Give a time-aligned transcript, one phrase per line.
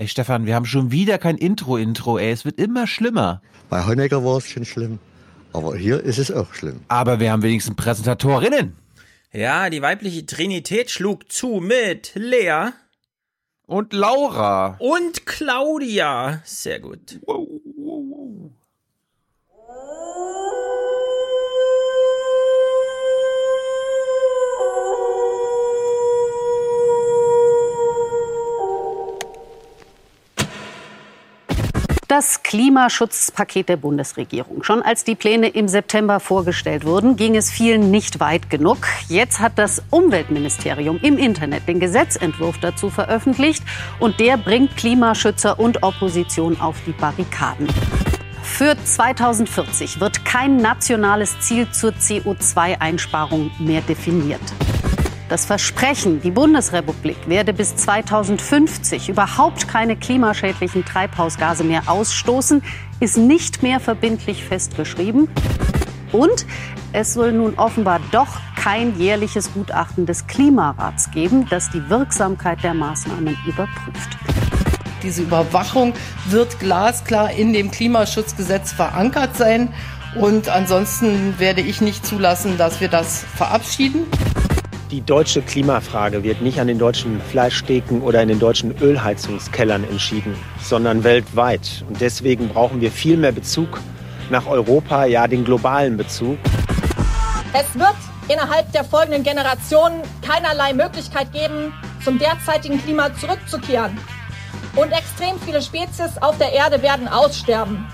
[0.00, 2.30] Ey, Stefan, wir haben schon wieder kein Intro-Intro, ey.
[2.30, 3.42] Es wird immer schlimmer.
[3.68, 5.00] Bei Honecker war es schon schlimm.
[5.52, 6.80] Aber hier ist es auch schlimm.
[6.86, 8.76] Aber wir haben wenigstens Präsentatorinnen.
[9.32, 12.70] Ja, die weibliche Trinität schlug zu mit Lea
[13.66, 14.76] Und Laura.
[14.78, 16.42] und Claudia.
[16.44, 17.18] Sehr gut.
[32.18, 34.64] Das Klimaschutzpaket der Bundesregierung.
[34.64, 38.78] Schon als die Pläne im September vorgestellt wurden, ging es vielen nicht weit genug.
[39.06, 43.62] Jetzt hat das Umweltministerium im Internet den Gesetzentwurf dazu veröffentlicht
[44.00, 47.68] und der bringt Klimaschützer und Opposition auf die Barrikaden.
[48.42, 54.42] Für 2040 wird kein nationales Ziel zur CO2-Einsparung mehr definiert.
[55.28, 62.62] Das Versprechen, die Bundesrepublik werde bis 2050 überhaupt keine klimaschädlichen Treibhausgase mehr ausstoßen,
[63.00, 65.28] ist nicht mehr verbindlich festgeschrieben.
[66.12, 66.46] Und
[66.94, 72.72] es soll nun offenbar doch kein jährliches Gutachten des Klimarats geben, das die Wirksamkeit der
[72.72, 74.16] Maßnahmen überprüft.
[75.02, 75.92] Diese Überwachung
[76.26, 79.74] wird glasklar in dem Klimaschutzgesetz verankert sein.
[80.18, 84.06] Und ansonsten werde ich nicht zulassen, dass wir das verabschieden.
[84.90, 90.34] Die deutsche Klimafrage wird nicht an den deutschen Fleischtheken oder in den deutschen Ölheizungskellern entschieden,
[90.62, 91.84] sondern weltweit.
[91.86, 93.82] Und deswegen brauchen wir viel mehr Bezug
[94.30, 96.38] nach Europa, ja den globalen Bezug.
[97.52, 97.96] Es wird
[98.28, 103.98] innerhalb der folgenden Generationen keinerlei Möglichkeit geben, zum derzeitigen Klima zurückzukehren.
[104.74, 107.86] Und extrem viele Spezies auf der Erde werden aussterben.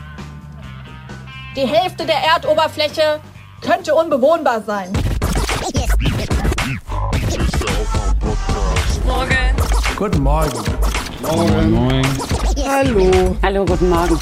[1.56, 3.18] Die Hälfte der Erdoberfläche
[3.60, 4.92] könnte unbewohnbar sein.
[9.96, 10.50] Guten Morgen.
[12.66, 13.36] Hallo.
[13.42, 14.18] Hallo, guten Morgen.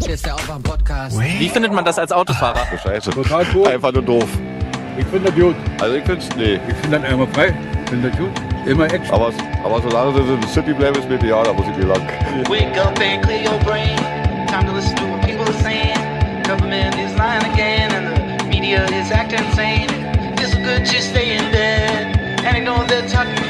[0.00, 1.20] Hier ist der Aufwärm-Podcast.
[1.20, 2.66] Wie findet man das als Autofahrer?
[2.82, 3.10] Scheiße.
[3.10, 3.68] Total cool.
[3.68, 4.26] Einfach nur doof.
[4.96, 5.54] Ich finde das gut.
[5.80, 6.58] Also ich find's, nee.
[6.68, 7.54] Ich finde das einmal frei.
[7.84, 8.30] Ich finde das gut.
[8.66, 9.14] Immer Action.
[9.14, 9.30] Aber,
[9.62, 12.00] aber solange sie in der City bleiben, ist mir egal, da muss ich nicht lang.
[12.48, 13.96] Wake up and clear your brain.
[14.46, 15.98] Time to listen to what people are saying.
[16.44, 19.88] Government is lying again, and the media is acting insane.
[20.38, 23.41] It's good to stay in bed and ignore the talking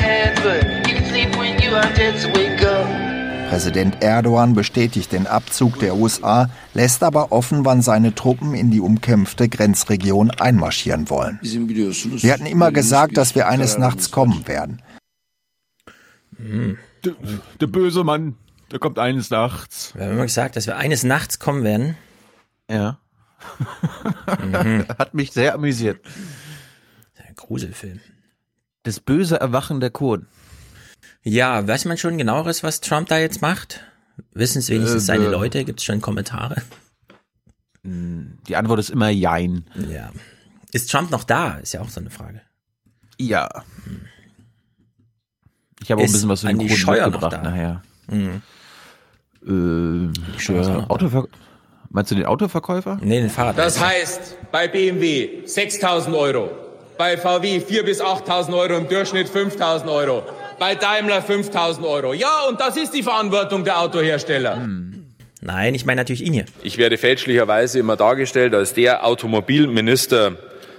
[3.48, 8.81] Präsident Erdogan bestätigt den Abzug der USA, lässt aber offen, wann seine Truppen in die
[8.81, 11.38] umkämpfte Grenzregion einmarschieren wollen.
[11.42, 14.81] Wir hatten immer gesagt, dass wir eines Nachts kommen werden.
[16.38, 17.15] Der,
[17.60, 18.37] der böse Mann,
[18.71, 19.94] der kommt eines Nachts.
[19.94, 21.97] Wir haben immer gesagt, dass wir eines Nachts kommen werden.
[22.71, 23.00] Ja.
[24.98, 26.00] Hat mich sehr amüsiert.
[27.28, 28.00] Ein Gruselfilm.
[28.82, 30.26] Das böse Erwachen der Kurden.
[31.22, 33.81] Ja, weiß man schon genaueres, was Trump da jetzt macht?
[34.32, 35.31] Wissen es wenigstens Äh, seine äh.
[35.31, 35.65] Leute?
[35.65, 36.62] Gibt es schon Kommentare?
[37.84, 39.65] Die Antwort ist immer Jein.
[39.91, 40.10] Ja.
[40.72, 41.54] Ist Trump noch da?
[41.59, 42.41] Ist ja auch so eine Frage.
[43.19, 43.48] Ja.
[45.82, 47.42] Ich habe auch ein bisschen was zu den Kurden Scheuer noch mitgebracht da?
[47.42, 47.82] nachher.
[48.09, 48.42] Mhm.
[49.44, 50.12] Äh,
[50.47, 50.87] da.
[50.88, 51.28] Autover
[51.91, 52.98] Meinst du den Autoverkäufer?
[53.03, 53.59] Nee, den Fahrrad.
[53.59, 56.50] Das heißt, bei BMW 6.000 Euro,
[56.97, 60.22] bei VW 4.000 bis 8.000 Euro, im Durchschnitt 5.000 Euro,
[60.58, 62.12] bei Daimler 5.000 Euro.
[62.12, 64.66] Ja, und das ist die Verantwortung der Autohersteller.
[65.41, 66.44] Nein, ich meine natürlich ihn hier.
[66.62, 70.36] Ich werde fälschlicherweise immer dargestellt als der Automobilminister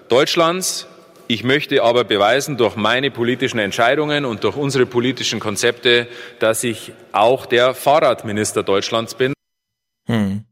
[0.08, 0.88] Deutschlands.
[1.28, 6.08] Ich möchte aber beweisen durch meine politischen Entscheidungen und durch unsere politischen Konzepte,
[6.40, 9.34] dass ich auch der Fahrradminister Deutschlands bin.
[10.08, 10.46] Hm.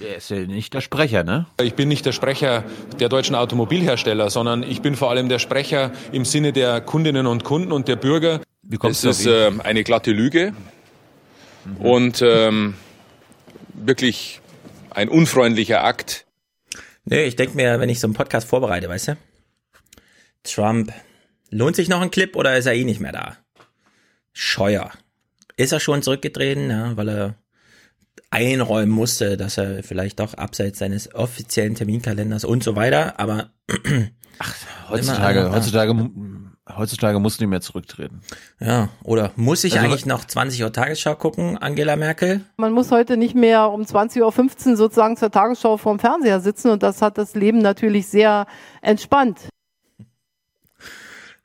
[0.00, 1.46] Der ist ja nicht der Sprecher, ne?
[1.60, 2.64] Ich bin nicht der Sprecher
[2.98, 7.44] der deutschen Automobilhersteller, sondern ich bin vor allem der Sprecher im Sinne der Kundinnen und
[7.44, 8.40] Kunden und der Bürger.
[8.62, 10.54] Wie kommst es ist äh, eine glatte Lüge
[11.78, 12.74] und ähm,
[13.74, 14.40] wirklich
[14.90, 16.26] ein unfreundlicher Akt.
[17.04, 19.16] Nee, ich denke mir, wenn ich so einen Podcast vorbereite, weißt du?
[20.44, 20.92] Trump,
[21.50, 23.36] lohnt sich noch ein Clip oder ist er eh nicht mehr da?
[24.32, 24.90] Scheuer.
[25.56, 27.34] Ist er schon zurückgetreten, ja, weil er
[28.30, 33.50] einräumen musste, dass er vielleicht doch abseits seines offiziellen Terminkalenders und so weiter, aber
[34.88, 36.10] Heutzutage, Immer, heutzutage,
[36.76, 38.20] heutzutage musst du nicht mehr zurücktreten.
[38.58, 42.40] ja, oder muss ich Also- eigentlich noch 20 Uhr Tagesschau gucken, Angela Merkel?
[42.56, 46.82] Man muss heute nicht mehr um 20.15 Uhr sozusagen zur Tagesschau vorm Fernseher sitzen und
[46.82, 48.46] das hat das Leben natürlich sehr
[48.80, 49.40] entspannt.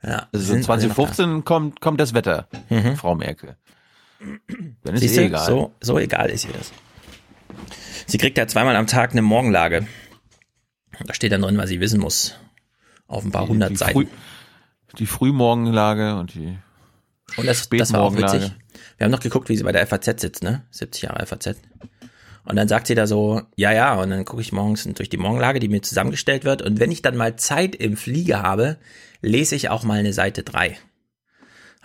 [0.02, 2.96] Ja, Also sind alle noch 2015 kommt, kommt das Wetter, Mhm.
[2.96, 3.56] Frau Merkel.
[4.18, 5.46] Dann ist Siehst eh egal.
[5.46, 6.72] So, so egal ist ihr das.
[8.06, 9.86] Sie kriegt ja zweimal am Tag eine Morgenlage.
[11.04, 12.36] Da steht dann drin, was sie wissen muss.
[13.06, 13.92] Auf ein paar hundert die, Seiten.
[13.92, 14.06] Früh,
[14.98, 16.56] die Frühmorgenlage und die
[17.36, 18.36] Und das, das war auch Spätmorgenlage.
[18.36, 18.52] witzig.
[18.98, 20.64] Wir haben noch geguckt, wie sie bei der FAZ sitzt, ne?
[20.70, 21.56] 70 Jahre FAZ.
[22.44, 25.16] Und dann sagt sie da so, ja, ja, und dann gucke ich morgens durch die
[25.16, 26.62] Morgenlage, die mir zusammengestellt wird.
[26.62, 28.78] Und wenn ich dann mal Zeit im Flieger habe,
[29.20, 30.78] lese ich auch mal eine Seite 3.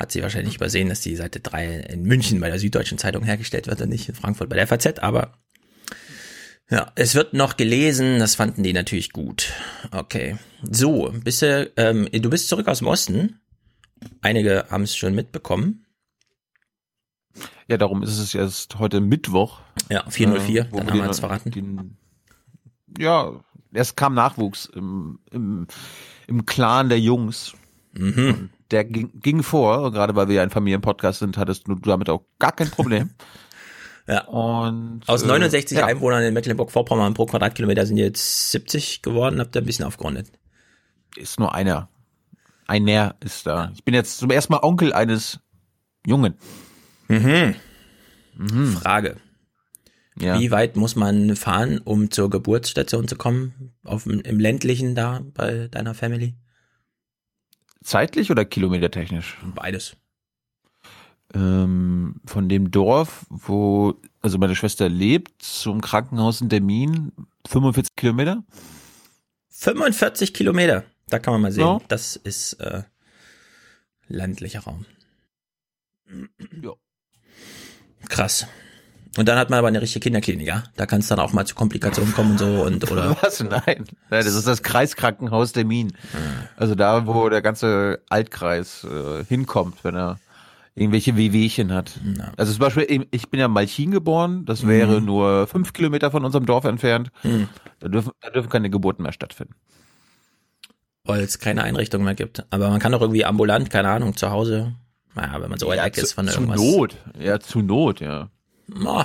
[0.02, 3.68] Hat sie wahrscheinlich übersehen, dass die Seite 3 in München bei der Süddeutschen Zeitung hergestellt
[3.68, 5.34] wird und nicht in Frankfurt bei der FAZ, aber
[6.72, 9.54] ja, es wird noch gelesen, das fanden die natürlich gut.
[9.92, 10.38] Okay.
[10.64, 13.42] So, bist du, ähm, du bist zurück aus dem Osten.
[14.22, 15.86] Einige haben es schon mitbekommen.
[17.68, 19.60] Ja, darum ist es jetzt heute Mittwoch.
[19.92, 21.52] Ja, 404, äh, dann haben wir es verraten.
[21.52, 21.98] Den,
[22.98, 23.40] ja,
[23.72, 25.68] es kam Nachwuchs im, im,
[26.26, 27.54] im Clan der Jungs.
[27.94, 28.50] Mhm.
[28.72, 32.24] Der ging, ging vor, gerade weil wir ja ein Familienpodcast sind, hattest du damit auch
[32.40, 33.12] gar kein Problem.
[34.08, 34.24] ja.
[34.26, 35.88] Und aus 69 äh, ja.
[35.88, 40.32] Einwohnern in Mecklenburg-Vorpommern pro Quadratkilometer sind jetzt 70 geworden, habt ihr ein bisschen aufgerundet.
[41.18, 41.90] Ist nur einer.
[42.68, 43.72] Einer ist da.
[43.76, 45.40] Ich bin jetzt zum ersten Mal Onkel eines
[46.08, 46.36] Jungen.
[47.10, 47.56] Mhm.
[48.38, 48.78] Mhm.
[48.78, 49.18] Frage.
[50.20, 50.40] Ja.
[50.40, 53.74] Wie weit muss man fahren, um zur Geburtsstation zu kommen?
[53.84, 56.36] Auf, Im ländlichen da bei deiner Family?
[57.84, 59.38] Zeitlich oder kilometertechnisch?
[59.56, 59.96] Beides.
[61.34, 67.12] Ähm, von dem Dorf, wo also meine Schwester lebt, zum Krankenhaus in Termin
[67.48, 68.44] 45 Kilometer.
[69.50, 70.84] 45 Kilometer.
[71.08, 71.64] Da kann man mal sehen.
[71.64, 71.82] Ja.
[71.88, 72.84] Das ist äh,
[74.08, 74.86] ländlicher Raum.
[76.62, 76.74] Ja.
[78.10, 78.48] Krass.
[79.18, 80.64] Und dann hat man aber eine richtige Kinderklinik, ja?
[80.78, 83.18] Da kann es dann auch mal zu Komplikationen kommen und so und oder.
[83.22, 83.44] Was?
[83.44, 83.86] Nein.
[84.10, 85.92] Das ist das Kreiskrankenhaus der Min.
[86.56, 90.18] Also da, wo der ganze Altkreis äh, hinkommt, wenn er
[90.76, 91.92] irgendwelche Wehwehchen hat.
[92.18, 92.32] Ja.
[92.38, 95.06] Also zum Beispiel, ich bin ja in Malchin geboren, das wäre Mhm.
[95.06, 97.10] nur fünf Kilometer von unserem Dorf entfernt.
[97.24, 97.50] Mhm.
[97.80, 99.56] Da, dürfen, da dürfen keine Geburten mehr stattfinden.
[101.04, 102.46] Weil es keine Einrichtung mehr gibt.
[102.52, 104.74] Aber man kann doch irgendwie ambulant, keine Ahnung, zu Hause.
[105.16, 106.62] Naja, wenn man so weit weg zu, ist von zu irgendwas.
[106.62, 106.96] Not.
[107.20, 108.30] Ja, zu Not, ja.
[108.86, 109.04] Oh,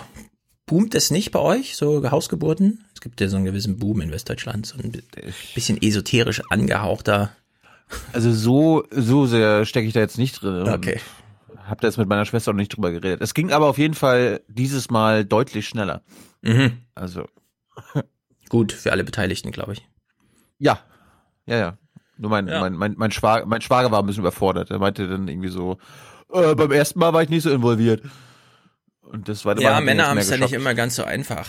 [0.66, 2.84] boomt es nicht bei euch, so Hausgeburten?
[2.94, 4.92] Es gibt ja so einen gewissen Boom in Westdeutschland, so ein
[5.54, 7.30] bisschen esoterisch angehauchter.
[8.12, 10.68] Also so, so sehr stecke ich da jetzt nicht drin.
[10.68, 11.00] Okay.
[11.68, 13.20] Hab da jetzt mit meiner Schwester auch nicht drüber geredet.
[13.20, 16.02] Es ging aber auf jeden Fall dieses Mal deutlich schneller.
[16.42, 16.78] Mhm.
[16.94, 17.26] Also.
[18.48, 19.86] Gut für alle Beteiligten, glaube ich.
[20.58, 20.78] Ja.
[21.46, 21.78] Ja, ja.
[22.18, 22.60] Nur mein, Ja.
[22.60, 24.70] mein, mein, mein, Schwager, mein Schwager war ein bisschen überfordert.
[24.70, 25.78] Er meinte dann irgendwie so,
[26.32, 28.02] äh, beim ersten Mal war ich nicht so involviert.
[29.10, 29.60] Und das Mal.
[29.60, 31.48] Ja, Männer haben es ja nicht immer ganz so einfach.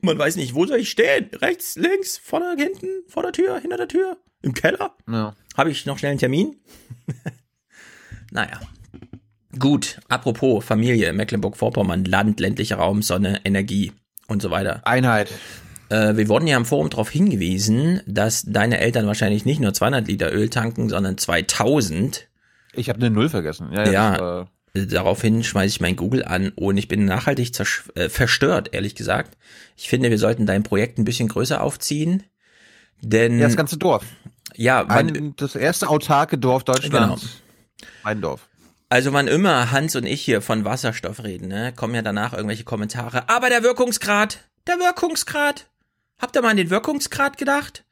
[0.00, 1.30] Man weiß nicht, wo soll ich stehen?
[1.34, 4.96] Rechts, links, vorne, hinten, vor der Tür, hinter der Tür, im Keller?
[5.08, 5.36] Ja.
[5.56, 6.56] Habe ich noch schnell einen Termin?
[8.32, 8.60] naja.
[9.58, 13.92] Gut, apropos Familie, Mecklenburg-Vorpommern, Land, ländlicher Raum, Sonne, Energie
[14.26, 14.80] und so weiter.
[14.86, 15.30] Einheit.
[15.90, 20.08] Äh, wir wurden ja im Forum darauf hingewiesen, dass deine Eltern wahrscheinlich nicht nur 200
[20.08, 22.28] Liter Öl tanken, sondern 2000.
[22.72, 23.68] Ich habe eine Null vergessen.
[23.72, 27.52] Ja, Ja, das war- Daraufhin schmeiße ich mein Google an und ich bin nachhaltig
[27.94, 29.36] äh, verstört, ehrlich gesagt.
[29.76, 32.22] Ich finde, wir sollten dein Projekt ein bisschen größer aufziehen,
[33.02, 34.04] denn ja, das ganze Dorf.
[34.56, 37.22] ja, man, Ein, das erste autarke Dorf Deutschlands.
[37.22, 37.88] Genau.
[38.02, 38.48] Mein Dorf.
[38.88, 42.64] also wann immer Hans und ich hier von Wasserstoff reden, ne, kommen ja danach irgendwelche
[42.64, 43.28] Kommentare.
[43.28, 45.66] Aber der Wirkungsgrad, der Wirkungsgrad.
[46.18, 47.84] Habt ihr mal an den Wirkungsgrad gedacht?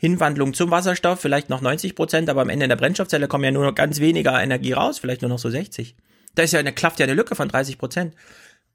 [0.00, 3.50] Hinwandlung zum Wasserstoff, vielleicht noch 90 Prozent, aber am Ende in der Brennstoffzelle kommen ja
[3.50, 5.96] nur noch ganz weniger Energie raus, vielleicht nur noch so 60.
[6.36, 8.14] Da ist ja eine, klafft ja eine Lücke von 30 Prozent.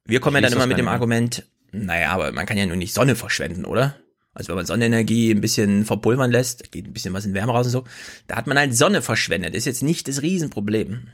[0.05, 0.89] Wir kommen ja dann immer mit dem.
[0.89, 3.95] Argument, naja, aber man kann ja nur nicht Sonne verschwenden, oder?
[4.33, 7.67] Also wenn man Sonnenenergie ein bisschen verpulvern lässt, geht ein bisschen was in Wärme raus
[7.67, 7.83] und so,
[8.27, 9.55] da hat man halt Sonne verschwendet.
[9.55, 11.07] Ist jetzt nicht das Riesenproblem.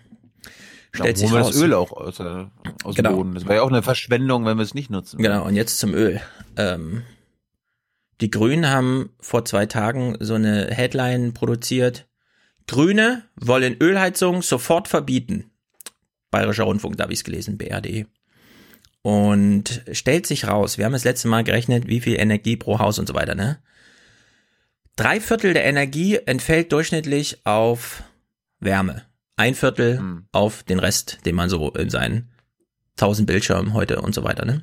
[0.92, 1.48] Stellt sich raus.
[1.52, 2.46] das Öl auch aus, äh,
[2.84, 3.10] aus Genau.
[3.10, 3.34] dem Boden.
[3.36, 5.22] Das wäre ja auch eine Verschwendung, wenn wir es nicht nutzen.
[5.22, 6.20] Genau, und jetzt zum Öl.
[6.58, 7.04] Ähm,
[8.22, 12.08] die Grünen haben vor zwei Tagen so eine Headline produziert.
[12.68, 15.50] Grüne wollen Ölheizung sofort verbieten.
[16.32, 18.06] Bayerischer Rundfunk, da habe ich es gelesen, BRD.
[19.02, 23.00] Und stellt sich raus, wir haben das letzte Mal gerechnet, wie viel Energie pro Haus
[23.00, 23.60] und so weiter, ne?
[24.96, 28.04] Drei Viertel der Energie entfällt durchschnittlich auf
[28.60, 29.04] Wärme.
[29.38, 30.26] Ein Viertel Hm.
[30.34, 32.30] auf den Rest, den man so in seinen
[32.98, 34.62] 1000 Bildschirmen heute und so weiter, ne?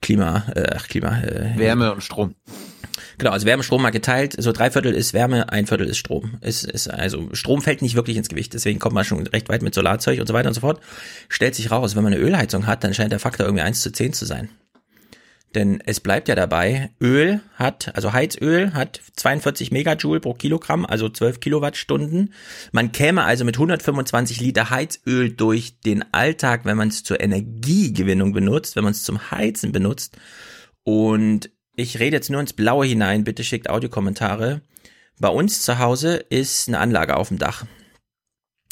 [0.00, 2.34] Klima, äh, ach, Klima, äh, Wärme und Strom.
[3.18, 4.34] Genau, also Wärme, Strom mal geteilt.
[4.38, 6.38] So drei Viertel ist Wärme, ein Viertel ist Strom.
[6.42, 9.62] Ist, ist, also Strom fällt nicht wirklich ins Gewicht, deswegen kommt man schon recht weit
[9.62, 10.80] mit Solarzeug und so weiter und so fort.
[11.28, 13.90] Stellt sich raus, wenn man eine Ölheizung hat, dann scheint der Faktor irgendwie 1 zu
[13.90, 14.50] 10 zu sein.
[15.56, 21.08] Denn es bleibt ja dabei, Öl hat, also Heizöl hat 42 Megajoule pro Kilogramm, also
[21.08, 22.34] 12 Kilowattstunden.
[22.72, 28.34] Man käme also mit 125 Liter Heizöl durch den Alltag, wenn man es zur Energiegewinnung
[28.34, 30.18] benutzt, wenn man es zum Heizen benutzt.
[30.84, 34.60] Und ich rede jetzt nur ins Blaue hinein, bitte schickt Audiokommentare.
[35.18, 37.64] Bei uns zu Hause ist eine Anlage auf dem Dach.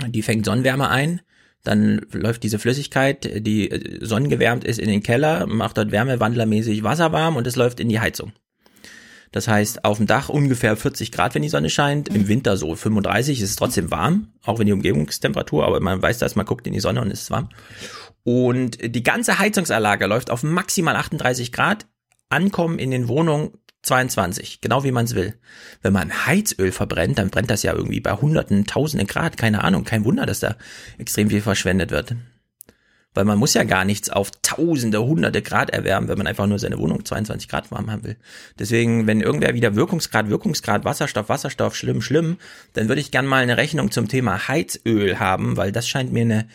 [0.07, 1.23] die fängt Sonnenwärme ein,
[1.65, 7.11] dann läuft diese Flüssigkeit, die äh, sonnengewärmt ist, in den Keller, macht dort wärmewandlermäßig Wasser
[7.13, 8.33] warm und es läuft in die Heizung.
[9.33, 12.09] Das heißt, auf dem Dach ungefähr 40 Grad, wenn die Sonne scheint.
[12.09, 16.19] Im Winter so 35, ist es trotzdem warm, auch wenn die Umgebungstemperatur, aber man weiß
[16.19, 17.49] das, man guckt in die Sonne und es ist warm.
[18.23, 21.87] Und die ganze Heizungsanlage läuft auf maximal 38 Grad.
[22.29, 23.51] Ankommen in den Wohnungen
[23.85, 25.35] 22, genau wie man es will.
[25.83, 29.85] Wenn man Heizöl verbrennt, dann brennt das ja irgendwie bei hunderten, tausenden Grad, keine Ahnung,
[29.85, 30.57] kein Wunder, dass da
[30.99, 32.17] extrem viel verschwendet wird.
[33.15, 36.59] Weil man muss ja gar nichts auf tausende, hunderte Grad erwärmen, wenn man einfach nur
[36.59, 38.17] seine Wohnung 22 Grad warm haben will.
[38.59, 42.39] Deswegen, wenn irgendwer wieder Wirkungsgrad, Wirkungsgrad, Wasserstoff, Wasserstoff, schlimm, schlimm,
[42.73, 46.23] dann würde ich gern mal eine Rechnung zum Thema Heizöl haben, weil das scheint mir
[46.23, 46.49] eine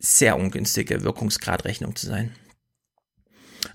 [0.00, 2.32] sehr ungünstige Wirkungsgradrechnung zu sein.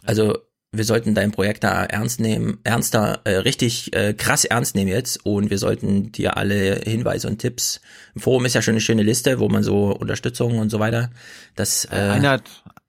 [0.03, 0.37] Also
[0.71, 5.25] wir sollten dein Projekt da ernst nehmen, ernster, äh, richtig äh, krass ernst nehmen jetzt
[5.25, 7.81] und wir sollten dir alle Hinweise und Tipps.
[8.15, 11.09] Im Forum ist ja schon eine schöne Liste, wo man so Unterstützung und so weiter.
[11.55, 12.43] Das äh, einer hat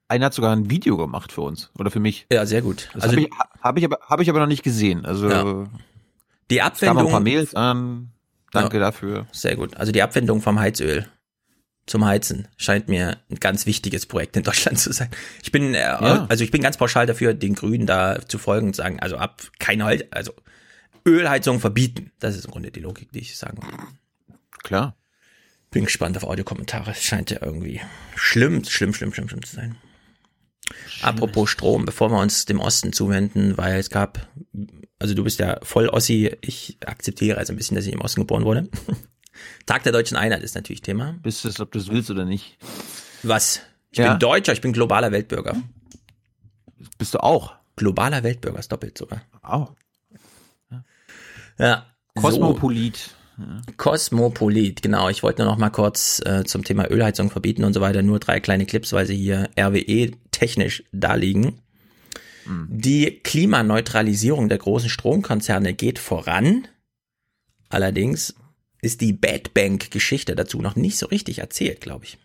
[0.09, 2.27] einer hat sogar ein Video gemacht für uns oder für mich.
[2.33, 2.89] Ja, sehr gut.
[2.95, 3.31] Das also habe ich,
[3.63, 5.05] hab ich aber habe ich aber noch nicht gesehen.
[5.05, 5.67] Also ja.
[6.51, 7.07] die Abwendung.
[7.07, 8.11] ein paar Mails an.
[8.51, 9.27] Danke ja, dafür.
[9.31, 9.77] Sehr gut.
[9.77, 11.07] Also die Abwendung vom Heizöl
[11.89, 15.09] zum Heizen scheint mir ein ganz wichtiges Projekt in Deutschland zu sein.
[15.43, 16.27] Ich bin, äh, ja.
[16.29, 19.43] also ich bin ganz pauschal dafür, den Grünen da zu folgen und sagen, also ab
[19.59, 20.33] keine Holz, also
[21.07, 22.13] Ölheizung verbieten.
[22.19, 24.37] Das ist im Grunde die Logik, die ich sagen will.
[24.63, 24.97] Klar.
[25.71, 26.93] Bin gespannt auf Audiokommentare.
[26.93, 27.81] Es scheint ja irgendwie
[28.17, 29.77] schlimm, schlimm, schlimm, schlimm, schlimm zu sein.
[30.87, 34.29] Schlimm Apropos Strom, bevor wir uns dem Osten zuwenden, weil es gab,
[34.99, 38.21] also du bist ja voll Ossi, ich akzeptiere also ein bisschen, dass ich im Osten
[38.21, 38.69] geboren wurde.
[39.67, 41.17] Tag der deutschen Einheit ist natürlich Thema.
[41.23, 42.57] Bist du es, ob du es willst oder nicht?
[43.23, 43.61] Was?
[43.91, 44.11] Ich ja?
[44.11, 45.57] bin Deutscher, ich bin globaler Weltbürger.
[46.99, 47.55] Bist du auch?
[47.77, 49.23] Globaler Weltbürger, ist doppelt sogar.
[49.43, 49.75] Auch.
[50.71, 50.85] Ja.
[51.59, 52.97] ja Kosmopolit.
[52.97, 53.13] So.
[53.77, 55.09] Kosmopolit, genau.
[55.09, 58.03] Ich wollte nur noch mal kurz äh, zum Thema Ölheizung verbieten und so weiter.
[58.03, 61.61] Nur drei kleine Clips, weil sie hier RWE technisch da liegen.
[62.47, 62.67] Mhm.
[62.69, 66.67] Die Klimaneutralisierung der großen Stromkonzerne geht voran.
[67.69, 68.35] Allerdings
[68.81, 72.19] ist die Bad Bank Geschichte dazu noch nicht so richtig erzählt, glaube ich.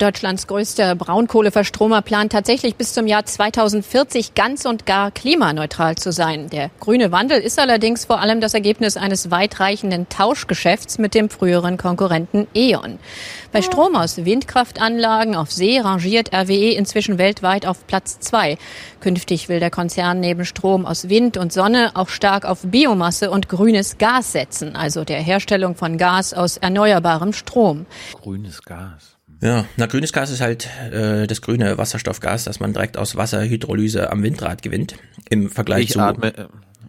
[0.00, 6.48] Deutschlands größter Braunkohleverstromer plant tatsächlich bis zum Jahr 2040 ganz und gar klimaneutral zu sein.
[6.48, 11.76] Der grüne Wandel ist allerdings vor allem das Ergebnis eines weitreichenden Tauschgeschäfts mit dem früheren
[11.76, 12.98] Konkurrenten E.ON.
[13.52, 18.56] Bei Strom aus Windkraftanlagen auf See rangiert RWE inzwischen weltweit auf Platz zwei.
[19.00, 23.50] Künftig will der Konzern neben Strom aus Wind und Sonne auch stark auf Biomasse und
[23.50, 27.84] grünes Gas setzen, also der Herstellung von Gas aus erneuerbarem Strom.
[28.22, 29.09] Grünes Gas.
[29.42, 34.10] Ja, na grünes Gas ist halt äh, das grüne Wasserstoffgas, das man direkt aus Wasserhydrolyse
[34.10, 34.96] am Windrad gewinnt.
[35.30, 36.00] Im Vergleich ich zu.
[36.00, 36.46] Atme, äh,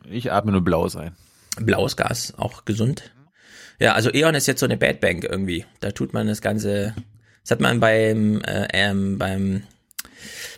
[0.10, 1.16] ich atme nur blaues ein.
[1.60, 3.12] Blaues Gas, auch gesund.
[3.80, 5.66] Ja, also E.ON ist jetzt so eine Bad Bank irgendwie.
[5.80, 6.94] Da tut man das Ganze.
[7.44, 9.64] Das hat man beim äh, ähm, beim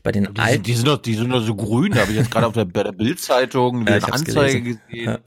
[0.01, 0.63] bei den die, alten.
[0.63, 1.93] Die sind doch, die sind doch so grün.
[1.93, 4.81] Da habe ich jetzt gerade auf der, der Bildzeitung ja, eine Anzeige gelesen.
[4.89, 5.05] gesehen.
[5.05, 5.19] Ja.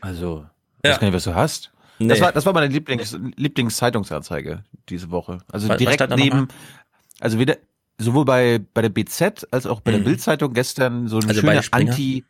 [0.00, 0.46] Also,
[0.82, 1.72] ich weiß gar nicht, was du hast.
[1.98, 2.08] Nee.
[2.08, 5.38] Das war, das war meine Lieblings, Lieblingszeitungsanzeige diese Woche.
[5.50, 6.48] Also was, direkt was neben,
[7.20, 7.56] also weder,
[7.98, 10.04] sowohl bei, bei der BZ als auch bei der mhm.
[10.04, 12.24] Bildzeitung gestern so eine also schöne Anti,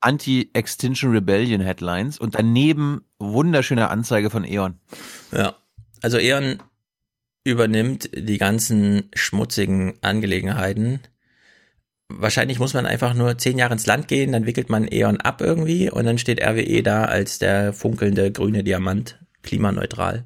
[0.00, 4.78] Anti-Extinction Rebellion Headlines und daneben wunderschöne Anzeige von E.ON.
[5.32, 5.54] Ja.
[6.02, 6.58] Also E.ON
[7.44, 11.00] übernimmt die ganzen schmutzigen Angelegenheiten
[12.18, 15.40] wahrscheinlich muss man einfach nur zehn Jahre ins Land gehen, dann wickelt man E.ON ab
[15.40, 20.24] irgendwie und dann steht RWE da als der funkelnde grüne Diamant, klimaneutral.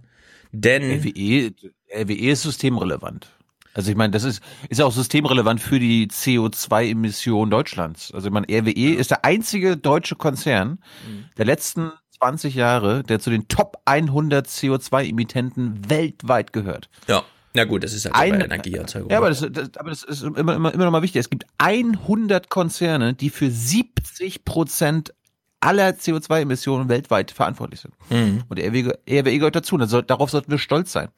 [0.52, 1.52] Denn RWE,
[1.94, 3.28] RWE ist systemrelevant.
[3.74, 8.12] Also ich meine, das ist, ist auch systemrelevant für die CO2-Emissionen Deutschlands.
[8.14, 11.24] Also ich meine, RWE ist der einzige deutsche Konzern mhm.
[11.36, 16.88] der letzten 20 Jahre, der zu den Top 100 CO2-Emittenten weltweit gehört.
[17.08, 17.24] Ja.
[17.54, 19.10] Na gut, das ist halt Ein, Energieerzeugung.
[19.10, 21.20] Ja, aber das, das, aber das ist immer, immer, immer noch mal wichtig.
[21.20, 25.14] Es gibt 100 Konzerne, die für 70 Prozent
[25.60, 27.94] aller CO2-Emissionen weltweit verantwortlich sind.
[28.10, 28.42] Mhm.
[28.48, 29.78] Und RWE, RWE gehört dazu.
[29.86, 31.08] Soll, darauf sollten wir stolz sein.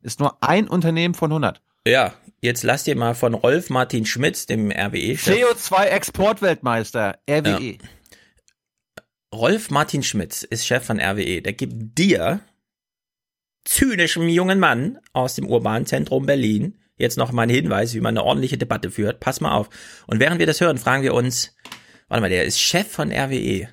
[0.00, 1.60] Ist nur ein Unternehmen von 100.
[1.86, 5.14] Ja, jetzt lass dir mal von Rolf Martin Schmitz, dem RWE.
[5.14, 7.72] CO2-Exportweltmeister, RWE.
[7.72, 7.78] Ja.
[9.34, 11.42] Rolf Martin Schmitz ist Chef von RWE.
[11.42, 12.40] Der gibt dir
[13.64, 18.16] zynischem jungen Mann aus dem urbanen Zentrum Berlin jetzt noch mal ein Hinweis, wie man
[18.16, 19.20] eine ordentliche Debatte führt.
[19.20, 19.68] Pass mal auf.
[20.06, 21.54] Und während wir das hören, fragen wir uns,
[22.08, 23.68] warte mal, der ist Chef von RWE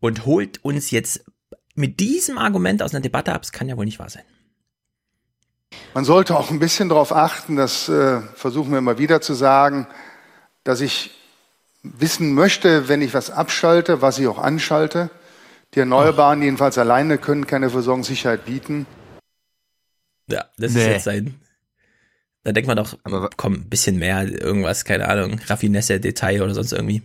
[0.00, 1.24] und holt uns jetzt
[1.74, 3.42] mit diesem Argument aus einer Debatte ab.
[3.42, 4.24] Das kann ja wohl nicht wahr sein.
[5.94, 9.86] Man sollte auch ein bisschen darauf achten, das äh, versuchen wir immer wieder zu sagen,
[10.64, 11.10] dass ich
[11.82, 15.10] wissen möchte, wenn ich was abschalte, was ich auch anschalte.
[15.74, 18.86] Die Erneuerbaren jedenfalls alleine können keine Versorgungssicherheit bieten.
[20.28, 20.80] Ja, das nee.
[20.80, 21.34] ist jetzt sein.
[22.44, 26.54] Da denkt man doch, aber komm, ein bisschen mehr, irgendwas, keine Ahnung, Raffinesse, Detail oder
[26.54, 27.02] sonst irgendwie.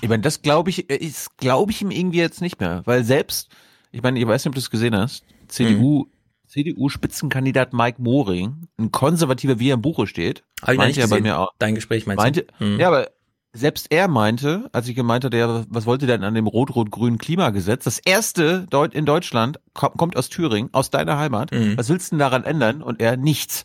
[0.00, 3.50] Ich meine, das glaube ich, ist glaube ich ihm irgendwie jetzt nicht mehr, weil selbst,
[3.90, 6.10] ich meine, ich weiß nicht, ob du es gesehen hast, CDU, mhm.
[6.46, 11.38] CDU-Spitzenkandidat Mike Moring, ein Konservativer, wie er im Buche steht, Hab meinte ja bei mir
[11.38, 11.52] auch.
[11.58, 12.64] Dein Gespräch meinst meinte, du?
[12.64, 12.80] Mhm.
[12.80, 13.10] Ja, aber
[13.52, 17.84] selbst er meinte, als ich gemeint hatte, ja, was wollte denn an dem rot-rot-grünen Klimagesetz?
[17.84, 21.52] Das erste in Deutschland kommt aus Thüringen, aus deiner Heimat.
[21.52, 21.76] Mhm.
[21.76, 22.82] Was willst du denn daran ändern?
[22.82, 23.64] Und er nichts.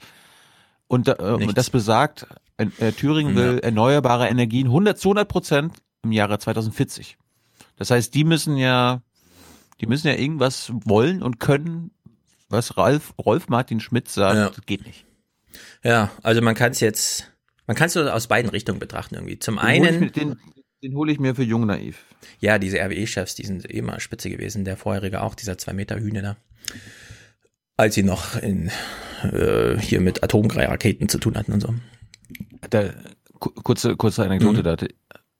[0.87, 1.53] Und, äh, nichts.
[1.53, 2.27] das besagt,
[2.57, 3.59] äh, Thüringen will ja.
[3.59, 7.17] erneuerbare Energien 100 zu 100 Prozent im Jahre 2040.
[7.77, 9.01] Das heißt, die müssen ja,
[9.79, 11.91] die müssen ja irgendwas wollen und können,
[12.49, 14.63] was Ralf, Rolf Martin Schmidt sagt, ja.
[14.65, 15.05] geht nicht.
[15.83, 17.31] Ja, also man kann es jetzt,
[17.67, 19.39] man kann es aus beiden Richtungen betrachten irgendwie.
[19.39, 20.01] Zum den einen.
[20.01, 20.39] Hol den,
[20.83, 22.05] den hole ich mir für jung naiv.
[22.39, 24.65] Ja, diese RWE-Chefs, die sind eh mal spitze gewesen.
[24.65, 26.37] Der vorherige auch, dieser zwei Meter Hühner da.
[27.75, 28.71] Als sie noch in,
[29.23, 31.73] äh, hier mit Atomraketen zu tun hatten und so.
[32.69, 32.93] Da,
[33.39, 34.63] kurze, kurze Anekdote, mhm.
[34.63, 34.87] da hatte,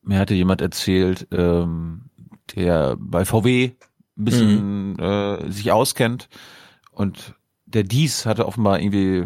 [0.01, 2.09] mir hatte jemand erzählt, ähm,
[2.55, 3.71] der bei VW
[4.17, 4.99] ein bisschen mhm.
[4.99, 6.29] äh, sich auskennt
[6.91, 9.25] und der Dies hatte offenbar irgendwie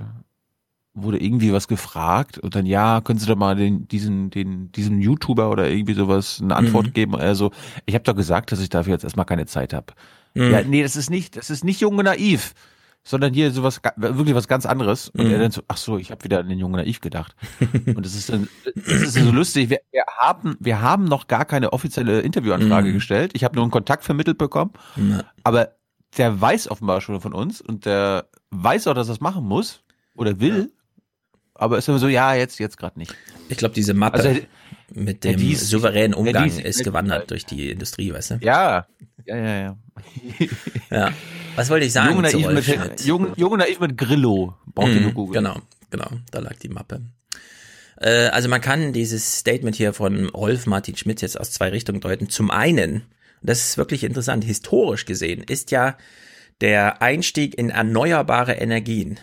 [0.94, 5.00] wurde irgendwie was gefragt und dann ja, können Sie doch mal den diesen den diesem
[5.00, 6.94] YouTuber oder irgendwie sowas eine Antwort mhm.
[6.94, 7.16] geben.
[7.16, 7.52] Also
[7.86, 9.94] ich habe doch gesagt, dass ich dafür jetzt erstmal keine Zeit habe.
[10.34, 10.52] Mhm.
[10.52, 12.54] Ja, nee, das ist nicht, das ist nicht jung und naiv,
[13.04, 15.10] sondern hier sowas wirklich was ganz anderes.
[15.10, 15.32] Und mhm.
[15.32, 17.38] er dann so, ach so, ich habe wieder an den jungen naiv gedacht.
[17.86, 19.70] und das ist dann, das ist so lustig.
[19.70, 22.94] Wir, wir haben wir haben noch gar keine offizielle Interviewanfrage mhm.
[22.94, 23.32] gestellt.
[23.34, 24.72] Ich habe nur einen Kontakt vermittelt bekommen,
[25.46, 25.70] aber
[26.18, 29.84] der weiß offenbar schon von uns und der weiß auch, dass er das machen muss
[30.16, 30.70] oder will.
[30.70, 30.81] Ja
[31.62, 33.16] aber ist immer so, ja, jetzt, jetzt gerade nicht.
[33.50, 34.42] Ich glaube, diese Mappe also,
[34.94, 38.36] mit dem dies, souveränen Umgang dies, ist gewandert durch die Industrie, weißt du?
[38.42, 38.88] Ja,
[39.26, 39.78] ja, ja, ja.
[40.90, 41.12] ja.
[41.56, 42.16] Was wollte ich sagen?
[42.16, 44.56] Junge naiv, mit, jung, jung naiv mit Grillo.
[44.66, 45.42] Braucht nur Google.
[45.42, 45.58] Genau,
[45.90, 47.02] genau, da lag die Mappe.
[47.98, 52.02] Äh, also man kann dieses Statement hier von Rolf Martin Schmidt jetzt aus zwei Richtungen
[52.02, 52.30] deuten.
[52.30, 53.04] Zum einen,
[53.44, 55.96] das ist wirklich interessant, historisch gesehen ist ja
[56.62, 59.20] der Einstieg in erneuerbare Energien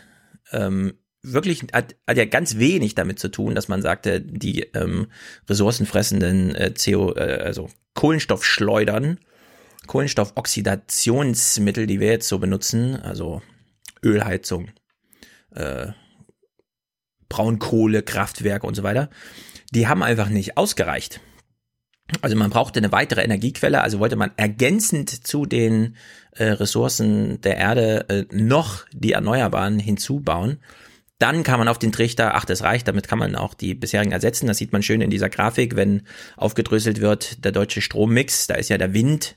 [0.53, 5.09] ähm, wirklich hat, hat ja ganz wenig damit zu tun, dass man sagte, die ähm,
[5.49, 9.19] ressourcenfressenden äh, CO, äh, also Kohlenstoffschleudern,
[9.87, 13.43] Kohlenstoffoxidationsmittel, die wir jetzt so benutzen, also
[14.05, 14.71] Ölheizung,
[15.55, 15.89] äh,
[17.29, 19.11] Braunkohle, Kraftwerke und so weiter,
[19.73, 21.21] die haben einfach nicht ausgereicht.
[22.23, 25.97] Also man brauchte eine weitere Energiequelle, also wollte man ergänzend zu den
[26.33, 30.59] äh, Ressourcen der Erde äh, noch die Erneuerbaren hinzubauen.
[31.19, 34.13] Dann kam man auf den Trichter, ach, das reicht, damit kann man auch die bisherigen
[34.13, 34.47] ersetzen.
[34.47, 36.03] Das sieht man schön in dieser Grafik, wenn
[36.37, 39.37] aufgedröselt wird, der deutsche Strommix, da ist ja der Wind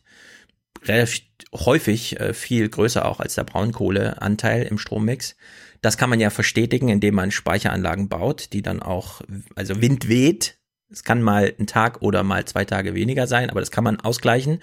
[0.83, 5.35] relativ häufig äh, viel größer auch als der Braunkohleanteil im Strommix.
[5.81, 9.21] Das kann man ja verstetigen, indem man Speicheranlagen baut, die dann auch,
[9.55, 10.59] also Wind weht.
[10.91, 13.99] Es kann mal ein Tag oder mal zwei Tage weniger sein, aber das kann man
[13.99, 14.59] ausgleichen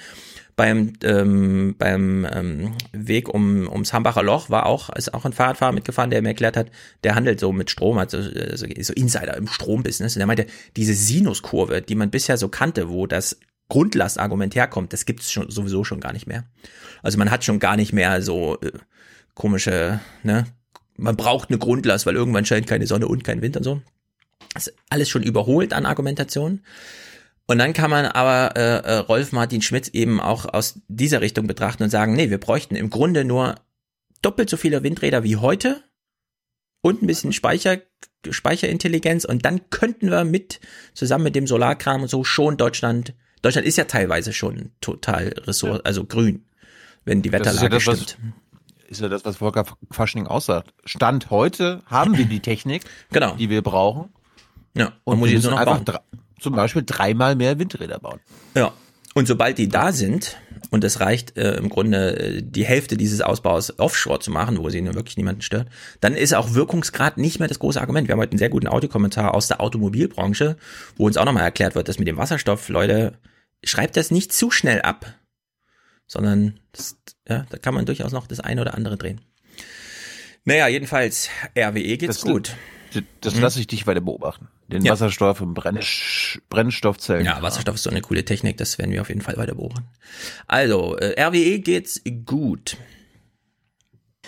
[0.59, 5.71] beim, ähm, beim ähm, Weg um, ums Hambacher Loch war auch, ist auch ein Fahrradfahrer
[5.71, 6.73] mitgefahren, der mir erklärt hat,
[7.05, 10.17] der handelt so mit Strom, also so, so Insider im Strombusiness.
[10.17, 15.07] Und der meinte, diese Sinuskurve, die man bisher so kannte, wo das Grundlastargument herkommt, das
[15.07, 16.43] gibt's schon sowieso schon gar nicht mehr.
[17.05, 18.73] Also man hat schon gar nicht mehr so äh,
[19.35, 20.45] komische, ne,
[20.97, 23.81] man braucht eine Grundlast, weil irgendwann scheint keine Sonne und kein Wind und so.
[24.55, 26.63] Das ist alles schon überholt an Argumentation.
[27.51, 31.47] Und dann kann man aber äh, äh, Rolf Martin Schmidt eben auch aus dieser Richtung
[31.47, 33.55] betrachten und sagen, nee, wir bräuchten im Grunde nur
[34.21, 35.83] doppelt so viele Windräder wie heute
[36.83, 37.79] und ein bisschen Speicher,
[38.29, 40.61] Speicherintelligenz und dann könnten wir mit,
[40.93, 45.87] zusammen mit dem Solarkram und so schon Deutschland, Deutschland ist ja teilweise schon total Ressort,
[45.87, 46.45] also grün,
[47.07, 48.19] wenn die Wetterlage ja das, stimmt.
[48.21, 50.75] Was, ist ja das, was Volker Faschning aussagt.
[50.85, 53.37] Stand heute haben wir die Technik, genau.
[53.37, 54.11] die wir brauchen.
[54.77, 56.03] Ja, und muss jetzt nur noch einfach bauen
[56.39, 58.21] zum Beispiel dreimal mehr Windräder bauen.
[58.55, 58.73] Ja.
[59.15, 60.37] Und sobald die da sind,
[60.71, 64.69] und es reicht äh, im Grunde äh, die Hälfte dieses Ausbaus offshore zu machen, wo
[64.69, 65.69] sie wirklich niemanden stört,
[66.01, 68.07] dann ist auch Wirkungsgrad nicht mehr das große Argument.
[68.07, 70.57] Wir haben heute einen sehr guten Audiokommentar aus der Automobilbranche,
[70.97, 73.15] wo uns auch nochmal erklärt wird, dass mit dem Wasserstoff, Leute,
[73.65, 75.15] schreibt das nicht zu schnell ab,
[76.07, 76.97] sondern das,
[77.29, 79.21] ja, da kann man durchaus noch das eine oder andere drehen.
[80.45, 82.49] Naja, jedenfalls, RWE geht's das, gut.
[82.49, 82.57] Das,
[83.21, 83.43] das hm?
[83.43, 84.49] lasse ich dich weiter beobachten.
[84.69, 84.93] Den ja.
[84.93, 85.79] Wasserstoff im Brenn
[86.49, 87.25] Brennstoffzellen.
[87.25, 89.89] Ja, Wasserstoff ist so eine coole Technik, das werden wir auf jeden Fall weiter beobachten.
[90.47, 92.77] Also, äh, RWE geht's gut.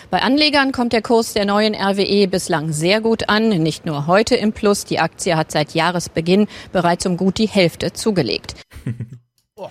[0.09, 3.49] Bei Anlegern kommt der Kurs der neuen RWE bislang sehr gut an.
[3.49, 4.85] Nicht nur heute im Plus.
[4.85, 8.55] Die Aktie hat seit Jahresbeginn bereits um gut die Hälfte zugelegt.
[9.55, 9.69] oh.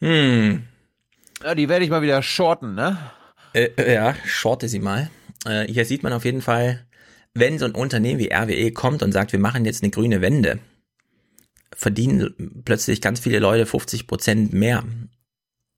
[0.00, 0.64] hm.
[1.42, 2.98] Ja, die werde ich mal wieder shorten, ne?
[3.52, 5.10] Äh, äh ja, shorte sie mal.
[5.44, 6.86] Äh, hier sieht man auf jeden Fall,
[7.38, 10.58] wenn so ein Unternehmen wie RWE kommt und sagt, wir machen jetzt eine grüne Wende,
[11.74, 14.84] verdienen plötzlich ganz viele Leute 50 Prozent mehr.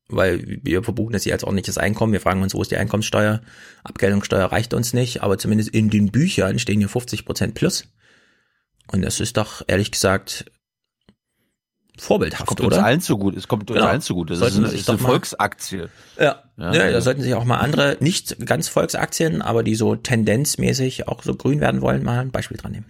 [0.09, 2.13] Weil wir verbuchen das hier als ordentliches Einkommen.
[2.13, 3.43] Wir fragen uns, wo ist die Einkommenssteuer?
[3.85, 7.85] Abgeltungssteuer reicht uns nicht, aber zumindest in den Büchern stehen hier 50 Prozent plus.
[8.91, 10.51] Und das ist doch, ehrlich gesagt,
[12.01, 12.77] vorbildhaft, kommt oder?
[12.77, 13.39] uns allen zugute.
[13.39, 13.89] Es kommt uns Genau.
[13.91, 14.33] allen zugute.
[14.35, 15.89] Das Sollten ist, sich ist eine Volksaktie.
[16.19, 16.93] Ja, Ja, ja, ja.
[16.93, 21.35] da sollten sich auch mal andere, nicht ganz Volksaktien, aber die so tendenzmäßig auch so
[21.35, 22.87] grün werden wollen, mal ein Beispiel dran nehmen.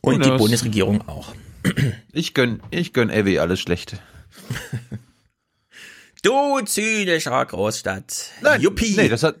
[0.00, 0.38] Und Who die?
[0.38, 1.34] Bundesregierung auch.
[2.12, 3.98] Ich gönn, ich gönn RWE alles Schlechte.
[6.22, 8.30] Du zynischer Großstadt.
[8.40, 8.94] Nein, Juppie.
[8.96, 9.36] Nee, das hat,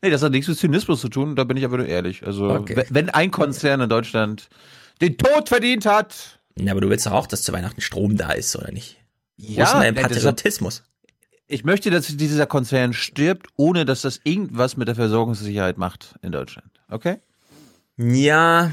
[0.00, 2.24] nee, das hat nichts mit Zynismus zu tun, da bin ich aber nur ehrlich.
[2.24, 2.76] Also, Okay.
[2.76, 4.48] we- wenn ein Konzern in Deutschland
[5.00, 8.32] den Tod verdient hat, Ja, aber du willst doch auch, dass zu Weihnachten Strom da
[8.32, 8.98] ist, oder nicht?
[9.36, 10.82] Wo Ja, ist denn dein Patriotismus?
[11.46, 16.30] ich möchte, dass dieser Konzern stirbt, ohne dass das irgendwas mit der Versorgungssicherheit macht in
[16.30, 16.70] Deutschland.
[16.88, 17.16] Okay?
[17.96, 18.72] Ja,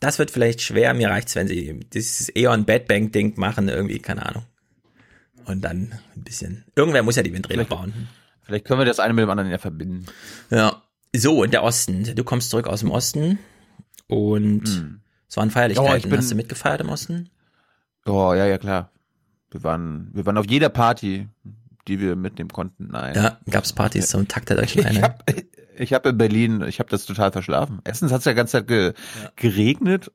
[0.00, 0.92] das wird vielleicht schwer.
[0.92, 4.44] Mir reicht's, wenn sie dieses Eon Bad Bank Ding machen, irgendwie, keine Ahnung.
[5.46, 6.64] Und dann ein bisschen.
[6.76, 8.08] Irgendwer muss ja die Windräder bauen.
[8.42, 10.04] Vielleicht können wir das eine mit dem anderen ja verbinden.
[10.50, 10.82] Ja.
[11.16, 12.14] So, und der Osten.
[12.14, 13.38] Du kommst zurück aus dem Osten
[14.06, 15.92] und es waren Feierlichkeiten.
[15.92, 17.28] Oh, ich bin- Hast du mitgefeiert im Osten?
[18.06, 18.90] Oh, ja, ja, klar.
[19.50, 21.28] Wir waren, wir waren auf jeder Party,
[21.86, 22.88] die wir mitnehmen konnten.
[22.90, 23.14] Nein.
[23.14, 25.02] Ja, gab's Partys zum Takt der deutschen Ich Einheit.
[25.04, 25.24] hab,
[25.78, 27.80] ich hab in Berlin, ich habe das total verschlafen.
[27.84, 28.92] Erstens hat es ja ganze Zeit ge,
[29.36, 30.10] geregnet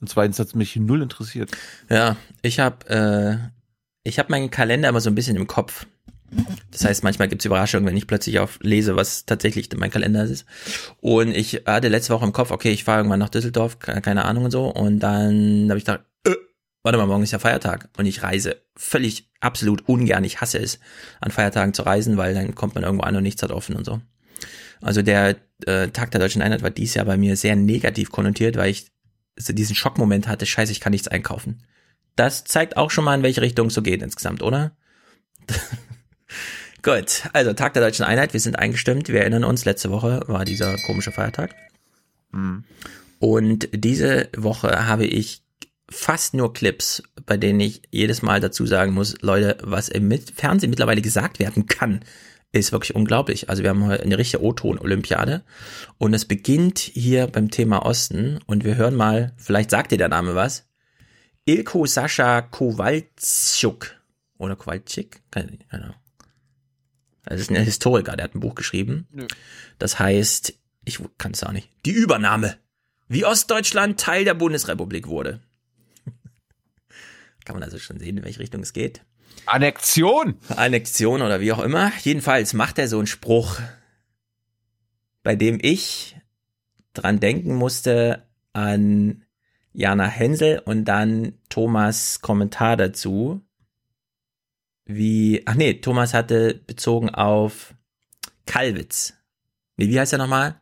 [0.00, 1.50] und zweitens hat es mich null interessiert.
[1.88, 3.36] Ja, ich habe äh,
[4.02, 5.86] ich habe meinen Kalender immer so ein bisschen im Kopf.
[6.70, 10.44] Das heißt, manchmal gibt's Überraschungen, wenn ich plötzlich auf lese, was tatsächlich mein Kalender ist.
[11.00, 14.24] Und ich hatte letzte Woche im Kopf, okay, ich fahre irgendwann nach Düsseldorf, ke- keine
[14.24, 14.66] Ahnung und so.
[14.68, 16.34] Und dann habe ich gedacht, äh,
[16.82, 17.88] warte mal, morgen ist ja Feiertag.
[17.96, 20.24] Und ich reise völlig, absolut ungern.
[20.24, 20.80] Ich hasse es,
[21.20, 23.84] an Feiertagen zu reisen, weil dann kommt man irgendwo an und nichts hat offen und
[23.84, 24.00] so.
[24.80, 28.56] Also der äh, Tag der Deutschen Einheit war dies Jahr bei mir sehr negativ konnotiert,
[28.56, 28.90] weil ich
[29.38, 31.62] diesen Schockmoment hatte, scheiße, ich kann nichts einkaufen.
[32.16, 34.76] Das zeigt auch schon mal, in welche Richtung es so geht insgesamt, oder?
[36.82, 40.44] Gut, also Tag der Deutschen Einheit, wir sind eingestimmt, wir erinnern uns, letzte Woche war
[40.44, 41.54] dieser komische Feiertag.
[43.20, 45.42] Und diese Woche habe ich
[45.90, 50.70] fast nur Clips, bei denen ich jedes Mal dazu sagen muss, Leute, was im Fernsehen
[50.70, 52.00] mittlerweile gesagt werden kann,
[52.52, 53.48] ist wirklich unglaublich.
[53.50, 55.42] Also wir haben heute eine richtige O-Ton-Olympiade.
[55.98, 58.38] Und es beginnt hier beim Thema Osten.
[58.46, 60.68] Und wir hören mal, vielleicht sagt dir der Name was,
[61.46, 63.96] Ilko Sascha Kowalczuk
[64.38, 65.94] oder Kowalczyk, keine Ahnung.
[67.24, 69.08] Das ist ein Historiker, der hat ein Buch geschrieben.
[69.78, 71.68] Das heißt, ich kann es auch nicht.
[71.86, 72.58] Die Übernahme.
[73.08, 75.40] Wie Ostdeutschland Teil der Bundesrepublik wurde.
[77.44, 79.02] kann man also schon sehen, in welche Richtung es geht.
[79.46, 80.36] Annexion!
[80.48, 81.92] Annexion oder wie auch immer.
[82.02, 83.60] Jedenfalls macht er so einen Spruch,
[85.22, 86.16] bei dem ich
[86.92, 89.24] dran denken musste an
[89.72, 93.42] Jana Hensel und dann Thomas Kommentar dazu.
[94.86, 97.74] Wie, ach nee, Thomas hatte bezogen auf
[98.46, 99.14] Kalbitz.
[99.76, 100.60] Nee, wie heißt er nochmal?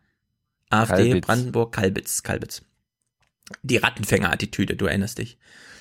[0.71, 1.27] AfD Kalbitz.
[1.27, 2.63] Brandenburg Kalbitz, Kalbitz.
[3.63, 5.39] Die Rattenfänger-Attitüde, du erinnerst dich.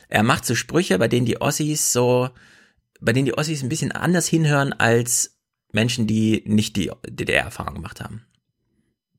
[0.10, 2.30] Er macht so Sprüche, bei denen die Ossis so,
[3.00, 5.38] bei denen die Ossis ein bisschen anders hinhören als
[5.72, 8.26] Menschen, die nicht die DDR-Erfahrung gemacht haben.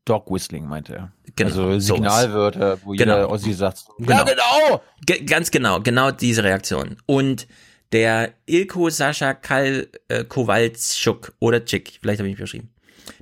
[0.04, 1.12] Dog Whistling, meinte er.
[1.37, 1.94] Genau, also.
[1.94, 3.14] Signalwörter, wo Genau.
[3.14, 4.11] jeder Ossi sagt, Genau.
[4.11, 4.82] ja genau!
[5.06, 6.96] Ge ganz genau, genau diese Reaktion.
[7.06, 7.46] Und
[7.92, 12.70] der Ilko Sascha Kal äh, Kowalczuk oder Chick, vielleicht habe ich mich verschrieben.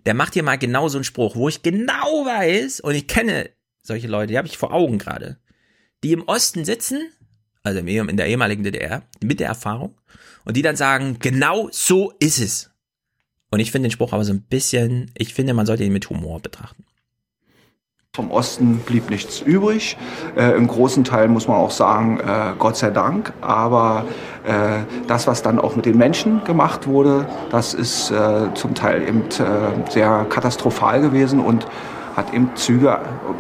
[0.07, 3.51] Der macht hier mal genau so einen Spruch, wo ich genau weiß, und ich kenne
[3.83, 5.39] solche Leute, die habe ich vor Augen gerade,
[6.03, 7.11] die im Osten sitzen,
[7.63, 9.99] also in der ehemaligen DDR, mit der Erfahrung,
[10.45, 12.71] und die dann sagen, genau so ist es.
[13.51, 16.09] Und ich finde den Spruch aber so ein bisschen, ich finde, man sollte ihn mit
[16.09, 16.85] Humor betrachten.
[18.17, 19.97] Vom Osten blieb nichts übrig.
[20.37, 23.33] Äh, Im großen Teil muss man auch sagen, äh, Gott sei Dank.
[23.41, 24.05] Aber
[24.45, 29.03] äh, das, was dann auch mit den Menschen gemacht wurde, das ist äh, zum Teil
[29.03, 31.69] eben äh, sehr katastrophal gewesen und
[32.21, 32.99] hat eben Züge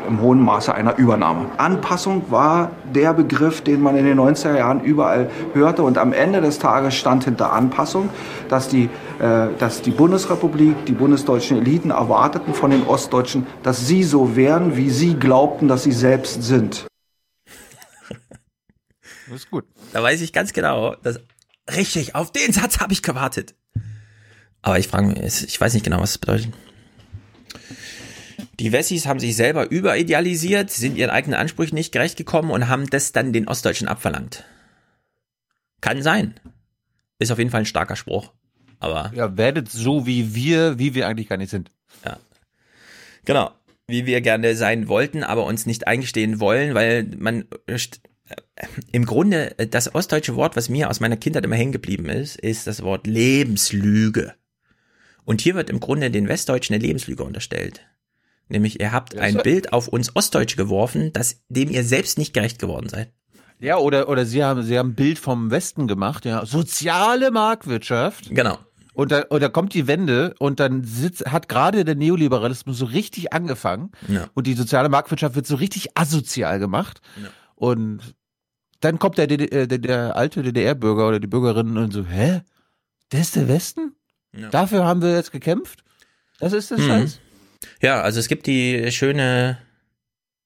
[0.08, 1.50] im hohen Maße einer Übernahme.
[1.58, 5.82] Anpassung war der Begriff, den man in den 90er Jahren überall hörte.
[5.82, 8.08] Und am Ende des Tages stand hinter Anpassung,
[8.48, 8.88] dass die,
[9.20, 14.76] äh, dass die Bundesrepublik, die bundesdeutschen Eliten erwarteten von den Ostdeutschen, dass sie so wären,
[14.76, 16.86] wie sie glaubten, dass sie selbst sind.
[19.28, 19.64] Das ist gut.
[19.92, 21.20] Da weiß ich ganz genau, dass
[21.76, 23.54] richtig, auf den Satz habe ich gewartet.
[24.62, 26.52] Aber ich frage mich, ich weiß nicht genau, was das bedeutet.
[28.60, 32.90] Die Wessis haben sich selber überidealisiert, sind ihren eigenen Ansprüchen nicht gerecht gekommen und haben
[32.90, 34.44] das dann den Ostdeutschen abverlangt.
[35.80, 36.38] Kann sein.
[37.18, 38.34] Ist auf jeden Fall ein starker Spruch.
[38.78, 41.70] Aber Ja, werdet so wie wir, wie wir eigentlich gar nicht sind.
[42.04, 42.18] Ja.
[43.24, 43.50] Genau.
[43.86, 47.78] Wie wir gerne sein wollten, aber uns nicht eingestehen wollen, weil man äh,
[48.92, 52.66] im Grunde das ostdeutsche Wort, was mir aus meiner Kindheit immer hängen geblieben ist, ist
[52.66, 54.34] das Wort Lebenslüge.
[55.24, 57.86] Und hier wird im Grunde den Westdeutschen eine Lebenslüge unterstellt.
[58.50, 62.58] Nämlich, ihr habt ein Bild auf uns Ostdeutsche geworfen, das, dem ihr selbst nicht gerecht
[62.58, 63.12] geworden seid.
[63.60, 66.44] Ja, oder, oder sie haben, sie haben ein Bild vom Westen gemacht, ja.
[66.46, 68.30] Soziale Marktwirtschaft.
[68.30, 68.58] Genau.
[68.92, 72.86] Und da, und da kommt die Wende und dann sitzt, hat gerade der Neoliberalismus so
[72.86, 73.92] richtig angefangen.
[74.08, 74.28] Ja.
[74.34, 77.00] Und die soziale Marktwirtschaft wird so richtig asozial gemacht.
[77.22, 77.28] Ja.
[77.54, 78.00] Und
[78.80, 82.40] dann kommt der, der, der, der alte DDR-Bürger oder die Bürgerinnen und so, hä?
[83.10, 83.94] Das ist der Westen?
[84.36, 84.48] Ja.
[84.48, 85.84] Dafür haben wir jetzt gekämpft?
[86.38, 86.86] Das ist das Mhm.
[86.86, 87.20] Scheiß.
[87.80, 89.58] Ja, also es gibt die schöne,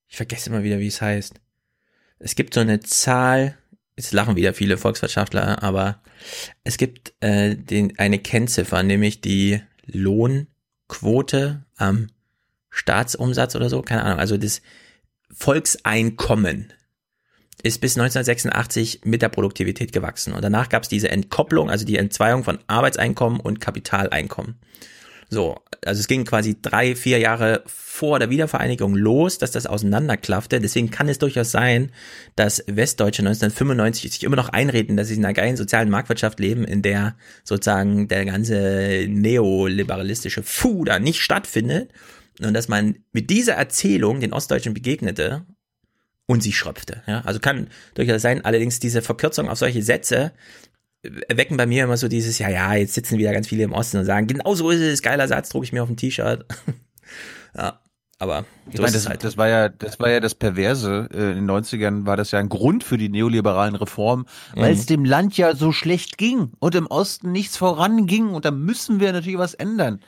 [0.09, 1.35] ich vergesse immer wieder, wie es heißt.
[2.19, 3.57] Es gibt so eine Zahl,
[3.97, 6.03] jetzt lachen wieder viele Volkswirtschaftler, aber
[6.63, 12.09] es gibt äh, den, eine Kennziffer, nämlich die Lohnquote am
[12.71, 14.63] Staatsumsatz oder so, keine Ahnung, also das
[15.31, 16.73] Volkseinkommen
[17.63, 20.35] ist bis 1986 mit der Produktivität gewachsen.
[20.35, 24.57] Und danach gab es diese Entkopplung, also die Entzweiung von Arbeitseinkommen und Kapitaleinkommen.
[25.35, 30.61] So, also es ging quasi drei, vier Jahre vor der Wiedervereinigung los, dass das auseinanderklaffte.
[30.61, 31.91] Deswegen kann es durchaus sein,
[32.37, 36.65] dass Westdeutsche 1995 sich immer noch einreden, dass sie in einer geilen sozialen Marktwirtschaft leben,
[36.65, 41.91] in der sozusagen der ganze neoliberalistische Fu da nicht stattfindet.
[42.41, 45.45] Und dass man mit dieser Erzählung den Ostdeutschen begegnete
[46.27, 47.03] und sie schröpfte.
[47.09, 47.23] Ja?
[47.23, 50.31] Also kann durchaus sein, allerdings diese Verkürzung auf solche Sätze
[51.29, 53.99] erwecken bei mir immer so dieses, ja, ja, jetzt sitzen wieder ganz viele im Osten
[53.99, 56.45] und sagen, genau so ist es, geiler Satz, drucke ich mir auf ein T-Shirt.
[57.57, 57.81] ja,
[58.19, 59.25] aber Ich so meine, ist das, halt.
[59.25, 61.09] das war ja, das war ja das Perverse.
[61.13, 64.79] Äh, In den 90ern war das ja ein Grund für die neoliberalen Reformen, weil Mhm.
[64.79, 69.01] es dem Land ja so schlecht ging und im Osten nichts voranging und da müssen
[69.01, 70.01] wir natürlich was ändern.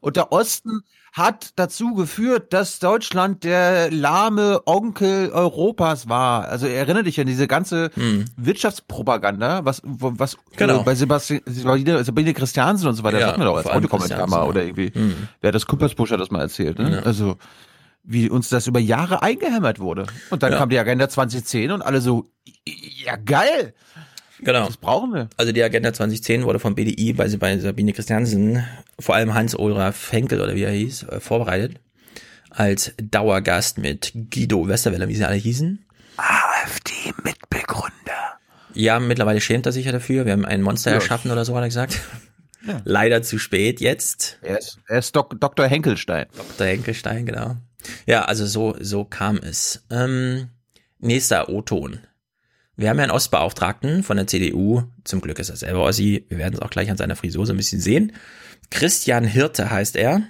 [0.00, 6.48] Und der Osten hat dazu geführt, dass Deutschland der lahme Onkel Europas war.
[6.48, 7.90] Also erinnere dich an diese ganze
[8.36, 10.36] Wirtschaftspropaganda, was, was.
[10.56, 10.80] Genau.
[10.80, 14.26] äh, bei Sebastian, Sabine, Sabine Christiansen und so weiter, Ja, sagt man doch als Audiokommentar
[14.26, 14.66] mal Christiansen, oder ja.
[14.66, 14.98] irgendwie.
[14.98, 15.28] Mhm.
[15.40, 16.96] Wer hat das Kuppersbusch hat das mal erzählt, ne?
[16.96, 17.02] Ja.
[17.02, 17.36] Also
[18.04, 20.06] wie uns das über Jahre eingehämmert wurde.
[20.30, 20.58] Und dann Ja.
[20.58, 22.30] kam die Agenda 2010 und alle so,
[22.66, 23.74] ja geil,
[24.44, 24.66] Genau.
[24.66, 25.28] das brauchen wir.
[25.36, 28.64] Also die Agenda 2010 wurde vom BDI bei, bei Sabine Christiansen,
[28.98, 31.80] vor allem Hans-Olaf Henkel oder wie er hieß, äh, vorbereitet.
[32.50, 35.84] Als Dauergast mit Guido Westerwelle, wie sie alle hießen.
[36.16, 37.92] AfD-Mitbegründer.
[38.74, 40.24] Ja, mittlerweile schämt er sich ja dafür.
[40.26, 40.96] Wir haben ein Monster Ja.
[40.96, 42.00] erschaffen oder so, hat er gesagt.
[42.64, 42.80] Ja.
[42.84, 44.38] Leider zu spät jetzt.
[44.40, 45.66] Er ist, er ist Dok Dr.
[45.66, 46.26] Henkelstein.
[46.36, 46.68] Dr.
[46.68, 47.56] Henkelstein, genau.
[48.06, 49.84] Ja, also so, so kam es.
[49.90, 50.48] Ähm,
[51.00, 51.98] nächster O-Ton.
[52.76, 54.82] Wir haben ja einen Ostbeauftragten von der CDU.
[55.04, 56.24] Zum Glück ist er selber Ossi.
[56.28, 58.12] Wir werden es auch gleich an seiner Frisur so ein bisschen sehen.
[58.70, 60.22] Christian Hirte heißt er.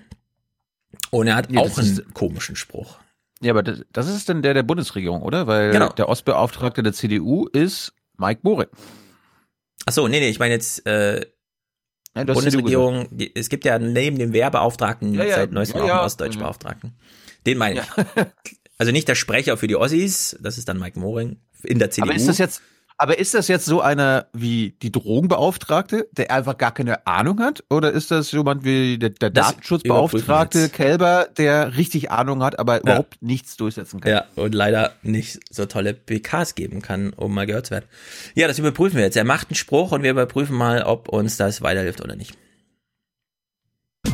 [1.10, 2.98] Und er hat Ja, auch einen ist- komischen Spruch.
[3.40, 5.46] Ja, aber das, das ist dann der der Bundesregierung, oder?
[5.46, 5.88] Weil Genau.
[5.92, 8.68] der Ostbeauftragte der CDU ist Mike Boring.
[9.86, 11.26] Ach so, nee, nee, ich meine jetzt äh,
[12.16, 13.08] Ja, Bundesregierung.
[13.10, 16.04] Die, es gibt ja neben dem Wehrbeauftragten Ja, seit neuestem auch einen ja.
[16.04, 16.44] ostdeutschen Mhm.
[16.44, 16.94] Beauftragten.
[17.46, 17.86] Den meine ich.
[18.78, 22.08] Also nicht der Sprecher für die Ossis, das ist dann Mike Moring in der CDU.
[22.08, 22.62] Aber ist das jetzt,
[23.02, 27.64] aber ist das jetzt so einer wie die Drogenbeauftragte, der einfach gar keine Ahnung hat?
[27.68, 33.20] Oder ist das jemand wie der, der Datenschutzbeauftragte Kälber, der richtig Ahnung hat, aber überhaupt
[33.20, 34.12] nichts durchsetzen kann?
[34.12, 37.86] Ja, und leider nicht so tolle PKs geben kann, um mal gehört zu werden.
[38.34, 39.16] Ja, das überprüfen wir jetzt.
[39.16, 42.36] Er macht einen Spruch und wir überprüfen mal, ob uns das weiterhilft oder nicht.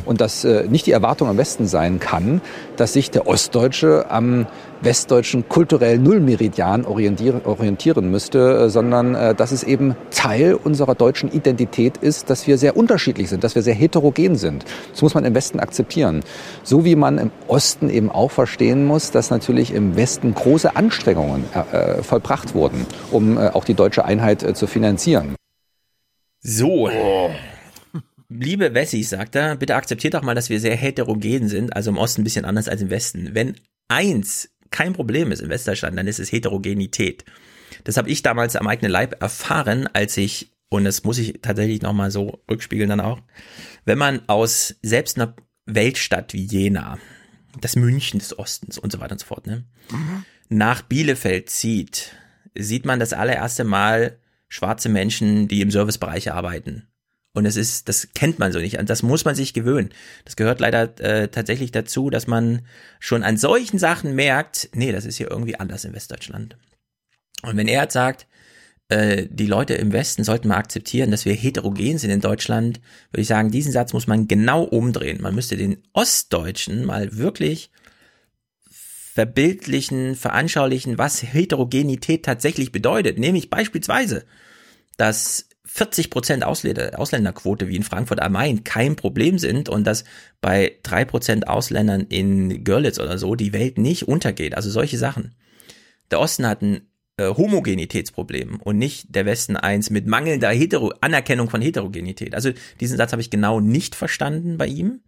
[0.04, 2.40] Und dass äh, nicht die Erwartung am Westen sein kann,
[2.76, 4.46] dass sich der Ostdeutsche am
[4.80, 11.30] westdeutschen kulturellen Nullmeridian orientieren, orientieren müsste, äh, sondern äh, dass es eben Teil unserer deutschen
[11.32, 14.64] Identität ist, dass wir sehr unterschiedlich sind, dass wir sehr heterogen sind.
[14.92, 16.22] Das muss man im Westen akzeptieren.
[16.62, 21.44] So wie man im Osten eben auch verstehen muss, dass natürlich im Westen große Anstrengungen
[21.72, 25.34] äh, vollbracht wurden, um äh, auch die deutsche Einheit äh, zu finanzieren.
[26.40, 26.88] So.
[28.30, 31.96] Liebe Wessis, sagt er, bitte akzeptiert doch mal, dass wir sehr heterogen sind, also im
[31.96, 33.34] Osten ein bisschen anders als im Westen.
[33.34, 33.56] Wenn
[33.88, 37.24] eins kein Problem ist in Westdeutschland, dann ist es Heterogenität.
[37.84, 41.80] Das habe ich damals am eigenen Leib erfahren, als ich, und das muss ich tatsächlich
[41.80, 43.20] nochmal so rückspiegeln dann auch,
[43.86, 46.98] wenn man aus selbst einer Weltstadt wie Jena,
[47.60, 49.64] das München des Ostens und so weiter und so fort, ne,
[50.50, 52.14] nach Bielefeld zieht,
[52.54, 56.88] sieht man das allererste Mal schwarze Menschen, die im Servicebereich arbeiten.
[57.38, 58.80] Und es ist, das kennt man so nicht.
[58.80, 59.90] An das muss man sich gewöhnen.
[60.24, 62.66] Das gehört leider äh, tatsächlich dazu, dass man
[62.98, 66.56] schon an solchen Sachen merkt, nee, das ist hier irgendwie anders in Westdeutschland.
[67.42, 68.26] Und wenn er jetzt sagt,
[68.88, 72.80] äh, die Leute im Westen sollten mal akzeptieren, dass wir heterogen sind in Deutschland,
[73.12, 75.22] würde ich sagen, diesen Satz muss man genau umdrehen.
[75.22, 77.70] Man müsste den Ostdeutschen mal wirklich
[79.14, 83.16] verbildlichen, veranschaulichen, was Heterogenität tatsächlich bedeutet.
[83.16, 84.24] Nämlich beispielsweise,
[84.96, 90.04] dass 40 Prozent Ausländer, Ausländerquote wie in Frankfurt am Main kein Problem sind und dass
[90.40, 94.54] bei drei Prozent Ausländern in Görlitz oder so die Welt nicht untergeht.
[94.54, 95.34] Also solche Sachen.
[96.10, 101.50] Der Osten hat ein äh, Homogenitätsproblem und nicht der Westen eins mit mangelnder Hetero Anerkennung
[101.50, 102.34] von Heterogenität.
[102.34, 102.50] Also
[102.80, 105.02] diesen Satz habe ich genau nicht verstanden bei ihm.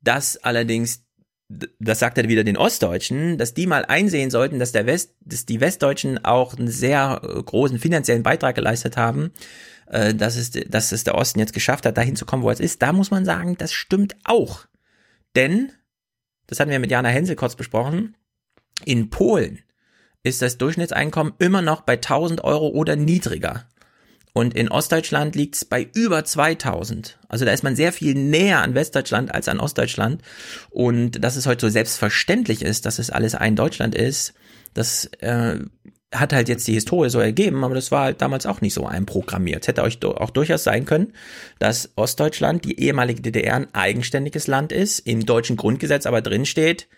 [0.00, 1.08] Dass allerdings
[1.78, 5.46] das sagt er wieder den Ostdeutschen, dass die mal einsehen sollten, dass der West, dass
[5.46, 9.32] die Westdeutschen auch einen sehr äh, großen finanziellen Beitrag geleistet haben,
[9.90, 12.60] äh, dass es, dass es der Osten jetzt geschafft hat, dahin zu kommen, wo es
[12.60, 12.82] ist.
[12.82, 14.66] Da muss man sagen, das stimmt auch.
[15.36, 15.72] Denn,
[16.46, 18.16] das hatten wir mit Jana Hensel kurz besprochen,
[18.84, 19.60] in Polen
[20.22, 23.66] ist das Durchschnittseinkommen immer noch bei 1000 Euro oder niedriger.
[24.34, 27.18] Und in Ostdeutschland liegt es bei über 2000.
[27.28, 30.22] Also da ist man sehr viel näher an Westdeutschland als an Ostdeutschland.
[30.70, 34.34] Und dass es heute so selbstverständlich ist, dass es alles ein Deutschland ist,
[34.74, 35.58] das äh,
[36.14, 38.86] hat halt jetzt die Historie so ergeben, aber das war halt damals auch nicht so
[38.86, 39.62] einprogrammiert.
[39.62, 41.12] Es hätte euch auch durchaus sein können,
[41.58, 46.88] dass Ostdeutschland, die ehemalige DDR, ein eigenständiges Land ist, im deutschen Grundgesetz aber drin steht,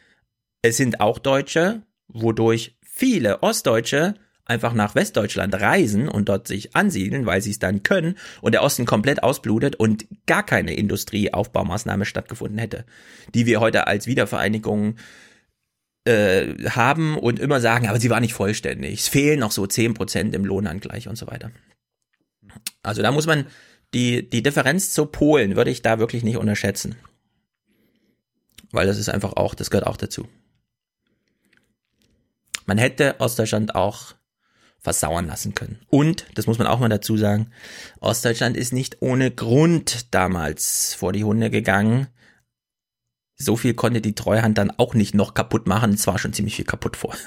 [0.63, 7.25] es sind auch Deutsche, wodurch viele Ostdeutsche einfach nach Westdeutschland reisen und dort sich ansiedeln,
[7.25, 12.59] weil sie es dann können und der Osten komplett ausblutet und gar keine Industrieaufbaumaßnahme stattgefunden
[12.59, 12.85] hätte,
[13.33, 14.97] die wir heute als Wiedervereinigung
[16.11, 19.01] äh, haben und immer sagen, aber sie war nicht vollständig.
[19.01, 21.51] Es fehlen noch so zehn Prozent im Lohnangleich und so weiter.
[22.83, 23.47] Also da muss man
[23.95, 26.97] die, die Differenz zu Polen würde ich da wirklich nicht unterschätzen.
[28.73, 30.29] Weil das ist einfach auch, das gehört auch dazu.
[32.67, 34.15] Man hätte Ostdeutschland auch
[34.79, 35.81] versauern lassen können.
[35.89, 37.51] Und, das muss man auch mal dazu sagen,
[38.01, 42.07] Ostdeutschland ist nicht ohne Grund damals vor die Hunde gegangen.
[43.41, 45.95] So viel konnte die Treuhand dann auch nicht noch kaputt machen.
[45.95, 47.15] Es war schon ziemlich viel kaputt vor.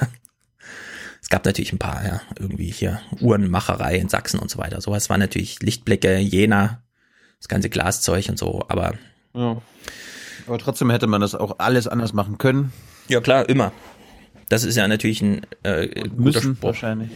[1.21, 4.81] Es gab natürlich ein paar, ja, irgendwie hier Uhrenmacherei in Sachsen und so weiter.
[4.81, 6.83] Sowas war natürlich Lichtblicke, Jena,
[7.39, 8.95] das ganze Glaszeug und so, aber.
[9.33, 9.61] Ja.
[10.45, 12.73] Aber trotzdem hätte man das auch alles anders machen können.
[13.07, 13.71] Ja, klar, immer.
[14.49, 16.67] Das ist ja natürlich ein äh, guter müssen Spruch.
[16.67, 17.11] wahrscheinlich.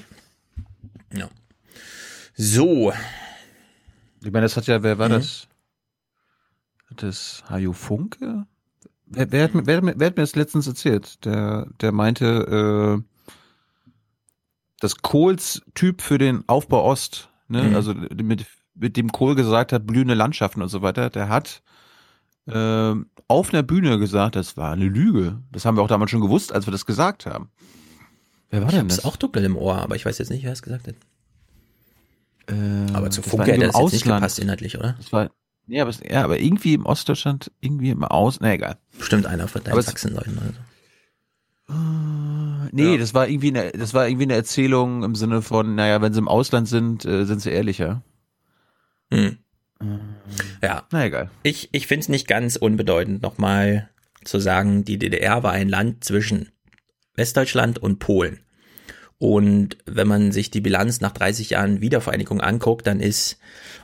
[1.14, 1.28] Ja.
[2.34, 2.94] So.
[4.24, 5.14] Ich meine, das hat ja, wer war mhm.
[5.16, 5.50] das?
[6.96, 8.46] Das Hajo Funke?
[9.10, 11.24] Wer, wer, hat, wer, wer, hat mir das letztens erzählt?
[11.26, 13.32] Der, der meinte, äh,
[14.80, 17.76] dass Kohls Typ für den Aufbau Ost, ne, mhm.
[17.76, 21.62] also mit, mit dem Kohl gesagt hat, blühende Landschaften und so weiter, der hat
[22.48, 22.93] äh,
[23.28, 25.41] auf einer Bühne gesagt, das war eine Lüge.
[25.52, 27.50] Das haben wir auch damals schon gewusst, als wir das gesagt haben.
[28.50, 29.04] Wer war ich denn das?
[29.04, 30.96] auch dunkel im Ohr, aber ich weiß jetzt nicht, wer es gesagt hat.
[32.50, 34.93] Äh, aber zu Funke hätte das jetzt nicht gepasst inhaltlich, oder?
[34.93, 35.30] Das war,
[35.67, 38.77] nee, aber, ja, aber irgendwie im Ostdeutschland, irgendwie im Aus, na egal.
[38.97, 40.60] Bestimmt einer von deinen Sachsenleuten oder so.
[41.69, 42.97] Uh, nee, ja.
[42.97, 46.19] das war irgendwie eine, das war irgendwie eine Erzählung im Sinne von, naja, wenn sie
[46.19, 48.03] im Ausland sind, äh, sind sie ehrlicher.
[49.12, 49.38] Hm.
[50.62, 50.88] Ja.
[50.91, 51.30] Na egal.
[51.43, 53.89] Ich, ich finde es nicht ganz unbedeutend, nochmal
[54.23, 56.49] zu sagen, die DDR war ein Land zwischen
[57.15, 58.39] Westdeutschland und Polen.
[59.19, 63.39] Und wenn man sich die Bilanz nach 30 Jahren Wiedervereinigung anguckt, dann ist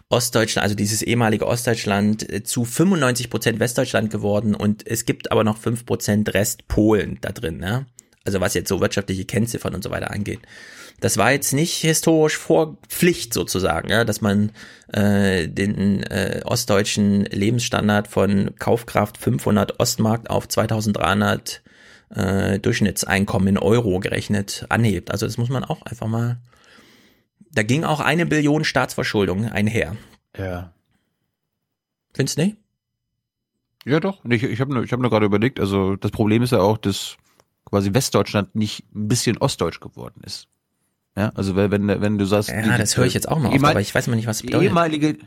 [0.10, 5.44] Ostdeutschland, also dieses ehemalige Ostdeutschland, äh, zu 95 Prozent Westdeutschland geworden und es gibt aber
[5.44, 7.88] noch 5 Prozent Rest Polen da drin, ne?
[8.26, 10.40] Also was jetzt so wirtschaftliche Kennziffern und so weiter angeht.
[11.02, 14.52] Das war jetzt nicht historisch vor Pflicht sozusagen, ja, dass man
[14.94, 21.63] äh, den äh, ostdeutschen Lebensstandard von Kaufkraft 500 Ostmark auf 2300
[22.16, 25.12] äh, Durchschnittseinkommen in Euro gerechnet anhebt.
[25.12, 26.38] Also das muss man auch einfach mal.
[27.52, 29.96] Da ging auch eine Billion Staatsverschuldung einher.
[30.38, 30.74] Ja.
[32.14, 32.58] Findest du nicht?
[33.86, 34.24] Ja, doch.
[34.26, 36.78] Ich, ich habe nur, ich hab nur gerade überlegt, also das Problem ist ja auch,
[36.78, 37.18] dass
[37.66, 40.48] quasi Westdeutschland nicht ein bisschen ostdeutsch geworden ist.
[41.16, 42.50] Ja, also wenn, wenn du sagst.
[42.50, 44.38] Ja, die, das höre ich jetzt auch mal oft, aber ich weiß mal nicht, was
[44.38, 44.68] das bedeutet.
[44.68, 45.18] Ehemalige,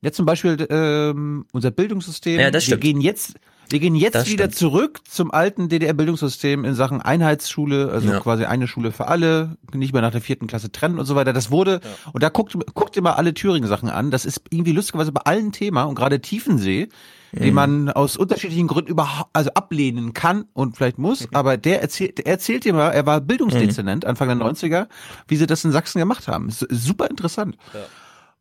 [0.00, 2.82] ja zum Beispiel ähm, unser Bildungssystem, ja, das stimmt.
[2.82, 3.34] wir gehen jetzt,
[3.70, 4.56] wir gehen jetzt das wieder stimmt.
[4.56, 8.20] zurück zum alten DDR-Bildungssystem in Sachen Einheitsschule, also ja.
[8.20, 11.32] quasi eine Schule für alle, nicht mehr nach der vierten Klasse trennen und so weiter.
[11.32, 12.10] Das wurde, ja.
[12.12, 14.10] und da guckt, guckt ihr mal alle Thüringen-Sachen an.
[14.10, 16.88] Das ist irgendwie lustigerweise bei allen Thema und gerade Tiefensee,
[17.32, 17.40] mhm.
[17.40, 21.28] den man aus unterschiedlichen Gründen überhaupt, also ablehnen kann und vielleicht muss, mhm.
[21.34, 24.10] aber der erzählt, der erzählt dir mal, er war Bildungsdezernent mhm.
[24.10, 24.88] Anfang der 90er,
[25.26, 26.48] wie sie das in Sachsen gemacht haben.
[26.50, 27.56] Super interessant.
[27.74, 27.80] Ja.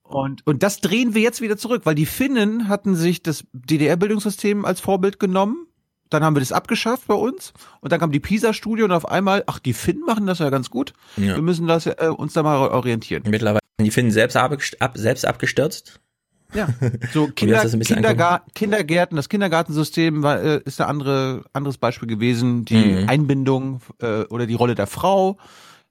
[0.07, 4.65] Und, und das drehen wir jetzt wieder zurück, weil die Finnen hatten sich das DDR-Bildungssystem
[4.65, 5.67] als Vorbild genommen.
[6.09, 7.51] dann haben wir das abgeschafft bei uns
[7.81, 10.69] und dann kam die PISA-Studie und auf einmal, ach, die Finnen machen das ja ganz
[10.69, 10.93] gut.
[11.17, 11.35] Ja.
[11.35, 13.23] Wir müssen das, äh, uns da mal orientieren.
[13.27, 14.57] Mittlerweile sind die Finnen selbst, ab,
[14.95, 15.99] selbst abgestürzt.
[16.53, 16.69] Ja,
[17.13, 22.63] so Kinder, Kindergar Kindergärten, das Kindergartensystem war, äh, ist ein andere, anderes Beispiel gewesen.
[22.63, 23.09] Die mhm.
[23.09, 25.37] Einbindung äh, oder die Rolle der Frau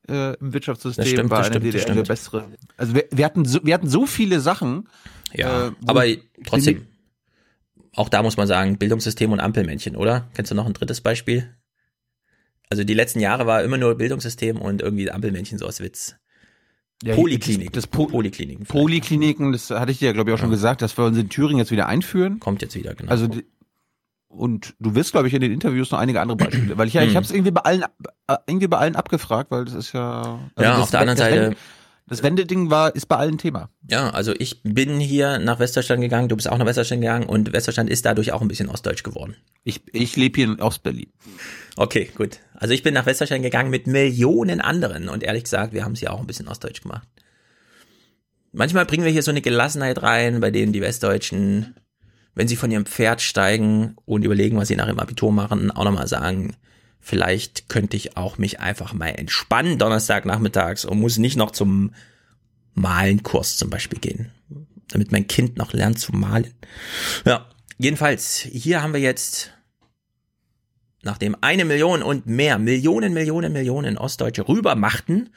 [0.08, 2.46] äh, im Wirtschaftssystem stimmt, war eine DDR eine bessere.
[2.76, 4.88] Also wir, wir, hatten so, wir hatten so viele Sachen.
[5.32, 6.04] Ja, äh, aber
[6.44, 6.86] trotzdem,
[7.94, 10.28] auch da muss man sagen, Bildungssystem und Ampelmännchen, oder?
[10.34, 11.54] Kennst du noch ein drittes Beispiel?
[12.68, 16.16] Also die letzten Jahre war immer nur Bildungssystem und irgendwie Ampelmännchen so aus Witz.
[17.02, 17.72] Ja, Poliklinik.
[17.72, 18.64] Das, das po Polikliniken.
[18.64, 20.54] Polikliniken, das hatte ich dir, glaube ich, auch schon ja.
[20.54, 22.40] gesagt, dass wir uns in Thüringen jetzt wieder einführen.
[22.40, 23.10] Kommt jetzt wieder, genau.
[23.10, 23.28] Also
[24.28, 27.02] und du wirst, glaube ich, in den Interviews noch einige andere Beispiele, weil ich ja,
[27.02, 27.16] ich hm.
[27.16, 27.84] habe es irgendwie bei allen,
[28.26, 30.40] äh, irgendwie bei allen abgefragt, weil das ist ja.
[30.54, 31.56] Also ja, auf der anderen Seite.
[32.08, 33.68] Das Wendeding war, ist bei allen Thema.
[33.90, 37.52] Ja, also ich bin hier nach Westdeutschland gegangen, du bist auch nach Westdeutschland gegangen und
[37.52, 39.34] Westdeutschland ist dadurch auch ein bisschen ostdeutsch geworden.
[39.64, 41.12] Ich, ich lebe hier in Ostberlin.
[41.76, 42.38] Okay, gut.
[42.54, 46.00] Also ich bin nach Westdeutschland gegangen mit Millionen anderen und ehrlich gesagt, wir haben es
[46.00, 47.08] ja auch ein bisschen ostdeutsch gemacht.
[48.52, 51.74] Manchmal bringen wir hier so eine Gelassenheit rein, bei denen die Westdeutschen,
[52.36, 55.84] wenn sie von ihrem Pferd steigen und überlegen, was sie nach dem Abitur machen, auch
[55.84, 56.54] nochmal sagen,
[57.00, 61.94] vielleicht könnte ich auch mich einfach mal entspannen Donnerstagnachmittags und muss nicht noch zum
[62.74, 64.32] Malenkurs zum Beispiel gehen,
[64.88, 66.52] damit mein Kind noch lernt zu malen.
[67.24, 67.46] Ja,
[67.78, 69.52] jedenfalls, hier haben wir jetzt,
[71.02, 75.30] nachdem eine Million und mehr, Millionen, Millionen, Millionen Ostdeutsche rübermachten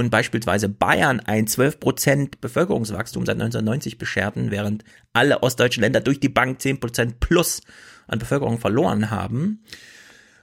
[0.00, 6.28] und beispielsweise Bayern ein 12% Bevölkerungswachstum seit 1990 bescherten, während alle ostdeutschen Länder durch die
[6.28, 7.60] Bank 10% plus
[8.08, 9.62] an Bevölkerung verloren haben,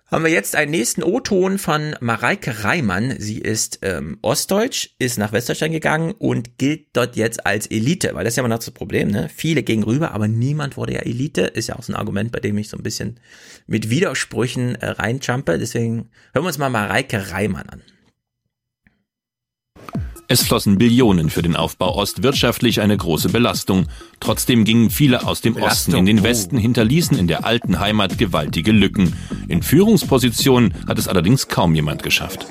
[0.10, 3.16] haben wir jetzt einen nächsten O-Ton von Mareike Reimann.
[3.20, 8.24] Sie ist ähm, Ostdeutsch, ist nach Westdeutschland gegangen und gilt dort jetzt als Elite, weil
[8.24, 9.30] das ist ja immer noch das Problem, ne?
[9.36, 11.42] Viele gingen rüber, aber niemand wurde ja Elite.
[11.42, 13.20] Ist ja auch so ein Argument, bei dem ich so ein bisschen
[13.66, 15.58] mit Widersprüchen äh, reinjumpe.
[15.58, 17.82] Deswegen hören wir uns mal Mareike Reimann an.
[20.30, 23.88] Es flossen Billionen für den Aufbau Ost, wirtschaftlich eine große Belastung.
[24.20, 28.74] Trotzdem gingen viele aus dem Osten in den Westen, hinterließen in der alten Heimat gewaltige
[28.74, 29.14] Lücken.
[29.48, 32.46] In Führungspositionen hat es allerdings kaum jemand geschafft.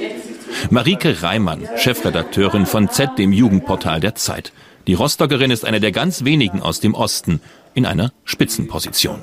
[0.70, 4.52] Marike Reimann, Chefredakteurin von Z, dem Jugendportal der Zeit.
[4.86, 7.40] Die Rostockerin ist eine der ganz wenigen aus dem Osten
[7.74, 9.20] in einer Spitzenposition.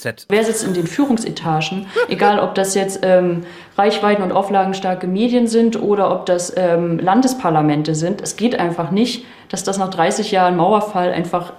[0.00, 0.26] Z.
[0.28, 1.86] Wer sitzt in den Führungsetagen?
[2.08, 3.44] Egal, ob das jetzt ähm,
[3.76, 8.20] reichweiten- und auflagenstarke Medien sind oder ob das ähm, Landesparlamente sind.
[8.20, 11.52] Es geht einfach nicht, dass das nach 30 Jahren Mauerfall einfach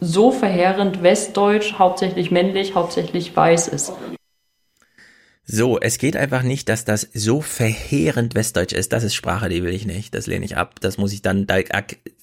[0.00, 3.92] so verheerend westdeutsch, hauptsächlich männlich, hauptsächlich weiß ist.
[5.52, 8.92] So, es geht einfach nicht, dass das so verheerend westdeutsch ist.
[8.92, 10.14] Das ist Sprache, die will ich nicht.
[10.14, 10.78] Das lehne ich ab.
[10.78, 11.58] Das muss ich dann, da,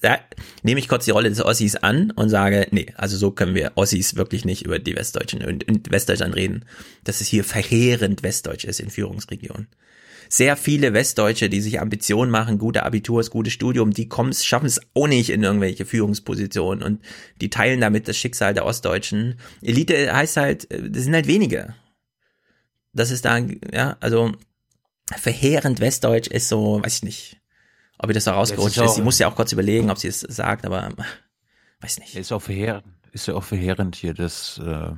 [0.00, 0.18] da
[0.62, 3.72] nehme ich kurz die Rolle des Ossis an und sage, nee, also so können wir
[3.74, 6.64] Ossis wirklich nicht über die Westdeutschen und in Westdeutschland reden,
[7.04, 9.68] dass es hier verheerend westdeutsch ist in Führungsregionen.
[10.30, 14.80] Sehr viele Westdeutsche, die sich Ambitionen machen, gute Abiturs, gutes Studium, die kommen, schaffen es
[14.94, 17.02] auch nicht in irgendwelche Führungspositionen und
[17.42, 19.34] die teilen damit das Schicksal der Ostdeutschen.
[19.60, 21.74] Elite heißt halt, das sind halt wenige.
[22.98, 24.32] Das ist da, ja, also
[25.16, 27.40] verheerend westdeutsch ist so, weiß ich nicht,
[27.98, 28.96] ob ihr das so rausgerutscht ist.
[28.96, 30.90] Sie muss ja auch kurz überlegen, ob sie es sagt, aber
[31.80, 32.14] weiß nicht.
[32.14, 34.92] Ist auch verheerend, ist ja auch verheerend hier, dass äh,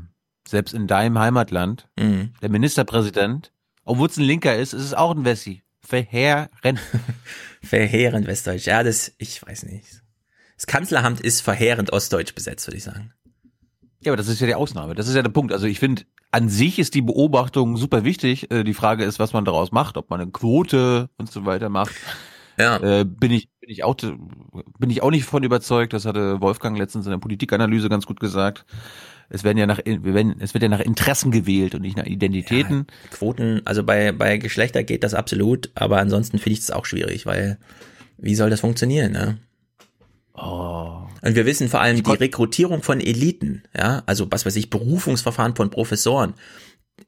[0.48, 2.34] selbst in deinem Heimatland mhm.
[2.42, 3.52] der Ministerpräsident,
[3.84, 5.62] obwohl es ein Linker ist, ist es auch ein Wessi.
[5.80, 6.50] Verheerend.
[7.62, 8.66] verheerend westdeutsch.
[8.66, 10.02] Ja, das, ich weiß nicht.
[10.56, 13.12] Das Kanzleramt ist verheerend ostdeutsch besetzt, würde ich sagen.
[14.00, 14.94] Ja, aber das ist ja die Ausnahme.
[14.94, 15.52] Das ist ja der Punkt.
[15.52, 18.50] Also ich finde, an sich ist die Beobachtung super wichtig.
[18.50, 21.68] Äh, die Frage ist, was man daraus macht, ob man eine Quote und so weiter
[21.68, 21.94] macht.
[22.58, 22.76] Ja.
[22.76, 25.92] Äh, bin ich bin ich auch bin ich auch nicht von überzeugt.
[25.92, 28.64] Das hatte Wolfgang letztens in der Politikanalyse ganz gut gesagt.
[29.28, 32.86] Es werden ja nach es wird ja nach Interessen gewählt und nicht nach Identitäten.
[32.88, 36.84] Ja, Quoten, also bei bei Geschlechter geht das absolut, aber ansonsten finde ich es auch
[36.84, 37.58] schwierig, weil
[38.18, 39.12] wie soll das funktionieren?
[39.12, 39.38] Ne?
[40.34, 41.06] Oh.
[41.22, 45.56] Und wir wissen vor allem die Rekrutierung von Eliten, ja, also was weiß ich, Berufungsverfahren
[45.56, 46.34] von Professoren.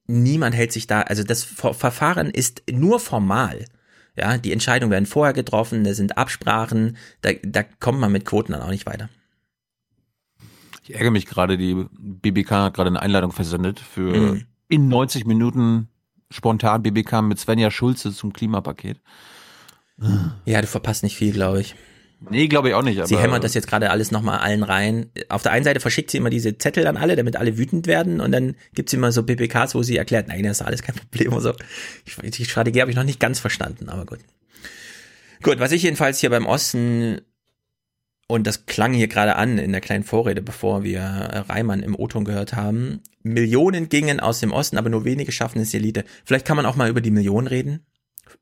[0.07, 3.65] Niemand hält sich da, also das Verfahren ist nur formal.
[4.17, 8.53] Ja, die Entscheidungen werden vorher getroffen, da sind Absprachen, da, da kommt man mit Quoten
[8.53, 9.09] dann auch nicht weiter.
[10.83, 14.47] Ich ärgere mich gerade, die BBK hat gerade eine Einladung versendet für mhm.
[14.69, 15.89] in 90 Minuten
[16.31, 19.01] spontan BBK mit Svenja Schulze zum Klimapaket.
[20.45, 21.77] Ja, du verpasst nicht viel, glaube ich.
[22.31, 23.05] Nee, glaube ich auch nicht.
[23.07, 25.11] sie hämmert das jetzt gerade alles nochmal allen rein.
[25.29, 28.21] Auf der einen Seite verschickt sie immer diese Zettel an alle, damit alle wütend werden
[28.21, 30.95] und dann gibt sie immer so PPKs, wo sie erklärt, nein, das ist alles kein
[30.95, 31.35] Problem.
[31.35, 31.53] Also,
[32.23, 34.21] die Strategie habe ich noch nicht ganz verstanden, aber gut.
[35.43, 37.21] Gut, was ich jedenfalls hier beim Osten
[38.29, 41.03] und das klang hier gerade an in der kleinen Vorrede, bevor wir
[41.49, 43.01] Reimann im O-Ton gehört haben.
[43.23, 46.05] Millionen gingen aus dem Osten, aber nur wenige schaffen es die Elite.
[46.25, 47.85] Vielleicht kann man auch mal über die Millionen reden.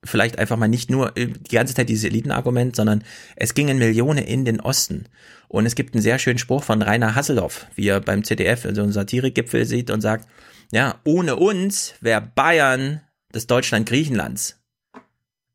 [0.02, 3.04] Vielleicht einfach mal nicht nur die ganze Zeit dieses Elitenargument, sondern
[3.36, 5.06] es gingen Millionen in den Osten.
[5.48, 8.68] Und es gibt einen sehr schönen Spruch von Rainer Hasselhoff, wie er beim ZDF so
[8.68, 10.28] also einen Satirikgipfel sieht und sagt,
[10.72, 14.60] ja, ohne uns wäre Bayern das Deutschland Griechenlands.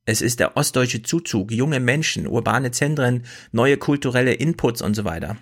[0.05, 5.37] Es ist der ostdeutsche Zuzug, junge Menschen, urbane Zentren, neue kulturelle Inputs und so weiter.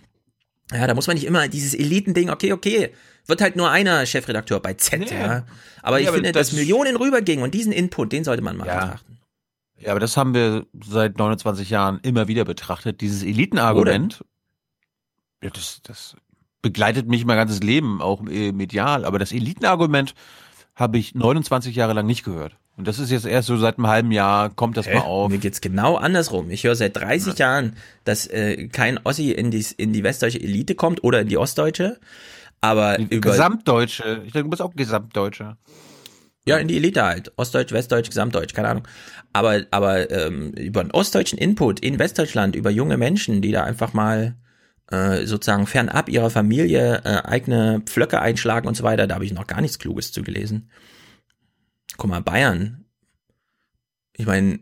[0.72, 2.92] Ja, da muss man nicht immer dieses Elitending, okay, okay,
[3.26, 5.18] wird halt nur einer Chefredakteur bei Z, ja.
[5.18, 5.46] ja.
[5.82, 8.58] Aber ja, ich aber finde, das dass Millionen rübergingen und diesen Input, den sollte man
[8.58, 8.80] mal ja.
[8.80, 9.20] betrachten.
[9.80, 13.02] Ja, aber das haben wir seit 29 Jahren immer wieder betrachtet.
[13.02, 14.24] Dieses Elitenargument,
[15.44, 16.16] ja, das, das
[16.62, 19.04] begleitet mich mein ganzes Leben, auch medial.
[19.04, 20.16] Aber das Elitenargument
[20.76, 22.58] habe ich 29 Jahre lang nicht gehört.
[22.76, 24.96] Und das ist jetzt erst so seit einem halben Jahr, kommt das Hä?
[24.96, 25.30] mal auf.
[25.30, 26.50] Mir geht's genau andersrum.
[26.50, 27.48] Ich höre seit 30 ja.
[27.48, 31.38] Jahren, dass äh, kein Ossi in die, in die westdeutsche Elite kommt oder in die
[31.38, 32.00] ostdeutsche.
[32.64, 34.24] Aber über Gesamtdeutsche.
[34.26, 35.58] Ich denke, du bist auch Gesamtdeutscher.
[36.46, 37.32] Ja, in die Elite halt.
[37.38, 38.88] Ostdeutsch, Westdeutsch, Gesamtdeutsch, keine Ahnung.
[39.32, 43.94] Aber, aber ähm, über einen ostdeutschen Input in Westdeutschland, über junge Menschen, die da einfach
[43.94, 44.36] mal
[44.92, 49.34] äh, sozusagen fernab ihrer Familie äh, eigene Pflöcke einschlagen und so weiter, da habe ich
[49.34, 50.70] noch gar nichts Kluges zu gelesen
[51.98, 52.86] guck mal, Bayern.
[54.14, 54.60] Ich meine,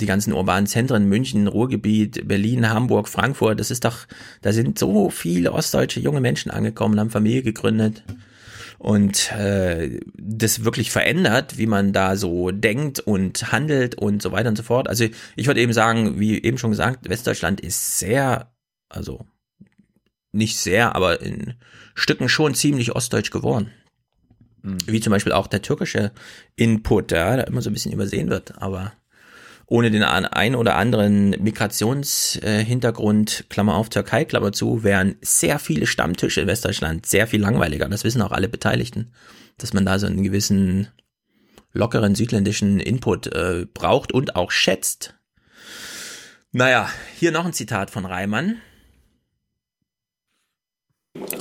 [0.00, 4.06] die ganzen urbanen Zentren, München, Ruhrgebiet, Berlin, Hamburg, Frankfurt, das ist doch,
[4.42, 8.04] da sind so viele ostdeutsche junge Menschen angekommen, haben Familie gegründet
[8.78, 14.48] und äh, das wirklich verändert, wie man da so denkt und handelt und so weiter
[14.48, 14.88] und so fort.
[14.88, 15.04] Also
[15.36, 18.52] ich würde eben sagen, wie eben schon gesagt, Westdeutschland ist sehr,
[18.88, 19.26] also
[20.30, 21.54] nicht sehr, aber in
[21.94, 23.72] Stücken schon ziemlich ostdeutsch geworden.
[24.62, 24.78] Mhm.
[24.86, 26.12] Wie zum Beispiel auch der türkische
[26.54, 28.92] Input, ja, der immer so ein bisschen übersehen wird, aber
[29.70, 36.40] ohne den ein oder anderen Migrationshintergrund, Klammer auf Türkei, Klammer zu, wären sehr viele Stammtische
[36.40, 37.86] in Westdeutschland sehr viel langweiliger.
[37.88, 39.12] Das wissen auch alle Beteiligten,
[39.58, 40.88] dass man da so einen gewissen
[41.74, 45.12] lockeren südländischen Input äh, braucht und auch schätzt.
[46.50, 46.88] Naja,
[47.18, 48.56] hier noch ein Zitat von Reimann.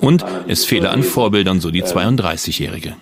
[0.01, 2.97] Und es fehle an Vorbildern, so die 32-Jährige.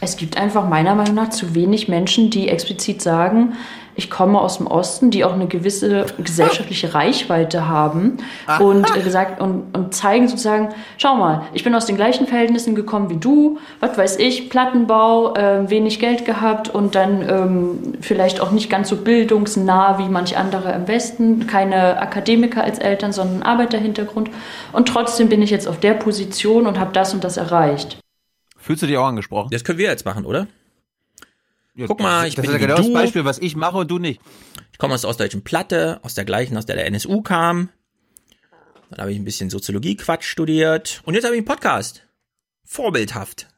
[0.00, 3.54] Es gibt einfach meiner Meinung nach zu wenig Menschen, die explizit sagen,
[3.96, 8.18] ich komme aus dem Osten, die auch eine gewisse gesellschaftliche Reichweite haben
[8.60, 10.68] und äh, gesagt und, und zeigen sozusagen,
[10.98, 15.34] schau mal, ich bin aus den gleichen Verhältnissen gekommen wie du, was weiß ich, Plattenbau,
[15.34, 20.36] äh, wenig Geld gehabt und dann ähm, vielleicht auch nicht ganz so bildungsnah wie manch
[20.36, 24.30] andere im Westen, keine Akademiker als Eltern, sondern Arbeiterhintergrund
[24.72, 27.98] und trotzdem bin ich jetzt auf der Position und habe das und das erreicht.
[28.58, 29.48] Fühlst du dich auch angesprochen?
[29.52, 30.48] Das können wir jetzt machen, oder?
[31.76, 33.90] Ja, Guck mal, ich das bin ist ja genau das Beispiel, was ich mache und
[33.90, 34.18] du nicht.
[34.72, 37.68] Ich komme aus der ostdeutschen Platte, aus der gleichen, aus der der NSU kam.
[38.88, 41.02] Dann habe ich ein bisschen Soziologie-Quatsch studiert.
[41.04, 42.02] Und jetzt habe ich einen Podcast.
[42.64, 43.48] Vorbildhaft.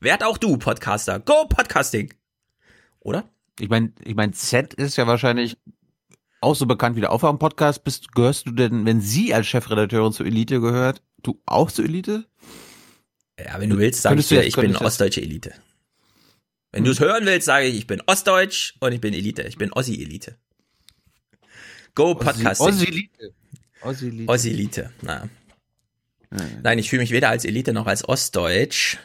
[0.00, 1.20] Werd auch du, Podcaster.
[1.20, 2.14] Go Podcasting.
[3.00, 3.28] Oder?
[3.60, 5.58] Ich meine, ich mein, Z ist ja wahrscheinlich
[6.40, 7.84] auch so bekannt wie der Aufwachen-Podcast.
[7.84, 12.24] Bist, gehörst du denn, wenn sie als Chefredakteurin zur Elite gehört, du auch zur Elite?
[13.38, 15.52] Ja, wenn du willst, sag ich dir, ich bin ostdeutsche Elite.
[16.72, 16.84] Wenn hm.
[16.86, 19.42] du es hören willst, sage ich, ich bin Ostdeutsch und ich bin Elite.
[19.42, 20.36] Ich bin Ossi-Elite.
[21.94, 22.66] Go Podcasting.
[22.66, 23.34] Ossi-Elite.
[23.82, 24.32] Ossi-Elite.
[24.32, 25.28] Ossi-Elite, na.
[26.62, 28.96] Nein, ich fühle mich weder als Elite noch als Ostdeutsch.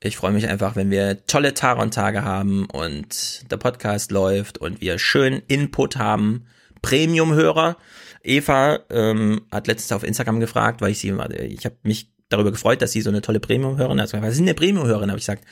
[0.00, 4.56] Ich freue mich einfach, wenn wir tolle Tage und Tage haben und der Podcast läuft
[4.56, 6.46] und wir schön Input haben.
[6.80, 7.76] Premium-Hörer.
[8.22, 11.14] Eva ähm, hat letztens auf Instagram gefragt, weil ich sie,
[11.48, 14.12] ich habe mich darüber gefreut, dass sie so eine tolle Premium-Hörerin hat.
[14.12, 15.10] Was ist eine Premium-Hörerin?
[15.10, 15.44] Habe ich gesagt,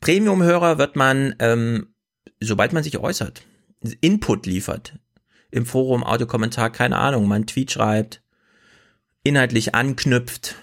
[0.00, 1.94] Premium-Hörer wird man, ähm,
[2.40, 3.42] sobald man sich äußert,
[4.00, 4.98] Input liefert,
[5.50, 8.22] im Forum, Audiokommentar, keine Ahnung, man Tweet schreibt,
[9.22, 10.56] inhaltlich anknüpft.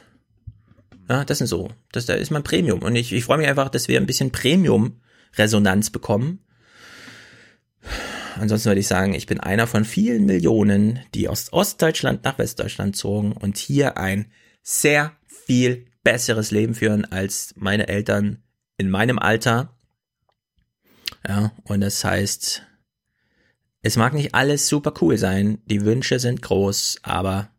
[1.09, 1.71] Ja, das sind so.
[1.91, 2.81] Das, da ist man Premium.
[2.81, 6.39] Und ich, ich freue mich einfach, dass wir ein bisschen Premium-Resonanz bekommen.
[8.39, 12.95] Ansonsten würde ich sagen, ich bin einer von vielen Millionen, die aus Ostdeutschland nach Westdeutschland
[12.95, 14.31] zogen und hier ein
[14.61, 18.43] sehr viel besseres Leben führen als meine Eltern
[18.77, 19.77] in meinem Alter.
[21.27, 22.63] Ja, und das heißt,
[23.81, 27.49] es mag nicht alles super cool sein, die Wünsche sind groß, aber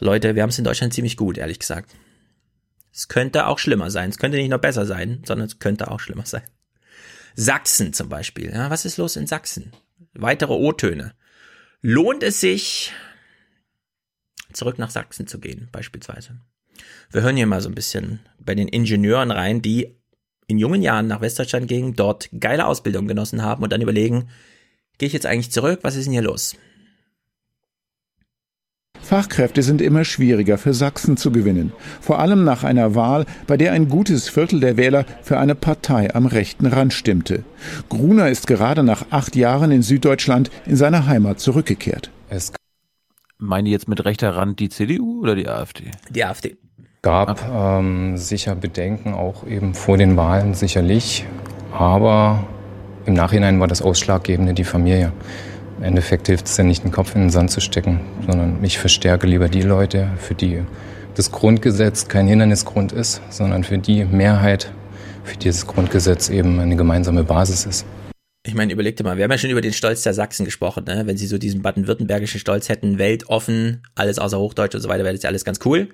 [0.00, 1.94] Leute, wir haben es in Deutschland ziemlich gut, ehrlich gesagt.
[2.92, 4.10] Es könnte auch schlimmer sein.
[4.10, 6.42] Es könnte nicht noch besser sein, sondern es könnte auch schlimmer sein.
[7.36, 8.50] Sachsen zum Beispiel.
[8.50, 9.72] Ja, was ist los in Sachsen?
[10.14, 11.14] Weitere O-Töne.
[11.80, 12.92] Lohnt es sich,
[14.52, 16.40] zurück nach Sachsen zu gehen, beispielsweise?
[17.10, 19.97] Wir hören hier mal so ein bisschen bei den Ingenieuren rein, die
[20.48, 24.28] in jungen Jahren nach Westdeutschland gingen, dort geile Ausbildung genossen haben und dann überlegen,
[24.96, 26.56] gehe ich jetzt eigentlich zurück, was ist denn hier los?
[29.00, 31.72] Fachkräfte sind immer schwieriger für Sachsen zu gewinnen.
[32.00, 36.14] Vor allem nach einer Wahl, bei der ein gutes Viertel der Wähler für eine Partei
[36.14, 37.44] am rechten Rand stimmte.
[37.88, 42.10] Gruner ist gerade nach acht Jahren in Süddeutschland in seine Heimat zurückgekehrt.
[42.28, 42.52] Es
[43.38, 45.90] Meine jetzt mit rechter Rand die CDU oder die AfD?
[46.10, 46.56] Die AfD.
[47.00, 51.24] Gab ähm, sicher Bedenken auch eben vor den Wahlen sicherlich,
[51.72, 52.44] aber
[53.06, 55.12] im Nachhinein war das Ausschlaggebende die Familie.
[55.78, 58.80] Im Endeffekt hilft es ja nicht, den Kopf in den Sand zu stecken, sondern ich
[58.80, 60.62] verstärke lieber die Leute, für die
[61.14, 64.72] das Grundgesetz kein Hindernisgrund ist, sondern für die Mehrheit,
[65.22, 67.86] für die das Grundgesetz eben eine gemeinsame Basis ist.
[68.48, 70.84] Ich meine, überleg dir mal, wir haben ja schon über den Stolz der Sachsen gesprochen,
[70.84, 71.02] ne?
[71.04, 75.12] Wenn sie so diesen baden-württembergischen Stolz hätten, weltoffen, alles außer Hochdeutsch und so weiter, wäre
[75.12, 75.90] das ja alles ganz cool.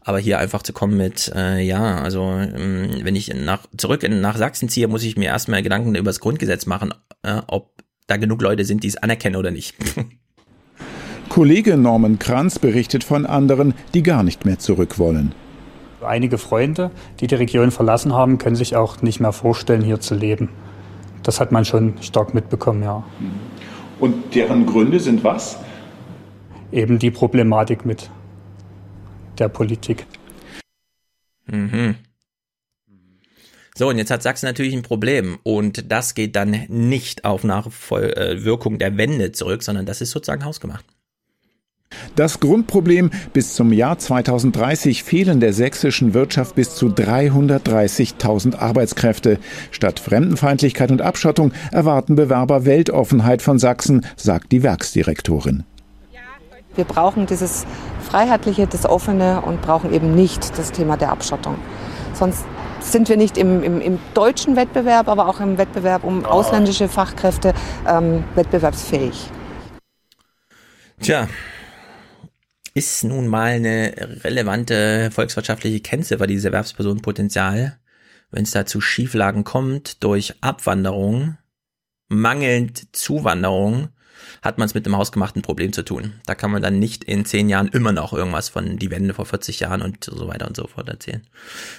[0.00, 4.20] Aber hier einfach zu kommen mit, äh, ja, also ähm, wenn ich nach, zurück in,
[4.20, 6.92] nach Sachsen ziehe, muss ich mir erstmal Gedanken über das Grundgesetz machen,
[7.22, 7.70] äh, ob
[8.08, 9.76] da genug Leute sind, die es anerkennen oder nicht.
[11.28, 15.36] Kollege Norman Kranz berichtet von anderen, die gar nicht mehr zurück wollen.
[16.04, 16.90] Einige Freunde,
[17.20, 20.48] die die Region verlassen haben, können sich auch nicht mehr vorstellen, hier zu leben.
[21.22, 23.04] Das hat man schon stark mitbekommen, ja.
[24.00, 25.58] Und deren Gründe sind was?
[26.72, 28.10] Eben die Problematik mit
[29.38, 30.06] der Politik.
[31.46, 31.96] Mhm.
[33.74, 35.38] So, und jetzt hat Sachsen natürlich ein Problem.
[35.44, 40.84] Und das geht dann nicht auf Nachwirkung der Wende zurück, sondern das ist sozusagen hausgemacht.
[42.14, 49.38] Das Grundproblem, bis zum Jahr 2030 fehlen der sächsischen Wirtschaft bis zu 330.000 Arbeitskräfte.
[49.70, 55.64] Statt Fremdenfeindlichkeit und Abschottung erwarten Bewerber Weltoffenheit von Sachsen, sagt die Werksdirektorin.
[56.74, 57.66] Wir brauchen dieses
[58.00, 61.56] Freiheitliche, das Offene und brauchen eben nicht das Thema der Abschottung.
[62.12, 62.44] Sonst
[62.80, 67.54] sind wir nicht im, im, im deutschen Wettbewerb, aber auch im Wettbewerb um ausländische Fachkräfte
[67.88, 69.30] ähm, wettbewerbsfähig.
[71.00, 71.26] Tja,
[72.74, 73.94] ist nun mal eine
[74.24, 77.78] relevante volkswirtschaftliche Kennziffer, dieses Erwerbspersonenpotenzial.
[78.30, 81.36] Wenn es da zu Schieflagen kommt durch Abwanderung,
[82.08, 83.88] mangelnd Zuwanderung,
[84.40, 86.14] hat man es mit einem hausgemachten Problem zu tun.
[86.26, 89.26] Da kann man dann nicht in zehn Jahren immer noch irgendwas von die Wende vor
[89.26, 91.26] 40 Jahren und so weiter und so fort erzählen.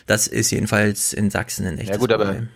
[0.05, 2.27] Das ist jedenfalls in Sachsen ein echtes ja, gut, Problem.
[2.29, 2.47] Aber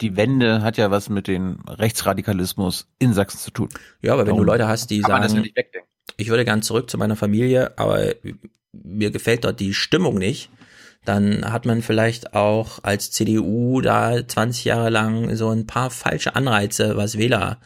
[0.00, 3.68] die Wende hat ja was mit dem Rechtsradikalismus in Sachsen zu tun.
[4.02, 5.48] Ja, aber wenn Darum du Leute hast, die sagen,
[6.16, 8.14] ich würde gern zurück zu meiner Familie, aber
[8.72, 10.50] mir gefällt dort die Stimmung nicht,
[11.04, 16.34] dann hat man vielleicht auch als CDU da 20 Jahre lang so ein paar falsche
[16.34, 17.58] Anreize, was Wähler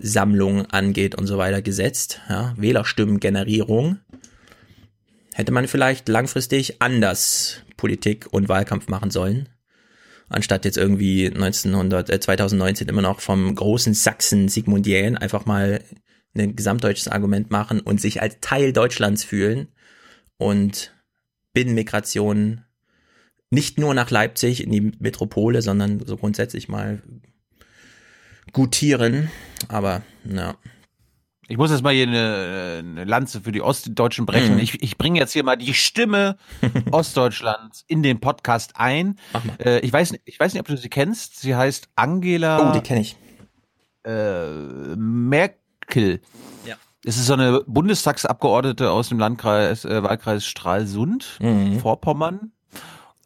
[0.00, 2.20] Sammlung angeht und so weiter gesetzt.
[2.28, 3.98] Ja, Wählerstimmengenerierung.
[5.34, 9.48] Hätte man vielleicht langfristig anders Politik und Wahlkampf machen sollen.
[10.28, 15.80] Anstatt jetzt irgendwie 1900, äh, 2019 immer noch vom großen Sachsen Sigmundiän einfach mal
[16.36, 19.68] ein gesamtdeutsches Argument machen und sich als Teil Deutschlands fühlen
[20.38, 20.94] und
[21.52, 22.64] Binnenmigration
[23.50, 27.02] nicht nur nach Leipzig in die Metropole, sondern so grundsätzlich mal
[28.52, 29.30] gutieren.
[29.68, 30.54] Aber, ja.
[31.48, 34.54] Ich muss jetzt mal hier eine, eine Lanze für die Ostdeutschen brechen.
[34.54, 34.60] Mhm.
[34.60, 36.36] Ich, ich bringe jetzt hier mal die Stimme
[36.92, 39.18] Ostdeutschlands in den Podcast ein.
[39.58, 41.40] Äh, ich, weiß, ich weiß nicht, ob du sie kennst.
[41.40, 42.70] Sie heißt Angela.
[42.70, 43.16] Oh, die kenne ich.
[44.04, 45.59] Äh, Merkel.
[46.66, 46.76] Ja.
[47.04, 51.80] Es ist so eine Bundestagsabgeordnete aus dem Landkreis, äh, Wahlkreis Stralsund, mhm.
[51.80, 52.52] Vorpommern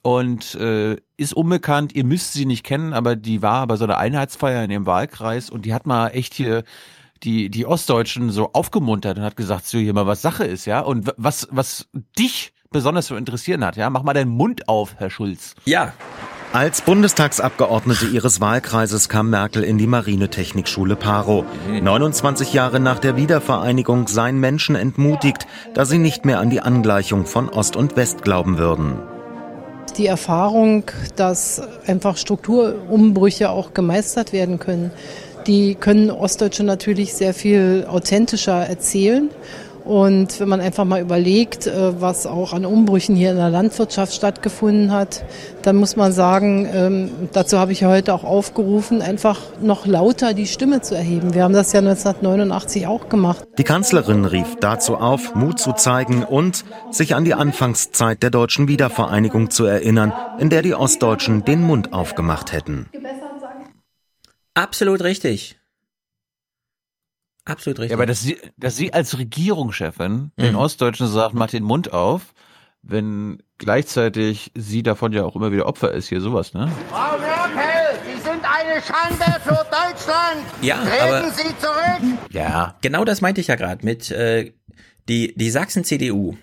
[0.03, 1.95] und äh, ist unbekannt.
[1.95, 5.49] Ihr müsst sie nicht kennen, aber die war bei so einer Einheitsfeier in ihrem Wahlkreis
[5.49, 6.63] und die hat mal echt hier
[7.23, 10.81] die die Ostdeutschen so aufgemuntert und hat gesagt, so hier mal was Sache ist, ja
[10.81, 11.89] und was was
[12.19, 15.55] dich besonders zu interessieren hat, ja mach mal deinen Mund auf, Herr Schulz.
[15.65, 15.95] Ja.
[16.55, 21.45] Als Bundestagsabgeordnete ihres Wahlkreises kam Merkel in die Marinetechnikschule Paro.
[21.69, 27.27] 29 Jahre nach der Wiedervereinigung seien Menschen entmutigt, da sie nicht mehr an die Angleichung
[27.27, 29.01] von Ost und West glauben würden
[29.97, 30.85] die Erfahrung,
[31.15, 34.91] dass einfach Strukturumbrüche auch gemeistert werden können.
[35.47, 39.31] Die können Ostdeutsche natürlich sehr viel authentischer erzählen.
[39.85, 44.15] Und wenn man einfach mal überlegt, äh, was auch an Umbrüchen hier in der Landwirtschaft
[44.15, 45.25] stattgefunden hat,
[45.63, 50.47] dann muss man sagen, ähm, dazu habe ich heute auch aufgerufen, einfach noch lauter die
[50.47, 51.35] Stimme zu erheben.
[51.35, 53.45] Wir haben das ja 1989 auch gemacht.
[53.59, 58.69] Die Kanzlerin rief dazu auf, Mut zu zeigen und sich an die Anfangszeit der deutschen
[58.69, 62.89] Wiedervereinigung zu erinnern, in der die Ostdeutschen den Mund aufgemacht hätten.
[64.55, 65.59] Absolut richtig.
[67.45, 67.91] Absolut richtig.
[67.91, 70.43] Ja, aber dass sie, dass sie als Regierungschefin mhm.
[70.43, 72.35] den Ostdeutschen sagt, mach den Mund auf,
[72.83, 76.71] wenn gleichzeitig sie davon ja auch immer wieder Opfer ist, hier sowas, ne?
[76.91, 80.45] Frau Merkel, Sie sind eine Schande für Deutschland!
[80.63, 82.19] Ja, Treten aber, Sie zurück!
[82.31, 82.77] Ja.
[82.83, 84.53] Genau das meinte ich ja gerade mit, äh,
[85.09, 86.37] Die, die Sachsen-CDU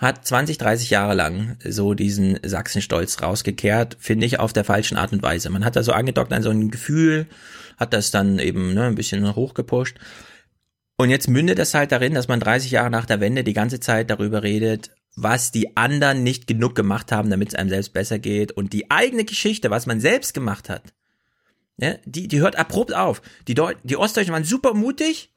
[0.00, 5.12] hat 20, 30 Jahre lang so diesen Sachsenstolz rausgekehrt, finde ich, auf der falschen Art
[5.12, 5.50] und Weise.
[5.50, 7.26] Man hat da so angedockt an so ein Gefühl,
[7.78, 9.96] hat das dann eben ne, ein bisschen hochgepusht.
[10.96, 13.78] Und jetzt mündet es halt darin, dass man 30 Jahre nach der Wende die ganze
[13.78, 18.18] Zeit darüber redet, was die anderen nicht genug gemacht haben, damit es einem selbst besser
[18.18, 18.52] geht.
[18.52, 20.92] Und die eigene Geschichte, was man selbst gemacht hat,
[21.76, 23.22] ja, die, die hört abrupt auf.
[23.46, 25.32] Die, Deu die Ostdeutschen waren super mutig,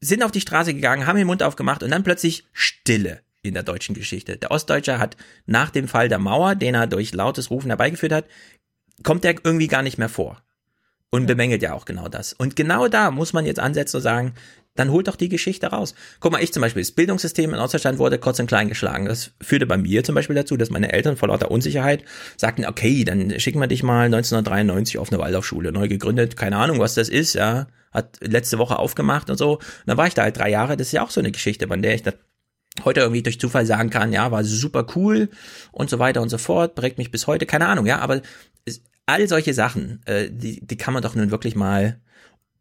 [0.00, 3.62] sind auf die Straße gegangen, haben den Mund aufgemacht und dann plötzlich Stille in der
[3.62, 4.36] deutschen Geschichte.
[4.36, 8.26] Der Ostdeutsche hat nach dem Fall der Mauer, den er durch lautes Rufen herbeigeführt hat,
[9.02, 10.42] kommt er irgendwie gar nicht mehr vor.
[11.14, 12.32] Und bemängelt ja auch genau das.
[12.32, 14.34] Und genau da muss man jetzt ansetzen und sagen,
[14.74, 15.94] dann holt doch die Geschichte raus.
[16.18, 19.04] Guck mal, ich zum Beispiel, das Bildungssystem in Ostdeutschland wurde kurz und klein geschlagen.
[19.04, 22.02] Das führte bei mir zum Beispiel dazu, dass meine Eltern vor lauter Unsicherheit
[22.36, 26.80] sagten, okay, dann schicken wir dich mal 1993 auf eine Waldorfschule, neu gegründet, keine Ahnung,
[26.80, 29.58] was das ist, ja, hat letzte Woche aufgemacht und so.
[29.58, 31.68] Und dann war ich da halt drei Jahre, das ist ja auch so eine Geschichte,
[31.68, 32.14] bei der ich das
[32.84, 35.28] heute irgendwie durch Zufall sagen kann, ja, war super cool
[35.70, 38.20] und so weiter und so fort, prägt mich bis heute, keine Ahnung, ja, aber
[39.06, 42.00] all solche Sachen, äh, die, die kann man doch nun wirklich mal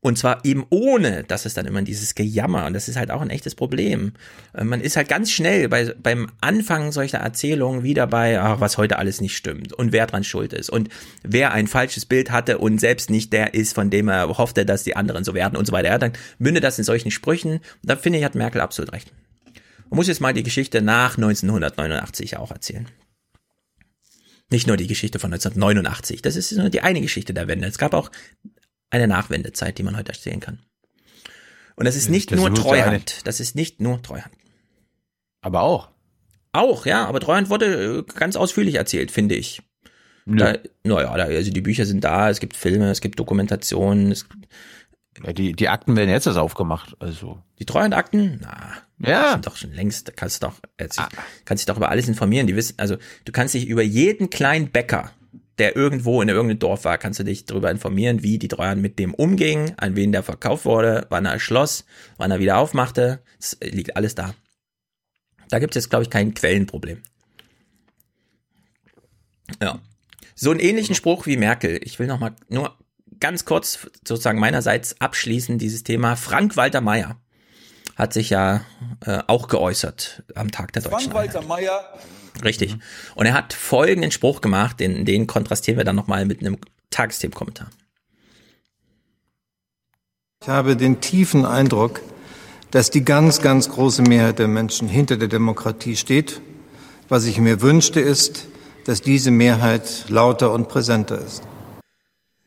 [0.03, 3.21] und zwar eben ohne, dass es dann immer dieses Gejammer, und das ist halt auch
[3.21, 4.11] ein echtes Problem.
[4.53, 8.77] Äh, man ist halt ganz schnell bei, beim Anfang solcher Erzählungen wieder bei, ach, was
[8.77, 10.89] heute alles nicht stimmt und wer dran schuld ist und
[11.23, 14.83] wer ein falsches Bild hatte und selbst nicht der ist, von dem er hoffte, dass
[14.83, 15.87] die anderen so werden und so weiter.
[15.87, 17.61] Ja, dann mündet das in solchen Sprüchen.
[17.81, 19.13] Da finde ich, hat Merkel absolut recht.
[19.89, 22.87] Man muss jetzt mal die Geschichte nach 1989 auch erzählen.
[24.51, 27.67] Nicht nur die Geschichte von 1989, das ist nur die eine Geschichte der Wende.
[27.67, 28.11] Es gab auch
[28.89, 30.59] eine Nachwendezeit, die man heute erzählen kann.
[31.75, 33.25] Und das ist nicht das nur Treuhand.
[33.25, 34.33] Das ist nicht nur Treuhand.
[35.41, 35.89] Aber auch.
[36.51, 39.63] Auch, ja, aber Treuhand wurde äh, ganz ausführlich erzählt, finde ich.
[40.25, 44.11] Da, naja, also die Bücher sind da, es gibt Filme, es gibt Dokumentationen.
[44.11, 44.25] Es,
[45.21, 47.41] ja, die, die Akten werden jetzt erst aufgemacht, also.
[47.59, 48.39] Die Treuhandakten?
[48.41, 48.73] Na,
[49.03, 49.31] ja.
[49.33, 50.59] sind doch schon längst, da kannst du doch,
[50.97, 51.09] ah.
[51.45, 52.47] kannst dich doch über alles informieren.
[52.47, 55.11] Die wissen, also, du kannst dich über jeden kleinen Bäcker
[55.57, 58.97] der irgendwo in irgendeinem Dorf war, kannst du dich darüber informieren, wie die Treuhand mit
[58.97, 61.85] dem umging, an wen der verkauft wurde, wann er schloss,
[62.17, 63.21] wann er wieder aufmachte.
[63.39, 64.33] Es liegt alles da.
[65.49, 67.03] Da gibt es jetzt, glaube ich, kein Quellenproblem.
[69.61, 69.79] Ja.
[70.35, 71.79] So einen ähnlichen Spruch wie Merkel.
[71.83, 72.75] Ich will noch mal nur
[73.19, 76.15] ganz kurz sozusagen meinerseits abschließen dieses Thema.
[76.15, 77.21] Frank-Walter Meyer
[77.95, 78.61] hat sich ja
[79.05, 81.93] äh, auch geäußert am Tag der Deutschen Frank-Walter Meyer
[82.43, 82.77] Richtig.
[83.15, 86.57] Und er hat folgenden Spruch gemacht, den, den kontrastieren wir dann nochmal mit einem
[86.89, 87.69] Tagesthemenkommentar.
[90.41, 92.01] Ich habe den tiefen Eindruck,
[92.71, 96.41] dass die ganz, ganz große Mehrheit der Menschen hinter der Demokratie steht.
[97.07, 98.47] Was ich mir wünschte, ist,
[98.85, 101.43] dass diese Mehrheit lauter und präsenter ist.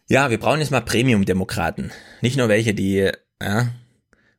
[0.08, 1.90] Ja, wir brauchen jetzt mal Premium-Demokraten.
[2.20, 3.10] Nicht nur welche, die
[3.42, 3.68] ja,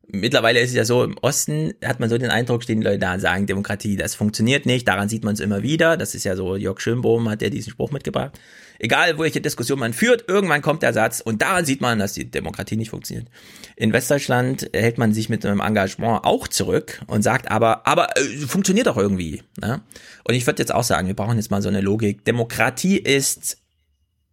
[0.08, 3.00] mittlerweile ist es ja so, im Osten hat man so den Eindruck, stehen die Leute
[3.00, 5.98] da und sagen, Demokratie, das funktioniert nicht, daran sieht man es immer wieder.
[5.98, 8.40] Das ist ja so, Jörg Schönbohm hat ja diesen Spruch mitgebracht.
[8.80, 12.30] Egal, welche Diskussion man führt, irgendwann kommt der Satz und daran sieht man, dass die
[12.30, 13.28] Demokratie nicht funktioniert.
[13.76, 18.24] In Westdeutschland hält man sich mit einem Engagement auch zurück und sagt aber, aber äh,
[18.46, 19.42] funktioniert doch irgendwie.
[19.60, 19.82] Ne?
[20.24, 22.24] Und ich würde jetzt auch sagen, wir brauchen jetzt mal so eine Logik.
[22.24, 23.58] Demokratie ist,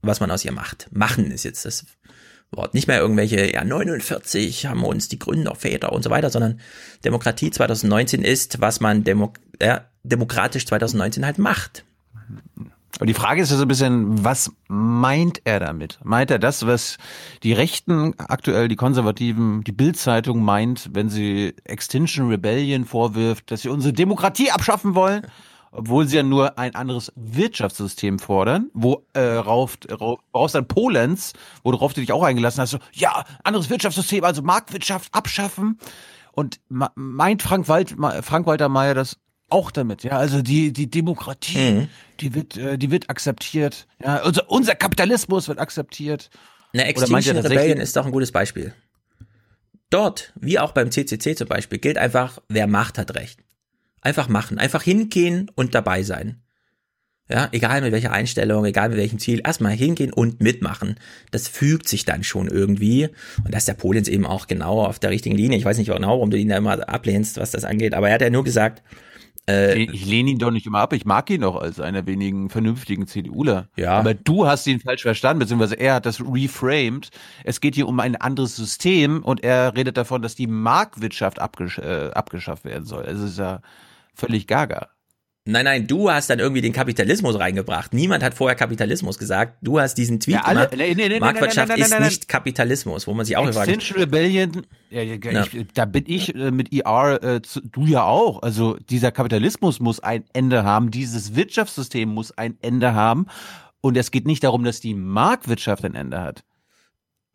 [0.03, 0.89] was man aus ihr macht.
[0.93, 1.87] Machen ist jetzt das
[2.57, 2.75] Wort.
[2.75, 6.61] Nicht mehr irgendwelche, ja, 49 haben uns die Gründer, Väter und so weiter, sondern
[7.05, 11.85] Demokratie 2019 ist, was man Demo äh, demokratisch 2019 halt macht.
[12.97, 15.99] Aber die Frage ist ja so ein bisschen, was meint er damit?
[16.05, 16.97] Meint er das, was
[17.43, 23.69] die Rechten aktuell, die Konservativen, die Bildzeitung meint, wenn sie Extinction Rebellion vorwirft, dass sie
[23.69, 25.27] unsere Demokratie abschaffen wollen?
[25.75, 29.77] Obwohl sie ja nur ein anderes Wirtschaftssystem fordern, wo äh, rauf,
[30.33, 35.13] raus dann Polenz, worauf du dich auch eingelassen hast, so, ja, anderes Wirtschaftssystem, also Marktwirtschaft
[35.13, 35.79] abschaffen.
[36.33, 39.19] Und meint Frank, Wald, Frank Walter Mayer das
[39.51, 41.89] auch damit, ja, also die die Demokratie, mhm.
[42.19, 46.31] die wird äh, die wird akzeptiert, ja, unser, unser Kapitalismus wird akzeptiert.
[46.73, 48.75] Eine Extinction Rebellion ist doch ein gutes Beispiel.
[49.91, 53.44] Dort, wie auch beim CCC zum Beispiel, gilt einfach, wer Macht hat Recht.
[54.05, 56.41] Einfach machen, einfach hingehen und dabei sein.
[57.29, 60.97] Ja, egal mit welcher Einstellung, egal mit welchem Ziel, erstmal hingehen und mitmachen.
[61.31, 63.09] Das fügt sich dann schon irgendwie.
[63.43, 65.57] Und da ist der Polens eben auch genau auf der richtigen Linie.
[65.57, 68.15] Ich weiß nicht genau, warum du ihn da immer ablehnst, was das angeht, aber er
[68.15, 68.83] hat ja nur gesagt,
[69.49, 70.93] äh, ich lehne ihn doch nicht immer ab.
[70.93, 73.69] Ich mag ihn doch als einer wenigen vernünftigen CDUler.
[73.77, 73.93] Ja.
[73.93, 77.11] Aber du hast ihn falsch verstanden, beziehungsweise er hat das reframed.
[77.43, 81.79] Es geht hier um ein anderes System und er redet davon, dass die Marktwirtschaft abgesch
[81.79, 83.05] äh, abgeschafft werden soll.
[83.05, 83.61] Es ist ja
[84.15, 84.89] völlig gaga.
[85.47, 87.93] Nein, nein, du hast dann irgendwie den Kapitalismus reingebracht.
[87.93, 89.59] Niemand hat vorher Kapitalismus gesagt.
[89.61, 90.77] Du hast diesen Tweet ja, alle, gemacht.
[90.79, 95.45] Nee, nee, nee, Marktwirtschaft ist nicht Kapitalismus, wo man sich auch Extinction Rebellion, ja, ja,
[95.45, 98.43] ich, da bin ich äh, mit ER, äh, zu, du ja auch.
[98.43, 103.27] Also dieser Kapitalismus muss ein Ende haben, dieses Wirtschaftssystem muss ein Ende haben.
[103.83, 106.43] Und es geht nicht darum, dass die Marktwirtschaft ein Ende hat.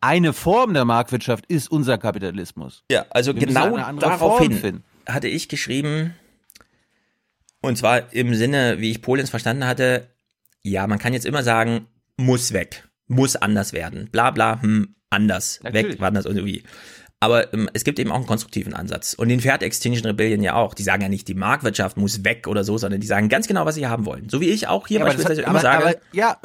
[0.00, 2.82] Eine Form der Marktwirtschaft ist unser Kapitalismus.
[2.90, 6.14] Ja, also Wir genau daraufhin hatte ich geschrieben,
[7.62, 10.08] und zwar im Sinne, wie ich Polens verstanden hatte,
[10.62, 11.86] ja, man kann jetzt immer sagen,
[12.16, 15.92] muss weg, muss anders werden, bla bla, hm, anders, Natürlich.
[15.92, 16.62] weg, war das irgendwie.
[17.22, 19.12] Aber ähm, es gibt eben auch einen konstruktiven Ansatz.
[19.12, 20.72] Und den fährt Extinction Rebellion ja auch.
[20.72, 23.66] Die sagen ja nicht, die Marktwirtschaft muss weg oder so, sondern die sagen ganz genau,
[23.66, 24.30] was sie haben wollen.
[24.30, 25.84] So wie ich auch hier ja, beispielsweise hat, immer aber, sage.
[25.84, 26.38] Aber, ja,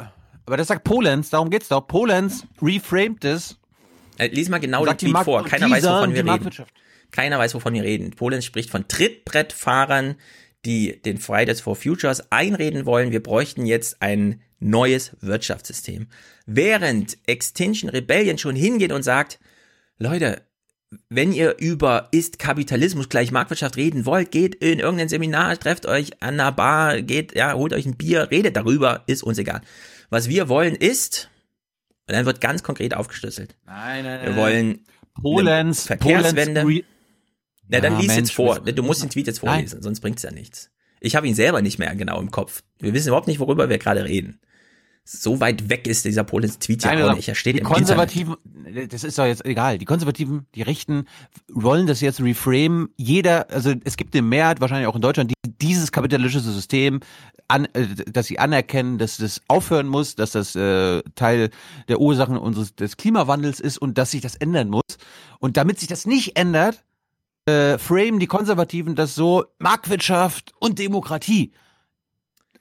[0.45, 1.87] aber das sagt Polenz, darum geht's doch.
[1.87, 3.57] Polenz reframed es.
[4.17, 5.45] Äh, lies mal genau den Tweet vor.
[5.45, 6.49] Keiner weiß, wovon wir reden.
[7.11, 8.11] Keiner weiß, wovon wir reden.
[8.11, 10.15] Polenz spricht von Trittbrettfahrern,
[10.65, 16.07] die den Fridays for Futures einreden wollen, wir bräuchten jetzt ein neues Wirtschaftssystem.
[16.45, 19.39] Während Extinction Rebellion schon hingeht und sagt,
[19.97, 20.41] Leute,
[21.09, 26.21] wenn ihr über ist Kapitalismus gleich Marktwirtschaft reden wollt, geht in irgendein Seminar, trefft euch
[26.21, 29.61] an einer Bar, geht, ja, holt euch ein Bier, redet darüber, ist uns egal.
[30.09, 31.29] Was wir wollen ist,
[32.07, 33.55] und dann wird ganz konkret aufgeschlüsselt.
[33.65, 34.27] Nein, nein, nein.
[34.27, 34.85] Wir wollen
[35.19, 36.61] Polens, Verkehrswende.
[36.61, 36.85] Polens
[37.67, 38.59] na, dann ja, lies Mensch, jetzt vor.
[38.59, 39.83] Du musst den Tweet jetzt vorlesen, Nein.
[39.83, 40.71] sonst bringt's ja nichts.
[40.99, 42.63] Ich habe ihn selber nicht mehr genau im Kopf.
[42.79, 44.39] Wir wissen überhaupt nicht, worüber wir gerade reden.
[45.07, 47.27] So weit weg ist dieser Polens Tweet ja auch nicht.
[47.27, 48.91] Er steht die im Konservativen, Internet.
[48.91, 49.77] das ist doch jetzt egal.
[49.77, 51.05] Die Konservativen, die Rechten
[51.47, 52.89] wollen das jetzt reframe.
[52.97, 57.01] Jeder, also es gibt eine Mehrheit, wahrscheinlich auch in Deutschland, die dieses kapitalistische System,
[57.47, 61.51] an, äh, dass sie anerkennen, dass das aufhören muss, dass das äh, Teil
[61.87, 64.97] der Ursachen unseres des Klimawandels ist und dass sich das ändern muss.
[65.39, 66.83] Und damit sich das nicht ändert,
[67.45, 71.53] äh, frame die Konservativen das so Marktwirtschaft und Demokratie.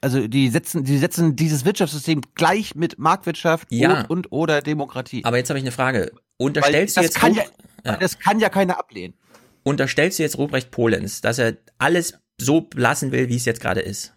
[0.01, 4.01] Also die setzen, die setzen dieses Wirtschaftssystem gleich mit Marktwirtschaft ja.
[4.01, 5.23] und, und oder Demokratie.
[5.25, 6.11] Aber jetzt habe ich eine Frage.
[6.37, 7.43] Unterstellst Weil du jetzt kann ja,
[7.83, 7.97] ja.
[7.97, 9.15] das kann ja keiner ablehnen.
[9.63, 13.81] Unterstellst du jetzt Ruprecht Polenz, dass er alles so lassen will, wie es jetzt gerade
[13.81, 14.13] ist?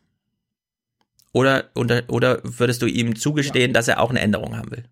[1.33, 3.73] Oder, oder, oder würdest du ihm zugestehen, ja.
[3.73, 4.85] dass er auch eine Änderung haben will?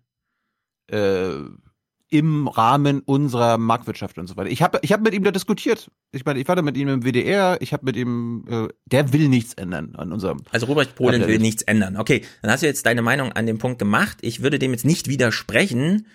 [0.89, 1.66] Äh,
[2.09, 4.49] im Rahmen unserer Marktwirtschaft und so weiter.
[4.49, 5.91] Ich habe ich hab mit ihm da diskutiert.
[6.11, 9.11] Ich meine, ich war da mit ihm im WDR, ich habe mit ihm, äh, der
[9.11, 10.41] will nichts ändern an unserem.
[10.51, 11.97] Also Robert Polen will nichts ändern.
[11.97, 14.19] Okay, dann hast du jetzt deine Meinung an dem Punkt gemacht.
[14.21, 16.07] Ich würde dem jetzt nicht widersprechen,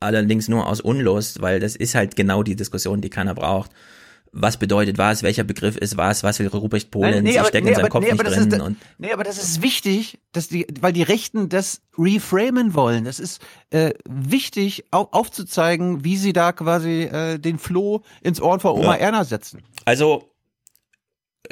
[0.00, 3.70] allerdings nur aus Unlust, weil das ist halt genau die Diskussion, die keiner braucht
[4.36, 7.70] was bedeutet was, welcher Begriff ist was, was will Ruprecht Polen, nee, sie stecken nee,
[7.70, 8.52] in seinem Kopf nee, nicht drin.
[8.52, 13.04] Ist, und nee, aber das ist wichtig, dass die, weil die Rechten das reframen wollen.
[13.04, 18.60] Das ist äh, wichtig, au aufzuzeigen, wie sie da quasi äh, den Floh ins Ohr
[18.60, 19.06] von Oma ja.
[19.06, 19.62] Erna setzen.
[19.84, 20.30] Also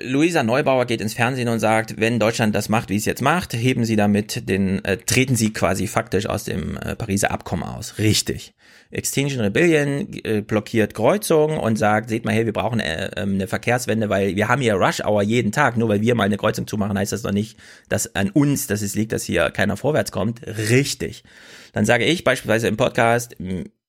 [0.00, 3.54] Luisa Neubauer geht ins Fernsehen und sagt, wenn Deutschland das macht, wie es jetzt macht,
[3.54, 7.98] heben sie damit den, äh, treten sie quasi faktisch aus dem äh, Pariser Abkommen aus.
[7.98, 8.53] Richtig.
[8.90, 13.48] Extinction Rebellion äh, blockiert Kreuzungen und sagt, seht mal her, wir brauchen äh, ähm, eine
[13.48, 15.76] Verkehrswende, weil wir haben hier Rush Hour jeden Tag.
[15.76, 17.58] Nur weil wir mal eine Kreuzung zumachen, heißt das doch nicht,
[17.88, 20.46] dass an uns, dass es liegt, dass hier keiner vorwärts kommt.
[20.46, 21.24] Richtig.
[21.72, 23.36] Dann sage ich beispielsweise im Podcast,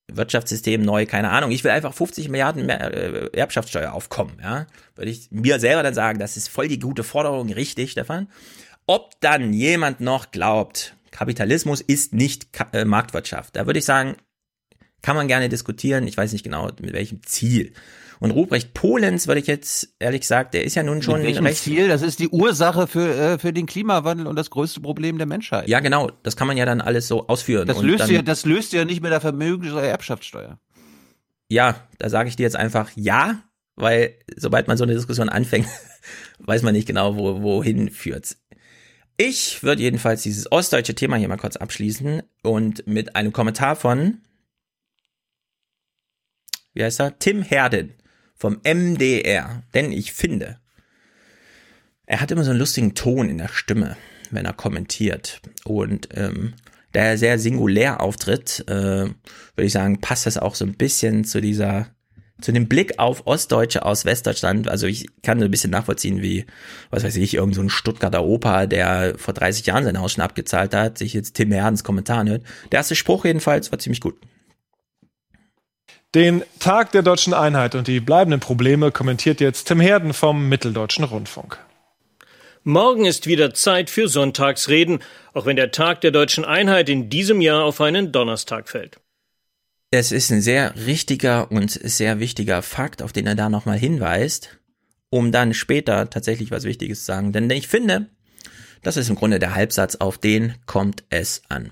[0.08, 1.52] Wirtschaftssystem neu, keine Ahnung.
[1.52, 4.68] Ich will einfach 50 Milliarden mehr, äh, Erbschaftssteuer aufkommen, ja.
[4.96, 8.28] Würde ich mir selber dann sagen, das ist voll die gute Forderung, richtig, Stefan.
[8.86, 14.16] Ob dann jemand noch glaubt, Kapitalismus ist nicht Ka äh, Marktwirtschaft, da würde ich sagen,
[15.06, 16.08] kann man gerne diskutieren.
[16.08, 17.74] Ich weiß nicht genau, mit welchem Ziel.
[18.20, 21.46] Und Ruprecht Polens würde ich jetzt ehrlich gesagt, der ist ja nun schon Mit welchem
[21.46, 21.88] recht Ziel.
[21.88, 25.68] Das ist die Ursache für äh, für den Klimawandel und das größte Problem der Menschheit.
[25.68, 26.10] Ja, genau.
[26.24, 27.68] Das kann man ja dann alles so ausführen.
[27.68, 30.58] Das löst ja, das löst ja nicht mit der Vermögens- oder Erbschaftssteuer.
[31.50, 33.44] Ja, da sage ich dir jetzt einfach ja,
[33.76, 35.68] weil sobald man so eine Diskussion anfängt,
[36.40, 38.42] weiß man nicht genau, wo, wohin führt's.
[39.18, 44.22] Ich würde jedenfalls dieses ostdeutsche Thema hier mal kurz abschließen und mit einem Kommentar von
[46.76, 47.18] wie heißt er?
[47.18, 47.94] Tim Herden
[48.36, 49.64] vom MDR.
[49.74, 50.60] Denn ich finde,
[52.06, 53.98] er hat immer so einen lustigen Ton in der Stimme,
[54.30, 55.42] wenn er kommentiert.
[55.64, 56.54] Und ähm,
[56.92, 58.74] da er sehr singulär auftritt, äh,
[59.06, 59.16] würde
[59.58, 61.88] ich sagen, passt das auch so ein bisschen zu dieser,
[62.42, 64.68] zu dem Blick auf Ostdeutsche aus Westdeutschland.
[64.68, 66.46] Also ich kann so ein bisschen nachvollziehen, wie,
[66.92, 70.74] was weiß ich, irgend so Stuttgarter Opa, der vor 30 Jahren sein Haus schon abgezahlt
[70.74, 72.44] hat, sich jetzt Tim Herdens Kommentar hört.
[72.72, 74.18] Der erste Spruch jedenfalls war ziemlich gut.
[76.16, 81.04] Den Tag der deutschen Einheit und die bleibenden Probleme kommentiert jetzt Tim Herden vom Mitteldeutschen
[81.04, 81.60] Rundfunk.
[82.64, 85.00] Morgen ist wieder Zeit für Sonntagsreden,
[85.34, 89.02] auch wenn der Tag der deutschen Einheit in diesem Jahr auf einen Donnerstag fällt.
[89.92, 94.58] Es ist ein sehr richtiger und sehr wichtiger Fakt, auf den er da nochmal hinweist.
[95.10, 97.32] um dann später tatsächlich was Wichtiges zu sagen.
[97.32, 98.08] Denn ich finde,
[98.84, 101.72] das ist im Grunde der Halbsatz, auf den kommt es an.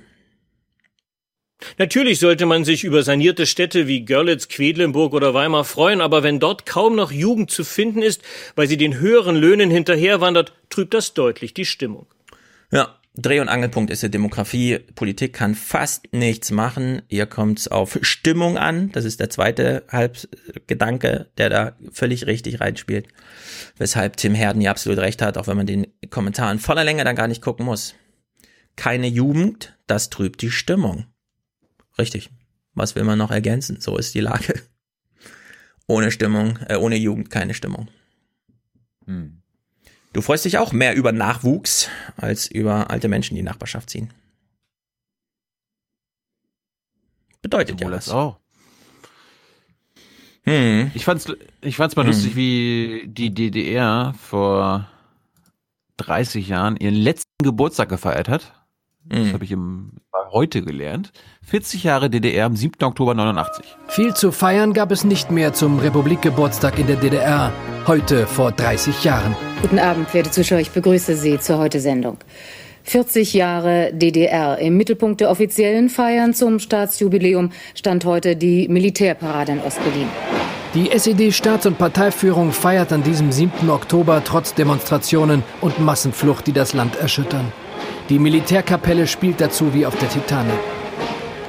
[1.78, 6.40] Natürlich sollte man sich über sanierte Städte wie Görlitz, Quedlinburg oder Weimar freuen, aber wenn
[6.40, 8.22] dort kaum noch Jugend zu finden ist,
[8.56, 12.08] weil sie den höheren Löhnen hinterherwandert, trübt das deutlich die Stimmung.
[12.72, 14.80] Ja, Dreh- und Angelpunkt ist die Demografie.
[14.96, 17.04] Politik kann fast nichts machen.
[17.10, 18.92] Hier kommt es auf Stimmung an.
[18.92, 23.08] Das ist der zweite Halbgedanke, der da völlig richtig reinspielt.
[23.78, 27.16] Weshalb Tim Herden hier absolut recht hat, auch wenn man den Kommentaren voller Länge dann
[27.16, 27.94] gar nicht gucken muss.
[28.76, 31.06] Keine Jugend, das trübt die Stimmung.
[31.98, 32.30] Richtig.
[32.74, 33.80] Was will man noch ergänzen?
[33.80, 34.62] So ist die Lage.
[35.88, 37.90] Ohne Stimmung, äh, ohne Jugend keine Stimmung.
[39.06, 39.42] Hm.
[40.14, 44.14] Du freust dich auch mehr über Nachwuchs als über alte Menschen, die Nachbarschaft ziehen.
[47.42, 48.10] Bedeutet ja, ja was.
[48.10, 48.40] Auch.
[50.44, 50.92] Hm.
[50.94, 51.28] Ich fand's,
[51.62, 52.12] ich fand's mal hm.
[52.12, 54.88] lustig, wie die DDR vor
[55.98, 58.54] 30 Jahren ihren letzten Geburtstag gefeiert hat.
[59.06, 59.34] Das hm.
[59.34, 59.92] habe ich im,
[60.32, 61.12] heute gelernt.
[61.46, 62.84] 40 Jahre DDR am 7.
[62.84, 63.66] Oktober 89.
[63.88, 67.52] Viel zu feiern gab es nicht mehr zum Republikgeburtstag in der DDR.
[67.86, 69.36] Heute vor 30 Jahren.
[69.62, 70.60] Guten Abend, werte Zuschauer.
[70.60, 72.18] Ich begrüße Sie zur Heute-Sendung.
[72.84, 74.58] 40 Jahre DDR.
[74.60, 80.08] Im Mittelpunkt der offiziellen Feiern zum Staatsjubiläum stand heute die Militärparade in Ostberlin.
[80.74, 83.70] Die SED-Staats- und Parteiführung feiert an diesem 7.
[83.70, 87.52] Oktober trotz Demonstrationen und Massenflucht, die das Land erschüttern.
[88.10, 90.60] Die Militärkapelle spielt dazu wie auf der Titanic.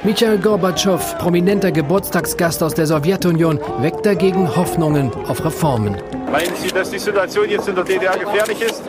[0.05, 5.97] Michael Gorbatschow, prominenter Geburtstagsgast aus der Sowjetunion, weckt dagegen Hoffnungen auf Reformen.
[6.31, 8.83] Meinen Sie, dass die Situation jetzt in der DDR gefährlich ist?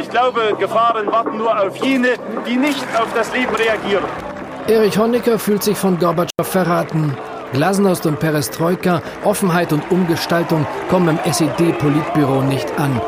[0.00, 2.14] Ich glaube, Gefahren warten nur auf jene,
[2.46, 4.04] die nicht auf das Leben reagieren.
[4.66, 7.16] Erich Honecker fühlt sich von Gorbatschow verraten.
[7.52, 13.00] Glasnost und Perestroika, Offenheit und Umgestaltung kommen im SED-Politbüro nicht an.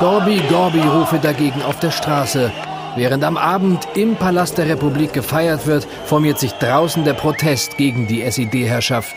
[0.00, 2.50] Gorbi, Gorbi rufe dagegen auf der Straße.
[2.96, 8.06] Während am Abend im Palast der Republik gefeiert wird, formiert sich draußen der Protest gegen
[8.06, 9.14] die SED-Herrschaft.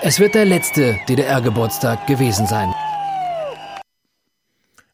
[0.00, 2.74] Es wird der letzte DDR-Geburtstag gewesen sein.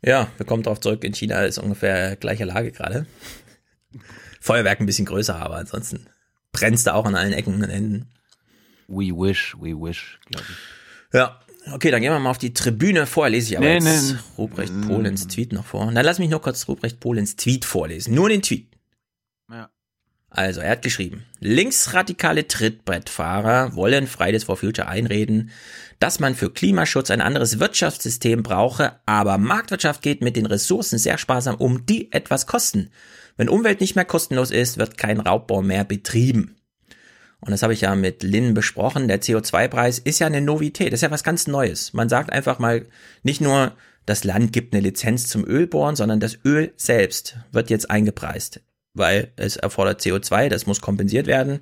[0.05, 1.05] Ja, wir kommen darauf zurück.
[1.05, 3.07] In China ist ungefähr gleiche Lage gerade.
[4.41, 6.09] Feuerwerk ein bisschen größer, aber ansonsten
[6.51, 8.11] brennt es da auch an allen Ecken und Enden.
[8.89, 11.15] We wish, we wish, glaube ich.
[11.15, 11.39] Ja,
[11.71, 13.07] Okay, dann gehen wir mal auf die Tribüne.
[13.07, 14.19] Vorher lese ich aber nee, jetzt nee.
[14.37, 15.91] Ruprecht Polens Tweet noch vor.
[15.93, 18.15] Dann lass mich nur kurz Ruprecht Polens Tweet vorlesen.
[18.15, 18.67] Nur den Tweet.
[19.51, 19.71] Ja.
[20.29, 25.51] Also, er hat geschrieben, linksradikale Trittbrettfahrer wollen Fridays for Future einreden,
[25.99, 31.19] dass man für Klimaschutz ein anderes Wirtschaftssystem brauche, aber Marktwirtschaft geht mit den Ressourcen sehr
[31.19, 32.91] sparsam um, die etwas kosten.
[33.37, 36.57] Wenn Umwelt nicht mehr kostenlos ist, wird kein Raubbau mehr betrieben.
[37.45, 39.09] Und das habe ich ja mit Lynn besprochen.
[39.09, 41.93] Der CO2-Preis ist ja eine Novität, das ist ja was ganz Neues.
[41.93, 42.87] Man sagt einfach mal
[43.25, 43.73] nicht nur,
[44.07, 48.61] das Land gibt eine Lizenz zum Ölbohren, sondern das Öl selbst wird jetzt eingepreist,
[48.95, 51.61] weil es erfordert CO2, das muss kompensiert werden.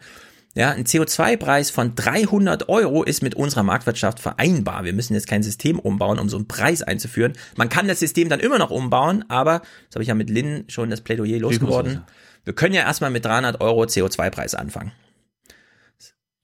[0.55, 4.85] Ja, ein CO2-Preis von 300 Euro ist mit unserer Marktwirtschaft vereinbar.
[4.85, 7.35] Wir müssen jetzt kein System umbauen, um so einen Preis einzuführen.
[7.57, 10.65] Man kann das System dann immer noch umbauen, aber, das habe ich ja mit Lynn
[10.67, 12.03] schon das Plädoyer losgeworden.
[12.45, 14.93] Wir können ja erstmal mit 300 Euro CO2-Preis anfangen.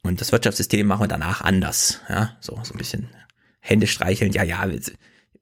[0.06, 2.00] Und das Wirtschaftssystem machen wir danach anders.
[2.08, 3.08] Ja, so, so ein bisschen
[3.60, 4.32] Hände streicheln.
[4.32, 4.80] Ja, ja, wir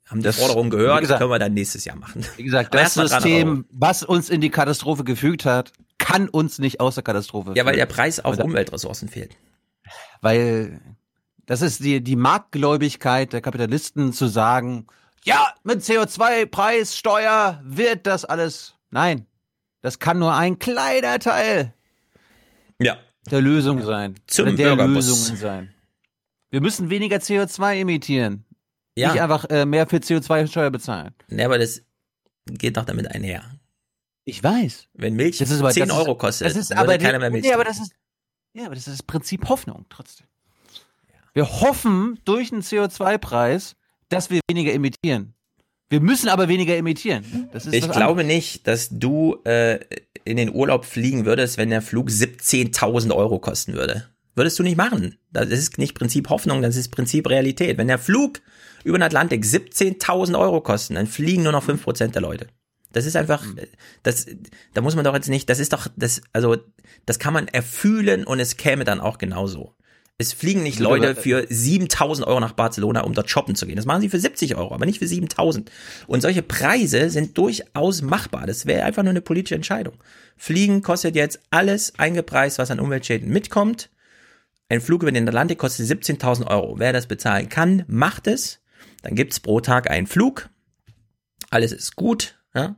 [0.06, 2.24] haben die das, Forderung gehört, gesagt, können wir dann nächstes Jahr machen.
[2.36, 6.94] Wie gesagt, das System, was uns in die Katastrophe gefügt hat, kann uns nicht aus
[6.94, 9.36] der Katastrophe Ja, weil der Preis auf Umweltressourcen fehlt.
[10.20, 10.80] Weil
[11.46, 14.86] das ist die, die Marktgläubigkeit der Kapitalisten zu sagen,
[15.24, 18.74] ja, mit CO2-Preis, Steuer wird das alles.
[18.90, 19.26] Nein,
[19.80, 21.74] das kann nur ein kleiner Teil
[23.30, 24.14] der Lösung sein.
[24.26, 24.76] Zum oder der.
[24.76, 25.74] Lösungen sein.
[26.50, 28.44] Wir müssen weniger CO2 emittieren.
[28.96, 29.12] Ja.
[29.12, 31.14] Nicht einfach äh, mehr für CO2-Steuer bezahlen.
[31.28, 31.82] Nee, aber das
[32.46, 33.42] geht doch damit einher.
[34.24, 34.88] Ich weiß.
[34.94, 37.44] Wenn Milch das ist aber, 10 das Euro kostet, das ist aber keiner mehr Milch.
[37.44, 37.92] Ja, aber das ist,
[38.54, 40.26] ja, aber das ist das Prinzip Hoffnung trotzdem.
[41.32, 43.74] Wir hoffen durch einen CO2-Preis,
[44.08, 45.34] dass wir weniger emittieren.
[45.90, 47.50] Wir müssen aber weniger emittieren.
[47.70, 49.80] ich glaube nicht, dass du äh,
[50.24, 54.08] in den Urlaub fliegen würdest, wenn der Flug 17.000 Euro kosten würde.
[54.34, 55.16] Würdest du nicht machen.
[55.32, 57.78] Das ist nicht Prinzip Hoffnung, das ist Prinzip Realität.
[57.78, 58.40] Wenn der Flug
[58.82, 62.48] über den Atlantik 17.000 Euro kosten, dann fliegen nur noch 5% der Leute.
[62.92, 63.56] Das ist einfach, hm.
[64.02, 64.26] das,
[64.72, 66.56] da muss man doch jetzt nicht, das ist doch, das, also,
[67.06, 69.74] das kann man erfühlen und es käme dann auch genauso.
[70.16, 73.74] Es fliegen nicht Leute für 7000 Euro nach Barcelona, um dort shoppen zu gehen.
[73.74, 75.72] Das machen sie für 70 Euro, aber nicht für 7000.
[76.06, 78.46] Und solche Preise sind durchaus machbar.
[78.46, 79.94] Das wäre einfach nur eine politische Entscheidung.
[80.36, 83.90] Fliegen kostet jetzt alles eingepreist, was an Umweltschäden mitkommt.
[84.68, 86.78] Ein Flug über den Atlantik kostet 17.000 Euro.
[86.78, 88.60] Wer das bezahlen kann, macht es.
[89.02, 90.48] Dann gibt's pro Tag einen Flug.
[91.50, 92.38] Alles ist gut.
[92.54, 92.76] Ja?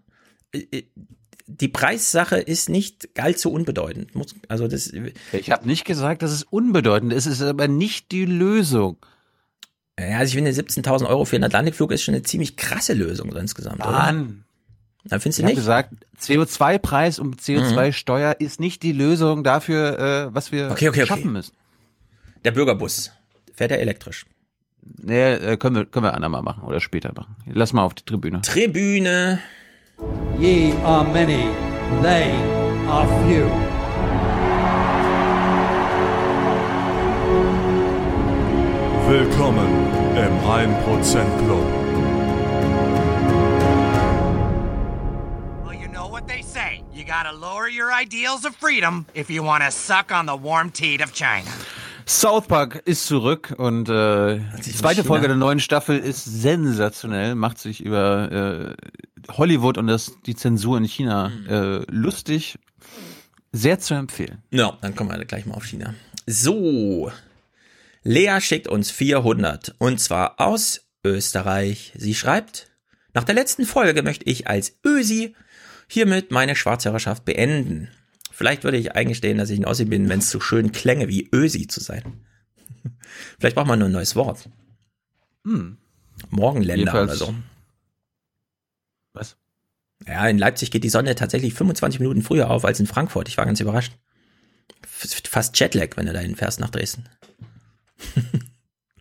[1.48, 4.10] Die Preissache ist nicht allzu unbedeutend.
[4.48, 4.92] Also das,
[5.32, 7.26] ich habe nicht gesagt, dass es unbedeutend ist.
[7.26, 8.96] Es ist aber nicht die Lösung.
[9.98, 13.32] Ja, also ich finde 17.000 Euro für einen Atlantikflug ist schon eine ziemlich krasse Lösung
[13.32, 13.78] so insgesamt.
[13.78, 14.44] Mann.
[15.04, 15.56] Dann findest du ich nicht?
[15.56, 18.44] gesagt, CO2-Preis und CO2-Steuer mhm.
[18.46, 21.32] ist nicht die Lösung dafür, äh, was wir okay, okay, schaffen okay.
[21.32, 21.54] müssen.
[22.44, 23.12] Der Bürgerbus,
[23.54, 24.26] fährt er elektrisch?
[24.82, 27.36] Nee, äh, können wir, können wir andermal machen oder später machen.
[27.46, 28.40] Lass mal auf die Tribüne.
[28.42, 29.40] Tribüne.
[30.38, 31.44] Ye are many,
[32.02, 32.30] they
[32.86, 33.46] are few.
[39.08, 39.70] Willkommen
[40.14, 41.66] im 1% Club.
[45.64, 46.82] Well, you know what they say.
[46.92, 50.70] You gotta lower your ideals of freedom if you want to suck on the warm
[50.70, 51.50] teat of China.
[52.08, 57.58] South Park ist zurück und äh, die zweite Folge der neuen Staffel ist sensationell, macht
[57.58, 58.76] sich über
[59.28, 62.58] äh, Hollywood und das, die Zensur in China äh, lustig.
[63.50, 64.42] Sehr zu empfehlen.
[64.50, 65.94] Ja, dann kommen wir gleich mal auf China.
[66.26, 67.10] So,
[68.02, 71.92] Lea schickt uns 400 und zwar aus Österreich.
[71.96, 72.70] Sie schreibt,
[73.14, 75.34] nach der letzten Folge möchte ich als Ösi
[75.88, 77.88] hiermit meine Schwarzhörerschaft beenden.
[78.36, 81.26] Vielleicht würde ich eingestehen, dass ich ein Ossi bin, wenn es so schön klänge wie
[81.32, 82.02] Ösi zu sein.
[83.38, 84.50] Vielleicht braucht man nur ein neues Wort.
[85.44, 85.78] Hm.
[86.28, 87.22] Morgenländer Jedenfalls.
[87.22, 87.34] oder so.
[89.14, 89.36] Was?
[90.06, 93.26] Ja, in Leipzig geht die Sonne tatsächlich 25 Minuten früher auf als in Frankfurt.
[93.28, 93.94] Ich war ganz überrascht.
[94.86, 97.08] Fast Jetlag, wenn du dahin fährst nach Dresden.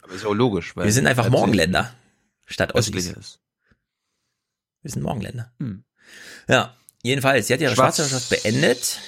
[0.02, 0.78] Aber ist auch logisch.
[0.78, 1.94] Weil Wir sind einfach Leipzig Morgenländer
[2.46, 3.08] statt Ossis.
[3.08, 3.40] ist.
[4.82, 5.52] Wir sind Morgenländer.
[5.60, 5.84] Hm.
[6.48, 9.02] Ja, jedenfalls, sie hat ihre Schwarz- beendet.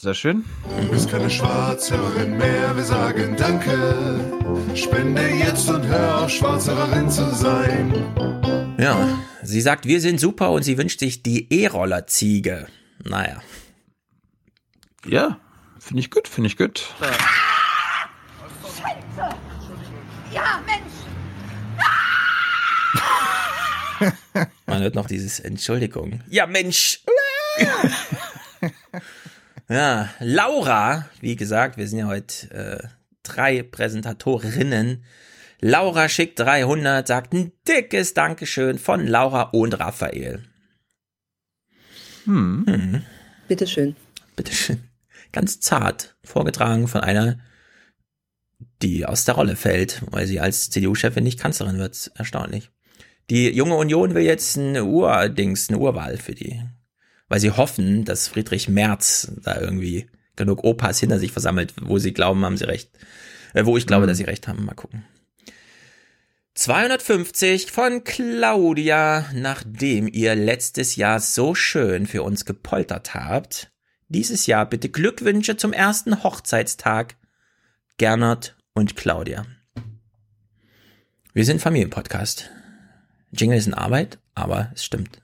[0.00, 0.44] Sehr schön.
[0.80, 4.20] Du bist keine Schwarzhörerin mehr, wir sagen Danke.
[4.76, 7.92] Spende jetzt und hör auf, Schwarzhörerin zu sein.
[8.78, 12.68] Ja, sie sagt, wir sind super und sie wünscht sich die E-Roller-Ziege.
[13.02, 13.42] Naja.
[15.04, 15.40] Ja,
[15.80, 16.94] finde ich gut, finde ich gut.
[20.32, 20.94] Ja, Mensch!
[24.66, 26.20] Man hört noch dieses Entschuldigung.
[26.28, 27.00] Ja, Mensch.
[29.68, 32.88] ja, Laura, wie gesagt, wir sind ja heute äh,
[33.22, 35.04] drei Präsentatorinnen.
[35.60, 40.44] Laura schickt 300, sagt ein dickes Dankeschön von Laura und Raphael.
[42.24, 42.64] Hm.
[42.66, 43.02] Hm.
[43.48, 43.96] Bitteschön.
[44.36, 44.82] Bitteschön.
[45.32, 47.38] Ganz zart vorgetragen von einer,
[48.82, 52.10] die aus der Rolle fällt, weil sie als CDU-Chefin nicht Kanzlerin wird.
[52.14, 52.70] Erstaunlich.
[53.30, 56.62] Die junge Union will jetzt ein Urdings, eine Urwahl für die.
[57.28, 62.12] Weil sie hoffen, dass Friedrich Merz da irgendwie genug Opas hinter sich versammelt, wo sie
[62.12, 62.90] glauben, haben sie recht.
[63.54, 64.64] Äh, wo ich glaube, dass sie recht haben.
[64.64, 65.04] Mal gucken.
[66.54, 73.70] 250 von Claudia, nachdem ihr letztes Jahr so schön für uns gepoltert habt.
[74.08, 77.16] Dieses Jahr bitte Glückwünsche zum ersten Hochzeitstag.
[77.98, 79.46] Gernot und Claudia.
[81.32, 82.50] Wir sind Familienpodcast.
[83.30, 85.20] Jingle ist in Arbeit, aber es stimmt.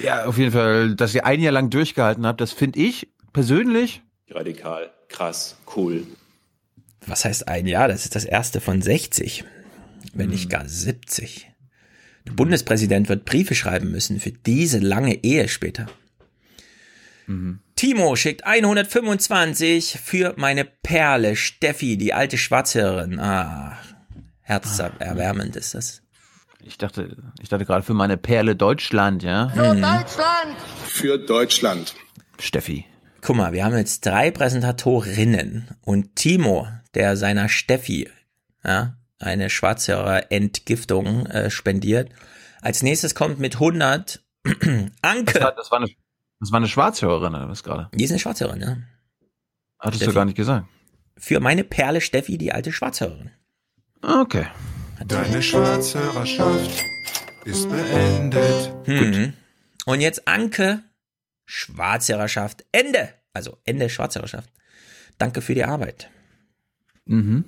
[0.00, 4.02] Ja, auf jeden Fall, dass ihr ein Jahr lang durchgehalten habt, das finde ich persönlich
[4.34, 6.06] Radikal, krass, cool.
[7.06, 7.88] Was heißt ein Jahr?
[7.88, 9.44] Das ist das erste von 60,
[10.14, 11.50] wenn nicht gar 70.
[12.26, 15.86] Der Bundespräsident wird Briefe schreiben müssen für diese lange Ehe später.
[17.76, 23.18] Timo schickt 125 für meine Perle Steffi, die alte Schwarzhörerin.
[23.18, 23.78] Ah,
[24.42, 26.02] herzerwärmend ist das.
[26.64, 29.48] Ich dachte, ich dachte gerade für meine Perle Deutschland, ja.
[29.48, 30.56] Für Deutschland!
[30.86, 31.94] Für Deutschland.
[32.38, 32.86] Steffi.
[33.20, 38.08] Guck mal, wir haben jetzt drei Präsentatorinnen und Timo, der seiner Steffi
[38.64, 42.10] ja, eine Schwarzhörer-Entgiftung äh, spendiert.
[42.60, 44.22] Als nächstes kommt mit 100
[45.02, 45.32] Anke.
[45.34, 45.90] Das war, das war eine,
[46.40, 47.90] das war eine Schwarzhörerin, oder was gerade?
[47.94, 48.76] Die ist eine Schwarzhörerin, ja.
[49.78, 50.10] Hattest Steffi.
[50.10, 50.66] du gar nicht gesagt.
[51.16, 53.30] Für meine Perle Steffi, die alte Schwarzhörerin.
[54.02, 54.46] Okay.
[55.06, 56.84] Deine Schwarzhörerschaft
[57.44, 58.72] ist beendet.
[58.84, 59.32] Hm.
[59.86, 60.82] Und jetzt Anke,
[61.44, 63.08] Schwarzhörerschaft, Ende.
[63.32, 64.50] Also Ende Schwarzhörerschaft.
[65.18, 66.10] Danke für die Arbeit.
[67.06, 67.44] Mhm.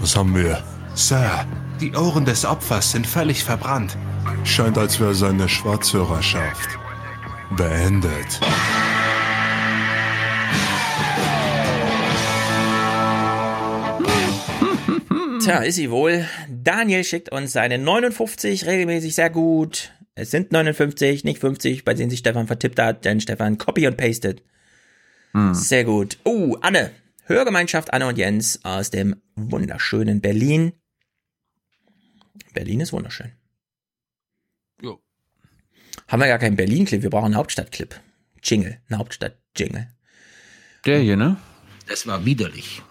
[0.00, 0.62] Was haben wir?
[0.94, 1.46] Sir,
[1.80, 3.96] die Ohren des Opfers sind völlig verbrannt.
[4.44, 6.68] Scheint, als wäre seine Schwarzhörerschaft
[7.56, 8.40] beendet.
[15.40, 16.26] Tja, ist sie wohl.
[16.48, 19.92] Daniel schickt uns seine 59 regelmäßig sehr gut.
[20.14, 23.96] Es sind 59, nicht 50, bei denen sich Stefan vertippt hat, denn Stefan copy und
[23.96, 24.42] pasted.
[25.32, 25.54] Hm.
[25.54, 26.18] Sehr gut.
[26.24, 26.90] Oh, Anne.
[27.24, 30.72] Hörgemeinschaft Anne und Jens aus dem wunderschönen Berlin.
[32.52, 33.32] Berlin ist wunderschön.
[34.82, 35.00] Jo.
[36.08, 37.94] Haben wir gar keinen Berlin-Clip, wir brauchen einen Hauptstadt-Clip.
[38.42, 39.88] Jingle, ein Hauptstadt-Jingle.
[40.84, 41.36] Der hier, ne?
[41.86, 42.82] Das war widerlich.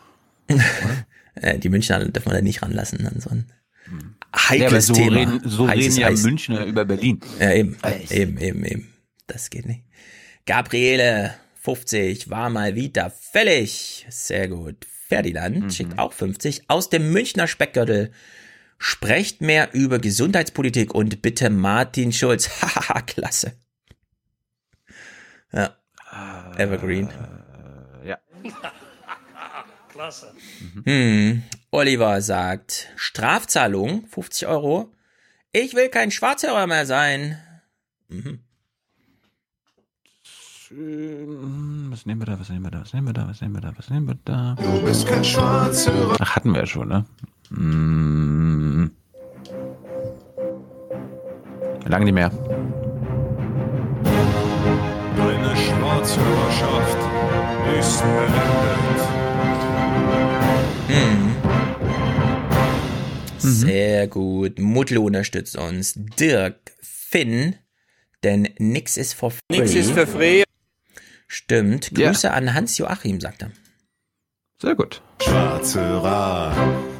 [1.41, 3.51] Äh, die Münchner dürfen wir da nicht ranlassen an so ein
[4.35, 5.17] heikles ja, so Thema.
[5.17, 6.23] Reden, so Heißes reden ja Eis.
[6.23, 7.19] Münchner über Berlin.
[7.39, 8.11] Ja, eben, Eis.
[8.11, 8.93] eben, eben, eben.
[9.27, 9.83] Das geht nicht.
[10.45, 14.05] Gabriele, 50, war mal wieder fällig.
[14.09, 14.85] Sehr gut.
[15.07, 16.69] Ferdinand schickt auch 50.
[16.69, 18.11] Aus dem Münchner Speckgürtel.
[18.77, 22.49] Sprecht mehr über Gesundheitspolitik und bitte Martin Schulz.
[22.61, 23.53] Hahaha, klasse.
[25.51, 25.75] Ja.
[26.57, 27.09] Evergreen.
[29.99, 30.31] Klasse.
[30.85, 31.43] Hm.
[31.71, 34.93] Oliver sagt, Strafzahlung, 50 Euro.
[35.51, 37.37] Ich will kein Schwarzhörer mehr sein.
[38.07, 38.39] Mhm.
[41.91, 43.61] Was nehmen wir da, was nehmen wir da, was nehmen wir da, was nehmen wir
[43.61, 44.55] da, was nehmen wir da?
[44.55, 46.15] Du bist kein Schwarzhörer.
[46.17, 47.05] Ach, hatten wir ja schon, ne?
[47.49, 48.91] Mm.
[51.87, 52.29] Lange nicht mehr.
[55.17, 56.97] Deine Schwarzhörerschaft
[57.77, 59.18] ist beendet.
[60.89, 61.35] Hm.
[63.37, 64.57] Sehr gut.
[64.59, 65.93] Mutlu unterstützt uns.
[65.95, 67.55] Dirk, Finn,
[68.23, 69.59] denn nix ist for free.
[69.59, 70.43] Nix ist für free.
[71.27, 71.93] Stimmt.
[71.93, 73.51] Grüße an Hans-Joachim, sagt er.
[74.61, 75.01] Sehr gut.
[75.21, 76.53] Schwarzhörer,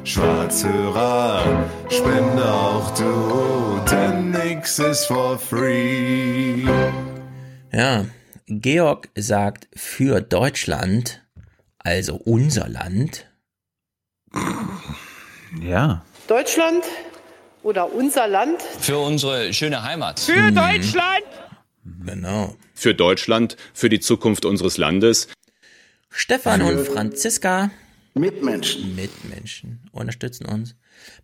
[0.04, 6.64] Schwarzhörer, spende auch du, denn nix ist for free.
[7.72, 8.06] Ja,
[8.46, 11.22] Georg sagt für Deutschland,
[11.78, 13.29] also unser Land.
[15.60, 16.04] Ja.
[16.26, 16.84] Deutschland
[17.62, 18.62] oder unser Land.
[18.62, 20.20] Für unsere schöne Heimat.
[20.20, 21.24] Für Deutschland.
[22.04, 22.56] Genau.
[22.74, 25.28] Für Deutschland, für die Zukunft unseres Landes.
[26.10, 27.70] Stefan und Franziska.
[28.14, 28.94] Mitmenschen.
[28.96, 30.74] Mitmenschen unterstützen uns.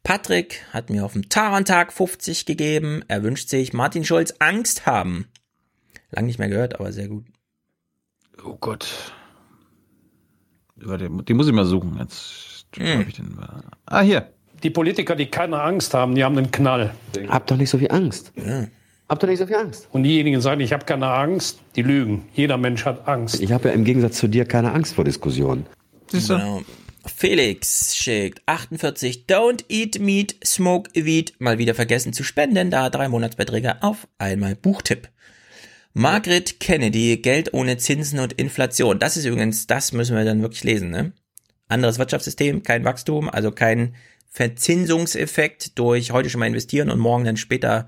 [0.03, 3.05] Patrick hat mir auf dem Tarantag 50 gegeben.
[3.09, 5.27] Er wünscht sich Martin Schulz Angst haben.
[6.11, 7.27] Lang nicht mehr gehört, aber sehr gut.
[8.45, 8.87] Oh Gott.
[10.77, 11.97] Den muss ich mal suchen.
[11.99, 13.37] Jetzt hab ich den.
[13.87, 14.29] Ah, hier.
[14.63, 16.93] Die Politiker, die keine Angst haben, die haben einen Knall.
[17.29, 18.33] Habt doch nicht so viel Angst.
[18.37, 18.67] Ja.
[19.09, 19.89] Habt doch nicht so viel Angst.
[19.93, 22.27] Und diejenigen, die sagen, ich habe keine Angst, die lügen.
[22.35, 23.41] Jeder Mensch hat Angst.
[23.41, 25.67] Ich habe ja im Gegensatz zu dir keine Angst vor Diskussionen.
[26.11, 26.63] Genau.
[27.15, 31.35] Felix schickt 48 Don't eat meat, smoke weed.
[31.39, 35.09] Mal wieder vergessen zu spenden, da drei Monatsbeträge auf einmal Buchtipp.
[35.95, 38.99] Margaret Kennedy, Geld ohne Zinsen und Inflation.
[38.99, 41.13] Das ist übrigens, das müssen wir dann wirklich lesen, ne?
[41.69, 43.95] Anderes Wirtschaftssystem, kein Wachstum, also kein
[44.31, 47.87] Verzinsungseffekt durch heute schon mal investieren und morgen dann später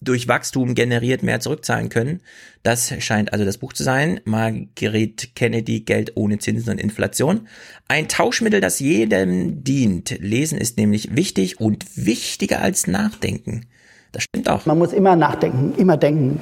[0.00, 2.20] durch Wachstum generiert mehr zurückzahlen können.
[2.62, 4.20] Das scheint also das Buch zu sein.
[4.24, 7.48] Margaret Kennedy, Geld ohne Zinsen und Inflation.
[7.88, 10.18] Ein Tauschmittel, das jedem dient.
[10.20, 13.66] Lesen ist nämlich wichtig und wichtiger als Nachdenken.
[14.12, 14.64] Das stimmt auch.
[14.66, 16.40] Man muss immer nachdenken, immer denken.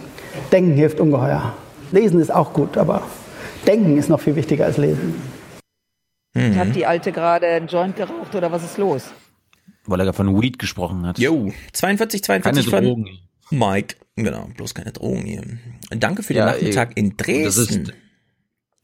[0.50, 1.56] Denken hilft ungeheuer.
[1.90, 3.02] Lesen ist auch gut, aber
[3.66, 5.14] denken ist noch viel wichtiger als lesen.
[6.34, 6.56] Mhm.
[6.56, 9.04] Hat die Alte gerade einen Joint geraucht oder was ist los?
[9.84, 11.18] Weil er von Weed gesprochen hat.
[11.18, 13.18] Jo, 42, 42 Keine von Drogen.
[13.50, 13.96] Mike.
[14.16, 15.42] Genau, bloß keine Drogen hier.
[15.90, 17.92] Danke für den Ja, Nachmittag eh, in das ist- Dresden.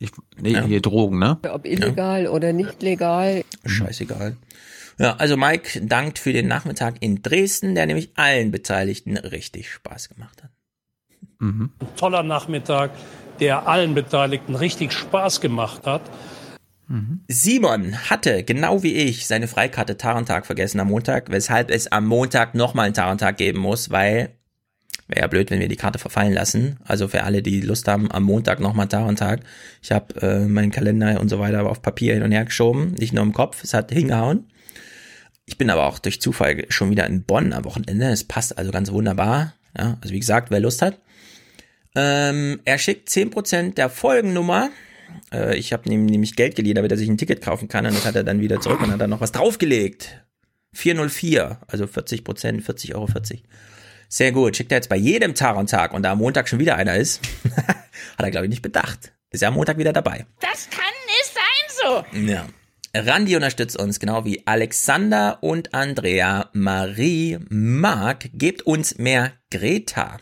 [0.00, 0.10] Ich,
[0.40, 1.38] nee, hier Drogen, ne?
[1.50, 3.44] Ob illegal oder nicht legal.
[3.64, 4.36] Scheißegal.
[4.98, 10.08] Ja, also Mike dankt für den Nachmittag in Dresden, der nämlich allen Beteiligten richtig Spaß
[10.10, 10.50] gemacht hat.
[11.40, 12.90] Ein toller Nachmittag,
[13.40, 16.02] der allen Beteiligten richtig Spaß gemacht hat.
[17.28, 22.54] Simon hatte, genau wie ich, seine Freikarte Tarentag vergessen am Montag, weshalb es am Montag
[22.54, 24.30] nochmal einen Tarentag geben muss, weil
[25.08, 26.78] wäre ja blöd, wenn wir die Karte verfallen lassen.
[26.84, 29.40] Also für alle, die Lust haben, am Montag nochmal Tarentag.
[29.82, 33.12] Ich habe äh, meinen Kalender und so weiter auf Papier hin und her geschoben, nicht
[33.12, 34.46] nur im Kopf, es hat hingehauen.
[35.46, 38.06] Ich bin aber auch durch Zufall schon wieder in Bonn am Wochenende.
[38.08, 39.54] Es passt also ganz wunderbar.
[39.76, 40.98] Ja, also wie gesagt, wer Lust hat.
[41.94, 44.68] Ähm, er schickt 10% der Folgennummer.
[45.32, 47.86] Äh, ich habe ihm nämlich Geld geliehen, damit er sich ein Ticket kaufen kann.
[47.86, 50.24] Und das hat er dann wieder zurück und hat dann noch was draufgelegt.
[50.74, 53.08] 404, also 40 Prozent, 40,40 Euro.
[54.08, 54.56] Sehr gut.
[54.56, 55.56] Schickt er jetzt bei jedem Tag
[55.92, 57.20] und da am Montag schon wieder einer ist,
[57.56, 57.76] hat
[58.18, 59.12] er, glaube ich, nicht bedacht.
[59.30, 60.26] Ist ja am Montag wieder dabei.
[60.40, 62.28] Das kann nicht sein so.
[62.30, 62.46] Ja.
[62.94, 66.48] Randi unterstützt uns genau wie Alexander und Andrea.
[66.54, 70.18] Marie, Marc, gebt uns mehr Greta.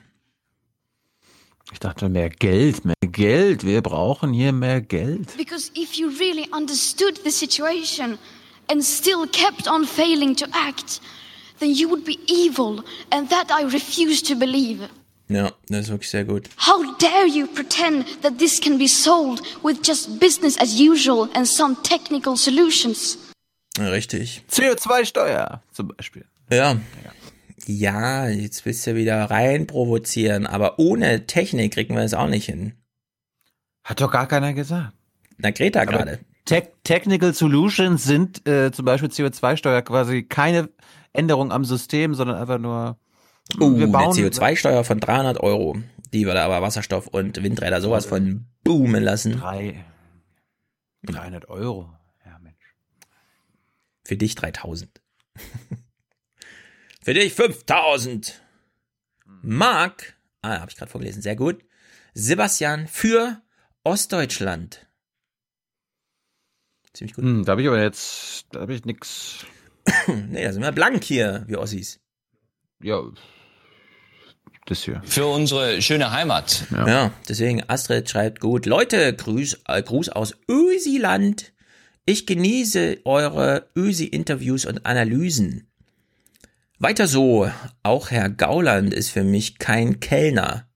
[1.72, 3.64] Ich dachte, mehr Geld, mehr Geld.
[3.64, 5.36] Wir brauchen hier mehr Geld.
[5.36, 8.18] Because if you really understood the situation
[8.70, 11.00] and still kept on failing to act,
[11.58, 14.88] then you would be evil, and that I refuse to believe.
[15.28, 16.48] Ja, das ist wirklich sehr gut.
[16.56, 21.46] How dare you pretend that this can be solved with just business as usual and
[21.48, 23.18] some technical solutions?
[23.76, 24.42] Richtig.
[24.50, 26.24] CO2-Steuer zum Beispiel.
[26.50, 26.56] Ja.
[26.72, 26.76] Ja,
[27.68, 32.74] jetzt willst du wieder rein provozieren, aber ohne Technik kriegen wir es auch nicht hin.
[33.84, 34.92] Hat doch gar keiner gesagt.
[35.38, 36.20] Na, Greta gerade.
[36.44, 40.68] Te Technical Solutions sind äh, zum Beispiel CO2-Steuer quasi keine
[41.12, 42.98] Änderung am System, sondern einfach nur
[43.60, 45.76] Uh, wir bauen eine CO2-Steuer von 300 Euro.
[46.12, 49.38] Die würde aber Wasserstoff und Windräder sowas von boomen lassen.
[49.38, 49.84] Drei.
[51.04, 51.92] 300 Euro.
[52.24, 52.74] Ja, Mensch.
[54.04, 55.00] Für dich 3000.
[57.06, 58.42] Für dich 5000.
[59.40, 61.64] Marc, ah, habe ich gerade vorgelesen, sehr gut.
[62.14, 63.40] Sebastian für
[63.84, 64.88] Ostdeutschland.
[66.94, 67.22] Ziemlich gut.
[67.22, 69.46] Hm, da habe ich aber jetzt, da habe ich nix.
[70.08, 72.00] nee, da sind wir blank hier, wir Ossis.
[72.82, 73.00] Ja,
[74.66, 75.00] das hier.
[75.04, 76.66] Für unsere schöne Heimat.
[76.72, 78.66] Ja, ja deswegen Astrid schreibt gut.
[78.66, 81.52] Leute, Grüß, äh, Gruß aus Ösiland.
[82.04, 85.68] Ich genieße eure Ösi-Interviews und Analysen.
[86.78, 87.50] Weiter so.
[87.82, 90.68] Auch Herr Gauland ist für mich kein Kellner.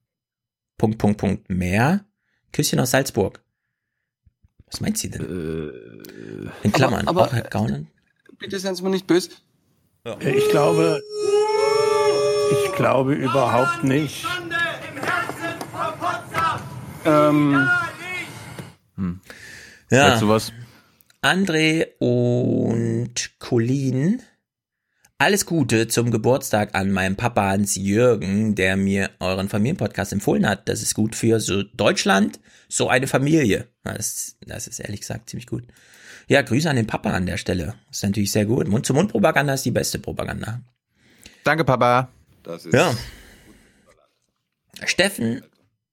[0.77, 1.49] Punkt, Punkt, Punkt.
[1.49, 2.05] Mehr.
[2.51, 3.41] Küsschen aus Salzburg.
[4.65, 5.21] Was meint sie denn?
[5.21, 7.07] Äh, In Klammern.
[7.07, 7.87] Aber, aber, auch Herr Gauland?
[8.39, 9.29] Bitte seien Sie mir nicht böse.
[10.05, 10.17] Ja.
[10.19, 10.99] Ich glaube,
[12.51, 14.25] ich glaube überhaupt nicht.
[17.05, 17.69] Ähm,
[18.95, 19.21] hm.
[19.91, 20.13] Ja.
[20.13, 20.51] Weißt du was?
[21.21, 24.23] André und Colin.
[25.21, 30.67] Alles Gute zum Geburtstag an meinem Papa Hans Jürgen, der mir euren Familienpodcast empfohlen hat.
[30.67, 33.67] Das ist gut für so Deutschland, so eine Familie.
[33.83, 35.67] Das, das ist ehrlich gesagt ziemlich gut.
[36.27, 37.75] Ja, Grüße an den Papa an der Stelle.
[37.89, 38.67] Das ist natürlich sehr gut.
[38.67, 40.63] Mund-zu-Mund-Propaganda ist die beste Propaganda.
[41.43, 42.09] Danke, Papa.
[42.41, 42.91] Das ist ja.
[44.85, 45.43] Steffen,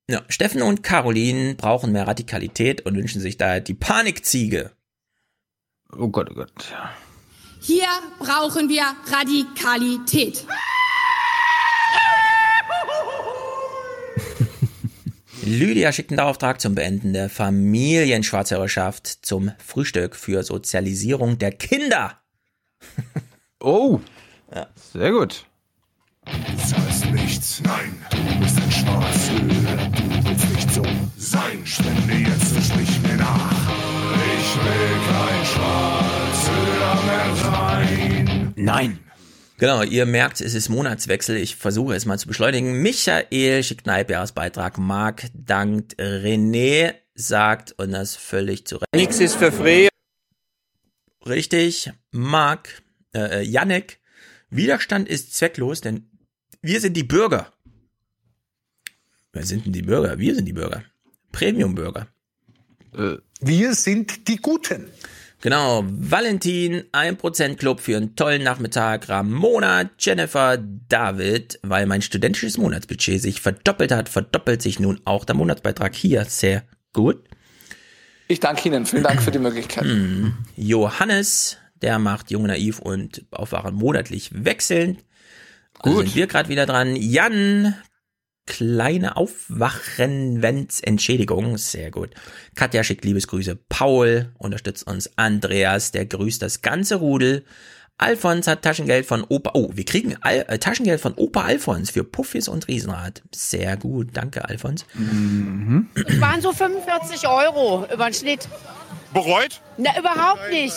[0.08, 4.70] ja, Steffen und Caroline brauchen mehr Radikalität und wünschen sich daher die Panikziege.
[5.92, 6.72] Oh Gott, oh Gott.
[7.68, 7.86] Hier
[8.18, 8.82] brauchen wir
[9.12, 10.46] Radikalität.
[15.42, 22.18] Lydia schickt einen Auftrag zum Beenden der Familienschwarzhörerschaft zum Frühstück für Sozialisierung der Kinder.
[23.60, 24.00] oh,
[24.54, 24.68] ja.
[24.94, 25.44] sehr gut.
[26.24, 26.32] Du
[26.66, 30.82] zahlst nichts, nein, du bist ein Schwarzhörer, du willst nicht so
[31.18, 31.66] sein.
[31.66, 32.07] Spende
[38.68, 38.98] Nein.
[39.58, 41.36] Genau, ihr merkt, es ist Monatswechsel.
[41.36, 42.80] Ich versuche es mal zu beschleunigen.
[42.80, 44.78] Michael schickt einen Halbjahresbeitrag.
[44.78, 48.94] Marc dankt René, sagt, und das völlig zu Recht.
[48.94, 49.88] Nix ist für frei.
[51.26, 51.90] Richtig.
[52.12, 52.82] Marc,
[53.14, 53.98] äh, Yannick,
[54.50, 56.08] Widerstand ist zwecklos, denn
[56.62, 57.52] wir sind die Bürger.
[59.32, 60.18] Wer sind denn die Bürger?
[60.18, 60.84] Wir sind die Bürger.
[61.32, 62.06] Premium-Bürger.
[62.94, 64.88] Äh, wir sind die Guten.
[65.40, 70.58] Genau, Valentin, 1% Club für einen tollen Nachmittag, Ramona, Jennifer,
[70.88, 76.24] David, weil mein studentisches Monatsbudget sich verdoppelt hat, verdoppelt sich nun auch der Monatsbeitrag hier.
[76.24, 77.22] Sehr gut.
[78.26, 79.84] Ich danke Ihnen, vielen Dank für die Möglichkeit.
[79.84, 80.32] Mm.
[80.56, 85.04] Johannes, der macht Jung Naiv und Aufwachen monatlich wechselnd.
[85.78, 86.06] Gut.
[86.06, 86.96] sind wir gerade wieder dran.
[86.96, 87.76] Jan,
[88.48, 91.58] kleine Aufwachen, wenn's Entschädigung.
[91.58, 92.10] Sehr gut.
[92.54, 93.56] Katja schickt Liebesgrüße.
[93.68, 95.10] Paul unterstützt uns.
[95.16, 97.44] Andreas, der grüßt das ganze Rudel.
[97.98, 99.50] Alfons hat Taschengeld von Opa.
[99.54, 103.22] Oh, wir kriegen Al äh, Taschengeld von Opa Alfons für Puffis und Riesenrad.
[103.34, 104.10] Sehr gut.
[104.14, 104.86] Danke, Alfons.
[104.94, 105.88] Mhm.
[105.94, 108.48] Es waren so 45 Euro über den Schnitt.
[109.12, 109.60] Bereut?
[109.76, 110.74] Na, überhaupt nicht.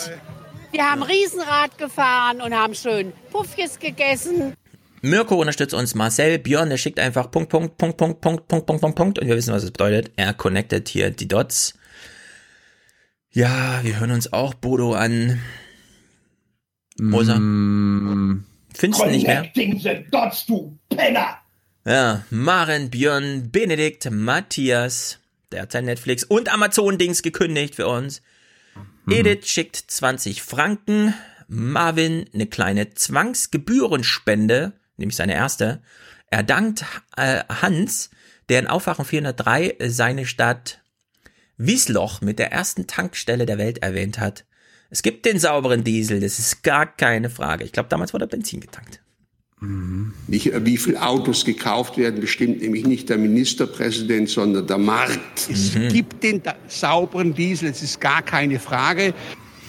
[0.72, 4.54] Wir haben Riesenrad gefahren und haben schön Puffis gegessen.
[5.02, 8.80] Mirko unterstützt uns, Marcel, Björn, der schickt einfach Punkt, Punkt, Punkt, Punkt, Punkt, Punkt, Punkt,
[8.80, 10.12] Punkt, Punkt und wir wissen, was es bedeutet.
[10.14, 11.74] Er connectet hier die Dots.
[13.32, 15.40] Ja, wir hören uns auch Bodo an.
[17.00, 17.36] Rosa.
[17.36, 18.44] Mm.
[18.74, 19.50] Findest du nicht mehr?
[19.54, 21.38] the Dots, du Penner!
[21.84, 25.18] Ja, Maren, Björn, Benedikt, Matthias,
[25.50, 28.22] der hat sein Netflix und Amazon-Dings gekündigt für uns.
[29.04, 29.12] Mhm.
[29.12, 31.14] Edith schickt 20 Franken.
[31.48, 35.82] Marvin eine kleine Zwangsgebührenspende nämlich seine erste.
[36.30, 36.84] Er dankt
[37.16, 38.10] äh, Hans,
[38.48, 40.80] der in Aufwachen 403 seine Stadt
[41.56, 44.44] Wiesloch mit der ersten Tankstelle der Welt erwähnt hat.
[44.90, 47.64] Es gibt den sauberen Diesel, das ist gar keine Frage.
[47.64, 49.00] Ich glaube, damals wurde Benzin getankt.
[50.26, 55.48] Nicht, äh, wie viele Autos gekauft werden, bestimmt nämlich nicht der Ministerpräsident, sondern der Markt.
[55.48, 55.88] Es mhm.
[55.88, 59.14] gibt den sauberen Diesel, es ist gar keine Frage.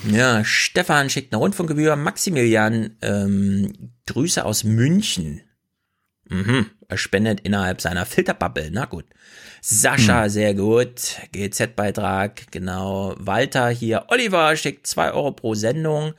[0.09, 1.95] Ja, Stefan schickt eine Rundfunkgebühr.
[1.95, 5.41] Maximilian, ähm, Grüße aus München.
[6.29, 6.67] Mhm.
[6.87, 8.69] Er spendet innerhalb seiner Filterbubble.
[8.71, 9.05] Na gut.
[9.61, 10.29] Sascha, hm.
[10.29, 11.17] sehr gut.
[11.31, 13.15] GZ-Beitrag, genau.
[13.17, 14.05] Walter hier.
[14.09, 16.13] Oliver schickt zwei Euro pro Sendung.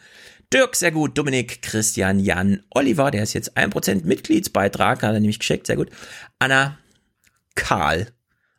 [0.52, 1.18] Dirk, sehr gut.
[1.18, 5.76] Dominik, Christian, Jan, Oliver, der ist jetzt ein Prozent Mitgliedsbeitrag, hat er nämlich geschickt, sehr
[5.76, 5.90] gut.
[6.38, 6.78] Anna,
[7.54, 8.08] Karl,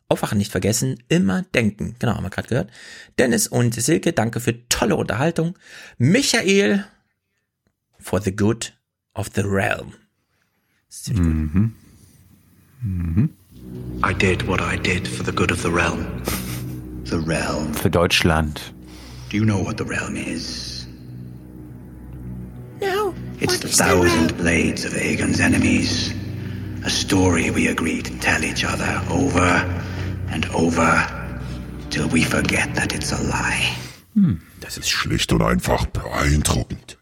[0.08, 1.96] Aufwachen nicht vergessen, immer denken.
[2.00, 2.72] Genau, haben wir gerade gehört.
[3.18, 5.58] Dennis und Silke, danke für tolle Unterhaltung.
[5.98, 6.86] Michael,
[8.00, 8.74] for the good
[9.16, 9.94] of the realm.
[11.08, 11.74] Mhm.
[12.82, 13.30] Mhm.
[14.04, 16.06] I did what I did for the good of the realm.
[17.06, 17.74] The realm.
[17.74, 18.74] Für Deutschland.
[19.30, 20.88] Do you know what the realm is?
[22.80, 23.14] No.
[23.40, 26.14] It's the thousand the blades of Aegon's enemies.
[26.86, 29.66] A story we agree to tell each other over
[30.36, 30.92] and over
[31.90, 33.66] till we forget that it's a lie.
[34.16, 34.42] Hm.
[34.60, 36.98] Das ist schlicht und einfach beeindruckend.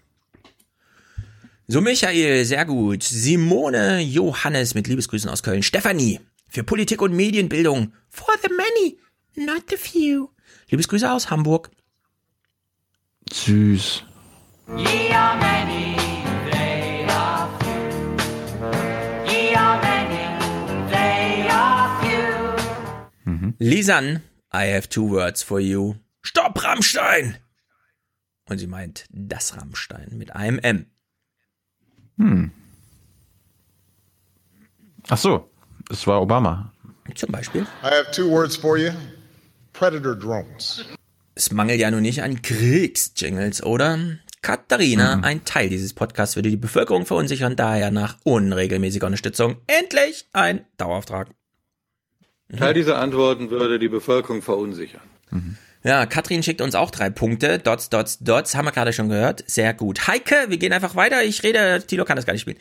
[1.67, 3.03] So, Michael, sehr gut.
[3.03, 5.63] Simone, Johannes mit Liebesgrüßen aus Köln.
[5.63, 7.93] Stefanie, für Politik und Medienbildung.
[8.09, 8.97] For the many,
[9.35, 10.29] not the few.
[10.69, 11.71] Liebesgrüße aus Hamburg.
[13.31, 14.03] Süß.
[14.77, 15.95] Ye are many,
[23.63, 24.21] Lisan,
[24.53, 25.95] I have two words for you.
[26.21, 27.37] Stopp, Rammstein!
[28.49, 30.85] Und sie meint das Rammstein mit einem M.
[32.17, 32.51] Hm.
[35.07, 35.49] Ach so,
[35.89, 36.73] es war Obama.
[37.15, 37.61] Zum Beispiel.
[37.81, 38.91] I have two words for you.
[39.71, 40.83] Predator Drones.
[41.33, 43.97] Es mangelt ja nun nicht an Kriegsjingles, oder?
[44.41, 45.23] Katharina, mhm.
[45.23, 51.29] ein Teil dieses Podcasts würde die Bevölkerung verunsichern, daher nach unregelmäßiger Unterstützung endlich ein Dauerauftrag.
[52.53, 52.57] Mhm.
[52.57, 55.01] Teil dieser Antworten würde die Bevölkerung verunsichern.
[55.31, 55.57] Mhm.
[55.85, 57.59] Ja, Katrin schickt uns auch drei Punkte.
[57.59, 59.43] Dots, dots, dots, haben wir gerade schon gehört.
[59.47, 60.07] Sehr gut.
[60.07, 61.23] Heike, wir gehen einfach weiter.
[61.23, 62.59] Ich rede, Tilo kann das gar nicht spielen.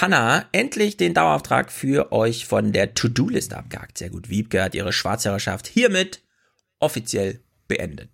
[0.00, 3.98] Hanna, endlich den Dauerauftrag für euch von der To-Do-Liste abgehakt.
[3.98, 4.30] Sehr gut.
[4.30, 6.22] Wiebke hat ihre Schwarzherrschaft hiermit
[6.78, 8.08] offiziell beendet.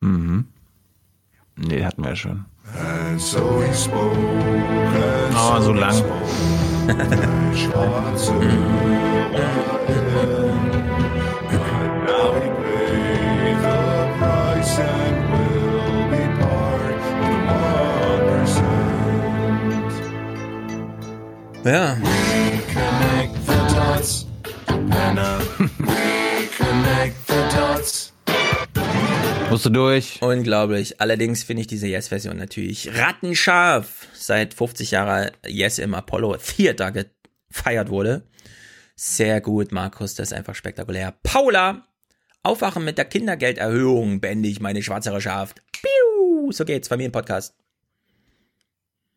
[0.00, 0.46] Mhm.
[1.56, 2.46] Nee, hatten wir ja schon.
[2.66, 3.62] Oh, so
[5.34, 6.02] ah, lang.
[21.64, 21.96] Ja.
[29.54, 30.20] Musst du durch.
[30.20, 31.00] Unglaublich.
[31.00, 34.08] Allerdings finde ich diese Yes-Version natürlich rattenscharf.
[34.12, 38.24] Seit 50 Jahren Yes im Apollo Theater gefeiert wurde.
[38.96, 41.14] Sehr gut, Markus, das ist einfach spektakulär.
[41.22, 41.86] Paula,
[42.42, 45.62] Aufwachen mit der Kindergelderhöhung, bände ich meine schwarze Schaft.
[45.70, 47.54] Piu, so geht's, Familienpodcast.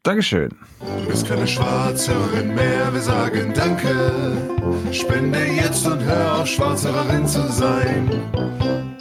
[0.03, 0.51] Dankeschön.
[0.79, 4.37] Du bist keine Schwarzhörerin mehr, wir sagen Danke.
[4.91, 8.96] Spende jetzt und hör auf, Schwarzhörerin zu sein.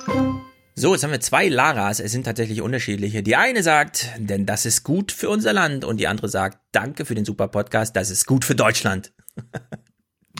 [0.78, 2.00] So, jetzt haben wir zwei Laras.
[2.00, 3.22] Es sind tatsächlich unterschiedliche.
[3.22, 5.86] Die eine sagt, denn das ist gut für unser Land.
[5.86, 9.10] Und die andere sagt, danke für den super Podcast, das ist gut für Deutschland.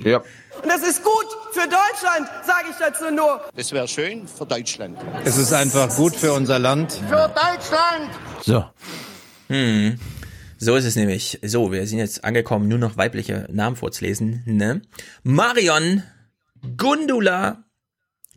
[0.04, 0.18] ja.
[0.18, 3.40] Und das ist gut für Deutschland, sage ich dazu nur.
[3.56, 4.98] Es wäre schön für Deutschland.
[5.24, 6.92] Es ist einfach gut für unser Land.
[6.92, 8.10] Für Deutschland.
[8.44, 8.62] So.
[9.48, 9.98] Hm.
[10.58, 11.40] So ist es nämlich.
[11.44, 14.42] So, wir sind jetzt angekommen, nur noch weibliche Namen vorzulesen.
[14.44, 14.82] Ne?
[15.22, 16.02] Marion,
[16.76, 17.64] Gundula,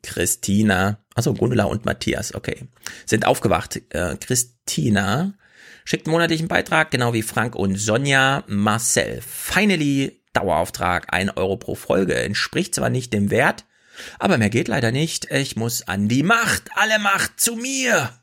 [0.02, 2.70] Christina, also Gundula und Matthias, okay,
[3.06, 3.82] sind aufgewacht.
[3.90, 5.34] Äh, Christina
[5.84, 8.46] schickt monatlichen Beitrag, genau wie Frank und Sonja.
[8.48, 13.66] Marcel, finally, Dauerauftrag, ein Euro pro Folge, entspricht zwar nicht dem Wert,
[14.18, 15.30] aber mehr geht leider nicht.
[15.30, 18.14] Ich muss an die Macht, alle Macht zu mir.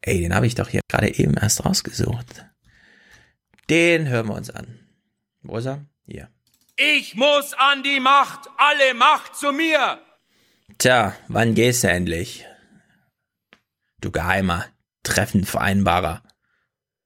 [0.00, 2.46] Ey, den habe ich doch hier gerade eben erst rausgesucht.
[3.68, 4.78] Den hören wir uns an.
[5.42, 5.84] Wo ist er?
[6.06, 6.30] Hier.
[6.76, 10.00] Ich muss an die Macht, alle Macht zu mir.
[10.78, 12.46] Tja, wann gehst du endlich?
[14.00, 14.66] Du geheimer
[15.02, 16.22] Treffenvereinbarer.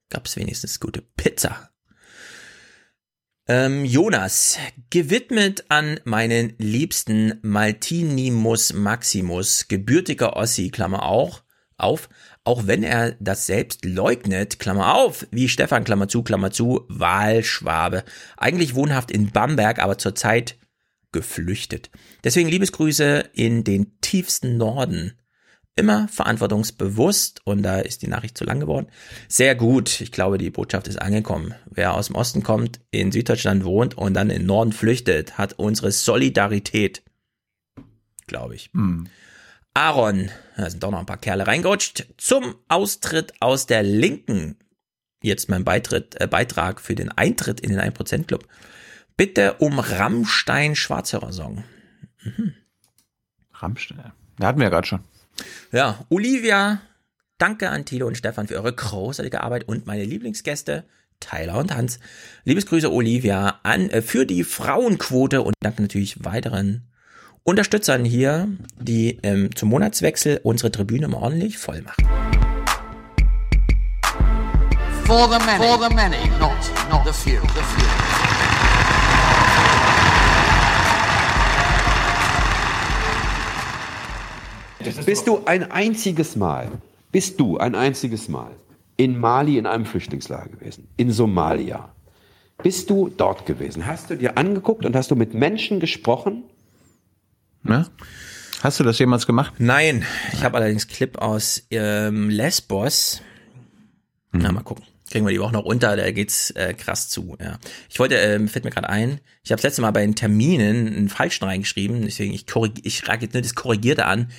[0.09, 1.69] Gab's wenigstens gute Pizza.
[3.47, 4.57] Ähm, Jonas,
[4.89, 11.41] gewidmet an meinen liebsten Maltinimus Maximus, gebürtiger Ossi, Klammer auch,
[11.77, 12.09] auf,
[12.43, 18.03] auch wenn er das selbst leugnet, Klammer auf, wie Stefan, Klammer zu, Klammer zu, Wahlschwabe,
[18.37, 20.57] eigentlich wohnhaft in Bamberg, aber zurzeit
[21.11, 21.89] geflüchtet.
[22.23, 25.13] Deswegen Liebesgrüße in den tiefsten Norden.
[25.75, 28.87] Immer verantwortungsbewusst und da ist die Nachricht zu lang geworden.
[29.29, 31.55] Sehr gut, ich glaube, die Botschaft ist angekommen.
[31.69, 35.91] Wer aus dem Osten kommt, in Süddeutschland wohnt und dann in Norden flüchtet, hat unsere
[35.91, 37.01] Solidarität.
[38.27, 38.69] Glaube ich.
[38.73, 39.07] Hm.
[39.73, 44.57] Aaron, da sind doch noch ein paar Kerle reingerutscht, zum Austritt aus der Linken.
[45.21, 48.47] jetzt mein Beitritt, äh, Beitrag für den Eintritt in den 1% Club.
[49.15, 51.63] Bitte um Rammstein Schwarzhörer-Song.
[52.23, 52.53] Mhm.
[53.53, 54.11] Rammstein.
[54.37, 55.01] Da hatten wir ja gerade schon.
[55.71, 56.81] Ja, Olivia,
[57.37, 60.85] danke an Thilo und Stefan für eure großartige Arbeit und meine Lieblingsgäste,
[61.19, 61.99] Tyler und Hans.
[62.45, 66.89] Liebesgrüße Olivia an äh, für die Frauenquote und danke natürlich weiteren
[67.43, 68.47] Unterstützern hier,
[68.79, 72.05] die ähm, zum Monatswechsel unsere Tribüne mal ordentlich voll machen.
[75.05, 76.51] For the many, for the many, not,
[76.91, 78.08] not the few, the few.
[85.05, 86.69] Bist du ein einziges Mal,
[87.11, 88.51] bist du ein einziges Mal
[88.97, 91.89] in Mali in einem Flüchtlingslager gewesen, in Somalia?
[92.61, 93.85] Bist du dort gewesen?
[93.85, 96.43] Hast du dir angeguckt und hast du mit Menschen gesprochen?
[97.63, 97.87] Ne?
[98.61, 99.53] Hast du das jemals gemacht?
[99.57, 103.21] Nein, ich habe allerdings Clip aus ähm, Lesbos.
[104.33, 104.83] Na, mal gucken.
[105.09, 107.35] Kriegen wir die auch noch unter, da geht's äh, krass zu.
[107.39, 107.57] Ja.
[107.89, 110.87] Ich wollte, ähm, fällt mir gerade ein, ich habe das letzte Mal bei den Terminen
[110.87, 114.29] einen falschen reingeschrieben, deswegen ich korrig ich rage jetzt nur das Korrigierte an.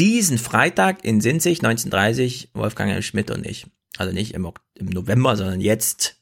[0.00, 3.02] Diesen Freitag in Sinzig, 1930, Wolfgang M.
[3.02, 3.66] Schmidt und ich.
[3.98, 6.18] Also nicht im, im November, sondern jetzt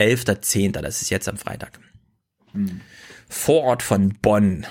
[0.00, 1.78] 11.10., das ist jetzt am Freitag.
[3.28, 4.66] Vorort von Bonn.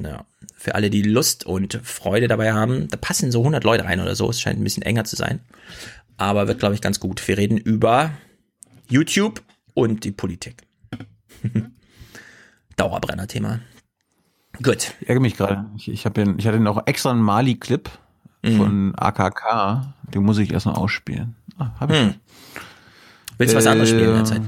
[0.00, 0.24] Ja.
[0.54, 4.14] Für alle, die Lust und Freude dabei haben, da passen so 100 Leute rein oder
[4.14, 4.30] so.
[4.30, 5.40] Es scheint ein bisschen enger zu sein.
[6.16, 7.26] Aber wird, glaube ich, ganz gut.
[7.26, 8.12] Wir reden über
[8.88, 9.42] YouTube
[9.74, 10.62] und die Politik.
[12.76, 13.60] Dauerbrenner-Thema.
[14.62, 14.94] Gut.
[15.00, 15.66] Ich ärgere mich gerade.
[15.76, 17.88] Ich, ich, den, ich hatte noch extra einen Mali-Clip
[18.42, 18.56] Mhm.
[18.56, 19.94] von AKK.
[20.14, 21.34] Den muss ich erst noch ausspielen.
[21.58, 21.98] Ah, hab ich.
[21.98, 22.14] Hm.
[23.36, 24.42] Willst du was anderes spielen in der Zeit?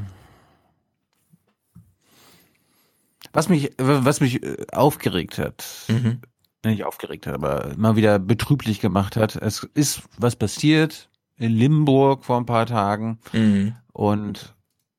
[3.33, 6.21] Was mich, was mich äh, aufgeregt hat, Mhm.
[6.65, 9.37] nicht aufgeregt hat, aber mal wieder betrüblich gemacht hat.
[9.37, 13.75] Es ist was passiert in Limburg vor ein paar Tagen Mhm.
[13.93, 14.55] und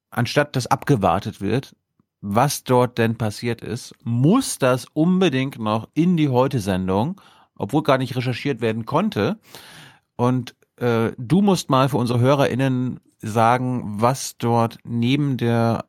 [0.09, 1.75] anstatt dass abgewartet wird,
[2.21, 7.19] was dort denn passiert ist, muss das unbedingt noch in die Heute-Sendung,
[7.55, 9.39] obwohl gar nicht recherchiert werden konnte.
[10.15, 15.85] Und äh, du musst mal für unsere HörerInnen sagen, was dort neben der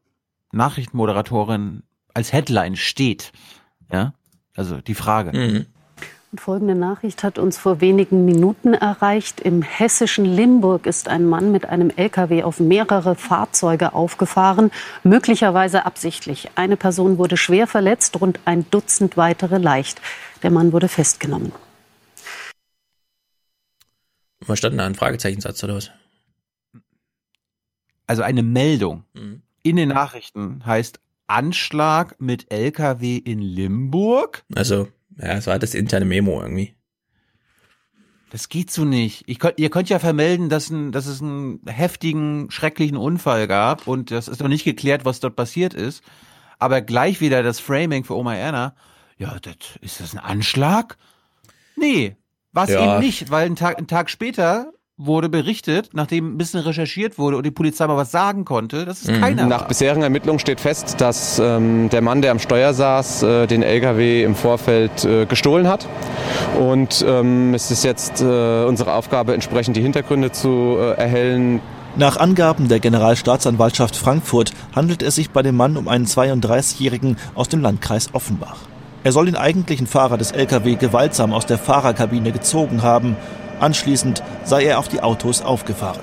[0.52, 1.82] Nachrichtenmoderatorin
[2.14, 3.32] als Headline steht.
[3.90, 4.14] Ja,
[4.54, 5.36] also die Frage.
[5.36, 5.66] Mhm.
[6.32, 9.40] Und folgende Nachricht hat uns vor wenigen Minuten erreicht.
[9.40, 14.70] Im hessischen Limburg ist ein Mann mit einem LKW auf mehrere Fahrzeuge aufgefahren,
[15.04, 16.48] möglicherweise absichtlich.
[16.54, 20.00] Eine Person wurde schwer verletzt, rund ein Dutzend weitere leicht.
[20.42, 21.52] Der Mann wurde festgenommen.
[24.40, 24.86] Was stand da?
[24.86, 25.90] Ein Fragezeichensatz oder was?
[28.06, 29.42] Also eine Meldung Mhm.
[29.62, 34.44] in den Nachrichten heißt Anschlag mit LKW in Limburg.
[34.54, 34.88] Also,
[35.18, 36.74] ja, es war das interne Memo irgendwie.
[38.30, 39.24] Das geht so nicht.
[39.26, 44.10] Ich ihr könnt ja vermelden, dass, ein, dass es einen heftigen, schrecklichen Unfall gab und
[44.10, 46.02] das ist noch nicht geklärt, was dort passiert ist.
[46.58, 48.74] Aber gleich wieder das Framing für Oma Erna.
[49.18, 50.96] Ja, das, ist das ein Anschlag?
[51.76, 52.16] Nee,
[52.52, 52.96] war es Ja.
[52.96, 54.72] eben nicht, weil ein Tag, ein Tag später
[55.06, 59.02] wurde berichtet, nachdem ein bisschen recherchiert wurde und die Polizei mal was sagen konnte, dass
[59.02, 59.20] es Mhm.
[59.20, 59.68] keiner Nach war.
[59.68, 64.22] bisherigen Ermittlungen steht fest, dass ähm, der Mann, der am Steuer saß, äh, den LKW
[64.24, 65.86] im Vorfeld äh, gestohlen hat.
[66.58, 71.60] Und ähm, es ist jetzt äh, unsere Aufgabe, entsprechend die Hintergründe zu äh, erhellen.
[71.96, 77.48] Nach Angaben der Generalstaatsanwaltschaft Frankfurt handelt es sich bei dem Mann um einen 32-Jährigen aus
[77.48, 78.56] dem Landkreis Offenbach.
[79.04, 83.16] Er soll den eigentlichen Fahrer des LKW gewaltsam aus der Fahrerkabine gezogen haben.
[83.62, 86.00] Anschließend sei er auf die Autos aufgefahren.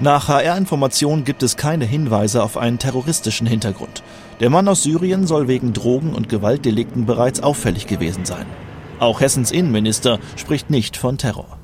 [0.00, 4.02] Nach HR-Informationen gibt es keine Hinweise auf einen terroristischen Hintergrund.
[4.40, 8.46] Der Mann aus Syrien soll wegen Drogen- und Gewaltdelikten bereits auffällig gewesen sein.
[8.98, 11.58] Auch Hessens Innenminister spricht nicht von Terror.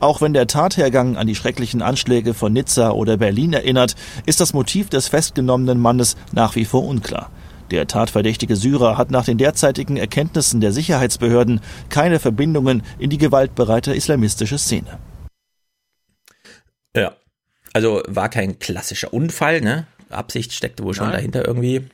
[0.00, 4.54] Auch wenn der Tathergang an die schrecklichen Anschläge von Nizza oder Berlin erinnert, ist das
[4.54, 7.30] Motiv des festgenommenen Mannes nach wie vor unklar.
[7.70, 13.94] Der tatverdächtige Syrer hat nach den derzeitigen Erkenntnissen der Sicherheitsbehörden keine Verbindungen in die gewaltbereite
[13.94, 14.98] islamistische Szene.
[16.94, 17.16] Ja.
[17.72, 19.86] Also war kein klassischer Unfall, ne?
[20.08, 21.16] Absicht steckte wohl schon Nein.
[21.16, 21.88] dahinter irgendwie.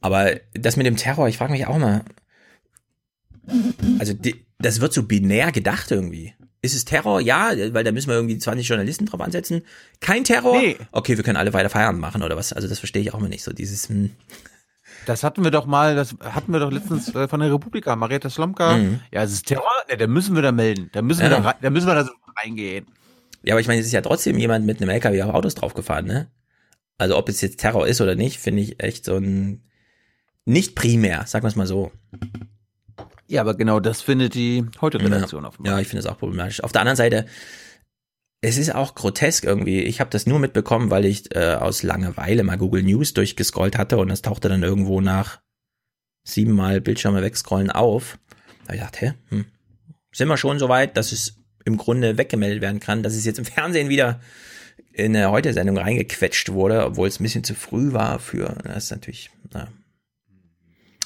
[0.00, 2.04] Aber das mit dem Terror, ich frage mich auch mal.
[3.98, 6.34] Also die, das wird so binär gedacht irgendwie.
[6.62, 7.20] Ist es Terror?
[7.20, 9.62] Ja, weil da müssen wir irgendwie 20 Journalisten drauf ansetzen.
[10.00, 10.58] Kein Terror?
[10.58, 10.76] Nee.
[10.90, 12.52] Okay, wir können alle weiter Feierabend machen oder was?
[12.52, 13.52] Also das verstehe ich auch mal nicht so.
[13.52, 14.10] Dieses, hm.
[15.06, 18.28] Das hatten wir doch mal, das hatten wir doch letztens äh, von der Republika, Marietta
[18.28, 18.76] Slomka.
[18.76, 19.00] Mhm.
[19.12, 20.90] Ja, es ist Terror, ne, da müssen wir da melden.
[20.92, 21.40] Da müssen wir Ja.
[21.40, 22.86] da, da müssen wir da so reingehen.
[23.42, 26.06] Ja, aber ich meine, es ist ja trotzdem jemand mit einem LKW auf Autos draufgefahren,
[26.06, 26.28] ne?
[26.98, 29.62] Also ob es jetzt Terror ist oder nicht, finde ich echt so ein
[30.44, 31.92] nicht primär, sagen wir es mal so.
[33.28, 35.48] Ja, aber genau das findet die heute Redaktion ja.
[35.48, 35.72] offenbar.
[35.74, 36.62] Ja, ich finde es auch problematisch.
[36.62, 37.26] Auf der anderen Seite,
[38.46, 39.80] es ist auch grotesk irgendwie.
[39.82, 43.98] Ich habe das nur mitbekommen, weil ich äh, aus Langeweile mal Google News durchgescrollt hatte
[43.98, 45.40] und das tauchte dann irgendwo nach
[46.22, 48.20] siebenmal Bildschirme wegscrollen auf.
[48.68, 49.46] Da ich dachte, hä, hm,
[50.12, 53.40] sind wir schon so weit, dass es im Grunde weggemeldet werden kann, dass es jetzt
[53.40, 54.20] im Fernsehen wieder
[54.92, 58.90] in eine Heute-Sendung reingequetscht wurde, obwohl es ein bisschen zu früh war für, das ist
[58.92, 59.66] natürlich, na.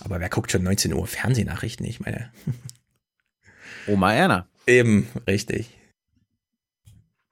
[0.03, 1.87] Aber wer guckt schon 19 Uhr Fernsehnachrichten?
[1.87, 2.33] Ich meine.
[3.87, 4.47] Oma Erna.
[4.67, 5.80] Eben, richtig.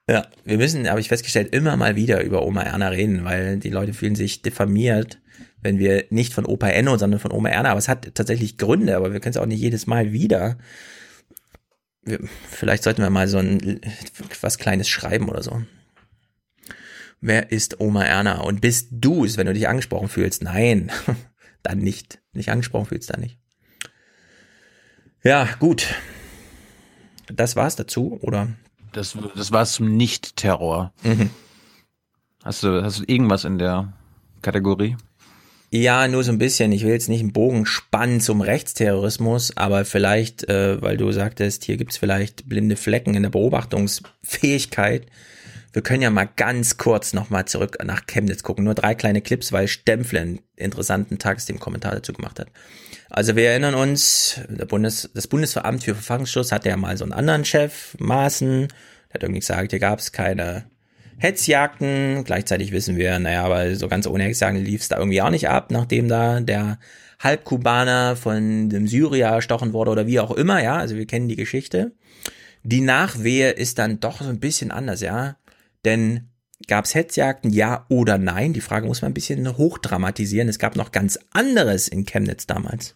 [0.09, 3.69] Ja, wir müssen, habe ich festgestellt, immer mal wieder über Oma Erna reden, weil die
[3.69, 5.19] Leute fühlen sich diffamiert,
[5.61, 7.69] wenn wir nicht von Opa Enno, sondern von Oma Erna.
[7.69, 10.57] Aber es hat tatsächlich Gründe, aber wir können es auch nicht jedes Mal wieder.
[12.01, 12.19] Wir,
[12.49, 13.81] vielleicht sollten wir mal so ein
[14.41, 15.61] was Kleines schreiben oder so.
[17.21, 18.41] Wer ist Oma Erna?
[18.41, 20.41] Und bist du es, wenn du dich angesprochen fühlst?
[20.41, 20.91] Nein,
[21.61, 22.19] dann nicht.
[22.33, 23.37] Nicht angesprochen fühlst, dann nicht.
[25.23, 25.93] Ja, gut.
[27.27, 28.47] Das war's dazu, oder?
[28.91, 30.93] Das, das war zum Nicht-Terror.
[31.03, 31.29] Mhm.
[32.43, 33.93] Hast du, hast du irgendwas in der
[34.41, 34.95] Kategorie?
[35.71, 36.71] Ja, nur so ein bisschen.
[36.71, 41.63] Ich will jetzt nicht einen Bogen spannen zum Rechtsterrorismus, aber vielleicht, äh, weil du sagtest,
[41.63, 45.05] hier gibt's vielleicht blinde Flecken in der Beobachtungsfähigkeit.
[45.71, 48.63] Wir können ja mal ganz kurz nochmal zurück nach Chemnitz gucken.
[48.63, 52.47] Nur drei kleine Clips, weil Stempfle einen interessanten Tagesthemen-Kommentar dazu gemacht hat.
[53.09, 57.43] Also wir erinnern uns, Bundes, das Bundesveramt für Verfassungsschutz hatte ja mal so einen anderen
[57.43, 60.65] Chef, Maaßen, der hat irgendwie gesagt, hier gab es keine
[61.17, 62.23] Hetzjagden.
[62.23, 65.49] Gleichzeitig wissen wir, naja, aber so ganz ohne Hetzjagden lief es da irgendwie auch nicht
[65.49, 66.79] ab, nachdem da der
[67.19, 71.35] Halbkubaner von dem Syrier erstochen wurde oder wie auch immer, ja, also wir kennen die
[71.35, 71.91] Geschichte.
[72.63, 75.35] Die Nachwehe ist dann doch so ein bisschen anders, ja,
[75.83, 76.29] denn
[76.67, 78.53] Gab es Hetzjagden, ja oder nein?
[78.53, 80.49] Die Frage muss man ein bisschen hochdramatisieren.
[80.49, 82.95] Es gab noch ganz anderes in Chemnitz damals.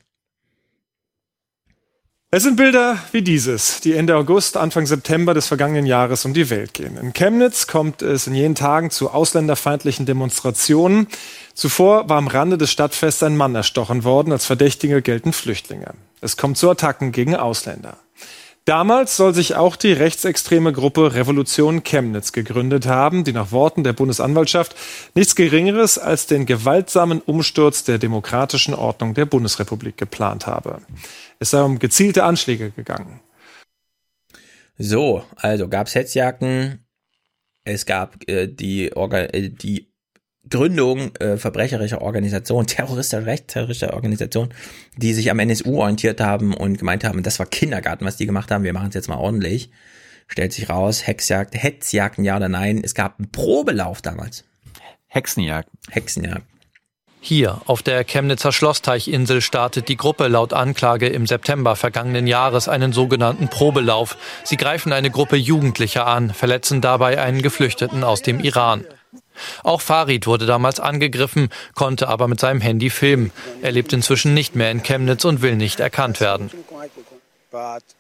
[2.36, 6.50] Es sind Bilder wie dieses, die Ende August, Anfang September des vergangenen Jahres um die
[6.50, 6.98] Welt gehen.
[6.98, 11.06] In Chemnitz kommt es in jenen Tagen zu ausländerfeindlichen Demonstrationen.
[11.54, 14.32] Zuvor war am Rande des Stadtfests ein Mann erstochen worden.
[14.32, 15.94] Als Verdächtige gelten Flüchtlinge.
[16.22, 17.98] Es kommt zu Attacken gegen Ausländer.
[18.66, 23.92] Damals soll sich auch die rechtsextreme Gruppe Revolution Chemnitz gegründet haben, die nach Worten der
[23.92, 24.74] Bundesanwaltschaft
[25.16, 30.78] nichts Geringeres als den gewaltsamen Umsturz der demokratischen Ordnung der Bundesrepublik geplant habe.
[31.40, 33.20] Es sei um gezielte Anschläge gegangen.
[34.78, 36.86] So, also gab es Hetzjagden,
[37.64, 39.94] es gab äh, die, Orga äh, die
[40.50, 44.54] Gründung äh, verbrecherischer Organisation, terroristischer, rechtsterroristischer Organisation,
[44.98, 48.52] die sich am NSU orientiert haben und gemeint haben, das war Kindergarten, was die gemacht
[48.52, 49.72] haben, wir machen es jetzt mal ordentlich.
[50.28, 52.82] Stellt sich raus, Hexjagd, Hetzjagden, ja oder nein.
[52.84, 54.46] Es gab einen Probelauf damals.
[55.08, 55.70] Hexenjagd.
[55.92, 56.48] Hexenjagd.
[57.26, 62.92] Hier auf der Chemnitzer Schlossteichinsel startet die Gruppe laut Anklage im September vergangenen Jahres einen
[62.92, 64.18] sogenannten Probelauf.
[64.44, 68.84] Sie greifen eine Gruppe Jugendlicher an, verletzen dabei einen Geflüchteten aus dem Iran.
[69.64, 73.32] Auch Farid wurde damals angegriffen, konnte aber mit seinem Handy filmen.
[73.62, 76.52] Er lebt inzwischen nicht mehr in Chemnitz und will nicht erkannt werden.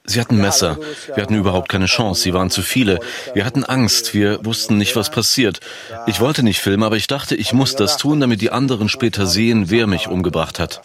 [0.05, 0.77] Sie hatten Messer.
[1.13, 2.21] Wir hatten überhaupt keine Chance.
[2.21, 2.99] Sie waren zu viele.
[3.33, 4.13] Wir hatten Angst.
[4.13, 5.59] Wir wussten nicht, was passiert.
[6.07, 9.27] Ich wollte nicht filmen, aber ich dachte, ich muss das tun, damit die anderen später
[9.27, 10.81] sehen, wer mich umgebracht hat.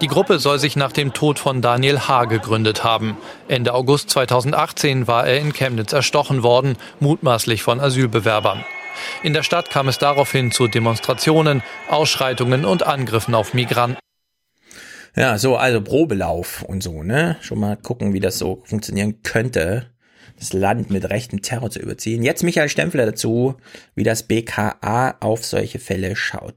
[0.00, 2.26] Die Gruppe soll sich nach dem Tod von Daniel H.
[2.26, 3.16] gegründet haben.
[3.48, 8.64] Ende August 2018 war er in Chemnitz erstochen worden, mutmaßlich von Asylbewerbern.
[9.24, 13.98] In der Stadt kam es daraufhin zu Demonstrationen, Ausschreitungen und Angriffen auf Migranten.
[15.18, 17.36] Ja, so, also Probelauf und so, ne?
[17.40, 19.86] Schon mal gucken, wie das so funktionieren könnte,
[20.38, 22.22] das Land mit rechtem Terror zu überziehen.
[22.22, 23.56] Jetzt Michael Stempfler dazu,
[23.96, 26.54] wie das BKA auf solche Fälle schaut.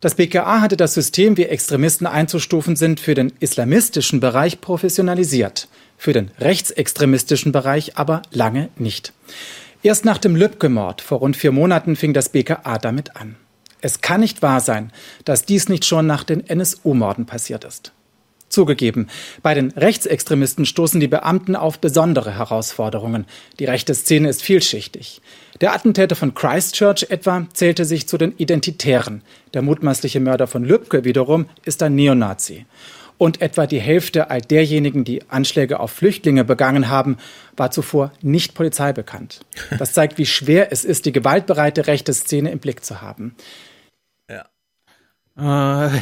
[0.00, 6.12] Das BKA hatte das System, wie Extremisten einzustufen sind, für den islamistischen Bereich professionalisiert, für
[6.12, 9.14] den rechtsextremistischen Bereich aber lange nicht.
[9.82, 13.36] Erst nach dem Lübcke-Mord vor rund vier Monaten fing das BKA damit an.
[13.84, 14.90] Es kann nicht wahr sein,
[15.26, 17.92] dass dies nicht schon nach den NSU-Morden passiert ist.
[18.48, 19.08] Zugegeben,
[19.42, 23.26] bei den Rechtsextremisten stoßen die Beamten auf besondere Herausforderungen.
[23.58, 25.20] Die rechte Szene ist vielschichtig.
[25.60, 29.20] Der Attentäter von Christchurch etwa zählte sich zu den Identitären.
[29.52, 32.64] Der mutmaßliche Mörder von Lübcke wiederum ist ein Neonazi.
[33.18, 37.18] Und etwa die Hälfte all derjenigen, die Anschläge auf Flüchtlinge begangen haben,
[37.54, 39.40] war zuvor nicht polizeibekannt.
[39.78, 43.36] Das zeigt, wie schwer es ist, die gewaltbereite rechte Szene im Blick zu haben.
[44.28, 45.86] Ja.
[45.86, 46.00] Äh,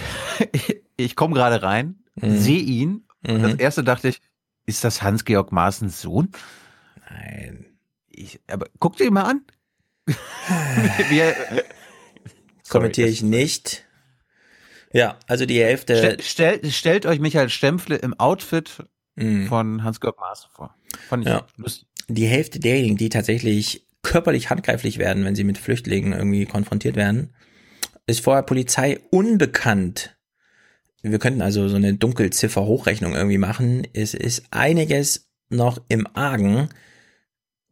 [0.96, 2.36] ich komme gerade rein, Mhm.
[2.38, 3.06] sehe ihn.
[3.26, 3.42] Und Mhm.
[3.42, 4.20] das erste dachte ich,
[4.66, 6.30] ist das Hans-Georg Maaßens Sohn?
[7.10, 7.66] Nein.
[8.08, 9.42] Ich, aber guck dir mal an.
[11.08, 11.34] Wie er,
[12.68, 13.84] Kommentiere ich nicht.
[14.92, 15.96] Ja, also die Hälfte.
[15.96, 18.84] Stell, stellt, stellt euch Michael Stempfle im Outfit
[19.14, 19.46] Mhm.
[19.46, 20.74] von Hans-Georg Maaßen vor.
[21.08, 21.46] Fand ich Ja.
[21.56, 21.86] lustig.
[22.08, 27.34] die Hälfte derjenigen, die tatsächlich körperlich handgreiflich werden, wenn sie mit Flüchtlingen irgendwie konfrontiert werden,
[28.06, 30.16] ist vorher Polizei unbekannt.
[31.02, 33.86] Wir könnten also so eine Dunkelziffer-Hochrechnung irgendwie machen.
[33.92, 36.68] Es ist einiges noch im Argen.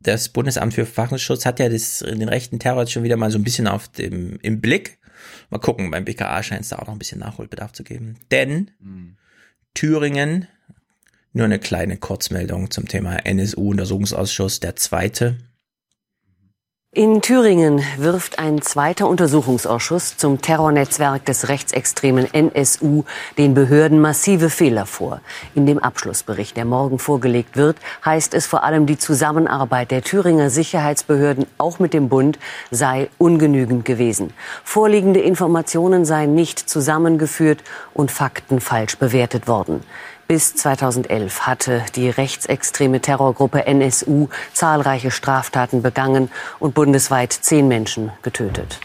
[0.00, 3.38] Das Bundesamt für Verfassungsschutz hat ja das, den rechten Terror jetzt schon wieder mal so
[3.38, 4.98] ein bisschen auf dem, im Blick.
[5.50, 8.16] Mal gucken, beim BKA scheint es da auch noch ein bisschen Nachholbedarf zu geben.
[8.30, 9.16] Denn mhm.
[9.74, 10.48] Thüringen,
[11.32, 15.38] nur eine kleine Kurzmeldung zum Thema NSU-Untersuchungsausschuss, der zweite
[16.92, 23.04] in Thüringen wirft ein zweiter Untersuchungsausschuss zum Terrornetzwerk des rechtsextremen NSU
[23.38, 25.20] den Behörden massive Fehler vor.
[25.54, 30.50] In dem Abschlussbericht, der morgen vorgelegt wird, heißt es vor allem, die Zusammenarbeit der Thüringer
[30.50, 32.40] Sicherheitsbehörden auch mit dem Bund
[32.72, 34.32] sei ungenügend gewesen.
[34.64, 37.62] Vorliegende Informationen seien nicht zusammengeführt
[37.94, 39.84] und Fakten falsch bewertet worden.
[40.30, 46.30] Bis 2011 hatte die rechtsextreme Terrorgruppe NSU zahlreiche Straftaten begangen
[46.60, 48.78] und bundesweit zehn Menschen getötet.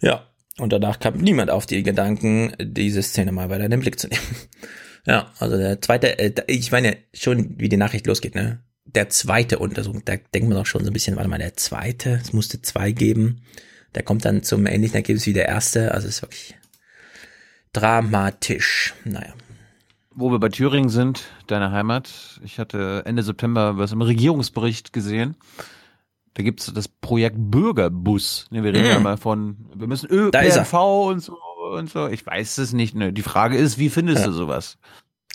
[0.00, 0.26] Ja,
[0.56, 4.08] und danach kam niemand auf die Gedanken, diese Szene mal weiter in den Blick zu
[4.08, 4.22] nehmen.
[5.06, 8.60] Ja, also der zweite, äh, ich meine schon, wie die Nachricht losgeht, ne?
[8.86, 12.20] Der zweite Untersuchung, da denkt man doch schon so ein bisschen, warte mal, der zweite,
[12.22, 13.42] es musste zwei geben.
[13.94, 16.56] Der kommt dann zum ähnlichen Ergebnis wie der erste, also ist wirklich
[17.74, 18.94] dramatisch.
[19.04, 19.34] Naja.
[20.16, 22.40] Wo wir bei Thüringen sind, deine Heimat.
[22.44, 25.36] Ich hatte Ende September was im Regierungsbericht gesehen.
[26.34, 28.46] Da gibt's das Projekt Bürgerbus.
[28.50, 28.90] Ne, wir reden mm.
[28.90, 30.72] ja mal von, wir müssen ÖPNV
[31.08, 31.36] und so
[31.72, 32.08] und so.
[32.08, 32.94] Ich weiß es nicht.
[32.94, 33.12] Ne.
[33.12, 34.26] Die Frage ist, wie findest ja.
[34.26, 34.78] du sowas?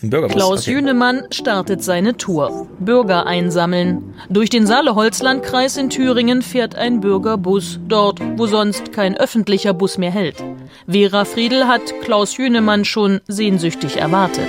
[0.02, 0.72] Klaus okay.
[0.76, 2.68] Jünemann startet seine Tour.
[2.80, 4.14] Bürger einsammeln.
[4.30, 10.12] Durch den Saale-Holzland-Kreis in Thüringen fährt ein Bürgerbus, dort, wo sonst kein öffentlicher Bus mehr
[10.12, 10.42] hält.
[10.88, 14.48] Vera Friedel hat Klaus Jünemann schon sehnsüchtig erwartet.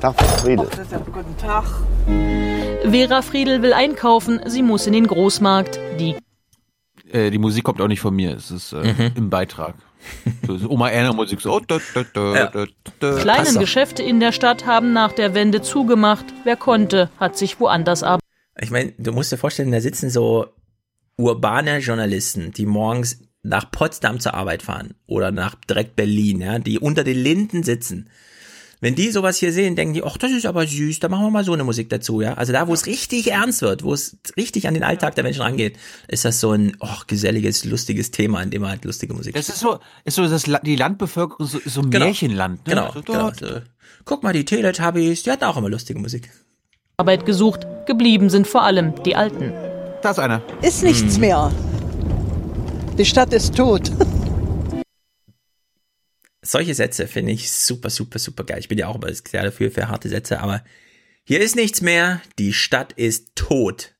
[0.00, 0.68] Tag, Frau Friedel.
[1.12, 1.64] Guten Tag.
[2.90, 5.78] Vera Friedel will einkaufen, sie muss in den Großmarkt.
[6.00, 6.16] Die,
[7.12, 9.10] äh, die Musik kommt auch nicht von mir, es ist äh, mhm.
[9.14, 9.74] im Beitrag.
[10.46, 11.60] So Oma Erna Musik so.
[12.14, 12.52] Ja.
[13.00, 16.24] Kleine Geschäfte in der Stadt haben nach der Wende zugemacht.
[16.44, 18.20] Wer konnte, hat sich woanders ab.
[18.60, 20.46] Ich meine, du musst dir vorstellen, da sitzen so
[21.16, 26.78] urbane Journalisten, die morgens nach Potsdam zur Arbeit fahren oder nach direkt Berlin, ja, die
[26.78, 28.10] unter den Linden sitzen
[28.80, 31.30] wenn die sowas hier sehen, denken die, ach, das ist aber süß, da machen wir
[31.30, 32.34] mal so eine Musik dazu, ja.
[32.34, 35.42] Also da, wo es richtig ernst wird, wo es richtig an den Alltag der Menschen
[35.42, 35.78] rangeht,
[36.08, 39.48] ist das so ein oh, geselliges, lustiges Thema, in dem man halt lustige Musik Das
[39.48, 42.04] ist so, ist so das, die Landbevölkerung so, so ein genau.
[42.04, 42.74] Märchenland, ne?
[42.74, 43.32] Genau, so genau.
[43.32, 43.60] So.
[44.04, 46.30] Guck mal, die Teletubbies, die hatten auch immer lustige Musik.
[46.98, 49.52] Arbeit gesucht, geblieben sind vor allem die Alten.
[50.02, 50.42] Da ist einer.
[50.62, 51.20] Ist nichts hm.
[51.20, 51.52] mehr.
[52.98, 53.90] Die Stadt ist tot.
[56.46, 58.58] solche Sätze finde ich super, super, super geil.
[58.58, 60.62] Ich bin ja auch immer sehr dafür für harte Sätze, aber
[61.24, 63.94] hier ist nichts mehr, die Stadt ist tot.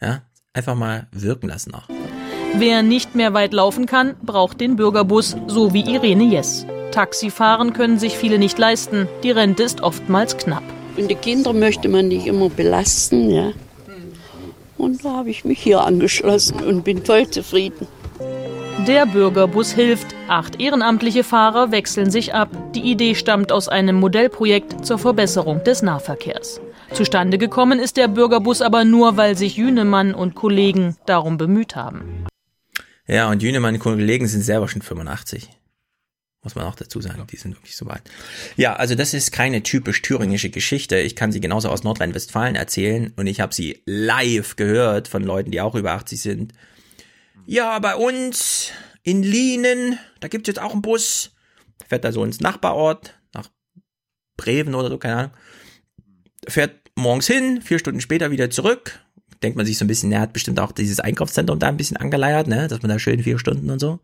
[0.00, 0.22] Ja,
[0.52, 1.88] einfach mal wirken lassen auch.
[2.54, 6.66] Wer nicht mehr weit laufen kann, braucht den Bürgerbus, so wie Irene Jess.
[6.92, 9.06] Taxifahren können sich viele nicht leisten.
[9.22, 10.62] Die Rente ist oftmals knapp.
[10.96, 13.52] Und die Kinder möchte man nicht immer belasten, ja.
[14.78, 17.86] Und da habe ich mich hier angeschlossen und bin voll zufrieden.
[18.86, 20.14] Der Bürgerbus hilft.
[20.28, 22.48] Acht ehrenamtliche Fahrer wechseln sich ab.
[22.72, 26.60] Die Idee stammt aus einem Modellprojekt zur Verbesserung des Nahverkehrs.
[26.92, 32.26] Zustande gekommen ist der Bürgerbus aber nur, weil sich Jünemann und Kollegen darum bemüht haben.
[33.08, 35.50] Ja, und Jünemann und Kollegen sind selber schon 85.
[36.44, 38.02] Muss man auch dazu sagen, die sind wirklich so weit.
[38.54, 40.96] Ja, also das ist keine typisch thüringische Geschichte.
[40.98, 45.50] Ich kann sie genauso aus Nordrhein-Westfalen erzählen und ich habe sie live gehört von Leuten,
[45.50, 46.52] die auch über 80 sind
[47.46, 51.32] ja, bei uns in Lienen, da gibt's jetzt auch einen Bus.
[51.88, 53.48] Fährt da so ins Nachbarort, nach
[54.36, 55.30] Breven oder so, keine Ahnung.
[56.48, 59.00] Fährt morgens hin, vier Stunden später wieder zurück.
[59.42, 61.96] Denkt man sich so ein bisschen, er hat bestimmt auch dieses Einkaufszentrum da ein bisschen
[61.96, 64.00] angeleiert, ne, dass man da schön vier Stunden und so.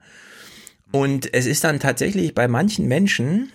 [0.93, 3.51] Und es ist dann tatsächlich bei manchen Menschen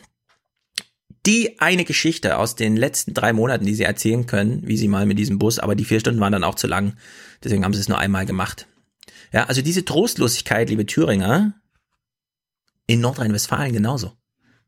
[1.25, 5.05] die eine Geschichte aus den letzten drei Monaten, die sie erzählen können, wie sie mal
[5.05, 6.95] mit diesem Bus, aber die vier Stunden waren dann auch zu lang.
[7.43, 8.65] Deswegen haben sie es nur einmal gemacht.
[9.31, 11.53] Ja, also diese Trostlosigkeit, liebe Thüringer,
[12.87, 14.13] in Nordrhein-Westfalen genauso.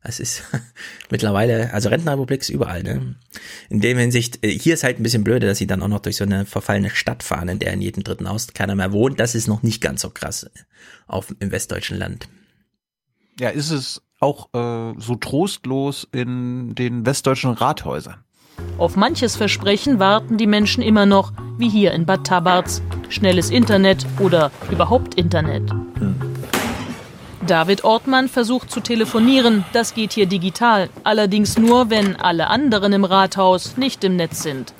[0.01, 0.43] Das ist
[1.09, 3.15] mittlerweile, also Rentenrepublik ist überall, ne?
[3.69, 5.99] In dem Hinsicht, äh, hier ist halt ein bisschen blöde, dass sie dann auch noch
[5.99, 9.19] durch so eine verfallene Stadt fahren, in der in jedem dritten Haus keiner mehr wohnt.
[9.19, 10.49] Das ist noch nicht ganz so krass
[11.07, 12.29] auf, im westdeutschen Land.
[13.39, 18.23] Ja, ist es auch äh, so trostlos in den westdeutschen Rathäusern?
[18.77, 22.81] Auf manches Versprechen warten die Menschen immer noch, wie hier in Bad Tabarz.
[23.09, 25.63] Schnelles Internet oder überhaupt Internet.
[27.45, 33.03] David Ortmann versucht zu telefonieren, das geht hier digital, allerdings nur, wenn alle anderen im
[33.03, 34.73] Rathaus nicht im Netz sind.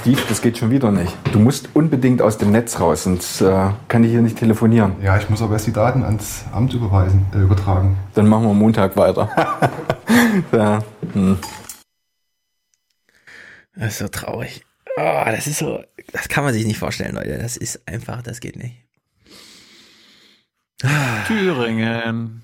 [0.00, 1.12] Steve, das geht schon wieder nicht.
[1.32, 4.92] Du musst unbedingt aus dem Netz raus, sonst äh, kann ich hier nicht telefonieren.
[5.02, 7.96] Ja, ich muss aber erst die Daten ans Amt überweisen, äh, übertragen.
[8.14, 9.28] Dann machen wir Montag weiter.
[10.52, 10.78] ja,
[11.12, 11.38] hm.
[13.78, 14.64] Das ist so traurig.
[14.96, 17.38] Oh, das ist so, das kann man sich nicht vorstellen, Leute.
[17.38, 18.74] Das ist einfach, das geht nicht.
[21.26, 22.42] Thüringen.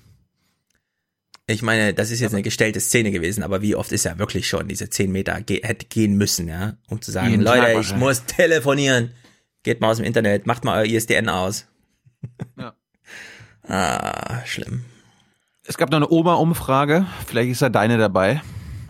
[1.47, 4.47] Ich meine, das ist jetzt eine gestellte Szene gewesen, aber wie oft ist er wirklich
[4.47, 7.81] schon diese 10 Meter ge hätte gehen müssen, ja, um zu sagen, Jeden Leute, Tag
[7.81, 9.11] ich muss telefonieren.
[9.63, 11.67] Geht mal aus dem Internet, macht mal euer ISDN aus.
[12.57, 12.73] Ja.
[13.67, 14.85] Ah, schlimm.
[15.65, 18.41] Es gab noch eine Oma-Umfrage, vielleicht ist ja deine dabei,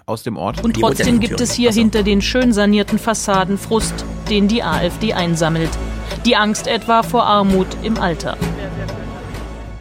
[0.06, 0.64] aus dem Ort.
[0.64, 5.70] Und trotzdem gibt es hier hinter den schön sanierten Fassaden Frust, den die AfD einsammelt.
[6.26, 8.38] Die Angst etwa vor Armut im Alter.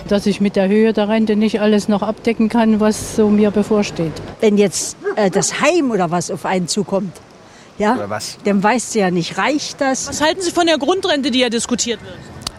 [0.08, 3.50] dass ich mit der Höhe der Rente nicht alles noch abdecken kann, was so mir
[3.50, 4.12] bevorsteht.
[4.40, 7.12] Wenn jetzt äh, das Heim oder was auf einen zukommt,
[7.78, 8.36] ja, Oder was?
[8.44, 10.06] dann weißt du ja nicht, reicht das?
[10.08, 12.14] Was halten Sie von der Grundrente, die ja diskutiert wird?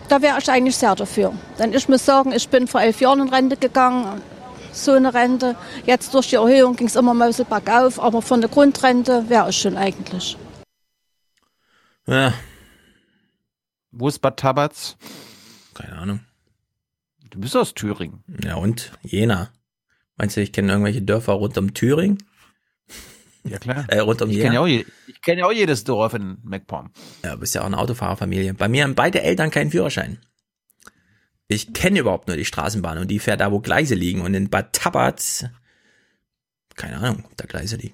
[0.09, 1.33] Da wäre ich eigentlich sehr dafür.
[1.59, 4.21] Denn ich muss sagen, ich bin vor elf Jahren in Rente gegangen.
[4.75, 5.55] So eine Rente.
[5.85, 7.99] Jetzt durch die Erhöhung ging es immer mal ein bisschen bergauf.
[7.99, 10.37] Aber von der Grundrente wäre ich schon eigentlich.
[12.05, 12.33] Ja.
[13.91, 14.97] Wo ist Bad Tabatz?
[15.73, 16.19] Keine Ahnung.
[17.29, 18.23] Du bist aus Thüringen.
[18.43, 18.91] Ja und?
[19.01, 19.49] Jena.
[20.17, 22.17] Meinst du, ich kenne irgendwelche Dörfer rund um Thüringen?
[23.43, 23.85] Ja klar.
[23.89, 24.49] Äh, rund um Ich Jena?
[24.51, 24.85] kenne ja, je-
[25.21, 26.91] kenn ja auch jedes Dorf in MacPom.
[27.23, 28.53] Ja, du bist ja auch eine Autofahrerfamilie.
[28.53, 30.19] Bei mir haben beide Eltern keinen Führerschein.
[31.47, 34.21] Ich kenne überhaupt nur die Straßenbahn und die fährt da, wo Gleise liegen.
[34.21, 35.45] Und in Bad Tabatz,
[36.75, 37.93] keine Ahnung, ob da Gleise liegen.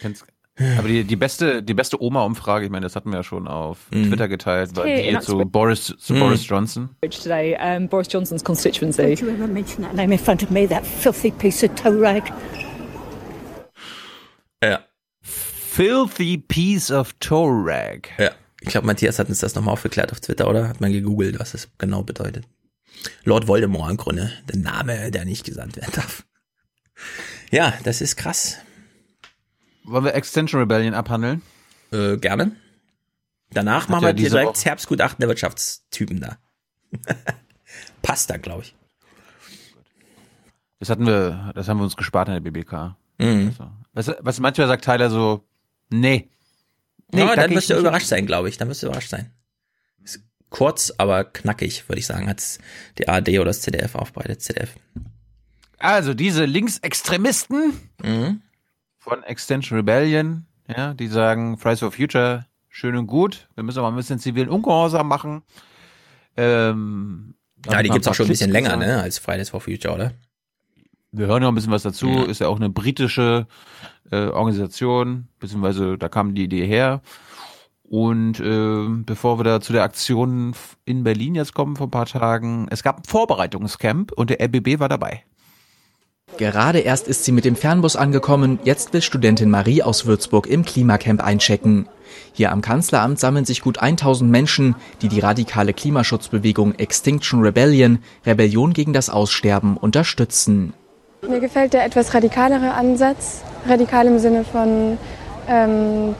[0.00, 0.24] Kennst-
[0.78, 3.90] Aber die, die beste, die beste Oma-Umfrage, ich meine, das hatten wir ja schon auf
[3.90, 4.08] Mhm.
[4.08, 5.36] Twitter geteilt, war die zu.
[5.44, 6.20] Boris, zu Mhm.
[6.20, 6.90] Boris Johnson.
[7.02, 9.02] today, um, Boris Johnson's constituency.
[9.02, 12.00] Don't you ever mention that name in front of me, that filthy piece of toe
[12.00, 12.32] rag.
[14.64, 14.80] Ja.
[15.20, 18.08] Filthy piece of toe rag.
[18.18, 18.30] Ja.
[18.66, 20.68] Ich glaube, Matthias hat uns das nochmal aufgeklärt auf Twitter, oder?
[20.68, 22.46] Hat man gegoogelt, was das genau bedeutet.
[23.24, 24.32] Lord Voldemort im Grunde.
[24.48, 26.24] Der Name, der nicht gesandt werden darf.
[27.50, 28.56] Ja, das ist krass.
[29.84, 31.42] Wollen wir Extension Rebellion abhandeln?
[31.92, 32.56] Äh, gerne.
[33.50, 36.38] Danach Hat machen ja wir direkt Woche- Herbstgutachten der Wirtschaftstypen da.
[38.02, 38.74] Passt da, glaube ich.
[40.80, 42.96] Das hatten wir, das haben wir uns gespart in der BBK.
[43.18, 43.52] Mhm.
[43.56, 43.70] So.
[43.92, 45.44] Was, was manchmal sagt Tyler so,
[45.90, 46.28] nee.
[47.12, 48.56] Nee, ja, da dann wirst du überrascht sein, glaube ich.
[48.58, 49.30] Dann wirst du überrascht sein.
[50.02, 50.20] Ist
[50.50, 52.42] kurz, aber knackig, würde ich sagen, hat
[52.98, 54.42] die ARD oder das ZDF aufbereitet.
[54.42, 54.74] ZDF.
[55.78, 58.42] Also diese Linksextremisten Mhm.
[58.98, 63.88] von Extension Rebellion, ja, die sagen Fridays for Future, schön und gut, wir müssen aber
[63.88, 65.42] ein bisschen zivilen Ungehorsam machen.
[66.36, 67.34] Ähm,
[67.70, 68.86] Ja, die gibt's auch schon ein bisschen länger, gesagt.
[68.86, 70.12] ne, als Fridays for Future, oder?
[71.12, 72.24] Wir hören noch ein bisschen was dazu, Ja.
[72.24, 73.46] ist ja auch eine britische
[74.10, 77.02] äh, Organisation, beziehungsweise da kam die Idee her.
[77.88, 80.54] Und äh, bevor wir da zu der Aktion
[80.84, 84.80] in Berlin jetzt kommen vor ein paar Tagen, es gab ein Vorbereitungscamp und der RBB
[84.80, 85.24] war dabei.
[86.38, 90.64] Gerade erst ist sie mit dem Fernbus angekommen, jetzt will Studentin Marie aus Würzburg im
[90.64, 91.88] Klimacamp einchecken.
[92.32, 98.72] Hier am Kanzleramt sammeln sich gut 1000 Menschen, die die radikale Klimaschutzbewegung Extinction Rebellion, Rebellion
[98.72, 100.74] gegen das Aussterben, unterstützen.
[101.28, 103.42] Mir gefällt der etwas radikalere Ansatz.
[103.66, 104.96] Radikal im Sinne von,
[105.48, 106.14] ähm,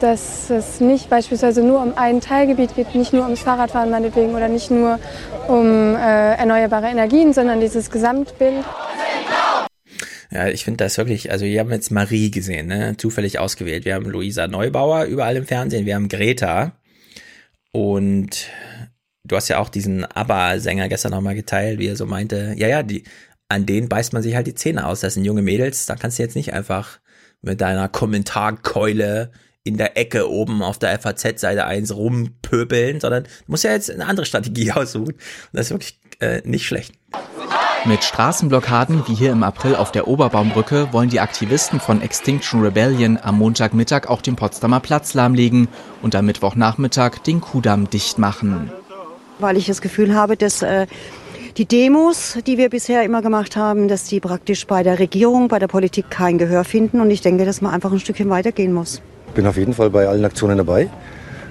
[0.00, 4.48] dass es nicht beispielsweise nur um ein Teilgebiet geht, nicht nur ums Fahrradfahren meinetwegen oder
[4.48, 4.98] nicht nur
[5.48, 8.64] um äh, erneuerbare Energien, sondern dieses Gesamtbild.
[10.30, 12.96] Ja, ich finde das wirklich, also wir haben jetzt Marie gesehen, ne?
[12.96, 13.84] zufällig ausgewählt.
[13.84, 16.72] Wir haben Luisa Neubauer überall im Fernsehen, wir haben Greta
[17.70, 18.48] und
[19.24, 22.82] du hast ja auch diesen ABBA-Sänger gestern nochmal geteilt, wie er so meinte, ja, ja,
[22.82, 23.04] die,
[23.52, 25.00] an denen beißt man sich halt die Zähne aus.
[25.00, 26.98] Das sind junge Mädels, da kannst du jetzt nicht einfach
[27.42, 29.30] mit deiner Kommentarkeule
[29.62, 34.06] in der Ecke oben auf der FAZ-Seite 1 rumpöbeln, sondern du musst ja jetzt eine
[34.06, 35.12] andere Strategie aussuchen.
[35.12, 36.94] Und das ist wirklich äh, nicht schlecht.
[37.84, 43.18] Mit Straßenblockaden wie hier im April auf der Oberbaumbrücke wollen die Aktivisten von Extinction Rebellion
[43.20, 45.68] am Montagmittag auch den Potsdamer Platz lahmlegen
[46.00, 48.70] und am Mittwochnachmittag den Kudamm dicht machen.
[49.40, 50.86] Weil ich das Gefühl habe, dass äh,
[51.56, 55.58] die Demos, die wir bisher immer gemacht haben, dass die praktisch bei der Regierung, bei
[55.58, 57.00] der Politik kein Gehör finden.
[57.00, 59.02] Und ich denke, dass man einfach ein Stückchen weitergehen muss.
[59.28, 60.90] Ich bin auf jeden Fall bei allen Aktionen dabei,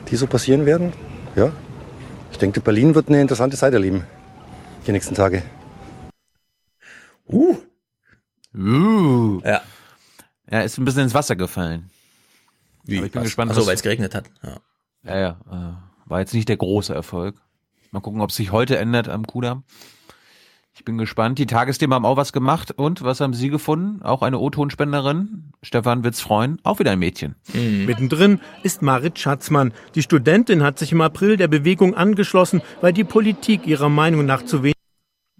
[0.10, 0.94] die so passieren werden.
[1.36, 1.52] Ja.
[2.32, 4.06] Ich denke, Berlin wird eine interessante Zeit erleben.
[4.88, 5.44] Die nächsten Tage.
[7.28, 7.56] Uh.
[8.56, 9.40] Uh.
[9.44, 9.61] Ja.
[10.49, 11.90] Ja, ist ein bisschen ins Wasser gefallen.
[12.84, 12.98] Wie?
[12.98, 13.28] Aber ich bin Was?
[13.28, 13.52] gespannt.
[13.52, 14.26] Ach so, was- weil es geregnet hat.
[14.44, 14.57] Ja.
[15.03, 15.38] Ja, ja.
[15.49, 17.36] Äh, war jetzt nicht der große Erfolg.
[17.92, 19.64] Mal gucken, ob es sich heute ändert am Kudamm.
[20.74, 21.38] Ich bin gespannt.
[21.38, 22.72] Die Tagesthemen haben auch was gemacht.
[22.72, 24.02] Und was haben Sie gefunden?
[24.02, 25.52] Auch eine O-Tonspenderin.
[25.62, 26.58] Stefan wird's freuen.
[26.64, 27.36] Auch wieder ein Mädchen.
[27.54, 27.86] Mhm.
[27.86, 29.74] Mittendrin ist Marit Schatzmann.
[29.96, 34.44] Die Studentin hat sich im April der Bewegung angeschlossen, weil die Politik ihrer Meinung nach
[34.44, 34.76] zu wenig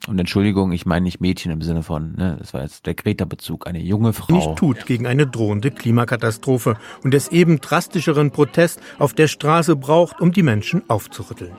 [0.08, 3.68] und Entschuldigung, ich meine nicht Mädchen im Sinne von, ne, das war jetzt der Greta-Bezug,
[3.68, 4.34] eine junge Frau.
[4.34, 10.20] Nicht tut gegen eine drohende Klimakatastrophe und es eben drastischeren Protest auf der Straße braucht,
[10.20, 11.54] um die Menschen aufzurütteln.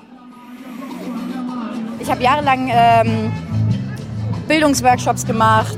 [2.03, 3.33] Ich habe jahrelang ähm,
[4.49, 5.77] Bildungsworkshops gemacht,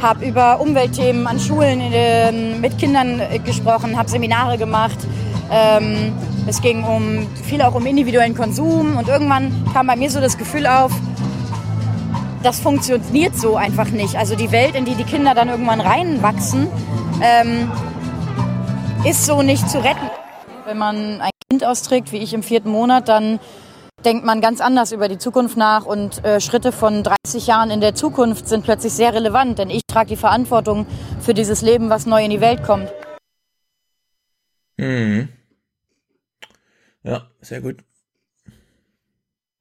[0.00, 4.98] habe über Umweltthemen an Schulen äh, mit Kindern äh, gesprochen, habe Seminare gemacht.
[5.50, 6.12] Ähm,
[6.46, 10.38] es ging um viel auch um individuellen Konsum und irgendwann kam bei mir so das
[10.38, 10.92] Gefühl auf,
[12.44, 14.14] das funktioniert so einfach nicht.
[14.14, 16.68] Also die Welt, in die die Kinder dann irgendwann reinwachsen,
[17.20, 17.68] ähm,
[19.04, 20.08] ist so nicht zu retten.
[20.66, 23.40] Wenn man ein Kind austrägt, wie ich im vierten Monat, dann
[24.04, 27.80] denkt man ganz anders über die Zukunft nach und äh, Schritte von 30 Jahren in
[27.80, 30.86] der Zukunft sind plötzlich sehr relevant, denn ich trage die Verantwortung
[31.20, 32.92] für dieses Leben, was neu in die Welt kommt.
[34.76, 35.28] Mhm.
[37.02, 37.82] Ja, sehr gut.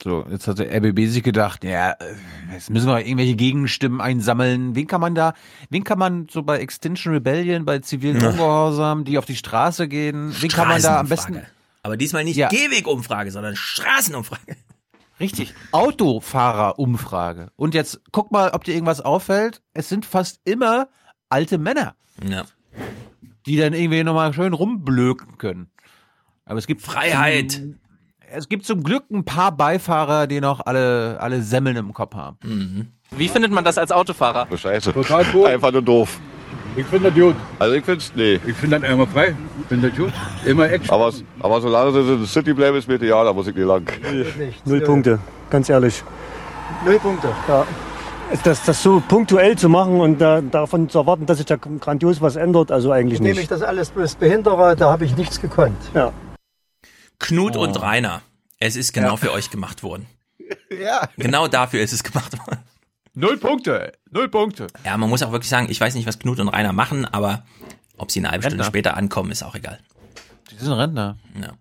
[0.04, 1.96] So, jetzt hat der RBB sich gedacht, ja, äh,
[2.54, 4.76] jetzt müssen wir irgendwelche Gegenstimmen einsammeln.
[4.76, 5.34] Wen kann man da,
[5.70, 10.36] wen kann man so bei Extinction Rebellion, bei zivilen Ungehorsam, die auf die Straße gehen,
[10.40, 11.42] wen kann man da am besten
[11.88, 12.50] aber diesmal nicht ja.
[12.50, 14.56] Gehwegumfrage, sondern Straßenumfrage.
[15.20, 15.54] Richtig.
[15.72, 17.52] Autofahrerumfrage.
[17.56, 19.62] Und jetzt guck mal, ob dir irgendwas auffällt.
[19.74, 20.90] Es sind fast immer
[21.30, 21.96] alte Männer.
[22.24, 22.46] Ja.
[23.46, 25.72] Die dann irgendwie nochmal schön rumblöken können.
[26.46, 27.54] Aber es gibt Freiheit.
[27.54, 27.80] Zum,
[28.30, 32.38] es gibt zum Glück ein paar Beifahrer, die noch alle, alle Semmeln im Kopf haben.
[32.44, 32.88] Mhm.
[33.12, 34.48] Wie findet man das als Autofahrer?
[34.56, 34.94] Scheiße.
[34.94, 35.48] Total gut.
[35.48, 36.20] Einfach nur doof.
[36.78, 37.36] Ich finde das gut.
[37.58, 38.40] Also ich finde es, nee.
[38.46, 39.36] Ich finde das immer frei.
[39.62, 40.14] Ich finde das gut.
[40.46, 40.94] Immer Action.
[40.94, 43.66] Aber, aber solange sie in der City bleiben, ist mir ideal, da muss ich nicht
[43.66, 43.90] lang.
[44.64, 46.04] Null Punkte, ganz ehrlich.
[46.86, 47.30] Null Punkte?
[47.48, 47.66] Ja.
[48.44, 52.22] Das, das so punktuell zu machen und da, davon zu erwarten, dass sich da grandios
[52.22, 53.30] was ändert, also eigentlich nicht.
[53.30, 55.78] Indem ich das alles behindere, da habe ich nichts gekonnt.
[55.96, 56.14] Ja.
[57.20, 57.62] Knut oh.
[57.62, 58.22] und Rainer,
[58.60, 59.18] es ist genau ja.
[59.18, 60.06] für euch gemacht worden.
[60.70, 61.10] Ja.
[61.18, 62.60] Genau dafür ist es gemacht worden.
[63.20, 64.68] Null Punkte, null Punkte.
[64.86, 67.46] Ja, man muss auch wirklich sagen, ich weiß nicht, was Knut und Rainer machen, aber
[67.98, 68.64] ob sie eine halbe Rentner.
[68.64, 69.80] Stunde später ankommen, ist auch egal.
[70.52, 71.18] Die sind Rentner.
[71.42, 71.54] Ja.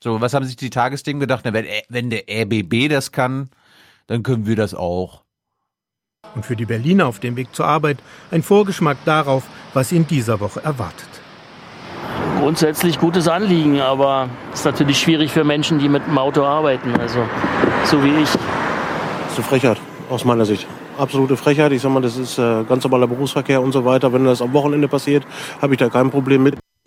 [0.00, 1.40] So, was haben sich die Tagesthemen gedacht?
[1.44, 3.50] Na, wenn, wenn der RBB das kann,
[4.06, 5.24] dann können wir das auch.
[6.36, 7.98] Und für die Berliner auf dem Weg zur Arbeit
[8.30, 9.42] ein Vorgeschmack darauf,
[9.74, 11.08] was sie in dieser Woche erwartet.
[12.38, 16.94] Grundsätzlich gutes Anliegen, aber es ist natürlich schwierig für Menschen, die mit dem Auto arbeiten,
[17.00, 17.26] also
[17.84, 18.30] so wie ich.
[18.30, 19.78] Das ist eine Frechheit
[20.10, 20.66] aus meiner Sicht.
[20.96, 21.72] Absolute Frechheit.
[21.72, 24.12] Ich sag mal, das ist äh, ganz normaler Berufsverkehr und so weiter.
[24.12, 25.26] Wenn das am Wochenende passiert,
[25.60, 26.56] habe ich da kein Problem mit.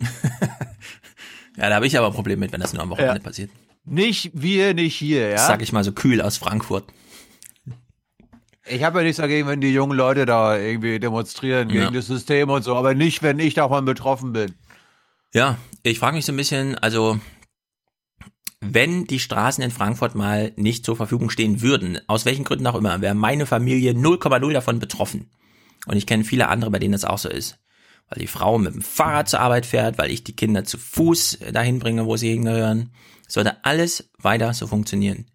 [1.56, 3.22] ja, da habe ich aber ein Problem mit, wenn das nur am Wochenende ja.
[3.22, 3.50] passiert.
[3.84, 5.34] Nicht wir, nicht hier, ja.
[5.34, 6.84] Das sag ich mal so kühl aus Frankfurt.
[8.64, 11.82] Ich habe ja nichts dagegen, wenn die jungen Leute da irgendwie demonstrieren ja.
[11.82, 14.54] gegen das System und so, aber nicht, wenn ich davon betroffen bin.
[15.34, 17.18] Ja, ich frage mich so ein bisschen, also
[18.64, 22.76] wenn die Straßen in Frankfurt mal nicht zur Verfügung stehen würden, aus welchen Gründen auch
[22.76, 25.30] immer, wäre meine Familie 0,0 davon betroffen.
[25.86, 27.58] Und ich kenne viele andere, bei denen das auch so ist.
[28.08, 31.40] Weil die Frau mit dem Fahrrad zur Arbeit fährt, weil ich die Kinder zu Fuß
[31.52, 32.92] dahin bringe, wo sie hingehören.
[33.28, 35.26] Es würde alles weiter so funktionieren.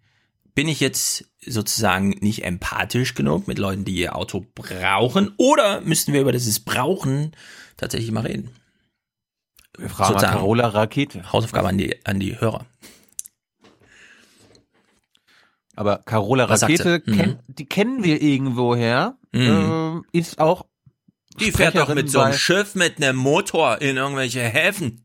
[0.54, 5.34] Bin ich jetzt sozusagen nicht empathisch genug mit Leuten, die ihr Auto brauchen?
[5.36, 7.32] Oder müssten wir über dieses Brauchen
[7.76, 8.50] tatsächlich mal reden?
[9.76, 11.30] Wir fragen sozusagen Carola Rakete.
[11.30, 12.64] Hausaufgabe an die, an die Hörer.
[15.78, 17.38] Aber Carola Rakete, kenn, mhm.
[17.46, 19.16] die kennen wir irgendwoher.
[19.30, 20.02] Mhm.
[20.12, 20.66] Äh, ist auch.
[21.38, 25.04] Die fährt doch mit so einem Schiff mit einem Motor in irgendwelche Häfen.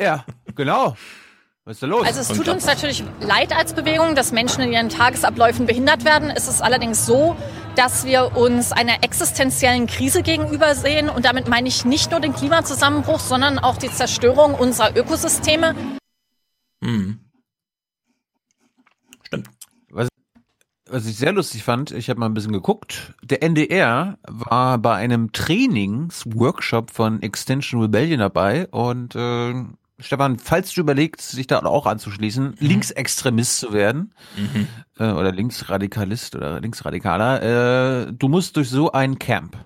[0.00, 0.96] Ja, genau.
[1.64, 2.06] Was ist da los?
[2.06, 6.30] Also es tut uns natürlich leid als Bewegung, dass Menschen in ihren Tagesabläufen behindert werden.
[6.30, 7.36] Es ist allerdings so,
[7.74, 11.08] dass wir uns einer existenziellen Krise gegenüber sehen.
[11.08, 15.74] Und damit meine ich nicht nur den Klimazusammenbruch, sondern auch die Zerstörung unserer Ökosysteme.
[16.84, 17.18] Hm.
[20.90, 24.94] Was ich sehr lustig fand, ich habe mal ein bisschen geguckt, der NDR war bei
[24.94, 29.54] einem Trainingsworkshop von Extension Rebellion dabei und äh,
[30.00, 32.54] Stefan, falls du überlegst, sich da auch anzuschließen, mhm.
[32.58, 34.68] Linksextremist zu werden mhm.
[34.98, 39.56] äh, oder Linksradikalist oder Linksradikaler, äh, du musst durch so ein Camp.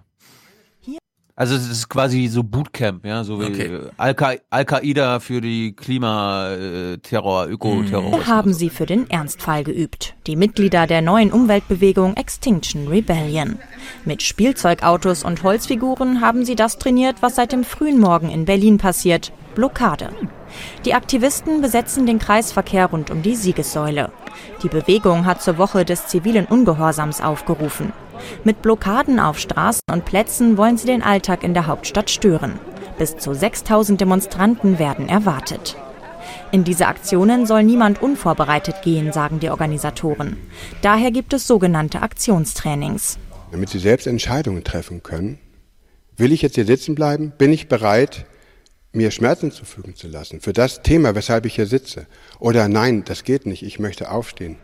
[1.34, 3.80] Also es ist quasi so Bootcamp, ja, so wie okay.
[3.96, 8.26] Al-Qaida für die Klimaterror, Ökoterror.
[8.26, 10.14] Haben sie für den Ernstfall geübt.
[10.26, 13.58] Die Mitglieder der neuen Umweltbewegung Extinction Rebellion.
[14.04, 18.76] Mit Spielzeugautos und Holzfiguren haben sie das trainiert, was seit dem frühen Morgen in Berlin
[18.76, 19.32] passiert.
[19.54, 20.10] Blockade.
[20.84, 24.10] Die Aktivisten besetzen den Kreisverkehr rund um die Siegessäule.
[24.62, 27.92] Die Bewegung hat zur Woche des zivilen Ungehorsams aufgerufen.
[28.44, 32.58] Mit Blockaden auf Straßen und Plätzen wollen sie den Alltag in der Hauptstadt stören.
[32.98, 35.76] Bis zu 6000 Demonstranten werden erwartet.
[36.50, 40.36] In diese Aktionen soll niemand unvorbereitet gehen, sagen die Organisatoren.
[40.82, 43.18] Daher gibt es sogenannte Aktionstrainings.
[43.50, 45.38] Damit sie selbst Entscheidungen treffen können,
[46.16, 47.32] will ich jetzt hier sitzen bleiben?
[47.38, 48.26] Bin ich bereit,
[48.92, 52.06] mir Schmerzen zufügen zu lassen für das Thema, weshalb ich hier sitze?
[52.38, 54.56] Oder nein, das geht nicht, ich möchte aufstehen.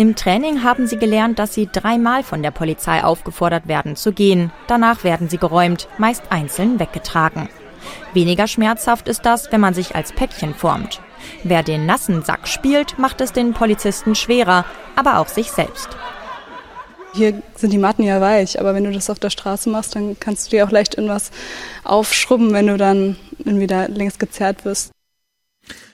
[0.00, 4.52] Im Training haben sie gelernt, dass sie dreimal von der Polizei aufgefordert werden zu gehen.
[4.68, 7.48] Danach werden sie geräumt, meist einzeln weggetragen.
[8.14, 11.00] Weniger schmerzhaft ist das, wenn man sich als Päckchen formt.
[11.42, 14.64] Wer den nassen Sack spielt, macht es den Polizisten schwerer,
[14.94, 15.88] aber auch sich selbst.
[17.12, 20.16] Hier sind die Matten ja weich, aber wenn du das auf der Straße machst, dann
[20.20, 21.32] kannst du dir auch leicht irgendwas
[21.82, 24.92] aufschrubben, wenn du dann irgendwie da längst gezerrt wirst.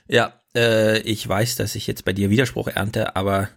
[0.08, 3.48] Ja, äh, ich weiß, dass ich jetzt bei dir Widerspruch ernte, aber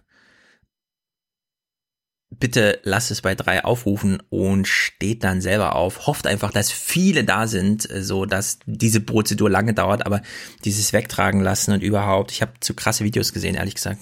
[2.40, 6.06] bitte lass es bei drei aufrufen und steht dann selber auf.
[6.06, 10.22] Hofft einfach, dass viele da sind, äh, so dass diese Prozedur lange dauert, aber
[10.64, 14.00] dieses Wegtragen lassen und überhaupt, ich habe zu krasse Videos gesehen, ehrlich gesagt.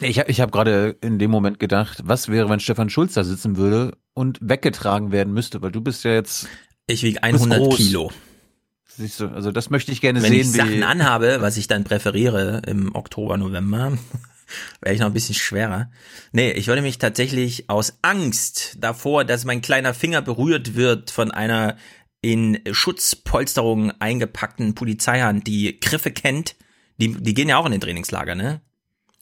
[0.00, 3.24] Ich habe ich hab gerade in dem Moment gedacht, was wäre, wenn Stefan Schulz da
[3.24, 6.48] sitzen würde und weggetragen werden müsste, weil du bist ja jetzt.
[6.86, 8.10] Ich wiege 100 Kilo.
[8.96, 10.40] Siehst du, also das möchte ich gerne wenn sehen.
[10.40, 13.96] Wenn ich Sachen anhabe, was ich dann präferiere im Oktober, November,
[14.80, 15.90] wäre ich noch ein bisschen schwerer.
[16.32, 21.30] Nee, ich würde mich tatsächlich aus Angst davor, dass mein kleiner Finger berührt wird von
[21.30, 21.76] einer
[22.20, 26.56] in Schutzpolsterung eingepackten Polizeihand, die Griffe kennt,
[26.96, 28.60] die, die gehen ja auch in den Trainingslager, ne?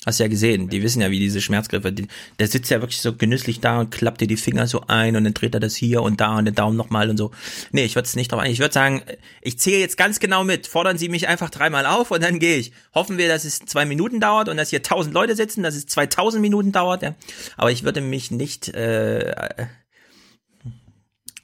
[0.04, 2.08] Hast ja gesehen, die wissen ja, wie diese Schmerzgriffe, die,
[2.40, 5.22] der sitzt ja wirklich so genüsslich da und klappt dir die Finger so ein und
[5.22, 7.30] dann dreht er das hier und da und den Daumen nochmal und so.
[7.70, 8.50] Nee, ich würde es nicht drauf ein.
[8.50, 9.02] Ich würde sagen,
[9.42, 10.66] ich zähle jetzt ganz genau mit.
[10.66, 12.72] Fordern Sie mich einfach dreimal auf und dann gehe ich.
[12.94, 15.86] Hoffen wir, dass es zwei Minuten dauert und dass hier tausend Leute sitzen, dass es
[15.86, 17.02] 2000 Minuten dauert.
[17.02, 17.14] Ja.
[17.56, 19.34] Aber ich würde mich nicht äh,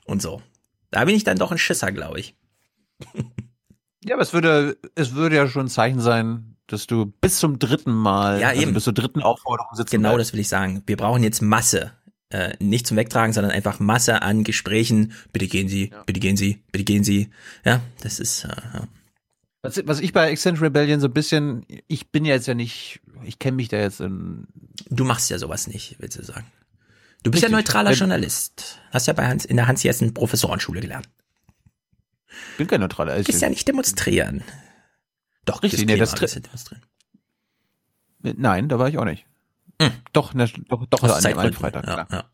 [0.05, 0.43] und so.
[0.91, 2.35] Da bin ich dann doch ein Schisser, glaube ich.
[4.05, 7.59] Ja, aber es würde, es würde ja schon ein Zeichen sein, dass du bis zum
[7.59, 8.75] dritten Mal, ja, also eben.
[8.75, 9.91] bis zur dritten Aufforderung sitzt.
[9.91, 10.83] Genau das will ich sagen.
[10.87, 11.93] Wir brauchen jetzt Masse.
[12.31, 15.13] Äh, nicht zum Wegtragen, sondern einfach Masse an Gesprächen.
[15.33, 16.03] Bitte gehen Sie, ja.
[16.05, 17.31] bitte gehen Sie, bitte gehen Sie.
[17.65, 18.45] Ja, das ist.
[18.45, 18.83] Äh,
[19.63, 23.01] was, was ich bei Extend Rebellion so ein bisschen, ich bin ja jetzt ja nicht,
[23.25, 24.47] ich kenne mich da jetzt in.
[24.91, 26.47] Du machst ja sowas nicht, willst du sagen.
[27.23, 27.51] Du bist Richtig.
[27.51, 28.79] ja neutraler Journalist.
[28.91, 31.09] Hast ja bei Hans, in der Hans-Jessen Professorenschule gelernt.
[32.59, 33.17] Bin kein neutraler.
[33.17, 34.45] Du kannst ja nicht demonstrieren.
[35.49, 35.87] Doch, richtig.
[35.87, 36.83] Nee, das demonstrieren.
[38.21, 39.27] Nein, da war ich auch nicht.
[39.81, 39.93] Hm.
[40.13, 41.87] Doch, ne, doch, doch an dem einen Freitag.
[41.87, 42.25] Ja, ja.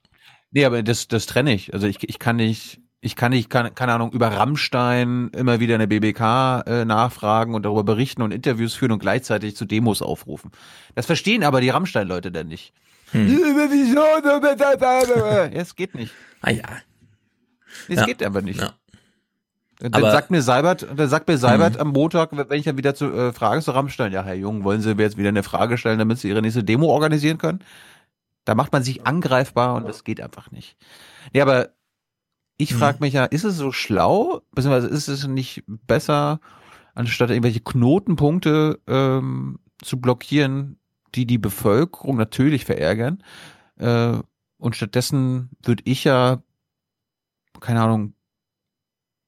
[0.51, 1.74] Nee, aber das, das trenne ich.
[1.74, 5.74] Also ich, ich kann nicht, ich kann nicht, kann, keine Ahnung, über Rammstein immer wieder
[5.74, 10.53] eine BBK äh, nachfragen und darüber berichten und Interviews führen und gleichzeitig zu Demos aufrufen.
[10.95, 12.73] Das verstehen aber die Rammstein-Leute dann nicht.
[13.11, 13.28] Hm.
[13.95, 16.15] ja, es geht nicht.
[16.41, 16.65] Ah ja.
[17.89, 18.07] Es ja.
[18.07, 18.61] geht aber nicht.
[18.61, 18.73] Ja.
[19.81, 21.81] Dann aber, sagt mir Seibert, dann sagt mir Seibert mhm.
[21.81, 24.81] am Montag, wenn ich dann wieder zu äh, Fragen zu Rammstein, ja, Herr Jung, wollen
[24.81, 27.61] Sie jetzt wieder eine Frage stellen, damit Sie Ihre nächste Demo organisieren können?
[28.45, 30.77] Da macht man sich angreifbar und das geht einfach nicht.
[31.33, 31.71] Ja, aber
[32.57, 32.79] ich mhm.
[32.79, 36.41] frage mich ja, ist es so schlau, beziehungsweise ist es nicht besser,
[36.95, 40.79] anstatt irgendwelche Knotenpunkte ähm, zu blockieren,
[41.15, 43.23] die die Bevölkerung natürlich verärgern,
[43.79, 44.19] äh,
[44.59, 46.43] und stattdessen würde ich ja,
[47.61, 48.14] keine Ahnung,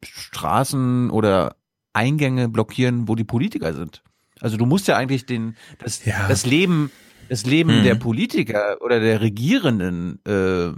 [0.03, 1.57] Straßen oder
[1.93, 4.03] Eingänge blockieren, wo die Politiker sind.
[4.41, 6.29] Also du musst ja eigentlich den das, ja.
[6.29, 6.91] das Leben
[7.29, 7.85] das Leben mhm.
[7.85, 10.73] der Politiker oder der Regierenden äh,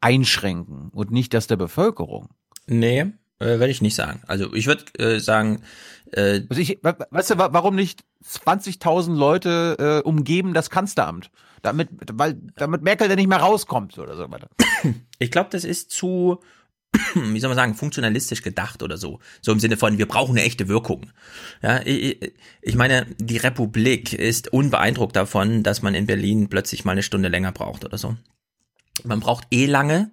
[0.00, 2.28] einschränken und nicht das der Bevölkerung.
[2.66, 4.22] Nee, äh, werde ich nicht sagen.
[4.26, 5.62] Also ich würde äh, sagen,
[6.12, 11.30] äh, also ich, weißt du, warum nicht 20.000 Leute äh, umgeben das Kanzleramt?
[11.62, 14.48] Damit, weil damit Merkel dann nicht mehr rauskommt oder so weiter.
[15.20, 16.40] Ich glaube, das ist zu
[17.14, 19.20] wie soll man sagen, funktionalistisch gedacht oder so.
[19.40, 21.10] So im Sinne von, wir brauchen eine echte Wirkung.
[21.62, 26.92] Ja, ich, ich meine, die Republik ist unbeeindruckt davon, dass man in Berlin plötzlich mal
[26.92, 28.16] eine Stunde länger braucht oder so.
[29.04, 30.10] Man braucht eh lange.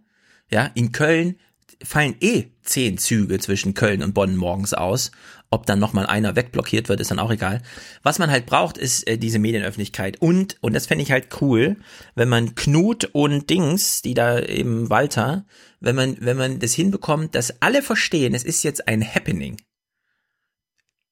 [0.52, 1.36] Ja, in Köln
[1.84, 5.12] fallen eh zehn Züge zwischen Köln und Bonn morgens aus.
[5.52, 7.62] Ob dann nochmal einer wegblockiert wird, ist dann auch egal.
[8.04, 10.22] Was man halt braucht, ist äh, diese Medienöffentlichkeit.
[10.22, 11.78] Und, und das fände ich halt cool,
[12.14, 15.46] wenn man Knut und Dings, die da eben Walter,
[15.80, 19.58] wenn man, wenn man das hinbekommt, dass alle verstehen, es ist jetzt ein Happening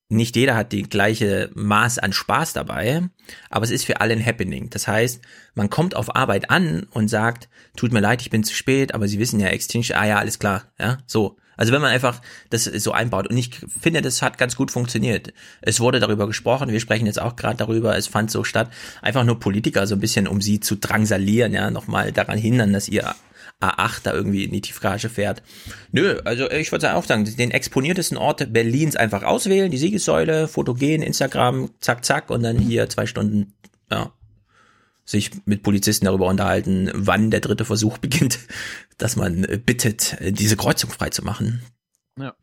[0.09, 3.03] nicht jeder hat die gleiche Maß an Spaß dabei,
[3.49, 4.69] aber es ist für alle ein Happening.
[4.69, 5.21] Das heißt,
[5.53, 9.07] man kommt auf Arbeit an und sagt, tut mir leid, ich bin zu spät, aber
[9.07, 11.37] Sie wissen ja, Extinction, ah ja, alles klar, ja, so.
[11.57, 12.21] Also wenn man einfach
[12.51, 15.33] das so einbaut und ich finde, das hat ganz gut funktioniert.
[15.61, 18.69] Es wurde darüber gesprochen, wir sprechen jetzt auch gerade darüber, es fand so statt,
[19.01, 22.87] einfach nur Politiker so ein bisschen, um sie zu drangsalieren, ja, nochmal daran hindern, dass
[22.87, 23.15] ihr
[23.61, 25.41] A8 da irgendwie in die Tiefgarage fährt.
[25.91, 31.01] Nö, also ich würde auch sagen, den exponiertesten Ort Berlins einfach auswählen, die Siegessäule, fotogen,
[31.01, 33.53] Instagram, zack, zack und dann hier zwei Stunden,
[33.91, 34.11] ja,
[35.05, 38.39] sich mit Polizisten darüber unterhalten, wann der dritte Versuch beginnt,
[38.97, 41.63] dass man bittet, diese Kreuzung freizumachen.
[42.19, 42.35] Ja.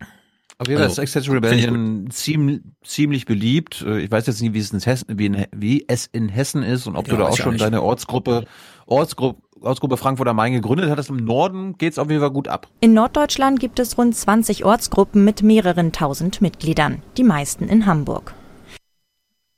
[0.56, 3.82] Auf jeden Fall also, ist Extension Rebellion ziemlich, ziemlich beliebt.
[3.82, 6.86] Ich weiß jetzt nicht, wie es in Hessen, wie, in, wie es in Hessen ist
[6.86, 8.44] und ob ja, du da auch schon deine Ortsgruppe,
[8.86, 11.08] Ortsgruppe, Ortsgruppe Frankfurt am Main gegründet hat.
[11.08, 12.68] Im Norden geht es auf jeden Fall gut ab.
[12.80, 18.34] In Norddeutschland gibt es rund 20 Ortsgruppen mit mehreren tausend Mitgliedern, die meisten in Hamburg.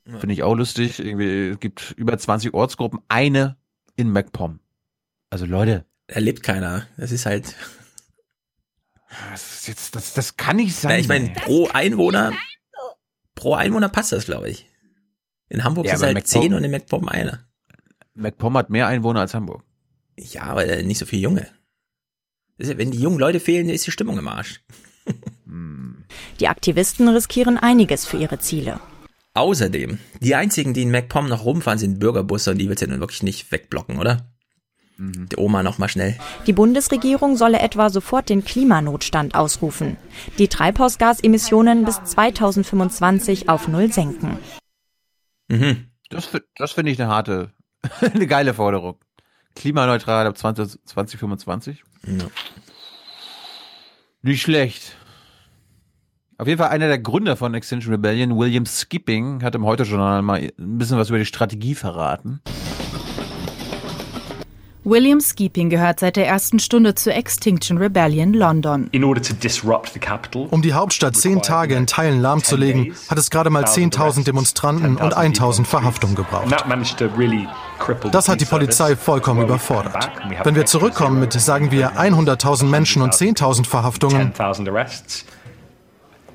[0.04, 1.00] Finde ich auch lustig.
[1.00, 3.56] Irgendwie es gibt über 20 Ortsgruppen, eine
[3.96, 4.60] in MacPom.
[5.30, 5.84] Also Leute.
[6.06, 6.86] Da lebt keiner.
[6.96, 7.56] Das ist halt.
[9.32, 10.92] Das, ist jetzt, das, das kann nicht sein.
[10.92, 12.32] Na, ich meine, pro Einwohner,
[13.34, 14.68] pro Einwohner passt das, glaube ich.
[15.48, 17.46] In Hamburg ja, ist es halt MacPom, 10 und in MacPom einer.
[18.14, 19.64] MacPom hat mehr Einwohner als Hamburg.
[20.18, 21.48] Ja, aber nicht so viele Junge.
[22.58, 24.60] Wenn die jungen Leute fehlen, ist die Stimmung im Arsch.
[26.40, 28.80] Die Aktivisten riskieren einiges für ihre Ziele.
[29.34, 32.92] Außerdem, die einzigen, die in MacPom noch rumfahren, sind Bürgerbusse und die willst du ja
[32.92, 34.32] nun wirklich nicht wegblocken, oder?
[34.96, 35.28] Mhm.
[35.28, 36.18] Die Oma noch mal schnell.
[36.46, 39.98] Die Bundesregierung solle etwa sofort den Klimanotstand ausrufen.
[40.38, 44.38] Die Treibhausgasemissionen bis 2025 auf Null senken.
[45.48, 45.90] Mhm.
[46.08, 47.52] Das, das finde ich eine harte,
[48.00, 48.96] eine geile Forderung.
[49.56, 51.82] Klimaneutral ab 20, 2025.
[52.06, 52.26] Ja.
[54.22, 54.96] Nicht schlecht.
[56.38, 60.38] Auf jeden Fall einer der Gründer von Extinction Rebellion, William Skipping, hat im Heute-Journal mal
[60.40, 62.40] ein bisschen was über die Strategie verraten.
[64.84, 68.88] William Skeeping gehört seit der ersten Stunde zur Extinction Rebellion London.
[68.92, 75.16] Um die Hauptstadt zehn Tage in Teilen lahmzulegen, hat es gerade mal 10.000 Demonstranten und
[75.16, 76.50] 1.000 Verhaftungen gebraucht.
[78.10, 80.10] Das hat die Polizei vollkommen überfordert.
[80.44, 84.32] Wenn wir zurückkommen mit, sagen wir, 100.000 Menschen und 10.000 Verhaftungen,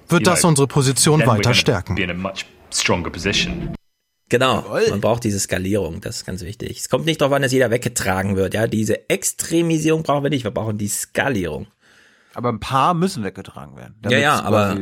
[0.09, 1.95] wird das unsere Position weiter stärken.
[4.30, 6.80] Genau, man braucht diese Skalierung, das ist ganz wichtig.
[6.80, 10.45] Es kommt nicht darauf an, dass jeder weggetragen wird, ja, diese Extremisierung brauchen wir nicht,
[10.45, 11.68] wir brauchen die Skalierung.
[12.34, 13.95] Aber ein paar müssen weggetragen werden.
[14.09, 14.77] Ja, ja, aber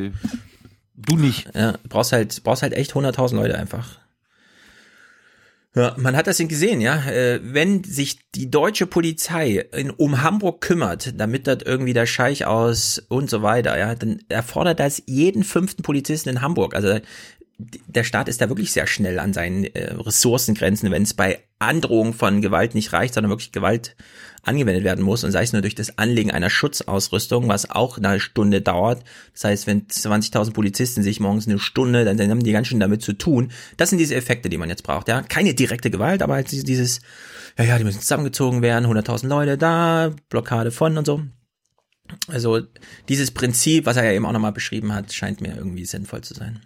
[0.96, 1.50] du nicht.
[1.56, 3.98] Ja, brauchst halt, brauchst halt echt 100.000 Leute einfach.
[5.76, 7.06] Ja, man hat das gesehen, ja.
[7.06, 12.46] Äh, wenn sich die deutsche Polizei in, um Hamburg kümmert, damit dort irgendwie der Scheich
[12.46, 16.74] aus und so weiter, ja, dann erfordert das jeden fünften Polizisten in Hamburg.
[16.74, 17.00] Also
[17.60, 22.14] der Staat ist da wirklich sehr schnell an seinen äh, Ressourcengrenzen, wenn es bei Androhung
[22.14, 23.96] von Gewalt nicht reicht, sondern wirklich Gewalt
[24.44, 28.20] angewendet werden muss und sei es nur durch das Anlegen einer Schutzausrüstung, was auch eine
[28.20, 29.04] Stunde dauert.
[29.34, 32.80] Das heißt, wenn 20.000 Polizisten sich morgens eine Stunde, dann, dann haben die ganz schön
[32.80, 33.52] damit zu tun.
[33.78, 35.08] Das sind diese Effekte, die man jetzt braucht.
[35.08, 37.00] Ja, keine direkte Gewalt, aber halt dieses,
[37.58, 41.22] ja, ja, die müssen zusammengezogen werden, 100.000 Leute da, Blockade von und so.
[42.28, 42.62] Also
[43.08, 46.34] dieses Prinzip, was er ja eben auch nochmal beschrieben hat, scheint mir irgendwie sinnvoll zu
[46.34, 46.60] sein.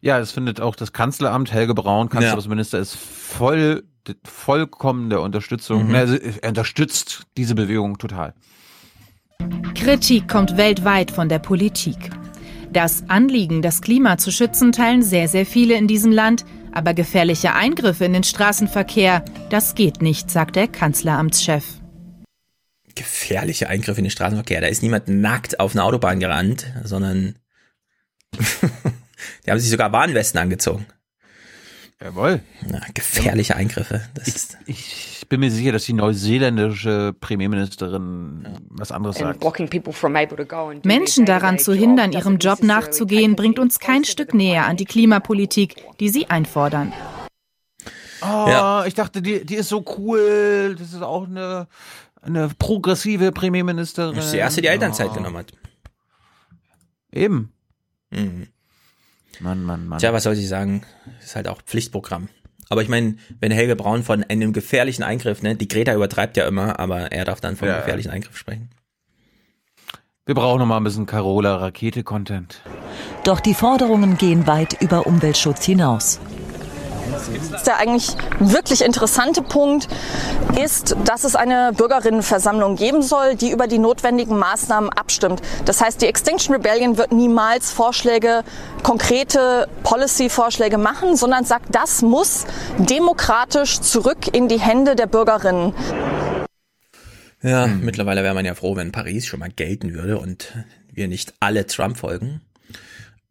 [0.00, 2.82] Ja, es findet auch das Kanzleramt, Helge Braun, Kanzlersminister, ja.
[2.82, 3.84] ist voll,
[4.24, 5.88] vollkommene Unterstützung.
[5.88, 5.94] Mhm.
[5.94, 8.34] Also, er unterstützt diese Bewegung total.
[9.74, 12.10] Kritik kommt weltweit von der Politik.
[12.70, 16.44] Das Anliegen, das Klima zu schützen, teilen sehr, sehr viele in diesem Land.
[16.72, 21.64] Aber gefährliche Eingriffe in den Straßenverkehr, das geht nicht, sagt der Kanzleramtschef.
[22.94, 24.62] Gefährliche Eingriffe in den Straßenverkehr.
[24.62, 27.36] Da ist niemand nackt auf eine Autobahn gerannt, sondern
[29.44, 30.86] Die haben sich sogar Warnwesten angezogen.
[32.02, 32.40] Jawohl.
[32.66, 34.02] Na, gefährliche Eingriffe.
[34.26, 39.40] Ich, ich, bin mir sicher, dass die neuseeländische Premierministerin was anderes sagt.
[40.84, 45.76] Menschen daran zu hindern, ihrem Job nachzugehen, bringt uns kein Stück näher an die Klimapolitik,
[46.00, 46.92] die sie einfordern.
[48.20, 48.84] Oh, ja.
[48.84, 50.76] ich dachte, die, die ist so cool.
[50.78, 51.68] Das ist auch eine,
[52.20, 54.16] eine progressive Premierministerin.
[54.16, 55.14] Das ist die erste, die Elternzeit oh.
[55.14, 55.52] genommen hat.
[57.12, 57.52] Eben.
[58.10, 58.48] Mhm.
[59.40, 59.98] Mann, Mann, Mann.
[59.98, 60.82] Tja, was soll ich sagen?
[61.22, 62.28] Ist halt auch Pflichtprogramm.
[62.68, 66.46] Aber ich meine, wenn Helge Braun von einem gefährlichen Eingriff, ne, die Greta übertreibt ja
[66.46, 68.70] immer, aber er darf dann von einem gefährlichen Eingriff sprechen.
[70.24, 72.62] Wir brauchen noch mal ein bisschen Carola Rakete-Content.
[73.24, 76.20] Doch die Forderungen gehen weit über Umweltschutz hinaus.
[77.66, 79.88] Der eigentlich wirklich interessante Punkt
[80.62, 85.42] ist, dass es eine Bürgerinnenversammlung geben soll, die über die notwendigen Maßnahmen abstimmt.
[85.64, 88.44] Das heißt, die Extinction Rebellion wird niemals Vorschläge,
[88.82, 92.46] konkrete Policy-Vorschläge machen, sondern sagt, das muss
[92.78, 95.74] demokratisch zurück in die Hände der Bürgerinnen.
[97.42, 97.84] Ja, hm.
[97.84, 100.52] mittlerweile wäre man ja froh, wenn Paris schon mal gelten würde und
[100.92, 102.40] wir nicht alle Trump folgen.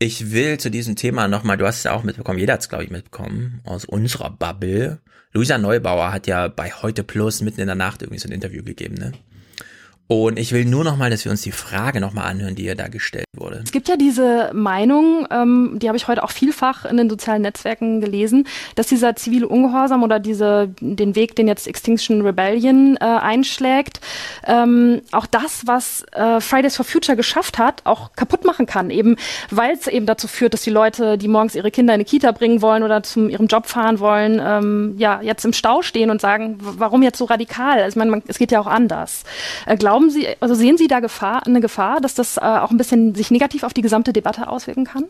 [0.04, 2.70] Ich will zu diesem Thema nochmal, du hast es ja auch mitbekommen, jeder hat es,
[2.70, 4.98] glaube ich, mitbekommen, aus unserer Bubble.
[5.32, 8.64] Luisa Neubauer hat ja bei Heute Plus mitten in der Nacht irgendwie so ein Interview
[8.64, 9.12] gegeben, ne?
[10.08, 12.66] Und ich will nur noch mal, dass wir uns die Frage noch mal anhören, die
[12.66, 13.62] ihr da gestellt wurde.
[13.64, 17.42] Es gibt ja diese Meinung, ähm, die habe ich heute auch vielfach in den sozialen
[17.44, 18.46] Netzwerken gelesen,
[18.76, 24.02] dass dieser zivile Ungehorsam oder diese den Weg, den jetzt Extinction Rebellion äh, einschlägt,
[24.46, 28.90] ähm, auch das, was äh, Fridays for Future geschafft hat, auch kaputt machen kann.
[28.90, 29.16] Eben,
[29.50, 32.32] weil es eben dazu führt, dass die Leute, die morgens ihre Kinder in eine Kita
[32.32, 36.20] bringen wollen oder zu ihrem Job fahren wollen, ähm, ja jetzt im Stau stehen und
[36.20, 37.82] sagen, warum jetzt so radikal?
[37.82, 39.24] Also, ich meine, es geht ja auch anders.
[39.66, 42.78] Äh, glauben Sie, also sehen Sie da Gefahr, eine Gefahr, dass das äh, auch ein
[42.78, 45.06] bisschen sich negativ auf die gesamte Debatte auswirken kann?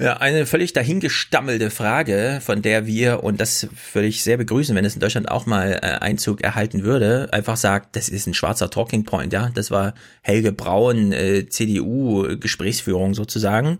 [0.00, 4.86] Ja, eine völlig dahingestammelte Frage, von der wir, und das würde ich sehr begrüßen, wenn
[4.86, 8.70] es in Deutschland auch mal äh, Einzug erhalten würde, einfach sagt, das ist ein schwarzer
[8.70, 9.50] Talking Point, ja.
[9.54, 13.78] Das war Helge Braun, äh, CDU-Gesprächsführung sozusagen.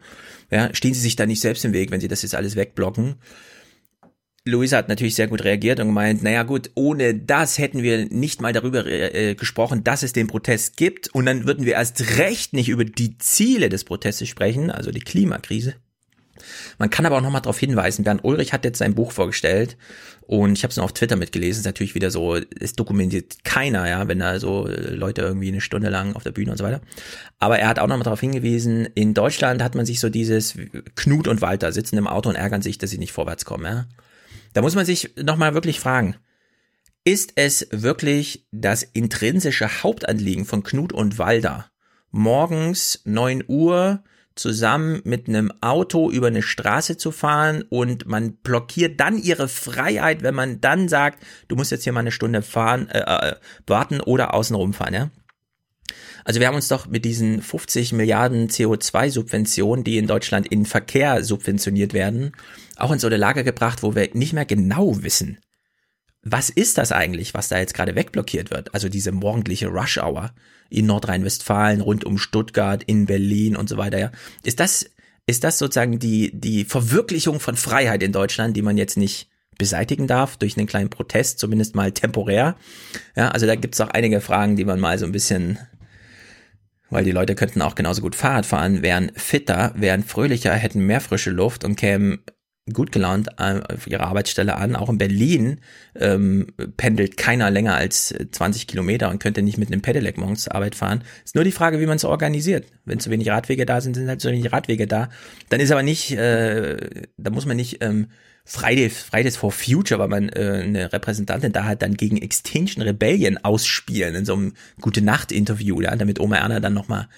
[0.50, 3.14] Ja, stehen Sie sich da nicht selbst im Weg, wenn Sie das jetzt alles wegblocken.
[4.46, 8.40] Luisa hat natürlich sehr gut reagiert und gemeint, naja gut, ohne das hätten wir nicht
[8.40, 12.54] mal darüber äh, gesprochen, dass es den Protest gibt und dann würden wir erst recht
[12.54, 15.74] nicht über die Ziele des Protestes sprechen, also die Klimakrise.
[16.78, 19.76] Man kann aber auch nochmal darauf hinweisen, Bernd Ulrich hat jetzt sein Buch vorgestellt
[20.22, 23.86] und ich habe es noch auf Twitter mitgelesen, ist natürlich wieder so, es dokumentiert keiner,
[23.86, 26.80] ja, wenn da so Leute irgendwie eine Stunde lang auf der Bühne und so weiter.
[27.38, 30.54] Aber er hat auch nochmal darauf hingewiesen, in Deutschland hat man sich so dieses
[30.96, 33.86] Knut und Walter sitzen im Auto und ärgern sich, dass sie nicht vorwärts kommen, ja.
[34.52, 36.16] Da muss man sich nochmal wirklich fragen,
[37.04, 41.70] ist es wirklich das intrinsische Hauptanliegen von Knut und Walder,
[42.10, 44.02] morgens neun Uhr
[44.34, 50.22] zusammen mit einem Auto über eine Straße zu fahren und man blockiert dann ihre Freiheit,
[50.22, 53.36] wenn man dann sagt, du musst jetzt hier mal eine Stunde fahren, äh, äh
[53.66, 55.10] warten oder außen rumfahren, ja?
[56.24, 61.24] Also wir haben uns doch mit diesen 50 Milliarden CO2-Subventionen, die in Deutschland in Verkehr
[61.24, 62.32] subventioniert werden,
[62.76, 65.38] auch in so eine Lage gebracht, wo wir nicht mehr genau wissen,
[66.22, 68.74] was ist das eigentlich, was da jetzt gerade wegblockiert wird?
[68.74, 70.32] Also diese morgendliche Rush Hour
[70.68, 73.98] in Nordrhein-Westfalen, rund um Stuttgart, in Berlin und so weiter.
[73.98, 74.12] Ja.
[74.44, 74.90] Ist das,
[75.26, 80.06] ist das sozusagen die, die Verwirklichung von Freiheit in Deutschland, die man jetzt nicht beseitigen
[80.06, 82.56] darf durch einen kleinen Protest, zumindest mal temporär?
[83.16, 85.58] Ja, also da gibt's auch einige Fragen, die man mal so ein bisschen
[86.90, 91.00] weil die Leute könnten auch genauso gut Fahrrad fahren, wären fitter, wären fröhlicher, hätten mehr
[91.00, 92.20] frische Luft und kämen
[92.72, 94.76] gut gelaunt äh, auf ihre Arbeitsstelle an.
[94.76, 95.60] Auch in Berlin
[95.96, 100.54] ähm, pendelt keiner länger als 20 Kilometer und könnte nicht mit einem Pedelec morgens zur
[100.54, 101.02] Arbeit fahren.
[101.24, 102.66] Ist nur die Frage, wie man es organisiert.
[102.84, 105.08] Wenn zu wenig Radwege da sind, sind halt zu wenig Radwege da.
[105.48, 108.08] Dann ist aber nicht, äh, da muss man nicht ähm,
[108.52, 113.38] Fridays, Fridays for Future, weil man äh, eine Repräsentantin da hat, dann gegen Extinction Rebellion
[113.38, 117.08] ausspielen in so einem Gute-Nacht-Interview, ja, damit Oma Erna dann nochmal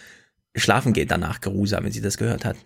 [0.55, 2.57] schlafen geht danach geruhsam, wenn sie das gehört hat.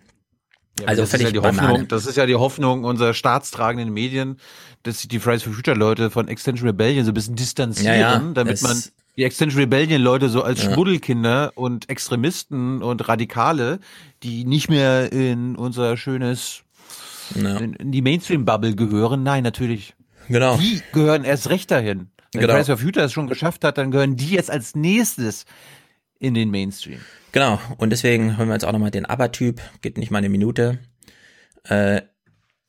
[0.81, 4.37] Ja, also das ist ja die Hoffnung, das ist ja die Hoffnung unserer staatstragenden Medien,
[4.83, 8.15] dass sich die Fridays for Future Leute von Extension Rebellion so ein bisschen distanzieren, ja,
[8.15, 8.83] ja, damit man
[9.15, 10.73] die Extension Rebellion Leute so als ja.
[10.73, 13.79] Schmuddelkinder und Extremisten und Radikale,
[14.23, 16.63] die nicht mehr in unser schönes
[17.35, 17.57] ja.
[17.57, 19.23] in, die Mainstream Bubble gehören.
[19.23, 19.95] Nein, natürlich.
[20.27, 20.57] Genau.
[20.57, 22.09] Die gehören erst recht dahin.
[22.33, 22.53] Wenn genau.
[22.53, 25.45] Fridays for Future es schon geschafft hat, dann gehören die jetzt als nächstes
[26.19, 26.99] in den Mainstream.
[27.31, 30.79] Genau, und deswegen hören wir uns auch nochmal den ABBA-Typ, geht nicht mal eine Minute.
[31.63, 32.01] Äh,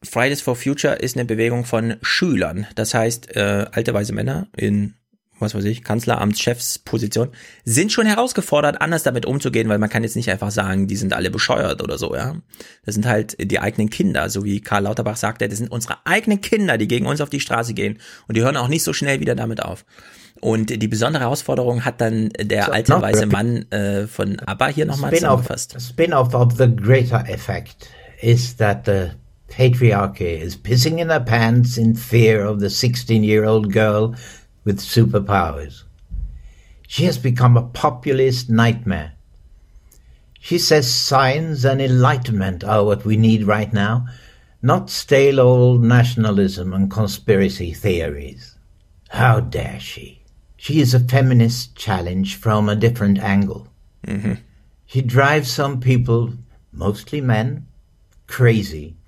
[0.03, 4.95] Fridays for Future ist eine Bewegung von Schülern, das heißt äh, alte weiße Männer in
[5.41, 7.29] was weiß ich, Kanzleramtschefsposition,
[7.65, 11.13] sind schon herausgefordert, anders damit umzugehen, weil man kann jetzt nicht einfach sagen, die sind
[11.13, 12.37] alle bescheuert oder so, ja.
[12.85, 16.41] Das sind halt die eigenen Kinder, so wie Karl Lauterbach sagte, das sind unsere eigenen
[16.41, 19.21] Kinder, die gegen uns auf die Straße gehen und die hören auch nicht so schnell
[19.21, 19.85] wieder damit auf.
[20.41, 24.87] Und die besondere Herausforderung hat dann der so, alte weiße Mann äh, von ABBA hier
[24.87, 25.77] nochmal zusammengefasst.
[25.81, 27.89] Spin-off of the greater effect
[28.21, 29.11] is that the
[29.49, 34.15] patriarchy is pissing in their pants in fear of the 16-year-old girl
[34.69, 35.85] with superpowers.
[36.87, 39.15] She has become a populist nightmare.
[40.39, 44.07] She says science and enlightenment are what we need right now,
[44.61, 48.57] not stale old nationalism and conspiracy theories.
[49.09, 50.21] How dare she?
[50.59, 53.69] She is a feminist challenge from a different angle.
[54.07, 54.35] Mm-hmm.
[54.85, 56.35] He drives some people,
[56.73, 57.67] mostly men,
[58.27, 58.99] crazy.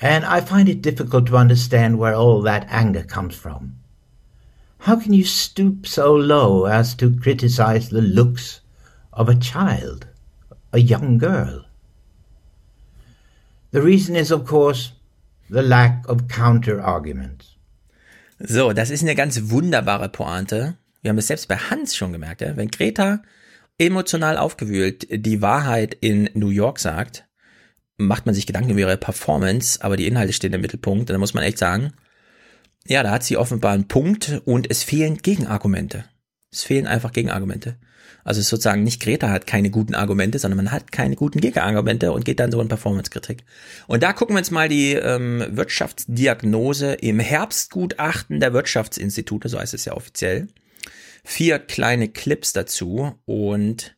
[0.00, 3.74] And I find it difficult to understand where all that anger comes from.
[4.86, 8.60] How can you stoop so low as to criticize the looks
[9.14, 10.06] of a child,
[10.74, 11.64] a young girl?
[13.70, 14.92] The reason is, of course,
[15.48, 17.56] the lack of counter arguments.
[18.38, 20.76] So, das ist eine ganz wunderbare Pointe.
[21.00, 22.54] Wir haben es selbst bei Hans schon gemerkt, ja?
[22.56, 23.22] wenn Greta
[23.78, 27.24] emotional aufgewühlt die Wahrheit in New York sagt,
[27.96, 31.08] macht man sich Gedanken über ihre Performance, aber die Inhalte stehen im Mittelpunkt.
[31.08, 31.94] Und da muss man echt sagen,
[32.86, 36.04] ja, da hat sie offenbar einen Punkt und es fehlen Gegenargumente.
[36.50, 37.76] Es fehlen einfach Gegenargumente.
[38.24, 42.24] Also sozusagen nicht Greta hat keine guten Argumente, sondern man hat keine guten Gegenargumente und
[42.24, 43.44] geht dann so in Performance-Kritik.
[43.86, 49.74] Und da gucken wir uns mal die ähm, Wirtschaftsdiagnose im Herbstgutachten der Wirtschaftsinstitute, so heißt
[49.74, 50.48] es ja offiziell.
[51.22, 53.96] Vier kleine Clips dazu und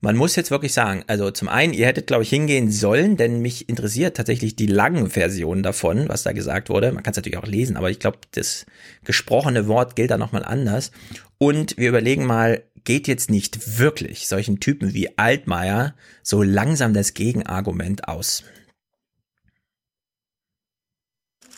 [0.00, 3.40] man muss jetzt wirklich sagen, also zum einen, ihr hättet, glaube ich, hingehen sollen, denn
[3.40, 6.92] mich interessiert tatsächlich die langen Versionen davon, was da gesagt wurde.
[6.92, 8.64] Man kann es natürlich auch lesen, aber ich glaube, das
[9.04, 10.92] gesprochene Wort gilt da nochmal anders.
[11.38, 17.14] Und wir überlegen mal, geht jetzt nicht wirklich solchen Typen wie Altmaier so langsam das
[17.14, 18.44] Gegenargument aus?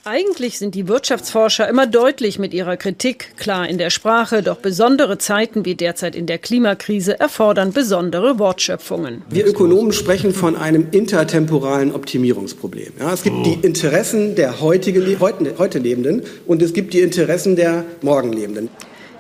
[0.04, 5.18] Eigentlich sind die Wirtschaftsforscher immer deutlich mit ihrer Kritik, klar in der Sprache, doch besondere
[5.18, 9.22] Zeiten wie derzeit in der Klimakrise erfordern besondere Wortschöpfungen.
[9.28, 12.94] Wir Ökonomen sprechen von einem intertemporalen Optimierungsproblem.
[12.98, 13.42] Ja, es gibt oh.
[13.42, 18.70] die Interessen der heutigen, heute, heute Lebenden und es gibt die Interessen der Morgenlebenden.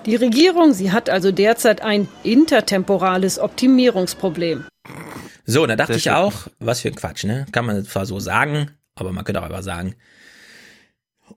[0.06, 4.64] Die Regierung, sie hat also derzeit ein intertemporales Optimierungsproblem.
[5.44, 7.44] So, da dachte ich auch, was für ein Quatsch, ne?
[7.52, 9.94] Kann man zwar so sagen, aber man könnte auch einfach sagen,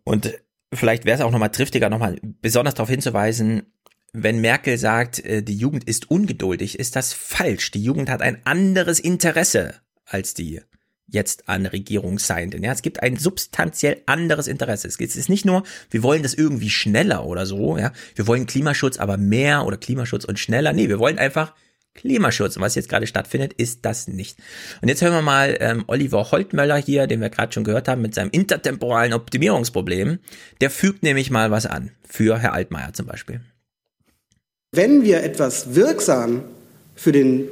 [0.03, 0.33] und
[0.73, 3.73] vielleicht wäre es auch nochmal triftiger, nochmal besonders darauf hinzuweisen,
[4.13, 7.71] wenn Merkel sagt, äh, die Jugend ist ungeduldig, ist das falsch.
[7.71, 9.75] Die Jugend hat ein anderes Interesse
[10.05, 10.61] als die
[11.07, 12.63] jetzt an Regierungsseienden.
[12.63, 14.87] Ja, es gibt ein substanziell anderes Interesse.
[14.87, 17.91] Es ist nicht nur, wir wollen das irgendwie schneller oder so, ja.
[18.15, 20.73] Wir wollen Klimaschutz, aber mehr oder Klimaschutz und schneller.
[20.73, 21.53] Nee, wir wollen einfach
[21.95, 22.55] Klimaschutz.
[22.55, 24.37] Und was jetzt gerade stattfindet, ist das nicht.
[24.81, 28.01] Und jetzt hören wir mal ähm, Oliver Holtmöller hier, den wir gerade schon gehört haben,
[28.01, 30.19] mit seinem intertemporalen Optimierungsproblem.
[30.61, 31.91] Der fügt nämlich mal was an.
[32.07, 33.41] Für Herr Altmaier zum Beispiel.
[34.71, 36.43] Wenn wir etwas wirksam
[36.95, 37.47] für den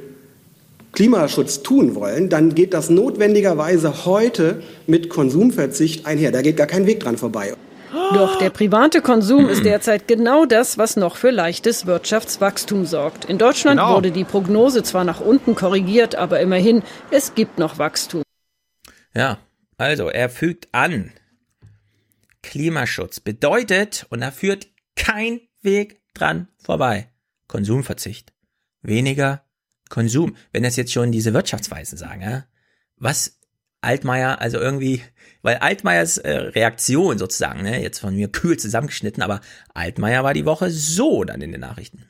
[0.92, 6.32] Klimaschutz tun wollen, dann geht das notwendigerweise heute mit Konsumverzicht einher.
[6.32, 7.54] Da geht gar kein Weg dran vorbei.
[7.92, 13.26] Doch der private Konsum ist derzeit genau das, was noch für leichtes Wirtschaftswachstum sorgt.
[13.26, 13.96] In Deutschland genau.
[13.96, 18.24] wurde die Prognose zwar nach unten korrigiert, aber immerhin, es gibt noch Wachstum.
[19.14, 19.40] Ja,
[19.78, 21.12] also er fügt an.
[22.44, 27.10] Klimaschutz bedeutet, und da führt kein Weg dran vorbei,
[27.48, 28.34] Konsumverzicht.
[28.82, 29.44] Weniger
[29.90, 30.36] Konsum.
[30.52, 32.46] Wenn das jetzt schon diese Wirtschaftsweisen sagen, ja?
[32.98, 33.40] was
[33.82, 35.02] Altmaier, also irgendwie,
[35.42, 39.42] weil Altmaiers äh, Reaktion sozusagen, ne, jetzt von mir kühl zusammengeschnitten, aber
[39.74, 42.06] Altmaier war die Woche so dann in den Nachrichten.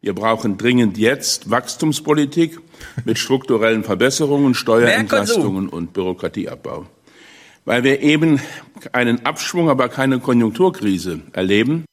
[0.00, 2.60] Wir brauchen dringend jetzt Wachstumspolitik
[3.06, 6.86] mit strukturellen Verbesserungen, Steuerentlastungen und Bürokratieabbau.
[7.64, 8.38] Weil wir eben
[8.92, 11.86] einen Abschwung, aber keine Konjunkturkrise erleben.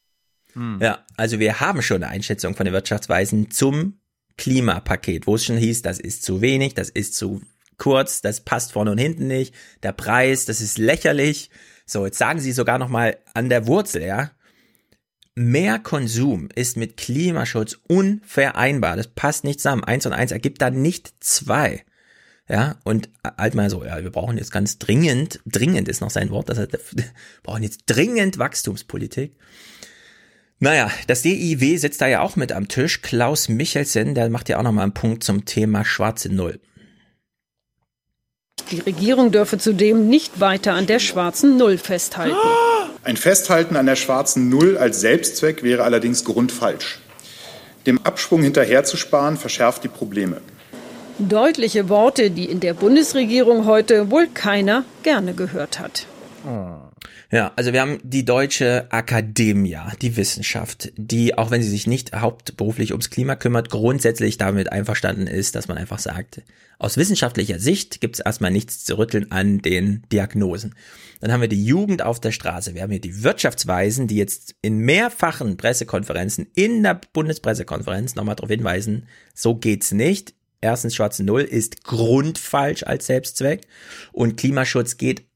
[0.52, 0.80] Hm.
[0.82, 3.94] Ja, also wir haben schon eine Einschätzung von den Wirtschaftsweisen zum
[4.38, 7.42] Klimapaket, wo es schon hieß, das ist zu wenig, das ist zu
[7.82, 11.50] kurz, das passt vorne und hinten nicht, der Preis, das ist lächerlich.
[11.88, 14.30] So, jetzt sagen sie sogar noch mal an der Wurzel, ja.
[15.34, 18.98] Mehr Konsum ist mit Klimaschutz unvereinbar.
[18.98, 19.84] Das passt nicht zusammen.
[19.84, 21.84] Eins und eins ergibt dann nicht zwei.
[22.48, 26.30] Ja, und halt mal so, ja, wir brauchen jetzt ganz dringend, dringend ist noch sein
[26.30, 27.06] Wort, das heißt, wir
[27.42, 29.38] brauchen jetzt dringend Wachstumspolitik.
[30.60, 33.02] Naja, das DIW sitzt da ja auch mit am Tisch.
[33.02, 36.60] Klaus Michelsen, der macht ja auch nochmal einen Punkt zum Thema schwarze Null.
[38.70, 42.36] Die Regierung dürfe zudem nicht weiter an der schwarzen Null festhalten.
[43.04, 47.00] Ein Festhalten an der schwarzen Null als Selbstzweck wäre allerdings grundfalsch.
[47.86, 50.42] Dem Absprung hinterherzusparen verschärft die Probleme.
[51.18, 56.06] Deutliche Worte, die in der Bundesregierung heute wohl keiner gerne gehört hat.
[56.46, 56.91] Oh.
[57.32, 62.14] Ja, also wir haben die deutsche Akademie, die Wissenschaft, die, auch wenn sie sich nicht
[62.14, 66.42] hauptberuflich ums Klima kümmert, grundsätzlich damit einverstanden ist, dass man einfach sagt,
[66.78, 70.76] aus wissenschaftlicher Sicht gibt es erstmal nichts zu rütteln an den Diagnosen.
[71.20, 72.74] Dann haben wir die Jugend auf der Straße.
[72.74, 78.50] Wir haben hier die Wirtschaftsweisen, die jetzt in mehrfachen Pressekonferenzen, in der Bundespressekonferenz nochmal darauf
[78.50, 80.34] hinweisen, so geht's nicht.
[80.60, 83.62] Erstens, schwarze Null ist grundfalsch als Selbstzweck
[84.12, 85.31] und Klimaschutz geht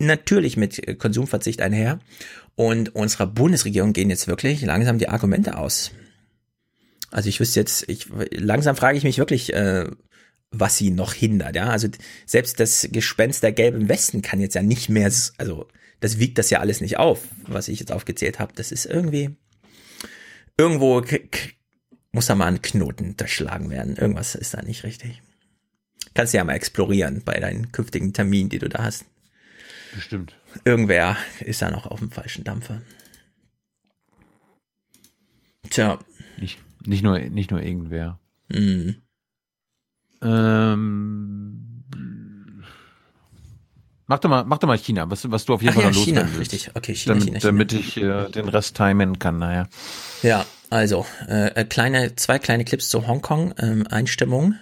[0.00, 2.00] natürlich mit Konsumverzicht einher.
[2.56, 5.92] Und unserer Bundesregierung gehen jetzt wirklich langsam die Argumente aus.
[7.10, 9.86] Also ich wüsste jetzt, ich langsam frage ich mich wirklich, äh,
[10.50, 11.56] was sie noch hindert.
[11.56, 11.88] Ja, also
[12.26, 15.68] selbst das Gespenst der gelben Westen kann jetzt ja nicht mehr, also
[16.00, 18.52] das wiegt das ja alles nicht auf, was ich jetzt aufgezählt habe.
[18.56, 19.30] Das ist irgendwie
[20.56, 21.02] irgendwo
[22.12, 23.96] muss da mal ein Knoten durchschlagen werden.
[23.96, 25.22] Irgendwas ist da nicht richtig.
[26.14, 29.04] Kannst du ja mal explorieren bei deinen künftigen Terminen, die du da hast.
[29.94, 30.34] Bestimmt.
[30.64, 32.82] Irgendwer ist da noch auf dem falschen Dampfer.
[35.68, 35.98] Tja.
[36.38, 38.18] Nicht, nicht, nur, nicht nur irgendwer.
[38.48, 38.96] Mhm.
[40.22, 41.84] Ähm,
[44.06, 45.90] mach doch mal, mach doch mal China, was, was du auf jeden Ach Fall ja,
[45.90, 46.38] noch China, willst.
[46.38, 46.70] richtig.
[46.74, 47.50] Okay, China, damit, China, China.
[47.50, 49.68] Damit ich äh, den Rest timen kann, naja.
[50.22, 54.54] Ja, also, äh, kleine, zwei kleine Clips zu Hongkong, ähm, Einstimmung.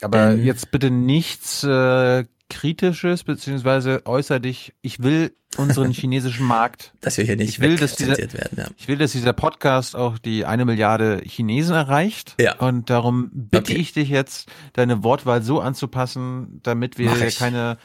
[0.00, 6.92] Aber ähm, jetzt bitte nichts äh, Kritisches, beziehungsweise äußer dich, ich will unseren chinesischen Markt.
[7.00, 8.66] dass wir hier nicht ich will, dass dieser, werden, ja.
[8.76, 12.34] Ich will, dass dieser Podcast auch die eine Milliarde Chinesen erreicht.
[12.38, 12.58] Ja.
[12.58, 13.80] Und darum bitte okay.
[13.80, 17.78] ich dich jetzt, deine Wortwahl so anzupassen, damit wir keine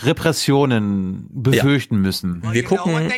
[0.00, 2.00] Repressionen befürchten ja.
[2.00, 2.42] müssen.
[2.52, 3.12] Wir gucken.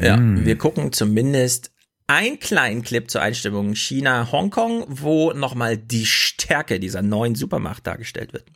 [0.00, 1.70] Ja, wir gucken zumindest
[2.06, 8.46] ein kleinen Clip zur Einstimmung China-Hongkong, wo nochmal die Stärke dieser neuen Supermacht dargestellt wird.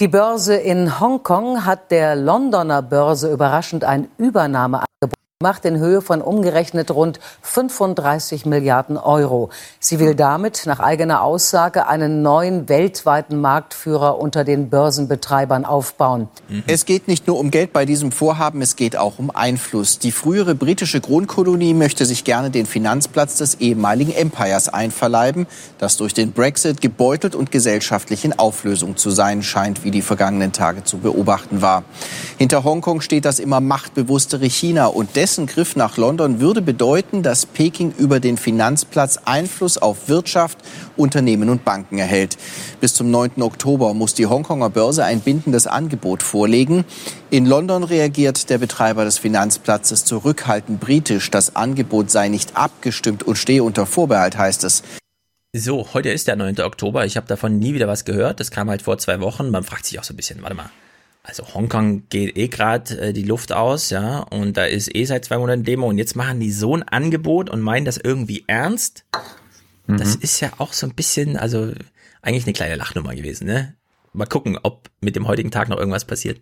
[0.00, 6.20] Die Börse in Hongkong hat der Londoner Börse überraschend ein Übernahmeangebot macht in Höhe von
[6.20, 9.50] umgerechnet rund 35 Milliarden Euro.
[9.78, 16.26] Sie will damit nach eigener Aussage einen neuen weltweiten Marktführer unter den Börsenbetreibern aufbauen.
[16.66, 20.00] Es geht nicht nur um Geld bei diesem Vorhaben, es geht auch um Einfluss.
[20.00, 25.46] Die frühere britische Kronkolonie möchte sich gerne den Finanzplatz des ehemaligen Empires einverleiben,
[25.78, 30.50] das durch den Brexit gebeutelt und gesellschaftlich in Auflösung zu sein scheint, wie die vergangenen
[30.50, 31.84] Tage zu beobachten war.
[32.38, 37.44] Hinter Hongkong steht das immer machtbewusstere China und dessen Griff nach London würde bedeuten, dass
[37.44, 40.56] Peking über den Finanzplatz Einfluss auf Wirtschaft,
[40.96, 42.38] Unternehmen und Banken erhält.
[42.80, 43.42] Bis zum 9.
[43.42, 46.86] Oktober muss die Hongkonger Börse ein bindendes Angebot vorlegen.
[47.28, 51.30] In London reagiert der Betreiber des Finanzplatzes zurückhaltend britisch.
[51.30, 54.82] Das Angebot sei nicht abgestimmt und stehe unter Vorbehalt, heißt es.
[55.54, 56.58] So, heute ist der 9.
[56.60, 57.04] Oktober.
[57.04, 58.40] Ich habe davon nie wieder was gehört.
[58.40, 59.50] Das kam halt vor zwei Wochen.
[59.50, 60.70] Man fragt sich auch so ein bisschen, warte mal,
[61.28, 65.26] also Hongkong geht eh gerade äh, die Luft aus, ja, und da ist eh seit
[65.26, 69.04] zwei Monaten Demo und jetzt machen die so ein Angebot und meinen das irgendwie ernst.
[69.86, 69.98] Mhm.
[69.98, 71.70] Das ist ja auch so ein bisschen, also
[72.22, 73.74] eigentlich eine kleine Lachnummer gewesen, ne?
[74.14, 76.40] Mal gucken, ob mit dem heutigen Tag noch irgendwas passiert.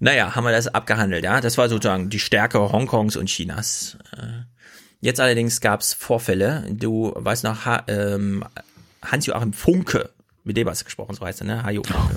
[0.00, 1.42] Naja, haben wir das abgehandelt, ja.
[1.42, 3.98] Das war sozusagen die Stärke Hongkongs und Chinas.
[4.16, 4.44] Äh,
[5.02, 6.64] jetzt allerdings gab's Vorfälle.
[6.70, 8.42] Du weißt noch, ha ähm,
[9.04, 10.08] Hans-Joachim Funke,
[10.44, 11.62] mit dem hast du gesprochen, so heißt er, ne?
[11.62, 12.14] Hajo Funke.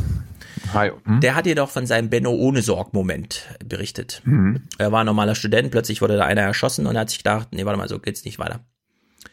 [0.73, 0.91] Hi.
[1.05, 1.21] Hm?
[1.21, 4.21] Der hat jedoch von seinem Benno ohne Sorg-Moment berichtet.
[4.25, 4.63] Mhm.
[4.77, 7.49] Er war ein normaler Student, plötzlich wurde da einer erschossen und er hat sich gedacht,
[7.51, 8.61] nee, warte mal, so geht's nicht weiter.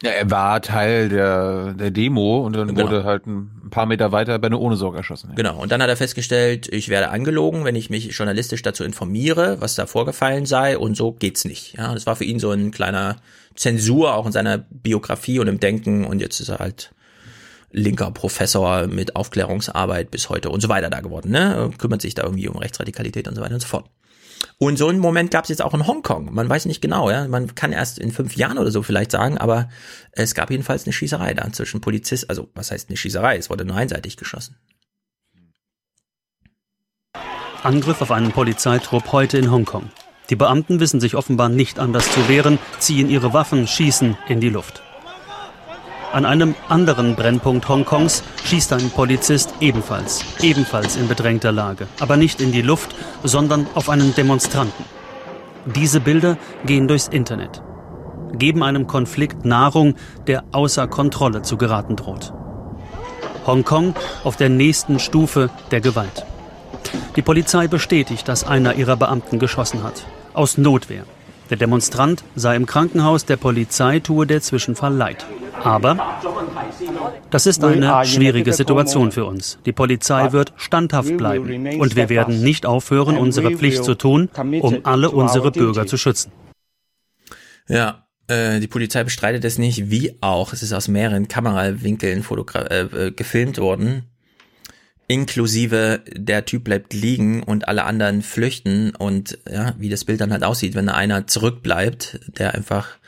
[0.03, 2.85] Ja, er war Teil der, der Demo und dann genau.
[2.85, 5.31] wurde halt ein paar Meter weiter Benno ohne Sorg erschossen.
[5.31, 5.35] Ja.
[5.35, 9.61] Genau, und dann hat er festgestellt, ich werde angelogen, wenn ich mich journalistisch dazu informiere,
[9.61, 11.77] was da vorgefallen sei und so geht's nicht.
[11.77, 13.17] Ja, das war für ihn so ein kleiner
[13.57, 16.93] Zensur auch in seiner Biografie und im Denken und jetzt ist er halt
[17.71, 21.71] linker Professor mit Aufklärungsarbeit bis heute und so weiter da geworden, ne?
[21.79, 23.91] Kümmert sich da irgendwie um Rechtsradikalität und so weiter und so fort.
[24.59, 26.33] Und so einen Moment gab es jetzt auch in Hongkong.
[26.33, 27.29] Man weiß nicht genau, ja.
[27.29, 29.69] Man kann erst in fünf Jahren oder so vielleicht sagen, aber
[30.13, 33.37] es gab jedenfalls eine Schießerei da zwischen Polizist, also was heißt eine Schießerei?
[33.37, 34.57] Es wurde nur einseitig geschossen.
[37.63, 39.91] Angriff auf einen Polizeitrupp heute in Hongkong.
[40.31, 44.51] Die Beamten wissen sich offenbar nicht anders zu wehren, ziehen ihre Waffen, schießen in die
[44.51, 44.83] Luft.
[46.11, 52.41] An einem anderen Brennpunkt Hongkongs schießt ein Polizist ebenfalls, ebenfalls in bedrängter Lage, aber nicht
[52.41, 52.95] in die Luft,
[53.25, 54.87] sondern auf einen Demonstranten.
[55.67, 57.63] Diese Bilder gehen durchs Internet,
[58.33, 62.33] geben einem Konflikt Nahrung, der außer Kontrolle zu geraten droht.
[63.47, 63.95] Hongkong
[64.25, 66.25] auf der nächsten Stufe der Gewalt.
[67.17, 70.07] Die Polizei bestätigt, dass einer ihrer Beamten geschossen hat.
[70.33, 71.05] Aus Notwehr.
[71.51, 75.27] Der Demonstrant sei im Krankenhaus, der Polizei tue der Zwischenfall leid.
[75.63, 76.19] Aber
[77.31, 79.59] das ist eine schwierige Situation für uns.
[79.67, 84.29] Die Polizei wird standhaft bleiben und wir werden nicht aufhören, unsere Pflicht zu tun,
[84.61, 86.33] um alle unsere Bürger zu schützen.
[87.69, 90.53] Ja, äh, die Polizei bestreitet es nicht, wie auch.
[90.53, 94.05] Es ist aus mehreren Kamerawinkeln äh, äh, gefilmt worden.
[95.09, 100.33] Inklusive der Typ bleibt liegen und alle anderen flüchten und ja, wie das Bild dann
[100.33, 102.99] halt aussieht, wenn da einer zurückbleibt, der einfach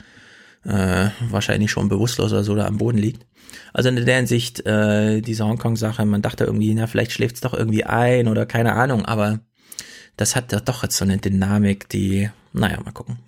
[0.64, 3.26] äh, wahrscheinlich schon bewusstlos oder so da am Boden liegt.
[3.74, 7.84] Also in der Hinsicht, äh, diese Hongkong-Sache, man dachte irgendwie, na, vielleicht schläft's doch irgendwie
[7.84, 9.40] ein oder keine Ahnung, aber
[10.16, 13.18] das hat doch jetzt so eine Dynamik, die, naja, mal gucken.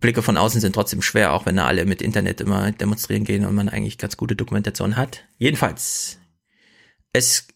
[0.00, 3.44] Blicke von außen sind trotzdem schwer, auch wenn da alle mit Internet immer demonstrieren gehen
[3.44, 5.24] und man eigentlich ganz gute Dokumentation hat.
[5.38, 6.18] Jedenfalls,
[7.12, 7.46] es,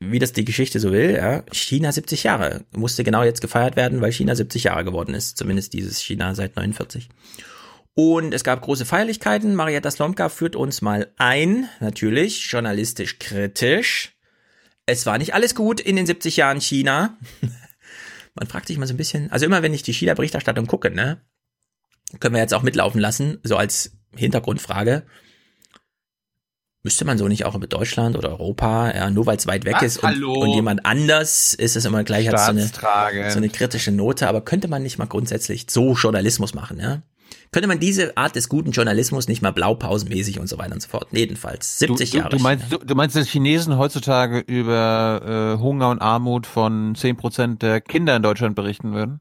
[0.00, 4.00] wie das die Geschichte so will, ja, China 70 Jahre musste genau jetzt gefeiert werden,
[4.00, 7.08] weil China 70 Jahre geworden ist, zumindest dieses China seit 49.
[7.94, 9.54] Und es gab große Feierlichkeiten.
[9.54, 14.14] Marietta Slomka führt uns mal ein, natürlich journalistisch kritisch.
[14.84, 17.16] Es war nicht alles gut in den 70 Jahren China.
[18.34, 21.22] Man fragt sich mal so ein bisschen, also immer wenn ich die China-Berichterstattung gucke, ne,
[22.20, 25.06] können wir jetzt auch mitlaufen lassen, so als Hintergrundfrage.
[26.86, 29.74] Müsste man so nicht auch mit Deutschland oder Europa, ja, nur weil es weit weg
[29.74, 29.96] Was?
[29.96, 32.64] ist und, und, jemand anders ist es immer gleich als so eine,
[33.28, 37.02] so eine kritische Note, aber könnte man nicht mal grundsätzlich so Journalismus machen, ja?
[37.50, 40.88] Könnte man diese Art des guten Journalismus nicht mal blaupausenmäßig und so weiter und so
[40.88, 41.08] fort?
[41.10, 42.30] Jedenfalls 70 du, Jahre.
[42.30, 47.16] Du meinst, du, du, meinst, dass Chinesen heutzutage über äh, Hunger und Armut von 10
[47.16, 49.18] Prozent der Kinder in Deutschland berichten würden?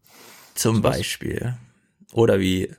[0.54, 1.56] Zum Beispiel.
[2.14, 2.70] Oder wie,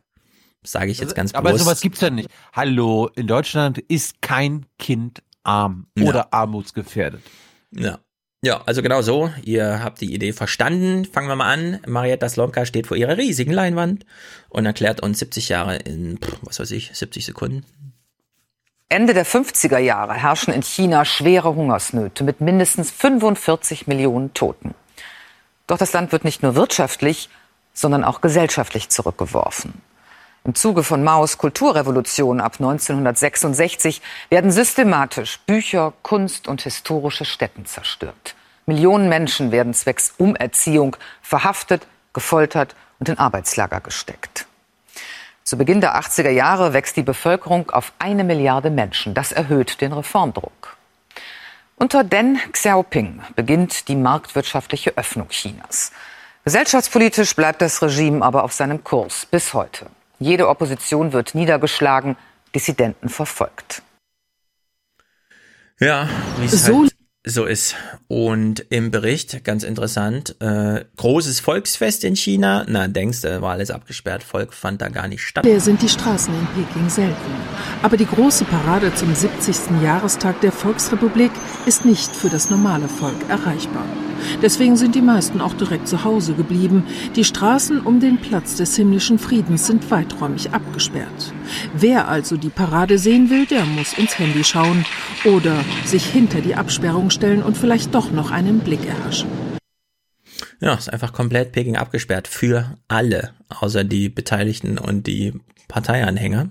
[0.66, 1.48] sage ich jetzt ganz bewusst.
[1.48, 2.28] Aber sowas gibt's ja nicht.
[2.52, 6.08] Hallo, in Deutschland ist kein Kind arm ja.
[6.08, 7.22] oder armutsgefährdet.
[7.70, 7.98] Ja.
[8.42, 9.30] Ja, also genau so.
[9.42, 11.04] Ihr habt die Idee verstanden.
[11.04, 11.80] Fangen wir mal an.
[11.86, 14.04] Marietta Slomka steht vor ihrer riesigen Leinwand
[14.50, 17.64] und erklärt uns 70 Jahre in, was weiß ich, 70 Sekunden.
[18.88, 24.74] Ende der 50er Jahre herrschen in China schwere Hungersnöte mit mindestens 45 Millionen Toten.
[25.66, 27.28] Doch das Land wird nicht nur wirtschaftlich,
[27.72, 29.74] sondern auch gesellschaftlich zurückgeworfen.
[30.46, 38.36] Im Zuge von Maos Kulturrevolution ab 1966 werden systematisch Bücher, Kunst und historische Stätten zerstört.
[38.64, 44.46] Millionen Menschen werden zwecks Umerziehung verhaftet, gefoltert und in Arbeitslager gesteckt.
[45.42, 49.14] Zu Beginn der 80er Jahre wächst die Bevölkerung auf eine Milliarde Menschen.
[49.14, 50.76] Das erhöht den Reformdruck.
[51.74, 55.90] Unter Deng Xiaoping beginnt die marktwirtschaftliche Öffnung Chinas.
[56.44, 59.86] Gesellschaftspolitisch bleibt das Regime aber auf seinem Kurs bis heute.
[60.18, 62.16] Jede Opposition wird niedergeschlagen,
[62.54, 63.82] Dissidenten verfolgt.
[65.78, 67.74] Ja, wie es so, halt so ist.
[68.08, 72.64] Und im Bericht, ganz interessant, äh, großes Volksfest in China.
[72.66, 75.44] Na, denkst du, war alles abgesperrt, Volk fand da gar nicht statt.
[75.44, 77.14] Der sind die Straßen in Peking selten.
[77.82, 79.82] Aber die große Parade zum 70.
[79.82, 81.32] Jahrestag der Volksrepublik
[81.66, 83.84] ist nicht für das normale Volk erreichbar.
[84.42, 86.84] Deswegen sind die meisten auch direkt zu Hause geblieben.
[87.14, 91.32] Die Straßen um den Platz des himmlischen Friedens sind weiträumig abgesperrt.
[91.74, 94.84] Wer also die Parade sehen will, der muss ins Handy schauen
[95.24, 99.28] oder sich hinter die Absperrung stellen und vielleicht doch noch einen Blick erhaschen.
[100.60, 105.34] Ja, ist einfach komplett Peking abgesperrt für alle, außer die Beteiligten und die
[105.68, 106.48] Parteianhänger,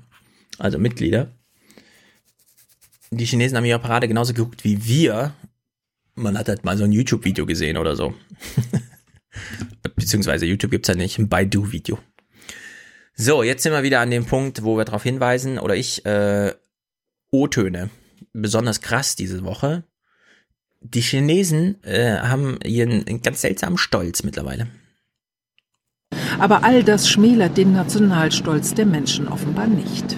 [0.60, 1.32] also Mitglieder.
[3.12, 5.34] Die Chinesen haben ihre Parade genauso geguckt wie wir
[6.16, 8.14] man hat halt mal so ein YouTube-Video gesehen oder so.
[9.96, 12.00] Beziehungsweise YouTube gibt's ja nicht, ein Baidu-Video.
[13.14, 16.54] So, jetzt sind wir wieder an dem Punkt, wo wir darauf hinweisen, oder ich, äh,
[17.32, 17.90] O-Töne.
[18.34, 19.84] Besonders krass diese Woche.
[20.82, 24.68] Die Chinesen äh, haben ihren ganz seltsamen Stolz mittlerweile.
[26.40, 30.18] Aber all das schmälert den Nationalstolz der Menschen offenbar nicht.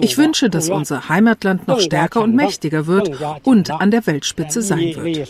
[0.00, 3.10] Ich wünsche, dass unser Heimatland noch stärker und mächtiger wird
[3.44, 5.28] und an der Weltspitze sein wird.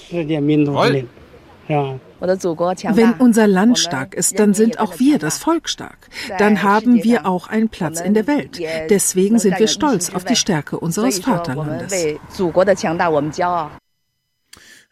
[1.69, 6.09] Wenn unser Land stark ist, dann sind auch wir, das Volk, stark.
[6.39, 8.59] Dann haben wir auch einen Platz in der Welt.
[8.89, 11.93] Deswegen sind wir stolz auf die Stärke unseres Vaterlandes.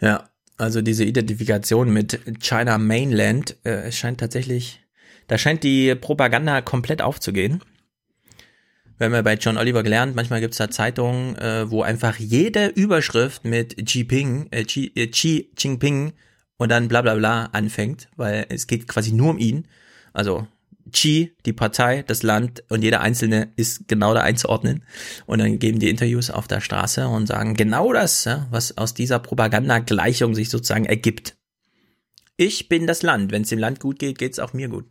[0.01, 0.25] Ja,
[0.59, 4.81] also diese Identifikation mit China Mainland äh, scheint tatsächlich,
[5.27, 7.63] da scheint die Propaganda komplett aufzugehen.
[8.99, 12.69] Wir haben ja bei John Oliver gelernt, manchmal gibt's da Zeitungen, äh, wo einfach jede
[12.69, 16.13] Überschrift mit Xi Ping, äh, Xi, äh, Xi Jinping
[16.57, 19.69] und dann bla bla bla anfängt, weil es geht quasi nur um ihn.
[20.15, 20.47] Also
[20.91, 24.85] Xi, die Partei, das Land und jeder Einzelne ist genau da einzuordnen.
[25.27, 28.95] Und dann geben die Interviews auf der Straße und sagen genau das, ja, was aus
[28.95, 31.37] dieser Propagandagleichung sich sozusagen ergibt.
[32.37, 33.33] Ich bin das Land.
[33.33, 34.87] Wenn es dem Land gut geht, geht's auch mir gut.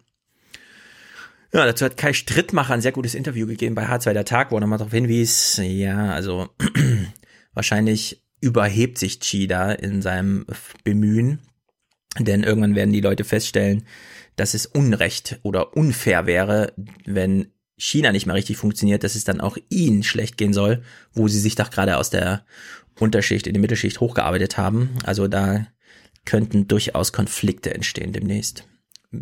[1.55, 4.57] Ja, dazu hat Kai Strittmacher ein sehr gutes Interview gegeben bei H2 der Tag, wo
[4.57, 6.49] er nochmal darauf hinwies, ja, also
[7.53, 10.45] wahrscheinlich überhebt sich Chida in seinem
[10.83, 11.39] Bemühen,
[12.19, 13.85] denn irgendwann werden die Leute feststellen,
[14.35, 16.73] dass es Unrecht oder unfair wäre,
[17.05, 21.29] wenn China nicht mehr richtig funktioniert, dass es dann auch ihnen schlecht gehen soll, wo
[21.29, 22.45] sie sich doch gerade aus der
[22.99, 24.89] Unterschicht in die Mittelschicht hochgearbeitet haben.
[25.05, 25.65] Also da
[26.25, 28.65] könnten durchaus Konflikte entstehen demnächst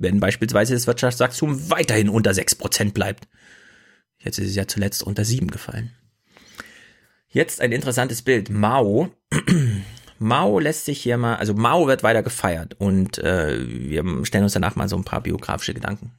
[0.01, 3.27] wenn beispielsweise das Wirtschaftswachstum weiterhin unter 6% bleibt.
[4.19, 5.91] Jetzt ist es ja zuletzt unter 7 gefallen.
[7.29, 8.49] Jetzt ein interessantes Bild.
[8.49, 9.09] Mao.
[10.19, 14.53] Mao lässt sich hier mal, also Mao wird weiter gefeiert und äh, wir stellen uns
[14.53, 16.11] danach mal so ein paar biografische Gedanken.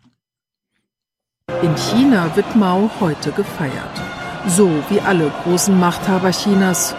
[1.62, 4.02] In China wird Mao heute gefeiert.
[4.46, 6.94] So wie alle großen Machthaber Chinas.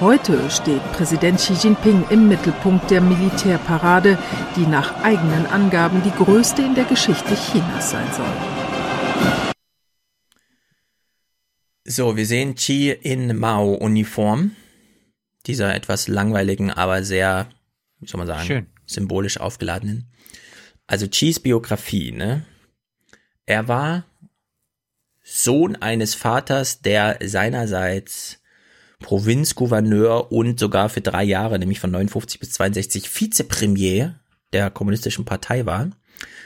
[0.00, 4.18] Heute steht Präsident Xi Jinping im Mittelpunkt der Militärparade,
[4.54, 8.26] die nach eigenen Angaben die größte in der Geschichte Chinas sein soll.
[11.84, 14.54] So, wir sehen Xi in Mao-Uniform.
[15.46, 17.48] Dieser etwas langweiligen, aber sehr,
[18.00, 18.66] wie soll man sagen, Schön.
[18.84, 20.12] symbolisch aufgeladenen.
[20.86, 22.44] Also Xis Biografie, ne?
[23.46, 24.04] Er war
[25.22, 28.42] Sohn eines Vaters, der seinerseits
[29.00, 34.18] Provinzgouverneur und sogar für drei Jahre, nämlich von 59 bis 62, Vizepremier
[34.52, 35.90] der kommunistischen Partei war.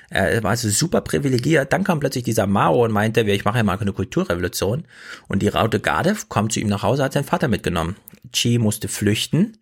[0.08, 1.72] Er war also super privilegiert.
[1.72, 4.84] Dann kam plötzlich dieser Mao und meinte, ich mache ja mal eine Kulturrevolution.
[5.28, 7.94] Und die Raute Garde kommt zu ihm nach Hause, hat seinen Vater mitgenommen.
[8.32, 9.58] Chi musste flüchten,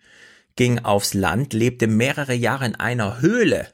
[0.57, 3.69] ging aufs Land, lebte mehrere Jahre in einer Höhle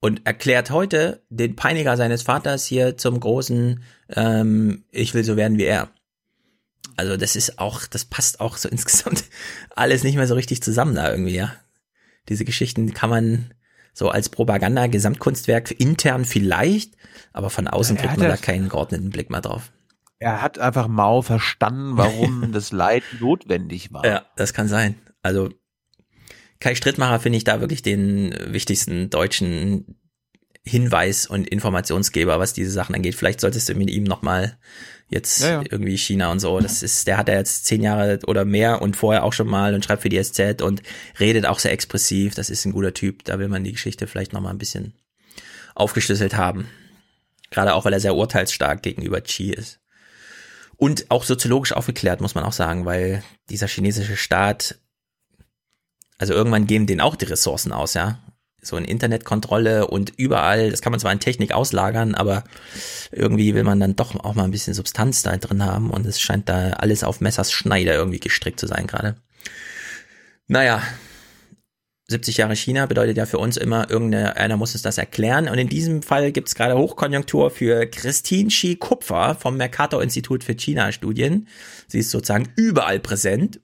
[0.00, 5.58] und erklärt heute den Peiniger seines Vaters hier zum großen, ähm, ich will so werden
[5.58, 5.90] wie er.
[6.96, 9.24] Also das ist auch, das passt auch so insgesamt
[9.74, 11.52] alles nicht mehr so richtig zusammen da irgendwie, ja.
[12.28, 13.54] Diese Geschichten kann man
[13.92, 16.94] so als Propaganda, Gesamtkunstwerk intern vielleicht,
[17.32, 19.70] aber von außen kriegt man da keinen geordneten Blick mehr drauf.
[20.18, 24.04] Er hat einfach Mao verstanden, warum das Leid notwendig war.
[24.04, 24.96] Ja, das kann sein.
[25.22, 25.50] Also
[26.60, 29.96] Kai Strittmacher finde ich da wirklich den wichtigsten deutschen
[30.62, 33.14] Hinweis und Informationsgeber, was diese Sachen angeht.
[33.14, 34.58] Vielleicht solltest du mit ihm nochmal
[35.08, 35.62] jetzt ja, ja.
[35.70, 36.58] irgendwie China und so.
[36.60, 39.74] Das ist, der hat ja jetzt zehn Jahre oder mehr und vorher auch schon mal
[39.74, 40.82] und schreibt für die SZ und
[41.20, 42.34] redet auch sehr expressiv.
[42.34, 43.24] Das ist ein guter Typ.
[43.24, 44.94] Da will man die Geschichte vielleicht nochmal ein bisschen
[45.74, 46.68] aufgeschlüsselt haben.
[47.50, 49.78] Gerade auch, weil er sehr urteilsstark gegenüber Xi ist.
[50.76, 54.78] Und auch soziologisch aufgeklärt, muss man auch sagen, weil dieser chinesische Staat,
[56.18, 58.20] also irgendwann gehen denen auch die Ressourcen aus, ja
[58.66, 62.44] so eine Internetkontrolle und überall, das kann man zwar in Technik auslagern, aber
[63.12, 66.20] irgendwie will man dann doch auch mal ein bisschen Substanz da drin haben und es
[66.20, 69.16] scheint da alles auf Messers Schneider irgendwie gestrickt zu sein gerade.
[70.48, 70.82] Naja,
[72.08, 75.48] 70 Jahre China bedeutet ja für uns immer, irgendeiner muss uns das erklären.
[75.48, 80.44] Und in diesem Fall gibt es gerade Hochkonjunktur für Christine Shi Kupfer vom Mercator Institut
[80.44, 81.48] für China-Studien.
[81.88, 83.60] Sie ist sozusagen überall präsent.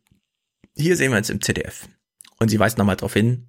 [0.77, 1.89] Hier sehen wir uns im ZDF.
[2.41, 3.47] Und sie weist nochmal darauf hin,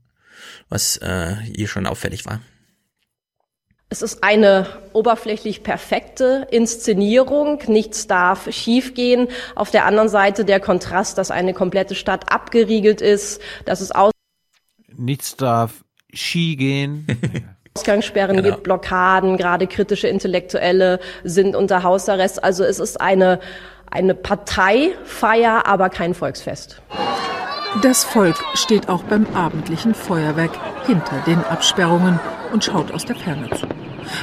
[0.74, 2.42] was äh, ihr schon auffällig war.
[3.90, 7.62] Es ist eine oberflächlich perfekte Inszenierung.
[7.68, 9.28] Nichts darf schiefgehen.
[9.54, 14.12] Auf der anderen Seite der Kontrast, dass eine komplette Stadt abgeriegelt ist, dass es aus
[14.96, 17.06] Nichts darf Ski gehen.
[17.76, 18.50] Ausgangssperren genau.
[18.50, 22.44] gibt, Blockaden, gerade kritische Intellektuelle sind unter Hausarrest.
[22.44, 23.40] Also es ist eine,
[23.92, 26.82] eine Parteifeier, aber kein Volksfest.
[27.82, 30.52] Das Volk steht auch beim abendlichen Feuerwerk
[30.86, 32.20] hinter den Absperrungen
[32.52, 33.68] und schaut aus der Ferne zu.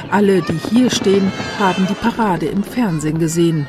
[0.09, 3.67] Alle, die hier stehen, haben die Parade im Fernsehen gesehen.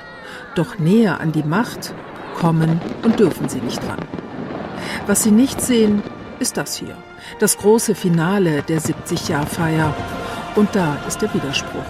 [0.55, 1.95] Doch näher an die Macht
[2.37, 3.99] kommen und dürfen sie nicht ran.
[5.07, 6.03] Was sie nicht sehen,
[6.39, 6.97] ist das hier.
[7.41, 9.95] Das große Finale der 70-Jahr-Feier.
[10.55, 11.81] Und da ist der Widerspruch.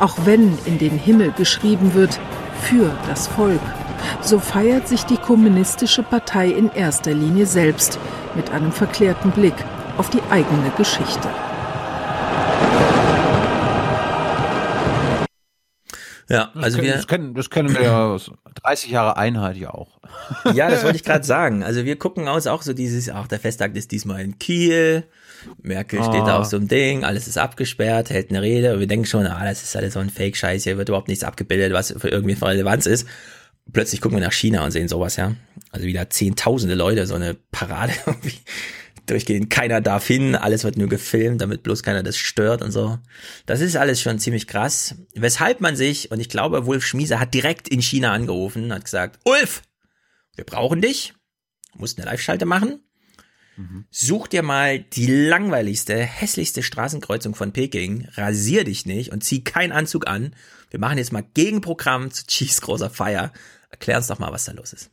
[0.00, 2.18] Auch wenn in den Himmel geschrieben wird,
[2.62, 3.60] für das Volk,
[4.20, 7.98] so feiert sich die Kommunistische Partei in erster Linie selbst
[8.34, 9.54] mit einem verklärten Blick
[9.96, 11.28] auf die eigene Geschichte.
[16.30, 16.92] Ja, also das wir.
[16.94, 18.16] Das kennen, das kennen wir ja
[18.62, 19.98] 30 Jahre Einheit ja auch.
[20.54, 21.64] Ja, das wollte ich gerade sagen.
[21.64, 25.04] Also wir gucken aus auch so dieses, ach, der Festtag ist diesmal in Kiel.
[25.62, 26.38] Merkel steht da ah.
[26.38, 29.44] auf so einem Ding, alles ist abgesperrt, hält eine Rede und wir denken schon, ah,
[29.44, 32.48] das ist alles so ein Fake-Scheiß, hier wird überhaupt nichts abgebildet, was für irgendwie von
[32.48, 33.06] Relevanz ist
[33.72, 35.34] plötzlich gucken wir nach China und sehen sowas, ja.
[35.70, 38.38] Also wieder zehntausende Leute, so eine Parade irgendwie
[39.06, 39.48] durchgehen.
[39.48, 42.98] Keiner darf hin, alles wird nur gefilmt, damit bloß keiner das stört und so.
[43.46, 44.94] Das ist alles schon ziemlich krass.
[45.14, 49.18] Weshalb man sich, und ich glaube, Wolf Schmiese hat direkt in China angerufen, hat gesagt,
[49.24, 49.62] Ulf,
[50.36, 51.14] wir brauchen dich,
[51.74, 52.80] musst eine Live-Schalte machen.
[53.56, 53.84] Mhm.
[53.90, 59.72] Such dir mal die langweiligste, hässlichste Straßenkreuzung von Peking, rasier dich nicht und zieh keinen
[59.72, 60.34] Anzug an.
[60.70, 63.32] Wir machen jetzt mal Gegenprogramm zu Cheese großer Feier
[63.70, 64.90] Erklär uns doch mal, was da los ist.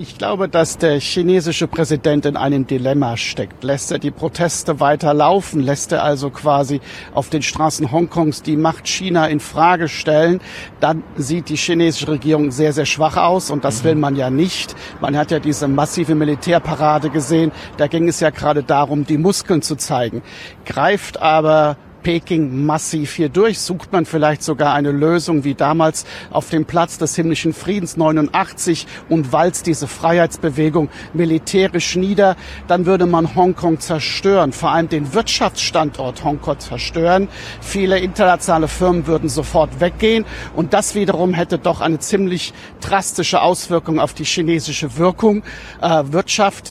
[0.00, 3.64] Ich glaube, dass der chinesische Präsident in einem Dilemma steckt.
[3.64, 5.60] Lässt er die Proteste weiter laufen?
[5.60, 6.80] Lässt er also quasi
[7.14, 10.40] auf den Straßen Hongkongs die Macht China in Frage stellen?
[10.78, 13.88] Dann sieht die chinesische Regierung sehr, sehr schwach aus und das mhm.
[13.88, 14.76] will man ja nicht.
[15.00, 17.50] Man hat ja diese massive Militärparade gesehen.
[17.76, 20.22] Da ging es ja gerade darum, die Muskeln zu zeigen.
[20.64, 23.60] Greift aber Peking massiv hier durch.
[23.60, 28.86] Sucht man vielleicht sogar eine Lösung wie damals auf dem Platz des himmlischen Friedens 89
[29.08, 32.36] und walzt diese Freiheitsbewegung militärisch nieder,
[32.66, 37.28] dann würde man Hongkong zerstören, vor allem den Wirtschaftsstandort Hongkong zerstören.
[37.60, 43.98] Viele internationale Firmen würden sofort weggehen und das wiederum hätte doch eine ziemlich drastische Auswirkung
[44.00, 45.42] auf die chinesische Wirkung,
[45.80, 46.70] äh, Wirtschaft.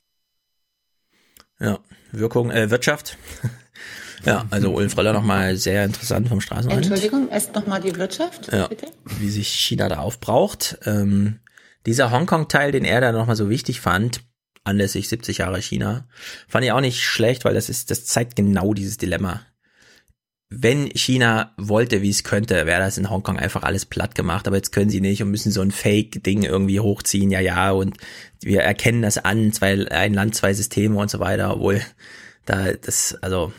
[1.59, 1.79] Ja,
[2.11, 3.17] Wirkung, äh, Wirtschaft.
[4.25, 6.85] Ja, also Ulf Röller nochmal sehr interessant vom Straßenrand.
[6.85, 8.87] Entschuldigung, erst nochmal die Wirtschaft, ja, bitte.
[9.19, 10.79] Wie sich China da aufbraucht.
[10.85, 11.39] Ähm,
[11.85, 14.21] dieser Hongkong-Teil, den er da nochmal so wichtig fand,
[14.63, 16.07] anlässlich 70 Jahre China,
[16.47, 19.41] fand ich auch nicht schlecht, weil das ist, das zeigt genau dieses Dilemma
[20.49, 24.55] wenn China wollte, wie es könnte, wäre das in Hongkong einfach alles platt gemacht, aber
[24.55, 27.97] jetzt können sie nicht und müssen so ein Fake-Ding irgendwie hochziehen, ja, ja, und
[28.41, 31.81] wir erkennen das an, zwei, ein Land, zwei Systeme und so weiter, obwohl
[32.45, 33.51] da das, also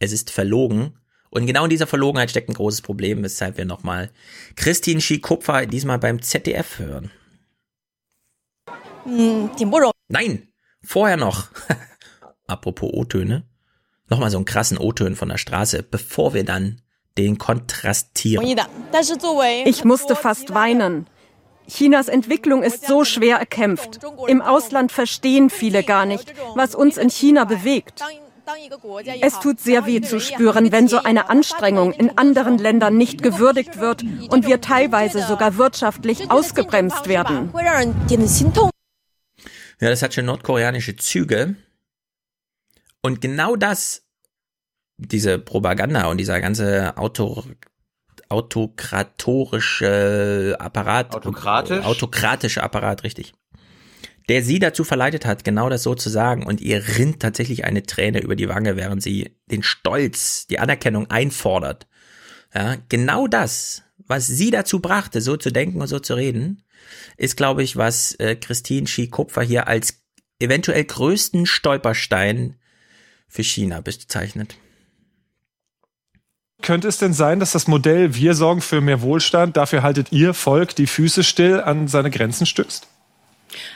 [0.00, 0.98] es ist verlogen.
[1.30, 4.10] Und genau in dieser Verlogenheit steckt ein großes Problem, weshalb wir nochmal
[4.56, 7.12] Christine Schikupfer diesmal beim ZDF hören.
[9.04, 9.50] Hm,
[10.08, 10.48] Nein,
[10.82, 11.48] vorher noch.
[12.48, 13.44] Apropos O-Töne
[14.10, 16.82] nochmal so einen krassen O-Tönen von der Straße, bevor wir dann
[17.16, 18.44] den kontrastieren.
[19.64, 21.06] Ich musste fast weinen.
[21.68, 24.00] Chinas Entwicklung ist so schwer erkämpft.
[24.26, 28.02] Im Ausland verstehen viele gar nicht, was uns in China bewegt.
[29.20, 33.78] Es tut sehr weh zu spüren, wenn so eine Anstrengung in anderen Ländern nicht gewürdigt
[33.78, 37.52] wird und wir teilweise sogar wirtschaftlich ausgebremst werden.
[39.80, 41.54] Ja, das hat schon nordkoreanische Züge.
[43.02, 44.02] Und genau das,
[44.98, 47.44] diese Propaganda und dieser ganze Auto,
[48.28, 51.82] autokratorische Apparat, Autokratisch?
[51.84, 53.32] autokratische Apparat, richtig,
[54.28, 57.82] der sie dazu verleitet hat, genau das so zu sagen und ihr rinnt tatsächlich eine
[57.82, 61.86] Träne über die Wange, während sie den Stolz, die Anerkennung einfordert.
[62.54, 66.64] Ja, genau das, was sie dazu brachte, so zu denken und so zu reden,
[67.16, 70.02] ist, glaube ich, was äh, Christine Schie-Kupfer hier als
[70.38, 72.56] eventuell größten Stolperstein
[73.28, 74.56] für China bezeichnet.
[76.62, 80.34] Könnte es denn sein, dass das Modell Wir sorgen für mehr Wohlstand, dafür haltet ihr
[80.34, 82.86] Volk die Füße still an seine Grenzen stößt?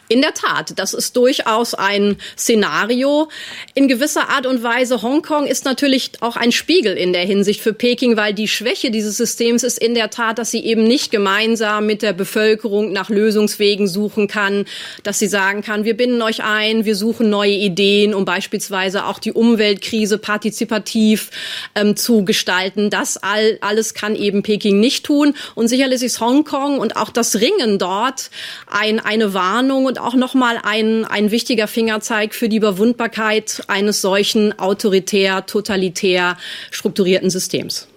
[0.08, 3.28] In der Tat, das ist durchaus ein Szenario.
[3.74, 7.72] In gewisser Art und Weise, Hongkong ist natürlich auch ein Spiegel in der Hinsicht für
[7.72, 11.86] Peking, weil die Schwäche dieses Systems ist in der Tat, dass sie eben nicht gemeinsam
[11.86, 14.66] mit der Bevölkerung nach Lösungswegen suchen kann,
[15.02, 19.18] dass sie sagen kann, wir binden euch ein, wir suchen neue Ideen, um beispielsweise auch
[19.18, 21.30] die Umweltkrise partizipativ
[21.74, 22.90] ähm, zu gestalten.
[22.90, 25.34] Das all, alles kann eben Peking nicht tun.
[25.54, 28.30] Und sicherlich ist Hongkong und auch das Ringen dort
[28.70, 34.58] ein, eine Warnung und auch nochmal ein, ein wichtiger Fingerzeig für die Überwundbarkeit eines solchen
[34.58, 36.36] autoritär, totalitär
[36.70, 37.88] strukturierten Systems.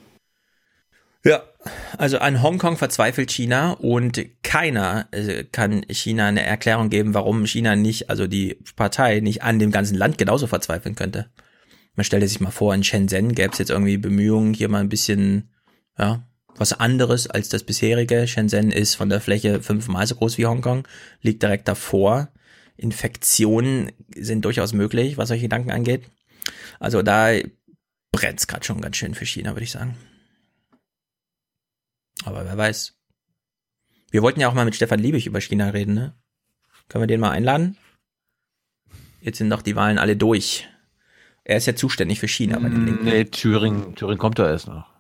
[1.24, 1.44] Ja,
[1.98, 7.76] also an Hongkong verzweifelt China und keiner äh, kann China eine Erklärung geben, warum China
[7.76, 11.30] nicht, also die Partei nicht an dem ganzen Land genauso verzweifeln könnte.
[11.96, 14.90] Man stellte sich mal vor, in Shenzhen gäbe es jetzt irgendwie Bemühungen, hier mal ein
[14.90, 15.50] bisschen,
[15.98, 16.27] ja,
[16.60, 18.28] was anderes als das bisherige.
[18.28, 20.88] Shenzhen ist von der Fläche fünfmal so groß wie Hongkong,
[21.22, 22.30] liegt direkt davor.
[22.76, 26.10] Infektionen sind durchaus möglich, was solche Gedanken angeht.
[26.80, 27.32] Also da
[28.12, 29.98] brennt es gerade schon ganz schön für China, würde ich sagen.
[32.24, 32.96] Aber wer weiß.
[34.12, 36.16] Wir wollten ja auch mal mit Stefan Liebig über China reden, ne?
[36.88, 37.78] Können wir den mal einladen?
[39.22, 40.68] Jetzt sind doch die Wahlen alle durch.
[41.44, 43.06] Er ist ja zuständig für China bei den Linken.
[43.06, 44.97] Nee, Thüringen, Thüringen kommt da erst noch.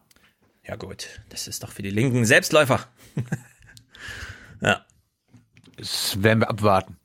[0.67, 2.81] Ja gut, das ist doch für die Linken Selbstläufer.
[4.61, 4.85] ja.
[5.77, 6.97] Das werden wir abwarten.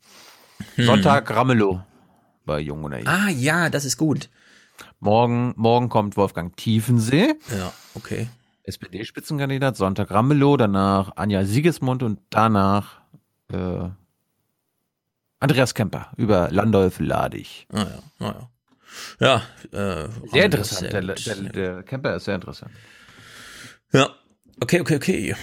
[0.75, 0.85] Hm.
[0.85, 1.81] Sonntag Ramelow
[2.45, 3.07] bei Jung und Naiv.
[3.07, 4.29] Ah ja, das ist gut.
[4.99, 7.35] Morgen, morgen kommt Wolfgang Tiefensee.
[7.55, 8.27] Ja, okay.
[8.63, 13.01] SPD-Spitzenkandidat, Sonntag Ramelow, danach Anja Siegesmund und danach
[13.51, 13.89] äh,
[15.39, 17.67] Andreas Kemper über Landolf Ladig.
[17.71, 18.49] Ah ja, ah,
[19.19, 19.43] ja.
[19.71, 20.93] Ja, äh, sehr interessant.
[20.93, 22.71] Der, der, der Kemper ist sehr interessant.
[23.93, 24.09] Ja.
[24.59, 25.35] Okay, okay, okay.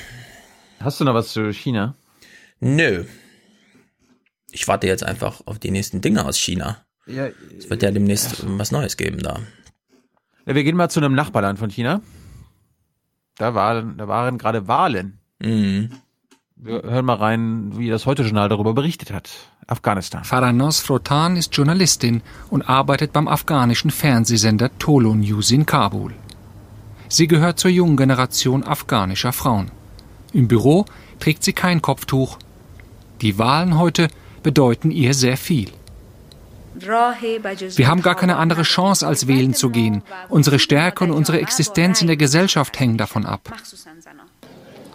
[0.81, 1.95] Hast du noch was zu China?
[2.61, 3.05] Nö.
[4.51, 6.79] Ich warte jetzt einfach auf die nächsten Dinge aus China.
[7.07, 8.45] Ja, es wird ja demnächst ja.
[8.59, 9.41] was Neues geben da.
[10.47, 12.03] Ja, wir gehen mal zu einem Nachbarland von China.
[13.37, 15.21] Da waren, da waren gerade Wahlen.
[15.39, 15.91] Mhm.
[16.57, 19.31] Wir hören mal rein, wie das Heute-Journal darüber berichtet hat.
[19.67, 20.25] Afghanistan.
[20.25, 26.13] Faranos Frotan ist Journalistin und arbeitet beim afghanischen Fernsehsender Tolo News in Kabul.
[27.11, 29.73] Sie gehört zur jungen Generation afghanischer Frauen.
[30.33, 30.85] Im Büro
[31.19, 32.39] trägt sie kein Kopftuch.
[33.21, 34.09] Die Wahlen heute
[34.45, 35.73] bedeuten ihr sehr viel.
[36.75, 40.03] Wir haben gar keine andere Chance, als wählen zu gehen.
[40.29, 43.53] Unsere Stärke und unsere Existenz in der Gesellschaft hängen davon ab.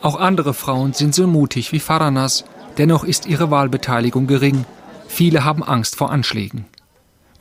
[0.02, 2.45] Auch andere Frauen sind so mutig wie Faranas,
[2.77, 4.64] dennoch ist ihre Wahlbeteiligung gering.
[5.10, 6.66] Viele haben Angst vor Anschlägen.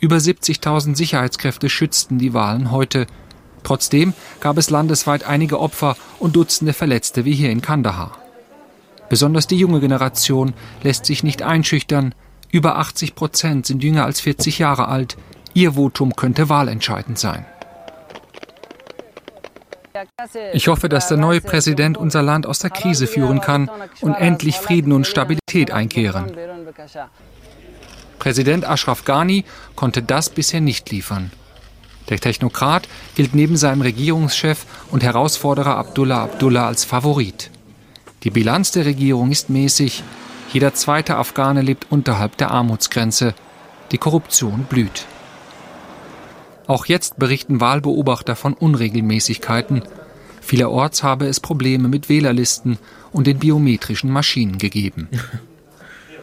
[0.00, 3.06] Über 70.000 Sicherheitskräfte schützten die Wahlen heute.
[3.64, 8.18] Trotzdem gab es landesweit einige Opfer und Dutzende Verletzte wie hier in Kandahar.
[9.08, 12.14] Besonders die junge Generation lässt sich nicht einschüchtern.
[12.52, 15.16] Über 80 Prozent sind jünger als 40 Jahre alt.
[15.54, 17.46] Ihr Votum könnte wahlentscheidend sein.
[20.52, 23.70] Ich hoffe, dass der neue Präsident unser Land aus der Krise führen kann
[24.00, 26.36] und endlich Frieden und Stabilität einkehren.
[28.18, 29.44] Präsident Ashraf Ghani
[29.76, 31.30] konnte das bisher nicht liefern.
[32.08, 37.50] Der Technokrat gilt neben seinem Regierungschef und Herausforderer Abdullah Abdullah als Favorit.
[38.24, 40.02] Die Bilanz der Regierung ist mäßig.
[40.52, 43.34] Jeder zweite Afghane lebt unterhalb der Armutsgrenze.
[43.92, 45.06] Die Korruption blüht.
[46.66, 49.82] Auch jetzt berichten Wahlbeobachter von Unregelmäßigkeiten.
[50.40, 52.78] Vielerorts habe es Probleme mit Wählerlisten
[53.12, 55.08] und den biometrischen Maschinen gegeben.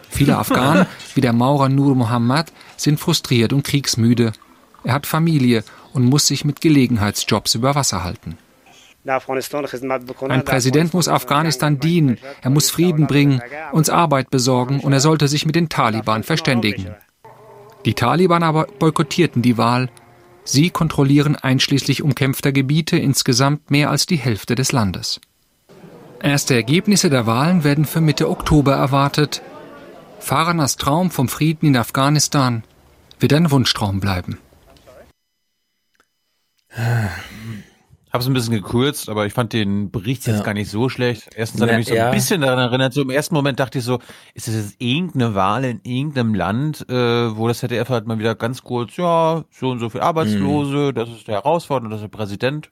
[0.09, 4.33] Viele Afghanen, wie der Maurer Nur Mohammad, sind frustriert und kriegsmüde.
[4.83, 8.37] Er hat Familie und muss sich mit Gelegenheitsjobs über Wasser halten.
[9.03, 15.27] Ein Präsident muss Afghanistan dienen, er muss Frieden bringen, uns Arbeit besorgen und er sollte
[15.27, 16.93] sich mit den Taliban verständigen.
[17.85, 19.89] Die Taliban aber boykottierten die Wahl.
[20.43, 25.19] Sie kontrollieren einschließlich umkämpfter Gebiete insgesamt mehr als die Hälfte des Landes.
[26.21, 29.41] Erste Ergebnisse der Wahlen werden für Mitte Oktober erwartet.
[30.19, 32.63] Faranas Traum vom Frieden in Afghanistan
[33.19, 34.37] wird ein Wunschtraum bleiben.
[38.11, 40.43] Habe es ein bisschen gekürzt, aber ich fand den Bericht jetzt ja.
[40.43, 41.29] gar nicht so schlecht.
[41.33, 42.07] Erstens hat er mich so ja.
[42.07, 42.93] ein bisschen daran erinnert.
[42.93, 43.99] So im ersten Moment dachte ich so,
[44.33, 46.93] ist das jetzt irgendeine Wahl in irgendeinem Land, äh,
[47.37, 50.93] wo das ZDF halt mal wieder ganz kurz, ja, so und so viel Arbeitslose, mhm.
[50.93, 52.69] das ist der Herausforderer, das ist der Präsident.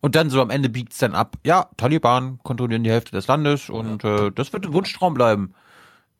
[0.00, 3.26] Und dann so am Ende biegt es dann ab, ja, Taliban kontrollieren die Hälfte des
[3.26, 5.52] Landes und äh, das wird ein Wunschtraum bleiben.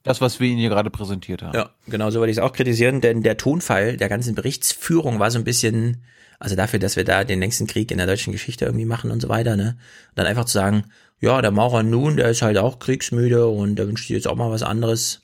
[0.03, 1.55] Das, was wir Ihnen hier gerade präsentiert haben.
[1.55, 5.29] Ja, genau so würde ich es auch kritisieren, denn der Tonfall der ganzen Berichtsführung war
[5.29, 6.03] so ein bisschen
[6.41, 9.21] also dafür, dass wir da den längsten Krieg in der deutschen Geschichte irgendwie machen und
[9.21, 9.77] so weiter, ne?
[10.15, 10.85] dann einfach zu sagen,
[11.19, 14.35] ja, der Maurer nun, der ist halt auch kriegsmüde und der wünscht sich jetzt auch
[14.35, 15.21] mal was anderes.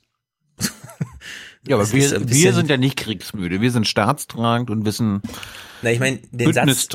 [1.66, 3.60] ja, aber wir, wir sind ja nicht kriegsmüde.
[3.60, 5.22] Wir sind staatstragend und wissen,
[5.82, 6.88] na, ich meine, den Satz,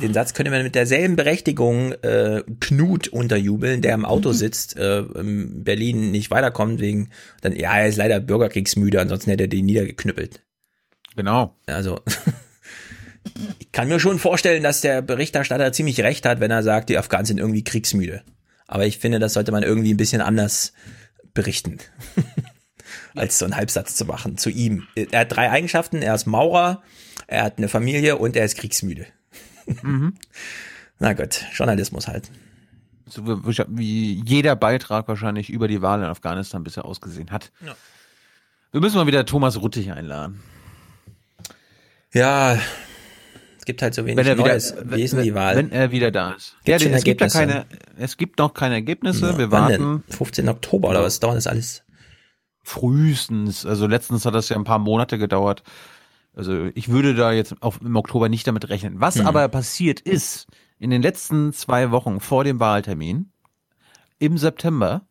[0.00, 5.00] den Satz könnte man mit derselben Berechtigung äh, Knut unterjubeln, der im Auto sitzt, äh,
[5.00, 7.10] in Berlin nicht weiterkommt wegen,
[7.42, 10.40] dann ja, er ist leider bürgerkriegsmüde, ansonsten hätte er den niedergeknüppelt.
[11.14, 11.56] Genau.
[11.66, 12.00] Also
[13.58, 16.98] ich kann mir schon vorstellen, dass der Berichterstatter ziemlich recht hat, wenn er sagt, die
[16.98, 18.22] Afghanen sind irgendwie kriegsmüde.
[18.66, 20.72] Aber ich finde, das sollte man irgendwie ein bisschen anders
[21.34, 21.78] berichten,
[23.14, 24.86] als so einen Halbsatz zu machen zu ihm.
[24.94, 26.02] Er hat drei Eigenschaften.
[26.02, 26.82] Er ist Maurer,
[27.26, 29.06] er hat eine Familie und er ist kriegsmüde.
[29.82, 30.14] Mhm.
[30.98, 32.30] Na gut, Journalismus halt.
[33.06, 37.50] So wie jeder Beitrag wahrscheinlich über die Wahl in Afghanistan bisher ausgesehen hat.
[37.64, 37.74] Ja.
[38.70, 40.42] Wir müssen mal wieder Thomas Ruttig einladen.
[42.12, 42.58] Ja,
[43.70, 44.74] gibt halt so wenig wenn er wieder, Neues.
[44.82, 45.54] Wie ist denn die Wahl?
[45.54, 46.56] Wenn er wieder da ist.
[46.64, 47.66] Gibt ja, es gibt ja keine,
[47.96, 49.30] es gibt noch keine Ergebnisse.
[49.30, 50.02] Ja, Wir warten.
[50.08, 50.16] Denn?
[50.16, 50.48] 15.
[50.48, 51.84] Oktober oder was dauert das alles?
[52.64, 53.64] Frühestens.
[53.64, 55.62] Also letztens hat das ja ein paar Monate gedauert.
[56.34, 59.00] Also ich würde da jetzt auf, im Oktober nicht damit rechnen.
[59.00, 59.26] Was hm.
[59.26, 60.46] aber passiert ist,
[60.78, 63.30] in den letzten zwei Wochen vor dem Wahltermin,
[64.18, 65.02] im September,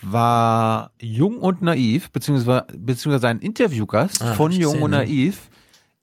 [0.00, 5.50] war Jung und Naiv, beziehungsweise, beziehungsweise ein Interviewgast ah, von Jung und Naiv,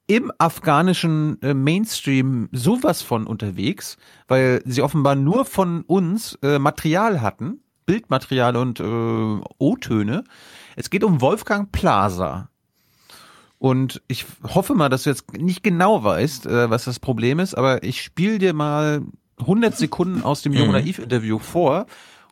[0.06, 3.96] im afghanischen äh, Mainstream sowas von unterwegs,
[4.28, 8.84] weil sie offenbar nur von uns äh, Material hatten, Bildmaterial und äh,
[9.58, 10.24] O-Töne.
[10.76, 12.50] Es geht um Wolfgang Plaza.
[13.58, 17.54] Und ich hoffe mal, dass du jetzt nicht genau weißt, äh, was das Problem ist,
[17.54, 19.02] aber ich spiele dir mal
[19.38, 20.74] 100 Sekunden aus dem Jung mhm.
[20.74, 21.86] Naiv Interview vor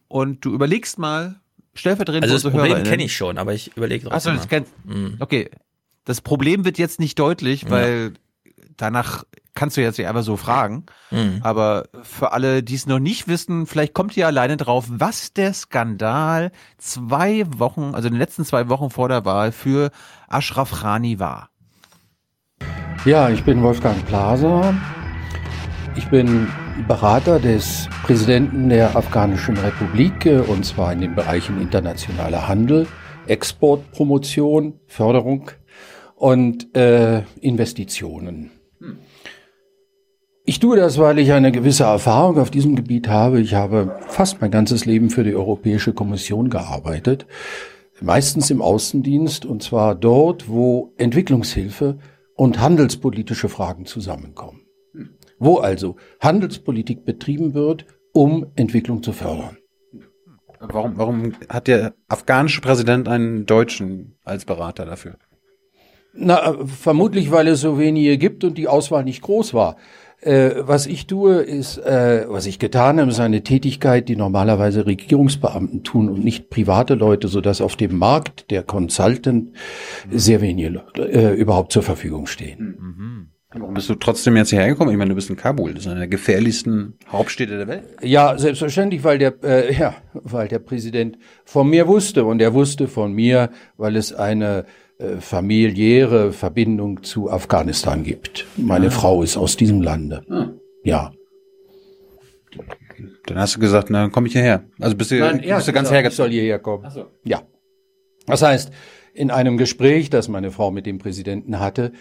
[0.08, 1.40] und du überlegst mal,
[1.74, 4.32] stellvertretend Also das Problem kenne ich schon, aber ich überlege trotzdem.
[4.32, 5.16] Achso, das kennst, mhm.
[5.18, 5.50] okay,
[6.04, 8.12] das Problem wird jetzt nicht deutlich, weil
[8.46, 8.64] ja.
[8.76, 9.24] danach
[9.54, 10.84] kannst du jetzt nicht einfach so fragen.
[11.10, 11.40] Mhm.
[11.42, 15.54] Aber für alle, die es noch nicht wissen, vielleicht kommt ihr alleine drauf, was der
[15.54, 19.90] Skandal zwei Wochen, also in den letzten zwei Wochen vor der Wahl für
[20.28, 21.50] Ashraf Rani war.
[23.04, 24.74] Ja, ich bin Wolfgang Plaser.
[25.96, 26.48] Ich bin
[26.88, 32.88] Berater des Präsidenten der Afghanischen Republik, und zwar in den Bereichen internationaler Handel,
[33.26, 35.50] Exportpromotion, Förderung
[36.24, 38.50] und äh, Investitionen.
[40.46, 43.42] Ich tue das, weil ich eine gewisse Erfahrung auf diesem Gebiet habe.
[43.42, 47.26] Ich habe fast mein ganzes Leben für die Europäische Kommission gearbeitet.
[48.00, 51.98] meistens im Außendienst, und zwar dort, wo Entwicklungshilfe
[52.36, 54.62] und handelspolitische Fragen zusammenkommen.
[55.38, 59.58] Wo also Handelspolitik betrieben wird, um Entwicklung zu fördern.
[60.58, 65.18] Warum, warum hat der afghanische Präsident einen Deutschen als Berater dafür?
[66.16, 69.76] Na, vermutlich, weil es so wenige gibt und die Auswahl nicht groß war.
[70.20, 74.86] Äh, was ich tue, ist, äh, was ich getan habe, ist eine Tätigkeit, die normalerweise
[74.86, 79.50] Regierungsbeamten tun und nicht private Leute, so dass auf dem Markt der Consultant
[80.10, 82.78] sehr wenige äh, überhaupt zur Verfügung stehen.
[82.80, 83.28] Mhm.
[83.56, 84.90] Warum bist du trotzdem jetzt hierher gekommen?
[84.90, 87.84] Ich meine, du bist in Kabul, das ist eine der gefährlichsten Hauptstädte der Welt.
[88.02, 92.88] Ja, selbstverständlich, weil der, äh, ja, weil der Präsident von mir wusste und er wusste
[92.88, 94.64] von mir, weil es eine äh,
[95.20, 98.46] familiäre Verbindung zu Afghanistan gibt.
[98.56, 98.90] Meine ah.
[98.90, 100.22] Frau ist aus diesem Lande.
[100.28, 100.50] Ah.
[100.84, 101.12] Ja.
[103.26, 104.64] Dann hast du gesagt, na, dann komme ich hierher.
[104.78, 106.30] Also bist du, Nein, ja, bist du ganz hergezogen.
[106.30, 106.84] Ich soll hierher kommen.
[106.86, 107.06] Ach so.
[107.24, 107.42] Ja.
[108.26, 108.70] Das heißt,
[109.14, 111.92] in einem Gespräch, das meine Frau mit dem Präsidenten hatte,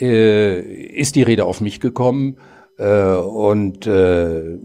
[0.00, 2.38] äh, ist die Rede auf mich gekommen.
[2.78, 4.58] Äh, und äh,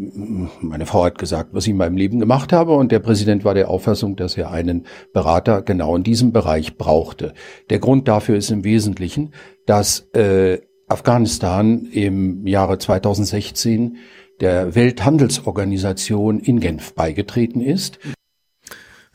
[0.61, 2.75] meine Frau hat gesagt, was ich in meinem Leben gemacht habe.
[2.75, 7.33] Und der Präsident war der Auffassung, dass er einen Berater genau in diesem Bereich brauchte.
[7.69, 9.33] Der Grund dafür ist im Wesentlichen,
[9.65, 13.97] dass äh, Afghanistan im Jahre 2016
[14.41, 17.99] der Welthandelsorganisation in Genf beigetreten ist.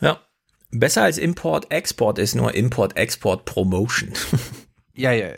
[0.01, 0.18] Ja,
[0.70, 4.10] besser als Import-Export ist nur Import-Export-Promotion.
[4.94, 5.35] ja, ja, ja.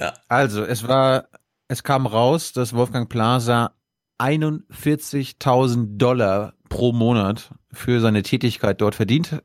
[0.00, 0.14] Ja.
[0.26, 1.28] Also, es war,
[1.72, 3.72] es kam raus, dass Wolfgang Plaza
[4.20, 9.42] 41.000 Dollar pro Monat für seine Tätigkeit dort verdient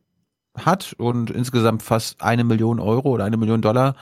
[0.57, 3.95] hat und insgesamt fast eine Million Euro oder eine Million Dollar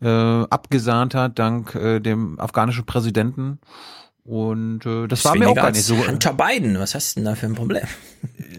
[0.00, 3.58] äh, abgesahnt hat dank äh, dem afghanischen Präsidenten.
[4.24, 6.06] Und äh, das, das war mir auch gar nicht so.
[6.06, 7.84] Hunter Biden, was hast du denn da für ein Problem?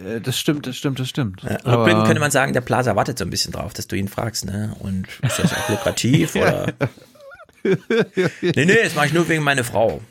[0.05, 1.43] Äh, das stimmt, das stimmt, das stimmt.
[1.43, 4.07] Ja, rückblickend könnte man sagen, der Plaza wartet so ein bisschen drauf, dass du ihn
[4.07, 4.75] fragst, ne?
[4.79, 6.73] Und ist das auch lukrativ oder?
[7.63, 10.01] Nee, nee, das mache ich nur wegen meiner Frau.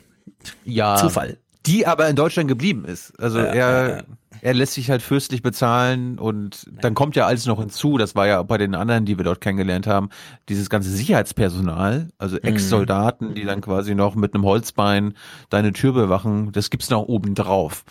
[0.65, 0.95] Ja.
[0.95, 1.37] Zufall.
[1.65, 3.13] Die aber in Deutschland geblieben ist.
[3.19, 4.03] Also ja, er, ja.
[4.41, 7.97] er lässt sich halt fürstlich bezahlen und dann kommt ja alles noch hinzu.
[7.97, 10.09] Das war ja bei den anderen, die wir dort kennengelernt haben,
[10.47, 12.43] dieses ganze Sicherheitspersonal, also mhm.
[12.43, 15.13] Ex-Soldaten, die dann quasi noch mit einem Holzbein
[15.49, 16.51] deine Tür bewachen.
[16.53, 17.83] Das gibt's noch oben drauf.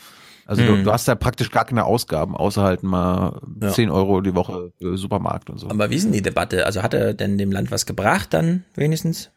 [0.49, 0.85] Also du, mhm.
[0.85, 3.69] du, hast da praktisch gar keine Ausgaben, außer halt mal ja.
[3.69, 5.69] 10 Euro die Woche für Supermarkt und so.
[5.69, 6.65] Aber wie ist denn die Debatte?
[6.65, 9.31] Also hat er denn dem Land was gebracht dann wenigstens?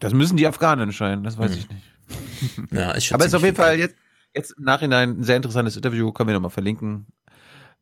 [0.00, 1.58] Das müssen die Afghanen entscheiden, das weiß hm.
[1.58, 1.82] ich nicht.
[2.70, 3.96] Ja, ist Aber es ist auf jeden Fall jetzt,
[4.34, 7.06] jetzt im Nachhinein ein sehr interessantes Interview, können wir nochmal verlinken.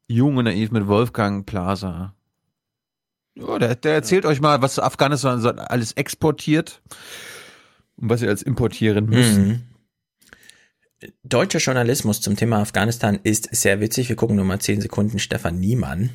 [0.06, 2.14] Jung und naiv mit Wolfgang Plaza.
[3.34, 4.30] Ja, der, der erzählt ja.
[4.30, 6.82] euch mal, was Afghanistan alles exportiert
[7.96, 9.38] und was ihr als importieren müsst.
[9.38, 9.62] Mhm.
[11.22, 14.08] Deutscher Journalismus zum Thema Afghanistan ist sehr witzig.
[14.08, 16.10] Wir gucken nur mal zehn Sekunden Stefan Niemann.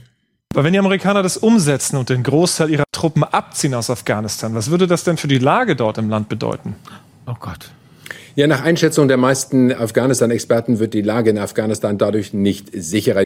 [0.54, 4.72] Aber wenn die Amerikaner das umsetzen und den Großteil ihrer Truppen abziehen aus Afghanistan, was
[4.72, 6.76] würde das denn für die Lage dort im Land bedeuten?
[7.28, 7.72] Oh Gott.
[8.36, 13.24] Ja, nach Einschätzung der meisten Afghanistan-Experten wird die Lage in Afghanistan dadurch nicht sicherer.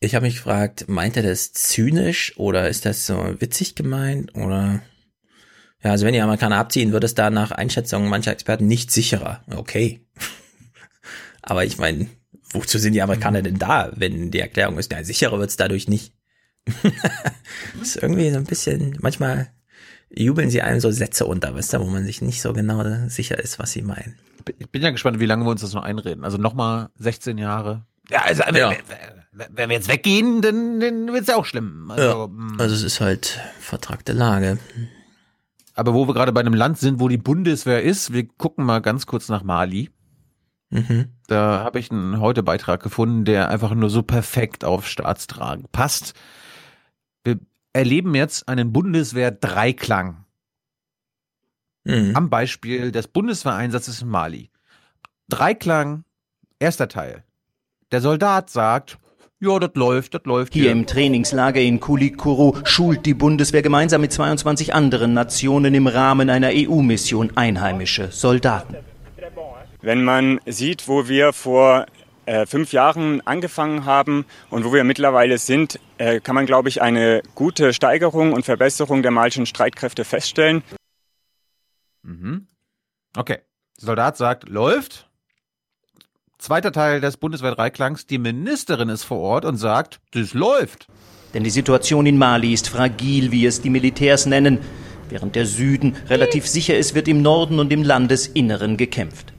[0.00, 4.80] Ich habe mich gefragt, meint er das zynisch oder ist das so witzig gemeint oder
[5.84, 9.44] ja, also wenn die Amerikaner abziehen, wird es da nach Einschätzung mancher Experten nicht sicherer.
[9.54, 10.00] Okay.
[11.42, 12.06] Aber ich meine,
[12.54, 16.14] wozu sind die Amerikaner denn da, wenn die Erklärung ist, ja, sicherer wird's dadurch nicht.
[16.82, 19.50] das ist irgendwie so ein bisschen, manchmal
[20.10, 23.38] jubeln sie einem so Sätze unter, weißt du, wo man sich nicht so genau sicher
[23.38, 24.16] ist, was sie meinen.
[24.58, 26.24] Ich bin ja gespannt, wie lange wir uns das noch einreden.
[26.24, 27.84] Also nochmal 16 Jahre.
[28.10, 28.72] Ja, also ja.
[29.32, 31.90] Wenn, wir jetzt weggehen, dann, dann wird's ja auch schlimm.
[31.90, 32.56] Also, ja, hm.
[32.58, 34.58] also es ist halt vertragte Lage.
[35.74, 38.80] Aber wo wir gerade bei einem Land sind, wo die Bundeswehr ist, wir gucken mal
[38.80, 39.90] ganz kurz nach Mali.
[40.70, 41.06] Mhm.
[41.28, 46.14] Da habe ich einen heute Beitrag gefunden, der einfach nur so perfekt auf Staatstragen passt.
[47.72, 50.24] Wir erleben jetzt einen Bundeswehr-Dreiklang.
[51.84, 52.16] Mhm.
[52.16, 54.50] Am Beispiel des Bundeswehreinsatzes in Mali.
[55.28, 56.04] Dreiklang,
[56.58, 57.24] erster Teil.
[57.92, 58.98] Der Soldat sagt,
[59.38, 60.52] ja, das läuft, das läuft.
[60.52, 65.86] Hier, hier im Trainingslager in Kulikuru schult die Bundeswehr gemeinsam mit 22 anderen Nationen im
[65.86, 68.76] Rahmen einer EU-Mission einheimische Soldaten.
[69.80, 71.86] Wenn man sieht, wo wir vor
[72.30, 76.80] äh, fünf Jahren angefangen haben und wo wir mittlerweile sind, äh, kann man, glaube ich,
[76.80, 80.62] eine gute Steigerung und Verbesserung der malischen Streitkräfte feststellen.
[82.04, 82.46] Mhm.
[83.16, 83.38] Okay.
[83.76, 85.10] Soldat sagt, läuft.
[86.38, 90.86] Zweiter Teil des Bundeswehr-Dreiklangs, die Ministerin ist vor Ort und sagt, das läuft.
[91.34, 94.58] Denn die Situation in Mali ist fragil, wie es die Militärs nennen.
[95.08, 99.32] Während der Süden relativ sicher ist, wird im Norden und im Landesinneren gekämpft.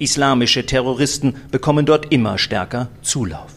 [0.00, 3.52] Islamische Terroristen bekommen dort immer stärker Zulauf.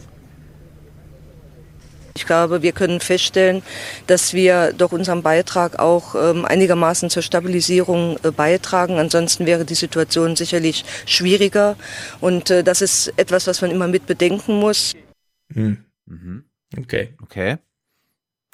[2.16, 3.62] Ich glaube, wir können feststellen,
[4.06, 8.98] dass wir durch unseren Beitrag auch ähm, einigermaßen zur Stabilisierung äh, beitragen.
[8.98, 11.76] Ansonsten wäre die Situation sicherlich schwieriger.
[12.20, 14.92] Und äh, das ist etwas, was man immer mit bedenken muss.
[15.52, 15.84] Hm.
[16.06, 16.44] Mhm.
[16.78, 17.14] Okay.
[17.20, 17.56] Okay.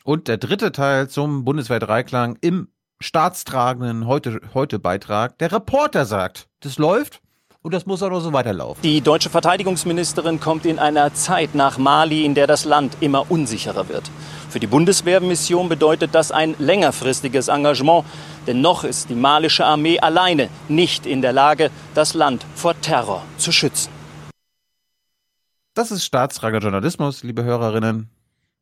[0.05, 2.69] Und der dritte Teil zum bundesweit Dreiklang im
[3.01, 5.39] staatstragenden heute, heute Beitrag.
[5.39, 7.21] Der Reporter sagt, das läuft
[7.63, 8.81] und das muss auch noch so weiterlaufen.
[8.83, 13.89] Die deutsche Verteidigungsministerin kommt in einer Zeit nach Mali, in der das Land immer unsicherer
[13.89, 14.11] wird.
[14.49, 18.05] Für die Bundeswehrmission bedeutet das ein längerfristiges Engagement,
[18.47, 23.23] denn noch ist die malische Armee alleine nicht in der Lage, das Land vor Terror
[23.37, 23.91] zu schützen.
[25.75, 28.11] Das ist staatstrager Journalismus, liebe Hörerinnen.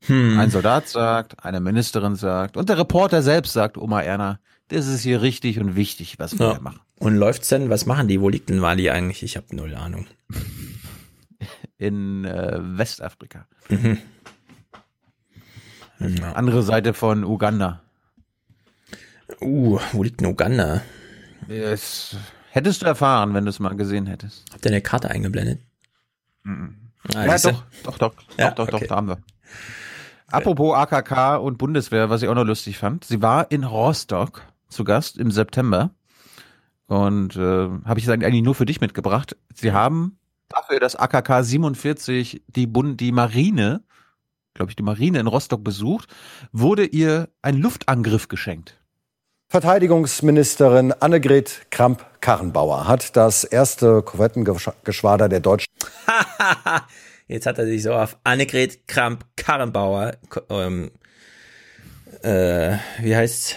[0.07, 0.39] Hm.
[0.39, 5.03] Ein Soldat sagt, eine Ministerin sagt und der Reporter selbst sagt, Oma Erna, das ist
[5.03, 6.53] hier richtig und wichtig, was wir ja.
[6.53, 6.81] hier machen.
[6.99, 7.71] Und läuft's denn?
[7.71, 8.21] Was machen die?
[8.21, 9.23] Wo liegt denn Mali eigentlich?
[9.23, 10.07] Ich habe null Ahnung.
[11.79, 13.47] In äh, Westafrika.
[13.69, 13.99] Mhm.
[16.01, 16.33] Ja.
[16.33, 17.83] Andere Seite von Uganda.
[19.41, 20.83] Uh, wo liegt denn Uganda?
[21.49, 22.17] Es,
[22.51, 24.45] hättest du erfahren, wenn du es mal gesehen hättest.
[24.53, 25.61] Habt ihr eine Karte eingeblendet?
[26.43, 26.77] Mhm.
[27.15, 28.81] Ah, ja, doch, doch, doch, ja, doch, doch, okay.
[28.81, 29.19] doch, da haben wir.
[30.27, 33.05] Apropos AKK und Bundeswehr, was ich auch noch lustig fand.
[33.05, 35.91] Sie war in Rostock zu Gast im September
[36.89, 39.37] und äh, habe ich es eigentlich nur für dich mitgebracht.
[39.55, 40.19] Sie haben
[40.49, 43.83] dafür das AKK 47 die Bund die Marine,
[44.55, 46.09] glaube ich, die Marine in Rostock besucht,
[46.51, 48.75] wurde ihr ein Luftangriff geschenkt.
[49.51, 55.73] Verteidigungsministerin Annegret Kramp-Karrenbauer hat das erste Korvettengeschwader der deutschen
[57.29, 60.17] Jetzt hat er sich so auf Annegret Kramp-Karrenbauer
[60.49, 60.91] ähm,
[62.23, 63.57] äh, wie heißt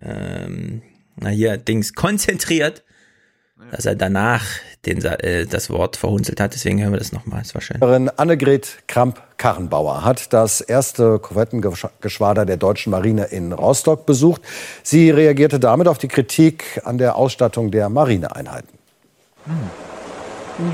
[0.00, 0.82] ähm,
[1.16, 2.82] na hier, Dings konzentriert,
[3.70, 4.44] dass er danach
[4.84, 6.54] den, äh, das Wort verhunzelt hat.
[6.54, 7.40] Deswegen hören wir das nochmal.
[7.40, 8.08] Das war schön.
[8.16, 14.42] Annegret Kramp-Karrenbauer hat das erste Korvettengeschwader der deutschen Marine in Rostock besucht.
[14.82, 18.76] Sie reagierte damit auf die Kritik an der Ausstattung der Marineeinheiten.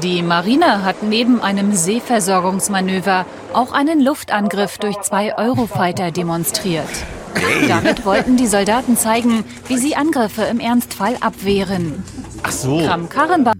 [0.02, 6.86] Die Marine hat neben einem Seeversorgungsmanöver auch einen Luftangriff durch zwei Eurofighter demonstriert.
[7.34, 7.68] Hey.
[7.68, 12.02] Damit wollten die Soldaten zeigen, wie sie Angriffe im Ernstfall abwehren.
[12.42, 12.78] Ach so.
[12.78, 13.54] Kram Karrenbauer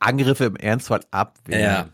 [0.00, 1.62] Angriffe im Ernstfall abwehren.
[1.62, 1.86] Ja.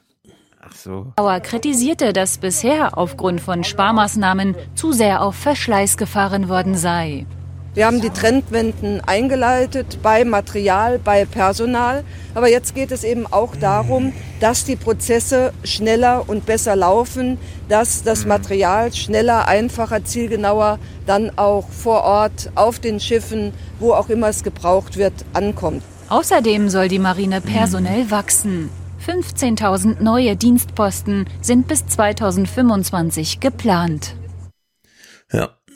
[0.61, 1.13] Ach so.
[1.17, 7.27] Bauer kritisierte, dass bisher aufgrund von Sparmaßnahmen zu sehr auf Verschleiß gefahren worden sei.
[7.75, 12.03] Wir haben die Trendwenden eingeleitet bei Material, bei Personal.
[12.35, 17.39] Aber jetzt geht es eben auch darum, dass die Prozesse schneller und besser laufen,
[17.69, 18.29] dass das mhm.
[18.29, 24.43] Material schneller, einfacher, zielgenauer dann auch vor Ort auf den Schiffen, wo auch immer es
[24.43, 25.83] gebraucht wird, ankommt.
[26.09, 28.11] Außerdem soll die Marine personell mhm.
[28.11, 28.71] wachsen.
[29.07, 34.15] 15.000 neue Dienstposten sind bis 2025 geplant.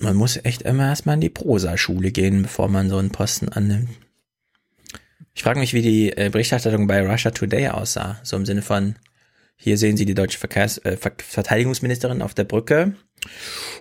[0.03, 3.89] Man muss echt immer erstmal in die Prosa-Schule gehen, bevor man so einen Posten annimmt.
[5.33, 8.21] Ich frage mich, wie die äh, Berichterstattung bei Russia Today aussah.
[8.25, 8.97] So im Sinne von,
[9.57, 12.97] hier sehen Sie die deutsche Verkehrs äh, Verteidigungsministerin auf der Brücke.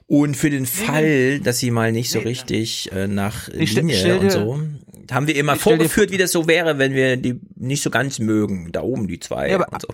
[0.06, 4.32] Und für den Fall, dass sie mal nicht so richtig äh, nach ich Linie und
[4.32, 4.62] so,
[5.10, 8.72] haben wir immer vorgeführt, wie das so wäre, wenn wir die nicht so ganz mögen.
[8.72, 9.88] Da oben die zwei ja, und so.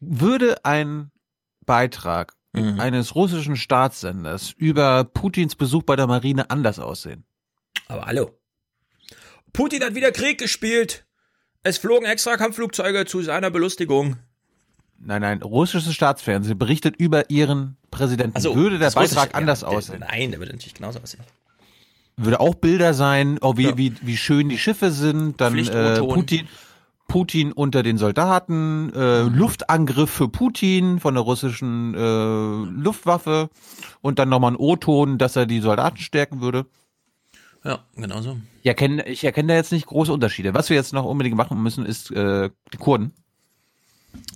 [0.00, 1.12] Würde ein
[1.64, 2.80] Beitrag mhm.
[2.80, 7.24] eines russischen Staatssenders über Putins Besuch bei der Marine anders aussehen.
[7.88, 8.30] Aber hallo.
[9.52, 11.04] Putin hat wieder Krieg gespielt.
[11.62, 14.16] Es flogen extra Kampfflugzeuge zu seiner Belustigung.
[14.98, 18.36] Nein, nein, russisches Staatsfernsehen berichtet über ihren Präsidenten.
[18.36, 20.00] Also, würde der Beitrag anders ja, aussehen?
[20.00, 21.22] Nein, der würde natürlich genauso aussehen.
[22.16, 23.78] Würde auch Bilder sein, oh, wie, ja.
[23.78, 26.48] wie, wie schön die Schiffe sind, dann äh, Putin,
[27.10, 31.98] Putin unter den Soldaten, äh, Luftangriff für Putin von der russischen äh,
[32.80, 33.50] Luftwaffe
[34.00, 36.66] und dann nochmal ein O-Ton, dass er die Soldaten stärken würde.
[37.64, 38.36] Ja, genau so.
[38.62, 40.54] Ich erkenne, ich erkenne da jetzt nicht große Unterschiede.
[40.54, 43.10] Was wir jetzt noch unbedingt machen müssen, ist äh, die Kurden.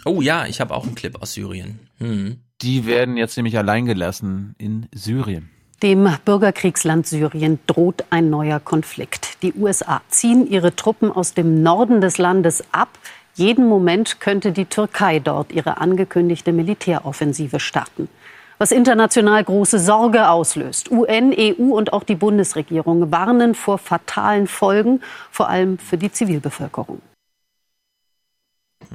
[0.05, 1.79] Oh ja, ich habe auch einen Clip aus Syrien.
[1.99, 2.41] Hm.
[2.61, 5.49] Die werden jetzt nämlich allein gelassen in Syrien.
[5.85, 9.43] Dem Bürgerkriegsland Syrien droht ein neuer Konflikt.
[9.43, 12.89] Die USA ziehen ihre Truppen aus dem Norden des Landes ab.
[13.35, 18.09] Jeden Moment könnte die Türkei dort ihre angekündigte Militäroffensive starten.
[18.57, 20.91] Was international große Sorge auslöst.
[20.91, 27.03] UN, EU und auch die Bundesregierung warnen vor fatalen Folgen, vor allem für die Zivilbevölkerung.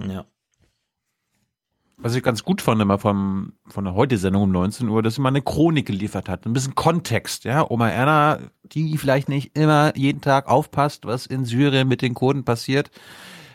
[0.07, 0.25] Ja.
[2.01, 5.21] Was ich ganz gut fand immer vom, von der Heute-Sendung um 19 Uhr, dass sie
[5.21, 6.45] mal eine Chronik geliefert hat.
[6.45, 7.69] Ein bisschen Kontext, ja.
[7.69, 12.45] Oma Erna, die vielleicht nicht immer jeden Tag aufpasst, was in Syrien mit den Kurden
[12.45, 12.89] passiert,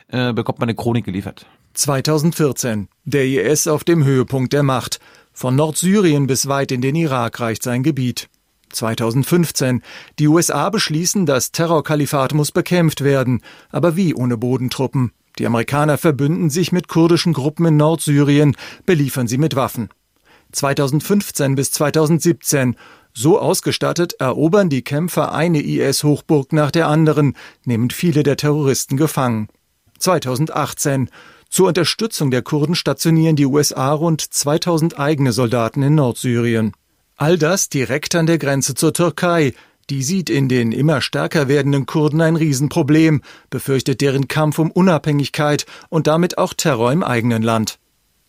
[0.08, 1.47] äh, bekommt man eine Chronik geliefert.
[1.73, 2.89] 2014.
[3.05, 5.00] Der IS auf dem Höhepunkt der Macht.
[5.32, 8.28] Von Nordsyrien bis weit in den Irak reicht sein Gebiet.
[8.70, 9.82] 2015.
[10.18, 13.40] Die USA beschließen, das Terrorkalifat muss bekämpft werden.
[13.70, 15.12] Aber wie ohne Bodentruppen?
[15.38, 18.56] Die Amerikaner verbünden sich mit kurdischen Gruppen in Nordsyrien,
[18.86, 19.88] beliefern sie mit Waffen.
[20.52, 22.76] 2015 bis 2017.
[23.12, 29.48] So ausgestattet erobern die Kämpfer eine IS-Hochburg nach der anderen, nehmen viele der Terroristen gefangen.
[29.98, 31.10] 2018.
[31.48, 36.72] Zur Unterstützung der Kurden stationieren die USA rund 2000 eigene Soldaten in Nordsyrien.
[37.16, 39.54] All das direkt an der Grenze zur Türkei.
[39.90, 45.66] Die sieht in den immer stärker werdenden Kurden ein Riesenproblem, befürchtet deren Kampf um Unabhängigkeit
[45.90, 47.78] und damit auch Terror im eigenen Land.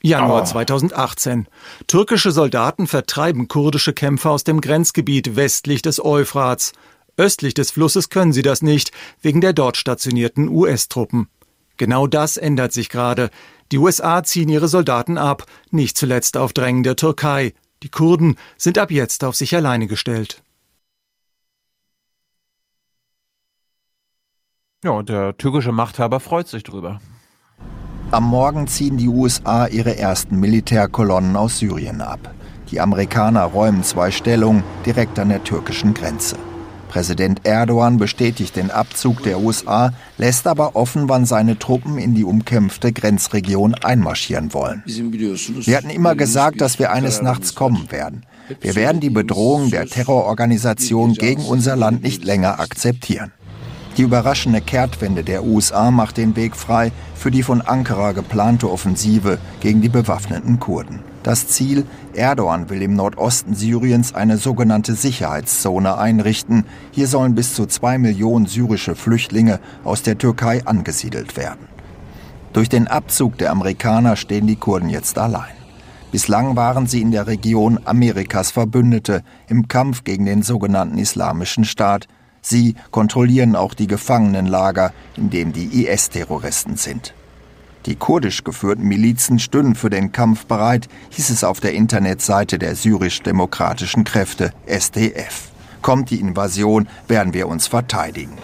[0.02, 0.46] Januar oh.
[0.46, 1.48] 2018.
[1.88, 6.74] Türkische Soldaten vertreiben kurdische Kämpfer aus dem Grenzgebiet westlich des Euphrats.
[7.18, 11.30] Östlich des Flusses können sie das nicht, wegen der dort stationierten US-Truppen.
[11.78, 13.30] Genau das ändert sich gerade.
[13.72, 17.54] Die USA ziehen ihre Soldaten ab, nicht zuletzt auf Drängen der Türkei.
[17.82, 20.44] Die Kurden sind ab jetzt auf sich alleine gestellt.
[24.86, 27.00] Ja, der türkische Machthaber freut sich drüber.
[28.12, 32.20] Am Morgen ziehen die USA ihre ersten Militärkolonnen aus Syrien ab.
[32.70, 36.36] Die Amerikaner räumen zwei Stellungen direkt an der türkischen Grenze.
[36.88, 42.24] Präsident Erdogan bestätigt den Abzug der USA, lässt aber offen, wann seine Truppen in die
[42.24, 44.84] umkämpfte Grenzregion einmarschieren wollen.
[44.86, 48.24] Wir hatten immer gesagt, dass wir eines Nachts kommen werden.
[48.62, 53.32] Wir werden die Bedrohung der Terrororganisation gegen unser Land nicht länger akzeptieren.
[53.98, 59.38] Die überraschende Kehrtwende der USA macht den Weg frei für die von Ankara geplante Offensive
[59.62, 61.00] gegen die bewaffneten Kurden.
[61.24, 66.66] Das Ziel, Erdogan will im Nordosten Syriens eine sogenannte Sicherheitszone einrichten.
[66.92, 71.68] Hier sollen bis zu zwei Millionen syrische Flüchtlinge aus der Türkei angesiedelt werden.
[72.52, 75.56] Durch den Abzug der Amerikaner stehen die Kurden jetzt allein.
[76.12, 82.08] Bislang waren sie in der Region Amerikas Verbündete im Kampf gegen den sogenannten Islamischen Staat.
[82.48, 87.16] Sie kontrollieren auch die Gefangenenlager, in denen die IS-Terroristen sind.
[87.88, 92.76] Die kurdisch geführten Milizen stünden für den Kampf bereit, hieß es auf der Internetseite der
[92.76, 95.50] syrisch-demokratischen Kräfte SDF.
[95.82, 98.38] Kommt die Invasion, werden wir uns verteidigen.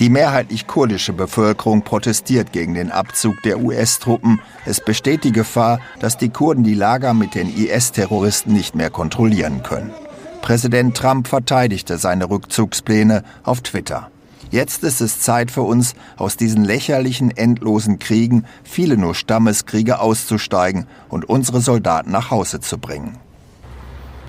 [0.00, 4.40] Die mehrheitlich kurdische Bevölkerung protestiert gegen den Abzug der US-Truppen.
[4.66, 9.62] Es besteht die Gefahr, dass die Kurden die Lager mit den IS-Terroristen nicht mehr kontrollieren
[9.62, 9.92] können.
[10.42, 14.10] Präsident Trump verteidigte seine Rückzugspläne auf Twitter.
[14.50, 20.86] Jetzt ist es Zeit für uns, aus diesen lächerlichen, endlosen Kriegen, viele nur Stammeskriege, auszusteigen
[21.08, 23.18] und unsere Soldaten nach Hause zu bringen.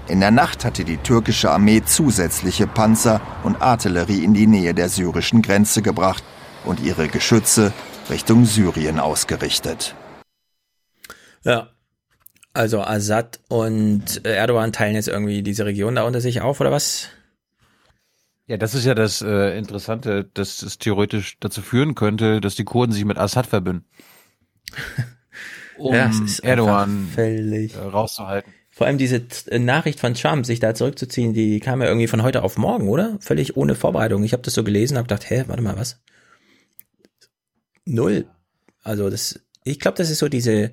[0.07, 4.89] In der Nacht hatte die türkische Armee zusätzliche Panzer und Artillerie in die Nähe der
[4.89, 6.23] syrischen Grenze gebracht
[6.65, 7.73] und ihre Geschütze
[8.09, 9.95] Richtung Syrien ausgerichtet.
[11.43, 11.69] Ja,
[12.53, 17.09] also Assad und Erdogan teilen jetzt irgendwie diese Region da unter sich auf, oder was?
[18.47, 22.65] Ja, das ist ja das äh, Interessante, dass es theoretisch dazu führen könnte, dass die
[22.65, 23.85] Kurden sich mit Assad verbünden.
[25.77, 26.11] um ja,
[26.43, 27.75] Erdogan völlig.
[27.75, 28.53] Äh, rauszuhalten.
[28.69, 32.23] Vor allem diese äh, Nachricht von Trump, sich da zurückzuziehen, die kam ja irgendwie von
[32.23, 33.17] heute auf morgen, oder?
[33.19, 34.23] Völlig ohne Vorbereitung.
[34.23, 36.01] Ich habe das so gelesen, habe gedacht, hä, warte mal, was?
[37.85, 38.25] Null.
[38.83, 40.71] Also das, ich glaube, das ist so diese,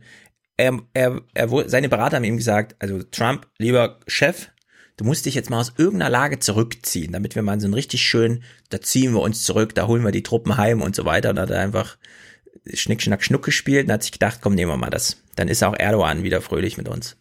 [0.58, 4.48] er, er, er, seine Berater haben ihm gesagt, also Trump, lieber Chef,
[4.96, 8.02] du musst dich jetzt mal aus irgendeiner Lage zurückziehen, damit wir mal so ein richtig
[8.02, 11.30] schön, da ziehen wir uns zurück, da holen wir die Truppen heim und so weiter.
[11.30, 11.96] Und hat er einfach
[12.74, 15.22] Schnick, Schnack, Schnuck gespielt und hat sich gedacht, komm, nehmen wir mal das.
[15.36, 17.16] Dann ist auch Erdogan wieder fröhlich mit uns.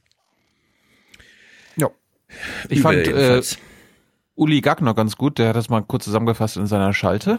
[1.78, 1.92] Ja.
[2.70, 3.42] Ich Übel fand äh,
[4.36, 7.38] Uli Gagner ganz gut, der hat das mal kurz zusammengefasst in seiner Schalte.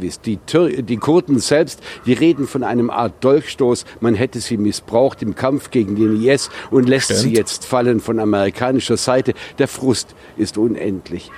[0.00, 5.20] Die, Tür die Kurden selbst, die reden von einem Art Dolchstoß, man hätte sie missbraucht
[5.20, 7.20] im Kampf gegen den IS und lässt Stimmt.
[7.20, 9.34] sie jetzt fallen von amerikanischer Seite.
[9.58, 11.30] Der Frust ist unendlich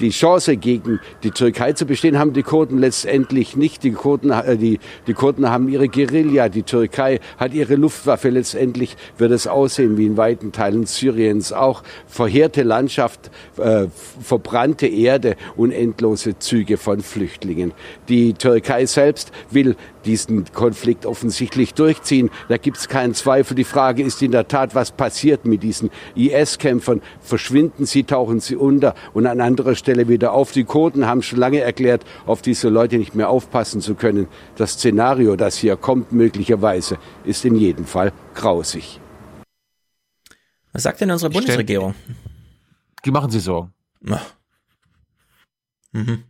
[0.00, 3.82] die Chance gegen die Türkei zu bestehen, haben die Kurden letztendlich nicht.
[3.82, 8.28] Die Kurden, äh, die, die Kurden haben ihre Guerilla, die Türkei hat ihre Luftwaffe.
[8.30, 11.82] Letztendlich wird es aussehen wie in weiten Teilen Syriens auch.
[12.06, 13.86] Verheerte Landschaft, äh,
[14.20, 17.72] verbrannte Erde und endlose Züge von Flüchtlingen.
[18.08, 22.30] Die Türkei selbst will diesen Konflikt offensichtlich durchziehen.
[22.48, 23.54] Da gibt es keinen Zweifel.
[23.54, 27.02] Die Frage ist in der Tat, was passiert mit diesen IS-Kämpfern?
[27.20, 30.52] Verschwinden sie, tauchen sie unter und an anderer Stelle wieder auf?
[30.52, 34.28] Die Kurden haben schon lange erklärt, auf diese Leute nicht mehr aufpassen zu können.
[34.56, 39.00] Das Szenario, das hier kommt möglicherweise, ist in jedem Fall grausig.
[40.72, 41.94] Was sagt denn unsere Bundesregierung?
[43.04, 43.72] Die machen sich Sorgen.
[45.92, 46.24] Mhm.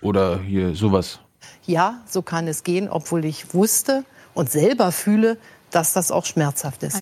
[0.00, 1.20] Oder hier sowas.
[1.66, 4.04] Ja, so kann es gehen, obwohl ich wusste
[4.34, 5.38] und selber fühle,
[5.70, 7.00] dass das auch schmerzhaft ist.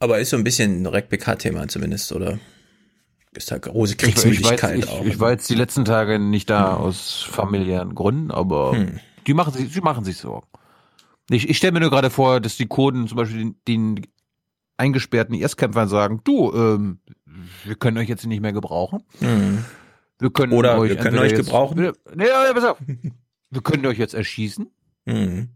[0.00, 2.38] Aber ist so ein bisschen ein RecBK-Thema zumindest, oder?
[3.34, 5.02] Ist da große Kriegsmüdigkeit ich, ich, auch.
[5.02, 6.84] Ich, ich war jetzt die letzten Tage nicht da hm.
[6.84, 9.00] aus familiären Gründen, aber hm.
[9.26, 10.46] die machen sich, sie machen sich Sorgen.
[11.30, 14.06] Ich, ich stelle mir nur gerade vor, dass die Kurden zum Beispiel den, den
[14.78, 17.00] eingesperrten IS-Kämpfern sagen, du, ähm,
[17.64, 19.02] wir können euch jetzt nicht mehr gebrauchen.
[19.18, 19.64] Hm.
[20.18, 21.82] Wir können Oder euch wir können euch gebrauchen.
[21.82, 22.78] Jetzt, nee, nee, pass auf.
[23.50, 24.70] wir können euch jetzt erschießen.
[25.06, 25.50] Mhm.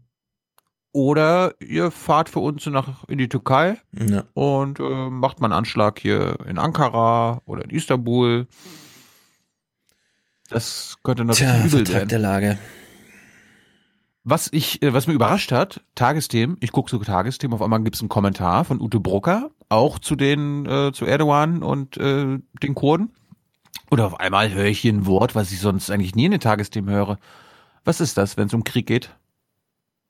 [0.93, 4.25] Oder ihr fahrt für uns nach in die Türkei ja.
[4.33, 8.47] und äh, macht mal einen Anschlag hier in Ankara oder in Istanbul.
[10.49, 12.07] Das könnte natürlich Tja, übel sein.
[12.07, 12.59] der Lage.
[14.23, 17.95] Was ich, äh, was mir überrascht hat, Tagesthemen, ich gucke so Tagesthemen, auf einmal gibt
[17.95, 22.75] es einen Kommentar von Ute Brucker, auch zu den, äh, zu Erdogan und äh, den
[22.75, 23.11] Kurden.
[23.93, 26.39] Oder auf einmal höre ich hier ein Wort, was ich sonst eigentlich nie in den
[26.39, 27.19] Tagesthemen höre.
[27.83, 29.11] Was ist das, wenn es um Krieg geht?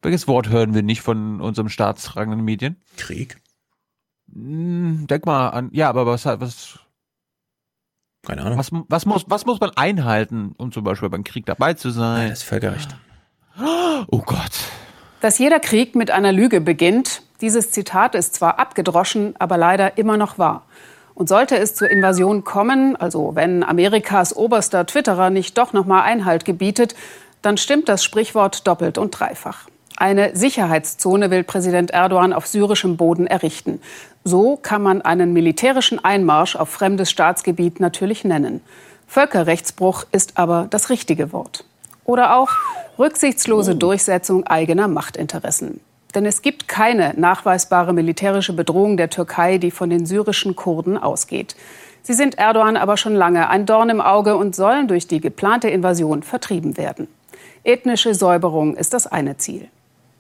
[0.02, 2.78] Welches Wort hören wir nicht von unserem staatsragenden Medien?
[2.96, 3.36] Krieg.
[4.34, 6.80] Hm, denk mal an, ja, aber was, was,
[8.26, 8.58] keine Ahnung.
[8.58, 12.30] Was, was, muss, was muss man einhalten, um zum Beispiel beim Krieg dabei zu sein?
[12.30, 12.96] das ist Völkerrecht.
[14.08, 14.60] Oh Gott.
[15.20, 20.16] Dass jeder Krieg mit einer Lüge beginnt, dieses Zitat ist zwar abgedroschen, aber leider immer
[20.16, 20.66] noch wahr.
[21.16, 26.02] Und sollte es zur Invasion kommen, also wenn Amerikas oberster Twitterer nicht doch noch mal
[26.02, 26.96] Einhalt gebietet,
[27.42, 29.68] dann stimmt das Sprichwort doppelt und dreifach.
[29.96, 33.80] Eine Sicherheitszone will Präsident Erdogan auf syrischem Boden errichten.
[34.24, 38.62] So kann man einen militärischen Einmarsch auf fremdes Staatsgebiet natürlich nennen.
[39.08, 41.66] Völkerrechtsbruch ist aber das richtige Wort.
[42.06, 42.50] Oder auch
[42.98, 45.80] rücksichtslose Durchsetzung eigener Machtinteressen.
[46.16, 51.56] Denn es gibt keine nachweisbare militärische Bedrohung der Türkei, die von den syrischen Kurden ausgeht.
[52.02, 55.70] Sie sind Erdogan aber schon lange ein Dorn im Auge und sollen durch die geplante
[55.70, 57.08] Invasion vertrieben werden.
[57.64, 59.70] Ethnische Säuberung ist das eine Ziel.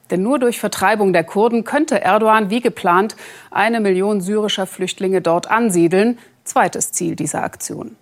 [0.09, 3.15] Denn nur durch Vertreibung der Kurden könnte Erdogan wie geplant
[3.51, 6.17] eine Million syrischer Flüchtlinge dort ansiedeln.
[6.43, 7.95] Zweites Ziel dieser Aktion.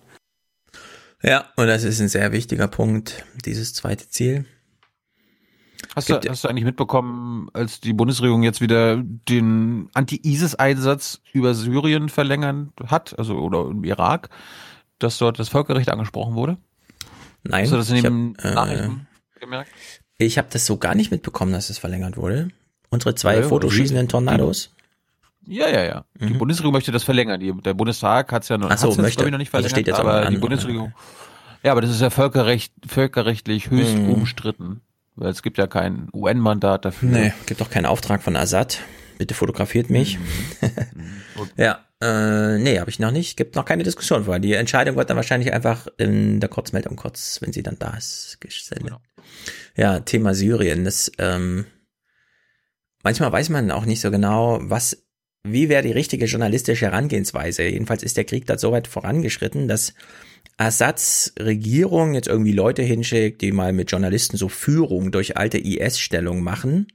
[1.22, 4.44] Ja, und das ist ein sehr wichtiger Punkt, dieses zweite Ziel.
[5.94, 12.08] Hast du, hast du eigentlich mitbekommen, als die Bundesregierung jetzt wieder den Anti-ISIS-Einsatz über Syrien
[12.08, 14.30] verlängern hat, also oder im Irak,
[14.98, 16.56] dass dort das Völkerrecht angesprochen wurde?
[17.44, 17.64] Nein.
[17.64, 19.70] Hast du das in den Nachrichten äh, gemerkt?
[20.18, 22.48] Ich habe das so gar nicht mitbekommen, dass es verlängert wurde.
[22.90, 24.70] Unsere zwei ja, fotoschießenden Tornados.
[25.46, 26.04] Ja, ja, ja.
[26.18, 26.26] Mhm.
[26.28, 27.40] Die Bundesregierung möchte das verlängern.
[27.40, 29.28] Die, der Bundestag hat es ja noch, Ach so, möchte.
[29.30, 30.92] Noch nicht also verlängert, also steht jetzt aber an, die Bundesregierung.
[31.62, 34.10] Ja, aber das ist ja völkerrecht, völkerrechtlich höchst mhm.
[34.10, 34.82] umstritten.
[35.14, 37.08] Weil es gibt ja kein UN-Mandat dafür.
[37.10, 38.80] Nee, gibt auch keinen Auftrag von Assad.
[39.18, 40.18] Bitte fotografiert mich.
[40.18, 41.52] Mhm.
[41.56, 43.36] ja, äh, nee, habe ich noch nicht.
[43.36, 44.38] Gibt noch keine Diskussion vor.
[44.38, 48.38] Die Entscheidung wird dann wahrscheinlich einfach in der Kurzmeldung kurz, wenn sie dann da ist,
[48.40, 48.86] gesendet.
[48.86, 49.00] Genau.
[49.76, 50.84] Ja, Thema Syrien.
[50.84, 51.66] Das, ähm,
[53.02, 55.04] manchmal weiß man auch nicht so genau, was,
[55.44, 57.64] wie wäre die richtige journalistische Herangehensweise.
[57.64, 59.94] Jedenfalls ist der Krieg da so weit vorangeschritten, dass
[60.56, 66.42] Assads Regierung jetzt irgendwie Leute hinschickt, die mal mit Journalisten so Führung durch alte IS-Stellung
[66.42, 66.86] machen.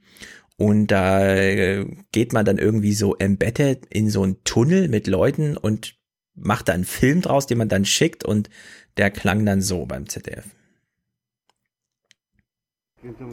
[0.56, 5.56] Und da äh, geht man dann irgendwie so embedded in so einen Tunnel mit Leuten
[5.56, 5.94] und
[6.34, 8.50] macht da einen Film draus, den man dann schickt und
[8.96, 10.44] der klang dann so beim ZDF.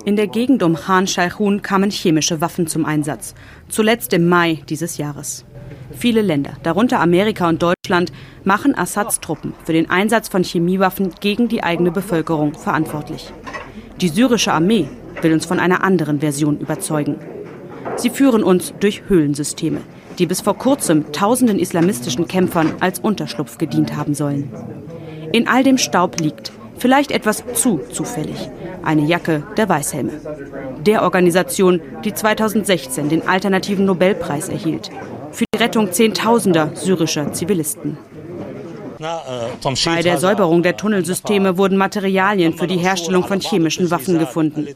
[0.05, 3.33] In der Gegend um Khan Shaykhun kamen chemische Waffen zum Einsatz.
[3.67, 5.43] Zuletzt im Mai dieses Jahres.
[5.91, 8.11] Viele Länder, darunter Amerika und Deutschland,
[8.43, 13.31] machen Assads Truppen für den Einsatz von Chemiewaffen gegen die eigene Bevölkerung verantwortlich.
[14.01, 14.87] Die syrische Armee
[15.21, 17.15] will uns von einer anderen Version überzeugen.
[17.95, 19.81] Sie führen uns durch Höhlensysteme,
[20.19, 24.51] die bis vor kurzem tausenden islamistischen Kämpfern als Unterschlupf gedient haben sollen.
[25.31, 28.49] In all dem Staub liegt, vielleicht etwas zu zufällig,
[28.83, 30.13] eine Jacke der Weißhelme.
[30.85, 34.91] Der Organisation, die 2016 den alternativen Nobelpreis erhielt
[35.35, 37.97] für die Rettung Zehntausender syrischer Zivilisten.
[38.97, 44.67] Bei der Säuberung der Tunnelsysteme wurden Materialien für die Herstellung von chemischen Waffen gefunden.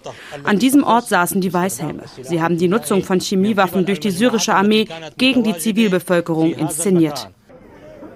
[0.43, 2.03] An diesem Ort saßen die Weißhelme.
[2.21, 7.29] Sie haben die Nutzung von Chemiewaffen durch die syrische Armee gegen die Zivilbevölkerung inszeniert.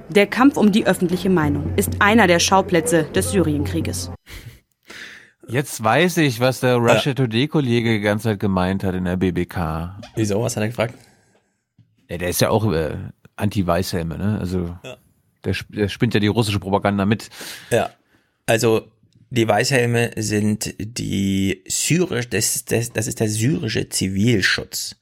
[0.10, 4.12] Der Kampf um die öffentliche Meinung ist einer der Schauplätze des Syrienkrieges.
[5.48, 10.00] Jetzt weiß ich, was der Russia Today-Kollege die ganze Zeit gemeint hat in der BBK.
[10.16, 10.42] Wieso?
[10.42, 10.96] Was hat er gefragt?
[12.09, 12.95] Ja, der ist ja auch äh,
[13.35, 14.38] Anti-Weißhelme, ne?
[14.40, 14.98] Also ja.
[15.43, 17.30] der, der spinnt ja die russische Propaganda mit.
[17.72, 17.90] Ja.
[18.45, 18.88] Also
[19.30, 24.95] die Weißhelme sind die syrisch, das, das, das ist der syrische Zivilschutz.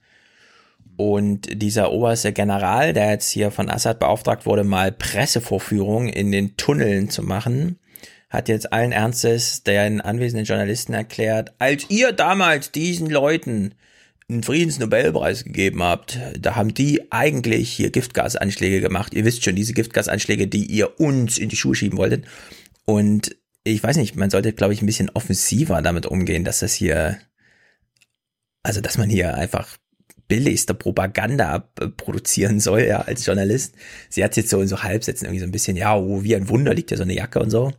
[0.95, 6.55] Und dieser oberste General, der jetzt hier von Assad beauftragt wurde, mal Pressevorführungen in den
[6.57, 7.80] Tunneln zu machen,
[8.30, 13.73] hat jetzt allen Ernstes den anwesenden Journalisten erklärt, als ihr damals diesen Leuten
[14.32, 19.14] einen Friedensnobelpreis gegeben habt, da haben die eigentlich hier Giftgasanschläge gemacht.
[19.14, 22.26] Ihr wisst schon, diese Giftgasanschläge, die ihr uns in die Schuhe schieben wolltet.
[22.85, 26.74] Und ich weiß nicht, man sollte, glaube ich, ein bisschen offensiver damit umgehen, dass das
[26.74, 27.19] hier,
[28.64, 29.77] also dass man hier einfach
[30.27, 31.60] billigste Propaganda
[31.98, 33.76] produzieren soll, ja, als Journalist.
[34.10, 36.48] Sie hat jetzt so in so Halbsätzen irgendwie so ein bisschen, ja, oh, wie ein
[36.48, 37.74] Wunder liegt ja so eine Jacke und so.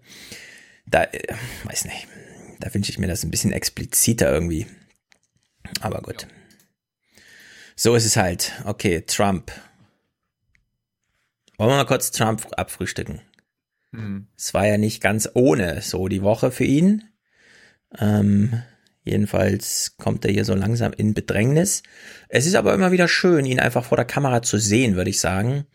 [0.87, 2.07] Da, äh, weiß nicht,
[2.61, 4.67] da wünsche ich mir das ein bisschen expliziter irgendwie.
[5.81, 6.27] Aber gut.
[7.83, 8.52] So ist es halt.
[8.65, 9.51] Okay, Trump.
[11.59, 13.23] Wollen wir mal kurz Trump abfrühstücken?
[13.91, 14.28] Mhm.
[14.39, 17.02] Es war ja nicht ganz ohne so die Woche für ihn.
[17.99, 18.62] Ähm,
[19.02, 21.83] jedenfalls kommt er hier so langsam in Bedrängnis.
[22.28, 25.19] Es ist aber immer wieder schön, ihn einfach vor der Kamera zu sehen, würde ich
[25.19, 25.67] sagen.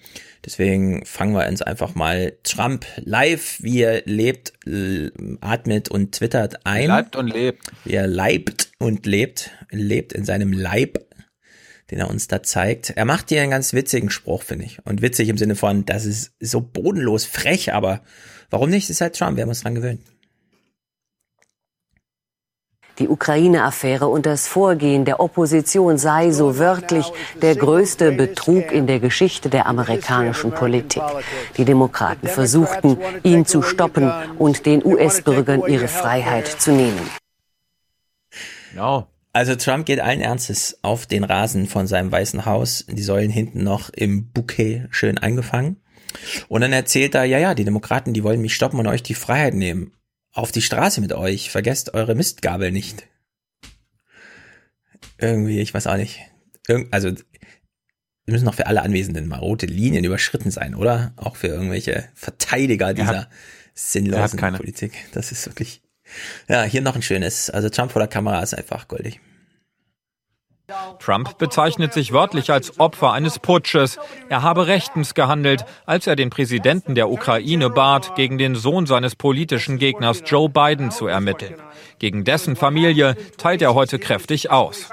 [0.46, 4.54] Deswegen fangen wir uns einfach mal Trump live, wie er lebt,
[5.42, 6.88] atmet und twittert ein.
[6.88, 7.70] Leibt und lebt.
[7.84, 11.07] Wie er leibt und lebt, lebt in seinem Leib,
[11.92, 12.92] den er uns da zeigt.
[12.92, 14.80] Er macht hier einen ganz witzigen Spruch, finde ich.
[14.86, 18.02] Und witzig im Sinne von, das ist so bodenlos frech, aber
[18.50, 18.86] warum nicht?
[18.86, 20.02] Das ist halt Trump, wir haben uns dran gewöhnt.
[23.00, 27.06] Die Ukraine-Affäre und das Vorgehen der Opposition sei so wörtlich
[27.44, 31.04] der größte Betrug in der Geschichte der amerikanischen Politik.
[31.58, 37.08] Die Demokraten versuchten, ihn zu stoppen und den US-Bürgern ihre Freiheit zu nehmen.
[38.76, 39.06] No.
[39.38, 43.64] Also Trump geht allen Ernstes auf den Rasen von seinem Weißen Haus, die Säulen hinten
[43.64, 45.78] noch im Bouquet schön eingefangen.
[46.48, 49.14] Und dann erzählt er, ja, ja, die Demokraten, die wollen mich stoppen und euch die
[49.14, 49.92] Freiheit nehmen
[50.34, 51.52] auf die Straße mit euch.
[51.52, 53.08] Vergesst eure Mistgabel nicht.
[55.20, 56.20] Irgendwie, ich weiß auch nicht.
[56.68, 57.12] Irg also,
[58.26, 61.14] müssen noch für alle Anwesenden mal rote Linien überschritten sein, oder?
[61.16, 63.30] Auch für irgendwelche Verteidiger dieser hat,
[63.76, 64.94] sinnlosen Politik.
[65.12, 65.84] Das ist wirklich.
[66.48, 67.50] Ja, hier noch ein schönes.
[67.50, 69.20] Also Trump vor der Kamera ist einfach goldig.
[71.00, 73.98] Trump bezeichnet sich wörtlich als Opfer eines Putsches.
[74.28, 79.16] Er habe rechtens gehandelt, als er den Präsidenten der Ukraine bat, gegen den Sohn seines
[79.16, 81.56] politischen Gegners Joe Biden zu ermitteln.
[82.00, 84.90] Gegen dessen Familie teilt er heute kräftig aus.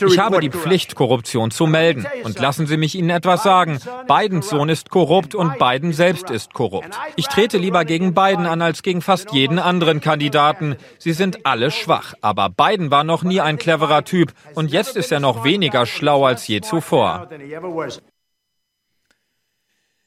[0.00, 2.06] Ich habe die Pflicht, Korruption zu melden.
[2.24, 3.78] Und lassen Sie mich Ihnen etwas sagen.
[4.06, 6.90] Bidens Sohn ist korrupt und Biden selbst ist korrupt.
[7.16, 10.76] Ich trete lieber gegen Biden an als gegen fast jeden anderen Kandidaten.
[10.98, 12.14] Sie sind alle schwach.
[12.22, 16.24] Aber Biden war noch nie ein cleverer Typ und jetzt ist er noch weniger schlau
[16.24, 17.28] als je zuvor.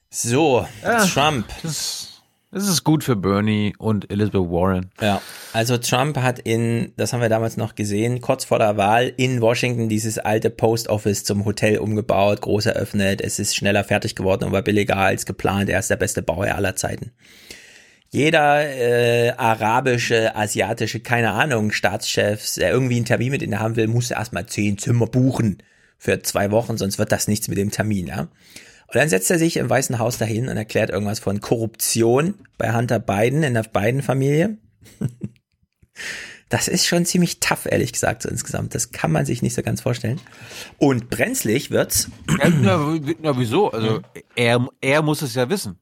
[0.10, 1.48] So, ja, Trump.
[1.64, 2.12] Das
[2.54, 4.92] das ist gut für Bernie und Elizabeth Warren.
[5.00, 5.22] Ja,
[5.54, 9.40] also Trump hat in, das haben wir damals noch gesehen, kurz vor der Wahl in
[9.40, 13.22] Washington dieses alte Post Office zum Hotel umgebaut, groß eröffnet.
[13.22, 15.70] Es ist schneller fertig geworden und war billiger als geplant.
[15.70, 17.14] Er ist der beste Bauherr aller Zeiten.
[18.14, 23.88] Jeder äh, arabische, asiatische, keine Ahnung, Staatschef, der irgendwie einen Termin mit ihnen haben will,
[23.88, 25.64] muss erstmal zehn Zimmer buchen
[25.98, 28.22] für zwei Wochen, sonst wird das nichts mit dem Termin, ja.
[28.22, 32.74] Und dann setzt er sich im Weißen Haus dahin und erklärt irgendwas von Korruption bei
[32.74, 34.58] Hunter Biden in der Biden-Familie.
[36.50, 38.76] Das ist schon ziemlich tough, ehrlich gesagt, so insgesamt.
[38.76, 40.20] Das kann man sich nicht so ganz vorstellen.
[40.80, 42.10] Und brenzlig wird's.
[42.62, 43.72] Ja, ja wieso?
[43.72, 44.02] Also,
[44.36, 45.80] er, er muss es ja wissen.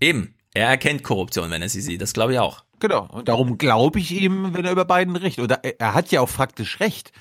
[0.00, 0.33] Eben.
[0.54, 2.00] Er erkennt Korruption, wenn er sie sieht.
[2.00, 2.64] Das glaube ich auch.
[2.78, 3.08] Genau.
[3.10, 5.40] Und darum glaube ich ihm, wenn er über Biden recht.
[5.40, 7.12] Oder er hat ja auch faktisch recht.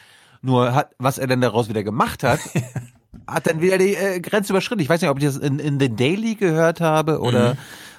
[0.41, 2.39] Nur hat, was er denn daraus wieder gemacht hat,
[3.27, 4.81] hat dann wieder die äh, Grenze überschritten.
[4.81, 7.57] Ich weiß nicht, ob ich das in, in The Daily gehört habe oder mhm.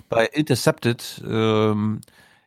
[0.09, 1.23] bei Intercepted.
[1.27, 2.01] Ähm,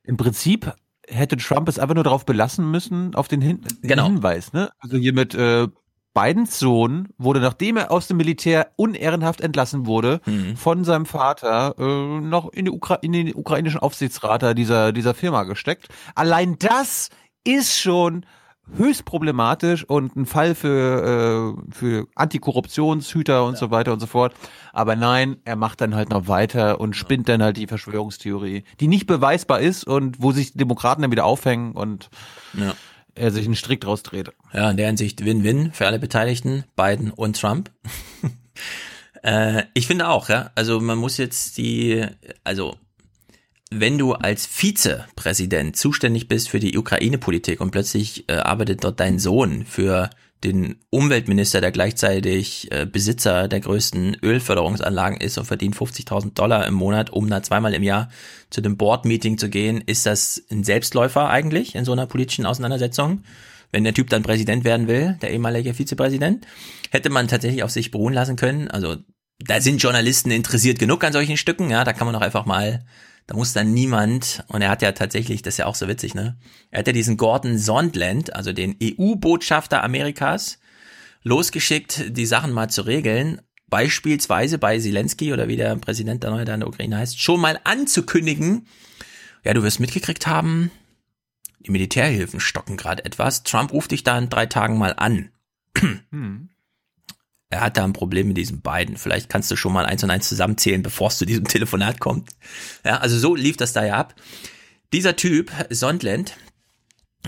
[0.03, 0.74] Im Prinzip
[1.09, 4.06] hätte Trump es einfach nur darauf belassen müssen, auf den, Hin genau.
[4.06, 4.53] Hinweis.
[4.53, 4.69] Ne?
[4.80, 5.67] Also hier mit äh,
[6.18, 10.58] Bidens Sohn wurde, nachdem er aus dem Militär unehrenhaft entlassen wurde, mhm.
[10.58, 12.66] von seinem Vater äh, noch in,
[13.02, 15.90] in den ukrainischen Aufsichtsrat dieser, dieser Firma gesteckt.
[16.16, 17.10] Allein das
[17.44, 18.26] ist schon
[18.76, 23.60] höchst problematisch und ein Fall für, äh, für Antikorruptionshüter und ja.
[23.60, 24.34] so weiter und so fort.
[24.74, 28.88] Aber nein, er macht dann halt noch weiter und spinnt dann halt die Verschwörungstheorie, die
[28.88, 32.10] nicht beweisbar ist und wo sich die Demokraten dann wieder aufhängen und
[32.56, 32.74] ja.
[33.18, 34.32] Er sich einen Strick draus dreht.
[34.54, 37.72] Ja, in der Hinsicht Win-Win für alle Beteiligten, Biden und Trump.
[39.24, 40.52] äh, ich finde auch, ja.
[40.56, 42.06] Also man muss jetzt die,
[42.44, 42.76] also
[43.70, 49.20] wenn du als Vizepräsident zuständig bist für die Ukraine-Politik und plötzlich äh, arbeitet dort dein
[49.20, 50.10] Sohn für
[50.43, 56.75] den Umweltminister, der gleichzeitig äh, Besitzer der größten Ölförderungsanlagen ist und verdient 50.000 Dollar im
[56.75, 58.09] Monat, um da zweimal im Jahr
[58.49, 63.24] zu dem Board-Meeting zu gehen, ist das ein Selbstläufer eigentlich in so einer politischen Auseinandersetzung?
[63.72, 66.45] Wenn der Typ dann Präsident werden will, der ehemalige Vizepräsident,
[66.91, 68.69] hätte man tatsächlich auf sich beruhen lassen können.
[68.69, 68.98] Also
[69.40, 72.85] da sind Journalisten interessiert genug an solchen Stücken, ja, da kann man doch einfach mal
[73.27, 76.15] Da muss dann niemand, und er hat ja tatsächlich, das ist ja auch so witzig,
[76.15, 76.38] ne?
[76.72, 80.59] Er hat ja diesen Gordon Sondland, also den EU-Botschafter Amerikas,
[81.23, 83.41] losgeschickt, die Sachen mal zu regeln.
[83.67, 87.59] Beispielsweise bei Zelensky oder wie der Präsident der Neue in der Ukraine heißt, schon mal
[87.65, 88.65] anzukündigen,
[89.43, 90.72] ja, du wirst mitgekriegt haben,
[91.59, 93.43] die Militärhilfen stocken gerade etwas.
[93.43, 95.31] Trump ruft dich da in drei Tagen mal an.
[96.11, 96.49] Hm
[97.50, 98.98] er hat da ein Problem mit diesen beiden.
[98.98, 102.30] Vielleicht kannst du schon mal eins und eins zusammenzählen, bevor es zu diesem Telefonat kommt.
[102.84, 104.16] Ja, also so lief das da ja ab.
[104.93, 106.35] Dieser Typ, Sondland,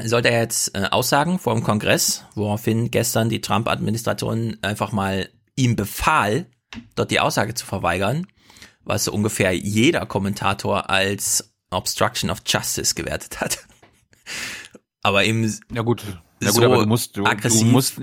[0.04, 5.76] sollte er jetzt äh, aussagen vor dem Kongress, woraufhin gestern die Trump-Administration einfach mal ihm
[5.76, 6.46] befahl,
[6.96, 8.28] dort die Aussage zu verweigern,
[8.84, 13.60] was so ungefähr jeder Kommentator als Obstruction of Justice gewertet hat.
[15.02, 16.04] aber eben ja gut,
[16.42, 17.62] ja gut so aber du musst, du, aggressiv.
[17.62, 18.00] Du musst,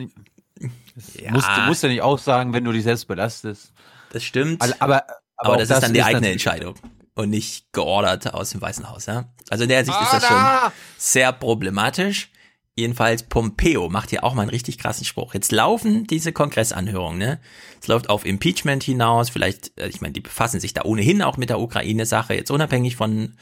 [1.21, 1.33] ja.
[1.33, 3.73] Musst, du musst ja nicht auch sagen, wenn du dich selbst belastest.
[4.13, 4.63] Das stimmt.
[4.63, 6.75] Aber, aber, aber das, das, ist dann die eigene Entscheidung
[7.15, 9.07] und nicht geordert aus dem Weißen Haus.
[9.07, 9.33] Ja?
[9.51, 12.31] Also in der Sicht ist das schon sehr problematisch.
[12.79, 15.33] Jedenfalls Pompeo macht hier auch mal einen richtig krassen Spruch.
[15.33, 17.41] Jetzt laufen diese Kongressanhörungen, ne?
[17.81, 19.31] Es läuft auf Impeachment hinaus.
[19.31, 22.35] Vielleicht, äh, ich meine, die befassen sich da ohnehin auch mit der Ukraine-Sache.
[22.35, 23.35] Jetzt unabhängig von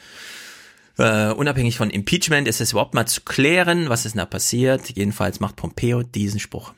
[0.97, 4.91] äh, unabhängig von Impeachment ist es überhaupt mal zu klären, was ist da passiert.
[4.95, 6.73] Jedenfalls macht Pompeo diesen Spruch.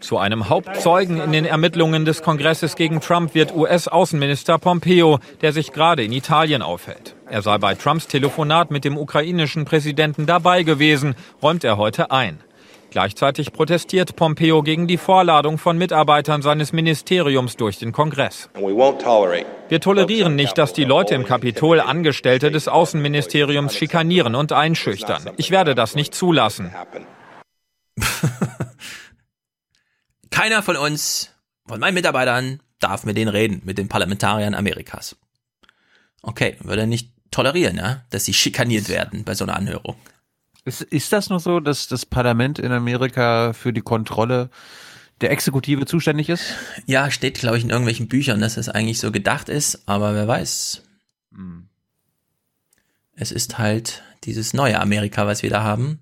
[0.00, 5.72] Zu einem Hauptzeugen in den Ermittlungen des Kongresses gegen Trump wird US-Außenminister Pompeo, der sich
[5.72, 7.14] gerade in Italien aufhält.
[7.28, 12.40] Er sei bei Trumps Telefonat mit dem ukrainischen Präsidenten dabei gewesen, räumt er heute ein.
[12.90, 18.48] Gleichzeitig protestiert Pompeo gegen die Vorladung von Mitarbeitern seines Ministeriums durch den Kongress.
[18.54, 25.30] Wir tolerieren nicht, dass die Leute im Kapitol Angestellte des Außenministeriums schikanieren und einschüchtern.
[25.36, 26.74] Ich werde das nicht zulassen.
[30.30, 31.30] Keiner von uns,
[31.66, 35.16] von meinen Mitarbeitern, darf mit denen reden, mit den Parlamentariern Amerikas.
[36.22, 39.96] Okay, würde er nicht tolerieren, ja, dass sie schikaniert werden bei so einer Anhörung.
[40.64, 44.50] Ist, ist das noch so, dass das Parlament in Amerika für die Kontrolle
[45.20, 46.54] der Exekutive zuständig ist?
[46.86, 50.14] Ja, steht, glaube ich, in irgendwelchen Büchern, dass es das eigentlich so gedacht ist, aber
[50.14, 50.82] wer weiß.
[51.32, 51.68] Hm.
[53.16, 56.00] Es ist halt dieses neue Amerika, was wir da haben.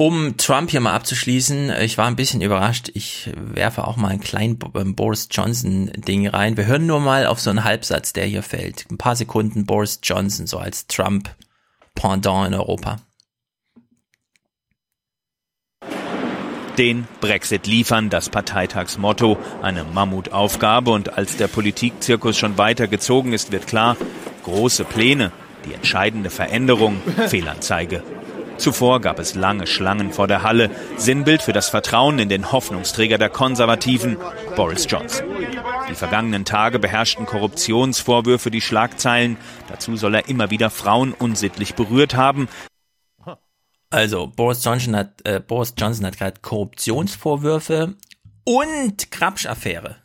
[0.00, 2.90] Um Trump hier mal abzuschließen, ich war ein bisschen überrascht.
[2.94, 6.56] Ich werfe auch mal ein kleinen ähm, Boris Johnson Ding rein.
[6.56, 8.90] Wir hören nur mal auf so einen Halbsatz, der hier fällt.
[8.90, 11.28] Ein paar Sekunden Boris Johnson, so als Trump
[11.94, 12.96] Pendant in Europa.
[16.78, 23.52] Den Brexit liefern, das Parteitagsmotto, eine Mammutaufgabe und als der Politikzirkus schon weiter gezogen ist,
[23.52, 23.98] wird klar,
[24.44, 25.30] große Pläne,
[25.66, 28.02] die entscheidende Veränderung, Fehlanzeige.
[28.60, 33.16] Zuvor gab es lange Schlangen vor der Halle, Sinnbild für das Vertrauen in den Hoffnungsträger
[33.16, 34.18] der Konservativen,
[34.54, 35.26] Boris Johnson.
[35.88, 39.38] Die vergangenen Tage beherrschten Korruptionsvorwürfe die Schlagzeilen.
[39.68, 42.48] Dazu soll er immer wieder Frauen unsittlich berührt haben.
[43.88, 47.96] Also Boris Johnson hat äh, Boris Johnson hat gerade Korruptionsvorwürfe
[48.44, 49.96] und Krapsch-Affäre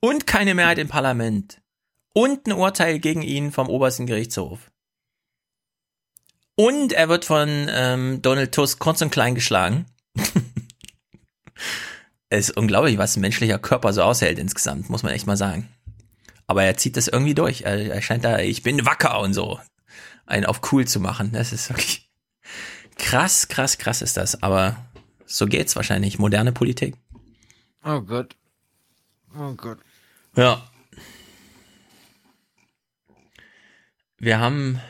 [0.00, 1.62] und keine Mehrheit im Parlament
[2.12, 4.71] und ein Urteil gegen ihn vom obersten Gerichtshof.
[6.54, 9.86] Und er wird von ähm, Donald Tusk kurz und klein geschlagen.
[12.28, 15.68] es ist unglaublich, was ein menschlicher Körper so aushält insgesamt, muss man echt mal sagen.
[16.46, 17.62] Aber er zieht das irgendwie durch.
[17.62, 19.58] Er, er scheint da, ich bin wacker und so,
[20.26, 21.32] einen auf cool zu machen.
[21.32, 22.10] Das ist wirklich
[22.96, 24.42] krass, krass, krass ist das.
[24.42, 24.76] Aber
[25.24, 26.18] so geht's wahrscheinlich.
[26.18, 26.96] Moderne Politik.
[27.84, 28.36] Oh Gott.
[29.34, 29.78] Oh Gott.
[30.36, 30.62] Ja.
[34.18, 34.80] Wir haben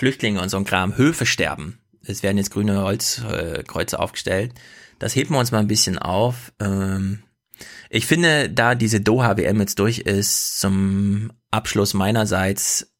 [0.00, 1.78] Flüchtlinge und so ein Kram, Höfe sterben.
[2.02, 4.54] Es werden jetzt grüne Holzkreuze äh, aufgestellt.
[4.98, 6.54] Das heben wir uns mal ein bisschen auf.
[6.58, 7.22] Ähm,
[7.90, 12.94] ich finde, da diese Doha-WM jetzt durch ist, zum Abschluss meinerseits,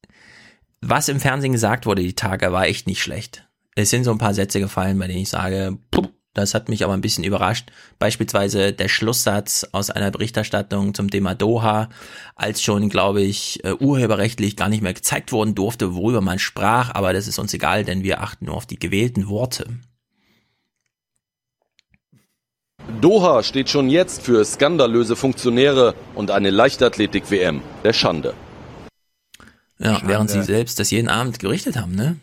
[0.79, 3.47] was im Fernsehen gesagt wurde die Tage, war echt nicht schlecht.
[3.73, 6.83] Es sind so ein paar Sätze gefallen, bei denen ich sage, puh, das hat mich
[6.83, 7.71] aber ein bisschen überrascht.
[7.99, 11.89] Beispielsweise der Schlusssatz aus einer Berichterstattung zum Thema Doha,
[12.35, 16.93] als schon, glaube ich, äh, urheberrechtlich gar nicht mehr gezeigt worden durfte, worüber man sprach,
[16.93, 19.65] aber das ist uns egal, denn wir achten nur auf die gewählten Worte.
[23.01, 28.33] Doha steht schon jetzt für skandalöse Funktionäre und eine Leichtathletik-WM der Schande.
[29.79, 30.07] Ja, Schande.
[30.07, 32.17] während sie selbst das jeden Abend gerichtet haben, ne?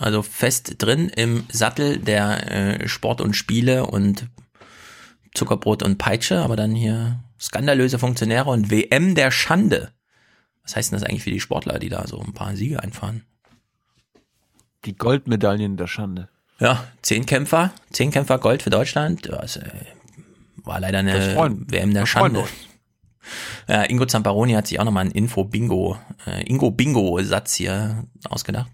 [0.00, 4.28] Also fest drin im Sattel der äh, Sport und Spiele und
[5.34, 9.92] Zuckerbrot und Peitsche, aber dann hier skandalöse Funktionäre und WM der Schande.
[10.62, 13.24] Was heißt denn das eigentlich für die Sportler, die da so ein paar Siege einfahren?
[14.86, 16.30] Die Goldmedaillen der Schande.
[16.58, 19.28] Ja, zehn Kämpfer, zehn Kämpfer Gold für Deutschland.
[19.28, 19.70] Das äh,
[20.56, 21.36] war leider eine
[21.68, 22.44] WM der Schande.
[23.68, 28.70] Ja, Ingo Zamparoni hat sich auch nochmal einen Info-Bingo, äh, Ingo-Bingo-Satz hier ausgedacht.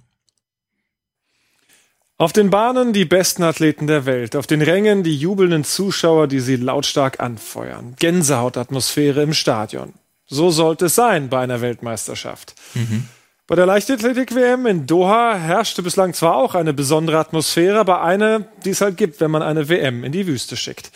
[2.19, 6.41] Auf den Bahnen die besten Athleten der Welt, auf den Rängen die jubelnden Zuschauer, die
[6.41, 7.95] sie lautstark anfeuern.
[7.99, 9.93] Gänsehautatmosphäre im Stadion.
[10.27, 12.55] So sollte es sein bei einer Weltmeisterschaft.
[12.73, 13.07] Mhm.
[13.47, 18.71] Bei der Leichtathletik-WM in Doha herrschte bislang zwar auch eine besondere Atmosphäre, aber eine, die
[18.71, 20.91] es halt gibt, wenn man eine WM in die Wüste schickt.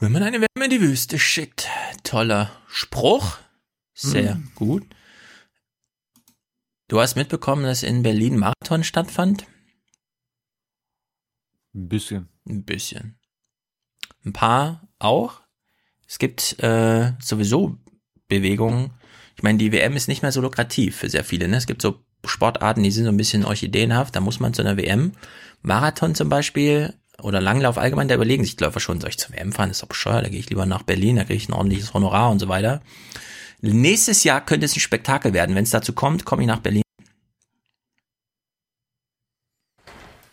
[0.00, 1.68] Wenn man eine WM in die Wüste schickt.
[2.02, 3.36] Toller Spruch.
[3.94, 4.50] Sehr mhm.
[4.54, 4.84] gut.
[6.88, 9.46] Du hast mitbekommen, dass in Berlin Marathon stattfand?
[11.74, 12.28] Ein bisschen.
[12.46, 13.18] Ein bisschen.
[14.24, 15.40] Ein paar auch.
[16.06, 17.78] Es gibt äh, sowieso
[18.28, 18.92] Bewegungen,
[19.36, 21.48] ich meine, die WM ist nicht mehr so lukrativ für sehr viele.
[21.48, 21.56] Ne?
[21.56, 24.76] Es gibt so Sportarten, die sind so ein bisschen orchideenhaft, da muss man zu einer
[24.76, 25.12] WM.
[25.62, 29.34] Marathon zum Beispiel oder Langlauf allgemein, da überlegen sich die Läufer schon, soll ich zur
[29.34, 29.68] WM fahren?
[29.68, 31.94] Das ist doch bescheuert, da gehe ich lieber nach Berlin, da kriege ich ein ordentliches
[31.94, 32.82] Honorar und so weiter.
[33.60, 35.54] Nächstes Jahr könnte es ein Spektakel werden.
[35.54, 36.81] Wenn es dazu kommt, komme ich nach Berlin.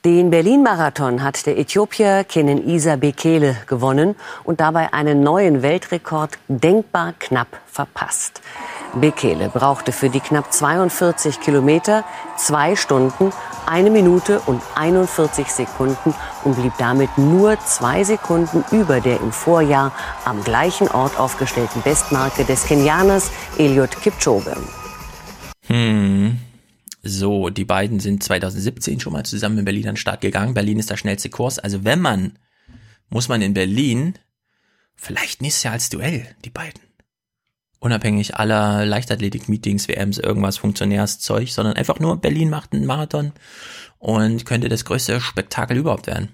[0.06, 7.16] Den Berlin-Marathon hat der Äthiopier Kenan Isa Bekele gewonnen und dabei einen neuen Weltrekord denkbar
[7.20, 8.40] knapp verpasst.
[8.94, 12.06] Bekele brauchte für die knapp 42 Kilometer
[12.38, 13.34] zwei Stunden,
[13.66, 19.92] eine Minute und 41 Sekunden und blieb damit nur zwei Sekunden über der im Vorjahr
[20.24, 24.56] am gleichen Ort aufgestellten Bestmarke des Kenianers Eliud Kipchoge.
[25.68, 26.40] Hm.
[27.02, 30.54] So, die beiden sind 2017 schon mal zusammen in Berlin an den Start gegangen.
[30.54, 31.58] Berlin ist der schnellste Kurs.
[31.60, 32.38] Also wenn man,
[33.10, 34.16] muss man in Berlin
[34.96, 36.82] vielleicht nächstes Jahr als Duell, die beiden
[37.80, 43.34] unabhängig aller Leichtathletik-Meetings, WMs, irgendwas, Funktionärszeug, sondern einfach nur Berlin macht einen Marathon
[43.98, 46.30] und könnte das größte Spektakel überhaupt werden.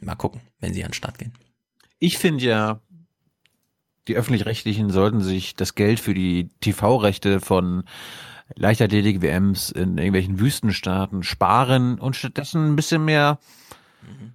[0.00, 1.32] Mal gucken, wenn sie an den Start gehen.
[1.98, 2.80] Ich finde ja,
[4.10, 7.84] die öffentlich-rechtlichen sollten sich das Geld für die TV-Rechte von
[8.56, 13.38] Leichtathletik-WMs in irgendwelchen Wüstenstaaten sparen und stattdessen ein bisschen mehr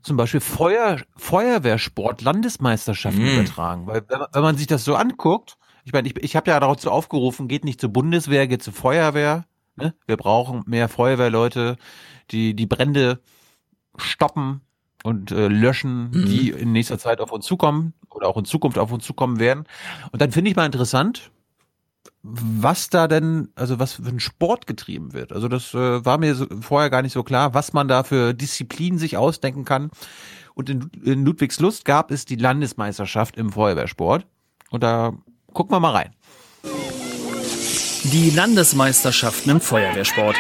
[0.01, 3.39] zum Beispiel Feuer, Feuerwehrsport, Landesmeisterschaften mhm.
[3.39, 3.87] übertragen.
[3.87, 7.49] Weil wenn, man sich das so anguckt, ich meine, ich, ich habe ja dazu aufgerufen,
[7.49, 9.43] geht nicht zur Bundeswehr, geht zur Feuerwehr.
[9.75, 9.93] Ne?
[10.05, 11.75] Wir brauchen mehr Feuerwehrleute,
[12.31, 13.19] die die Brände
[13.97, 14.61] stoppen
[15.03, 16.25] und äh, löschen, mhm.
[16.27, 19.65] die in nächster Zeit auf uns zukommen oder auch in Zukunft auf uns zukommen werden.
[20.11, 21.31] Und dann finde ich mal interessant,
[22.23, 25.31] was da denn, also was für ein Sport getrieben wird.
[25.31, 28.33] Also das äh, war mir so, vorher gar nicht so klar, was man da für
[28.33, 29.91] Disziplinen sich ausdenken kann.
[30.55, 34.25] Und in, in Ludwigslust gab es die Landesmeisterschaft im Feuerwehrsport.
[34.71, 35.13] Und da
[35.53, 36.15] gucken wir mal rein.
[38.11, 40.35] Die Landesmeisterschaften im Feuerwehrsport.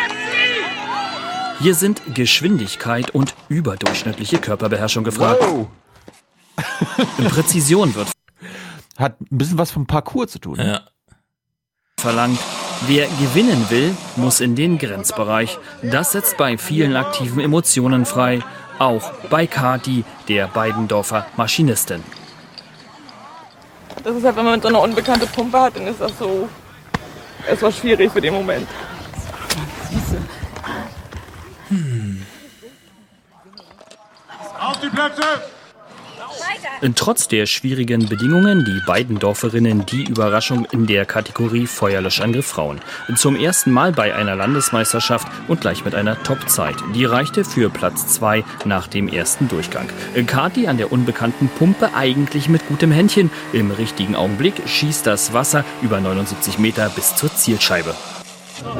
[1.59, 5.41] Hier sind Geschwindigkeit und überdurchschnittliche Körperbeherrschung gefragt.
[5.41, 5.67] Wow.
[7.29, 8.09] Präzision wird.
[8.97, 10.59] Hat ein bisschen was vom Parcours zu tun.
[10.59, 10.81] Ja
[12.05, 12.39] verlangt.
[12.85, 15.57] Wer gewinnen will, muss in den Grenzbereich.
[15.81, 18.41] Das setzt bei vielen aktiven Emotionen frei.
[18.77, 22.03] Auch bei Kati, der Beidendorfer Maschinistin.
[24.03, 26.47] Das ist halt, wenn man so eine unbekannte Pumpe hat, dann ist das so
[27.47, 28.67] etwas schwierig für den Moment.
[31.69, 32.23] Hm.
[34.59, 35.54] Auf die Plätze!
[36.95, 42.79] Trotz der schwierigen Bedingungen die beiden Dorferinnen die Überraschung in der Kategorie Feuerlöschangriff Frauen.
[43.15, 46.75] Zum ersten Mal bei einer Landesmeisterschaft und gleich mit einer Topzeit.
[46.93, 49.89] Die reichte für Platz 2 nach dem ersten Durchgang.
[50.27, 53.29] Kati an der unbekannten Pumpe eigentlich mit gutem Händchen.
[53.53, 57.95] Im richtigen Augenblick schießt das Wasser über 79 Meter bis zur Zielscheibe.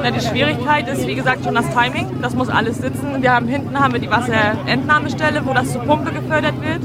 [0.04, 2.22] Ja, die Schwierigkeit ist, wie gesagt, schon das Timing.
[2.22, 3.22] Das muss alles sitzen.
[3.22, 6.82] Wir haben hinten haben wir die Wasserentnahmestelle, wo das zur Pumpe gefördert wird.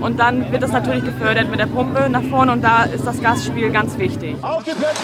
[0.00, 3.20] Und dann wird das natürlich gefördert mit der Pumpe nach vorne und da ist das
[3.20, 4.36] Gasspiel ganz wichtig.
[4.42, 5.00] Auf die Plätze!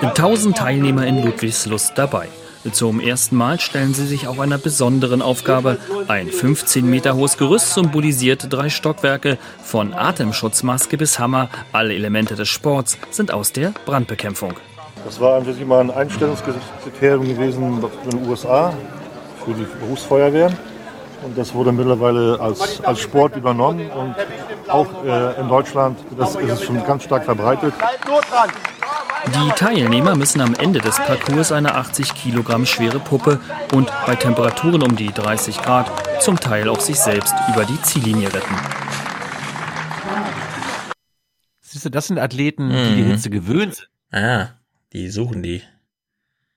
[0.00, 2.28] 1000 Teilnehmer in Ludwigslust dabei.
[2.72, 5.78] Zum ersten Mal stellen sie sich auch einer besonderen Aufgabe.
[6.08, 9.38] Ein 15 Meter hohes Gerüst symbolisiert drei Stockwerke.
[9.62, 14.54] Von Atemschutzmaske bis Hammer, alle Elemente des Sports sind aus der Brandbekämpfung.
[15.08, 18.74] Das war einfach mal ein Einstellungskriterium gewesen in den USA
[19.42, 20.54] für die Berufsfeuerwehren.
[21.24, 24.14] Und das wurde mittlerweile als, als Sport übernommen und
[24.68, 27.72] auch äh, in Deutschland das ist es schon ganz stark verbreitet.
[29.28, 33.40] Die Teilnehmer müssen am Ende des Parcours eine 80 Kilogramm schwere Puppe
[33.72, 38.28] und bei Temperaturen um die 30 Grad zum Teil auch sich selbst über die Ziellinie
[38.28, 38.54] retten.
[41.62, 43.10] Siehst du, das sind Athleten, die die mhm.
[43.12, 44.22] Hitze gewöhnt sind.
[44.22, 44.48] Ah,
[44.92, 45.62] die suchen die.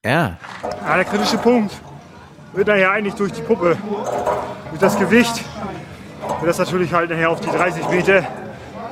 [0.04, 0.38] Ja.
[0.64, 1.80] ja der kritische Punkt
[2.54, 3.78] wird daher eigentlich durch die Puppe,
[4.70, 5.44] durch das Gewicht,
[6.40, 8.28] wird das natürlich halt nachher auf die 30 Meter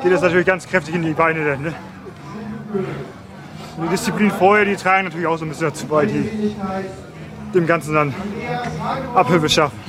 [0.01, 1.61] geht das natürlich ganz kräftig in die Beine dann.
[1.61, 1.74] Ne?
[3.77, 6.56] Und die Disziplin vorher, die tragen natürlich auch so ein bisschen dazu bei, die
[7.53, 8.14] dem Ganzen dann
[9.16, 9.89] Abhilfe schaffen.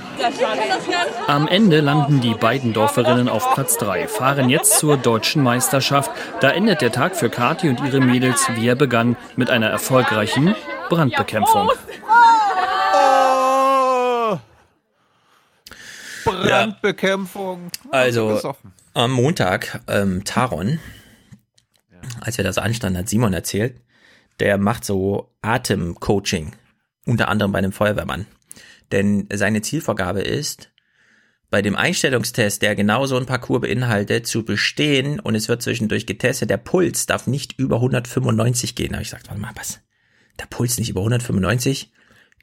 [1.26, 6.10] Am Ende landen die beiden Dorferinnen auf Platz 3, fahren jetzt zur deutschen Meisterschaft.
[6.40, 10.54] Da endet der Tag für Kathi und ihre Mädels, wie er begann, mit einer erfolgreichen
[10.88, 11.68] Brandbekämpfung.
[12.08, 14.38] Oh.
[16.24, 17.70] Brandbekämpfung.
[17.90, 18.54] Also
[18.94, 20.80] am Montag, ähm, Taron,
[22.20, 23.80] als wir das anstanden, hat Simon erzählt,
[24.40, 26.52] der macht so Atemcoaching,
[27.06, 28.26] unter anderem bei einem Feuerwehrmann.
[28.92, 30.70] Denn seine Zielvorgabe ist,
[31.50, 36.06] bei dem Einstellungstest, der genau so ein Parcours beinhaltet, zu bestehen und es wird zwischendurch
[36.06, 38.90] getestet, der Puls darf nicht über 195 gehen.
[38.90, 39.80] Da habe ich gesagt, warte mal, was?
[40.38, 41.92] Der Puls nicht über 195?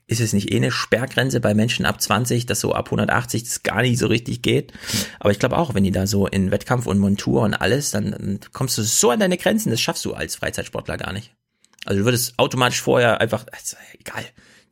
[0.09, 3.64] Ist es nicht eh eine Sperrgrenze bei Menschen ab 20, dass so ab 180 das
[3.64, 4.72] gar nicht so richtig geht?
[5.19, 8.11] Aber ich glaube auch, wenn die da so in Wettkampf und Montur und alles, dann,
[8.11, 11.34] dann kommst du so an deine Grenzen, das schaffst du als Freizeitsportler gar nicht.
[11.85, 14.24] Also du würdest automatisch vorher einfach, also egal,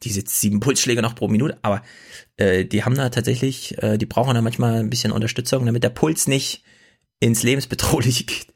[0.04, 1.82] diese sieben Pulsschläge noch pro Minute, aber
[2.38, 5.90] äh, die haben da tatsächlich, äh, die brauchen da manchmal ein bisschen Unterstützung, damit der
[5.90, 6.64] Puls nicht
[7.20, 8.54] ins Lebensbedrohliche geht.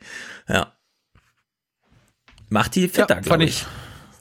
[0.48, 0.74] Ja.
[2.50, 3.66] Macht die fitter, ja, glaube ich.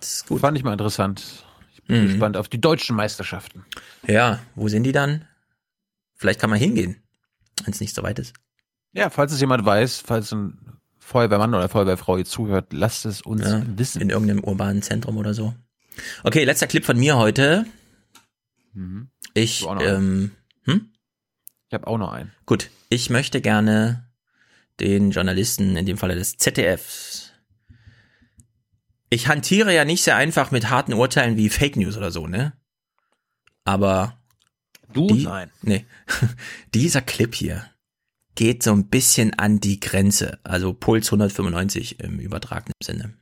[0.01, 0.41] Das ist gut.
[0.41, 1.45] Fand ich mal interessant.
[1.73, 2.09] Ich bin mhm.
[2.09, 3.65] gespannt auf die deutschen Meisterschaften.
[4.07, 5.27] Ja, wo sind die dann?
[6.15, 7.03] Vielleicht kann man hingehen,
[7.65, 8.35] wenn es nicht so weit ist.
[8.93, 13.43] Ja, falls es jemand weiß, falls ein Feuerwehrmann oder Feuerwehrfrau hier zuhört, lasst es uns
[13.43, 14.03] ja, wissen.
[14.03, 15.55] In irgendeinem urbanen Zentrum oder so.
[16.23, 17.67] Okay, letzter Clip von mir heute.
[18.73, 19.11] Mhm.
[19.35, 20.33] Ich, ähm,
[20.65, 20.93] hm?
[21.69, 22.33] Ich habe auch noch einen.
[22.47, 24.09] Gut, ich möchte gerne
[24.81, 27.33] den Journalisten, in dem Falle des ZDFs.
[29.11, 32.53] Ich hantiere ja nicht sehr einfach mit harten Urteilen wie Fake News oder so, ne?
[33.65, 34.19] Aber
[34.93, 35.51] du die, nein.
[35.63, 35.87] Nee.
[36.75, 37.65] dieser Clip hier
[38.35, 43.15] geht so ein bisschen an die Grenze, also Puls 195 im übertragenen Sinne.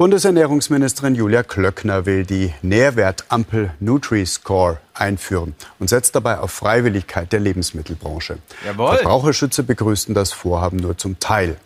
[0.00, 8.38] Bundesernährungsministerin Julia Klöckner will die Nährwertampel Nutri-Score einführen und setzt dabei auf Freiwilligkeit der Lebensmittelbranche.
[8.64, 8.96] Jawohl.
[8.96, 11.58] Verbraucherschützer begrüßten das Vorhaben nur zum Teil.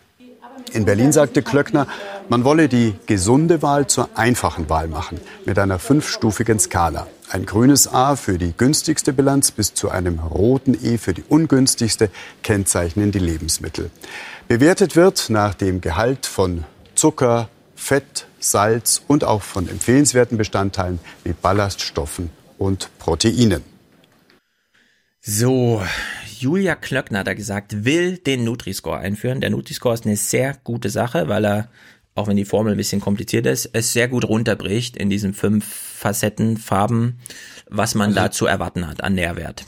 [0.73, 1.87] In Berlin sagte Klöckner,
[2.27, 7.07] man wolle die gesunde Wahl zur einfachen Wahl machen, mit einer fünfstufigen Skala.
[7.29, 12.09] Ein grünes A für die günstigste Bilanz bis zu einem roten E für die ungünstigste
[12.43, 13.91] kennzeichnen die Lebensmittel.
[14.49, 16.65] Bewertet wird nach dem Gehalt von
[16.95, 17.47] Zucker,
[17.85, 23.61] Fett, Salz und auch von empfehlenswerten Bestandteilen wie Ballaststoffen und Proteinen.
[25.21, 25.83] So,
[26.39, 29.39] Julia Klöckner hat da gesagt, will den Nutri-Score einführen.
[29.39, 31.69] Der Nutri-Score ist eine sehr gute Sache, weil er,
[32.15, 35.63] auch wenn die Formel ein bisschen kompliziert ist, es sehr gut runterbricht in diesen fünf
[35.71, 37.19] Facetten, Farben,
[37.69, 39.63] was man also, da zu erwarten hat an Nährwert.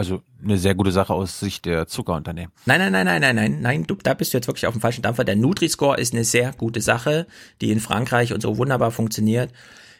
[0.00, 2.50] Also eine sehr gute Sache aus Sicht der Zuckerunternehmen.
[2.64, 4.80] Nein, nein, nein, nein, nein, nein, nein, du, da bist du jetzt wirklich auf dem
[4.80, 5.24] falschen Dampfer.
[5.24, 7.26] Der Nutri-Score ist eine sehr gute Sache,
[7.60, 9.52] die in Frankreich und so wunderbar funktioniert.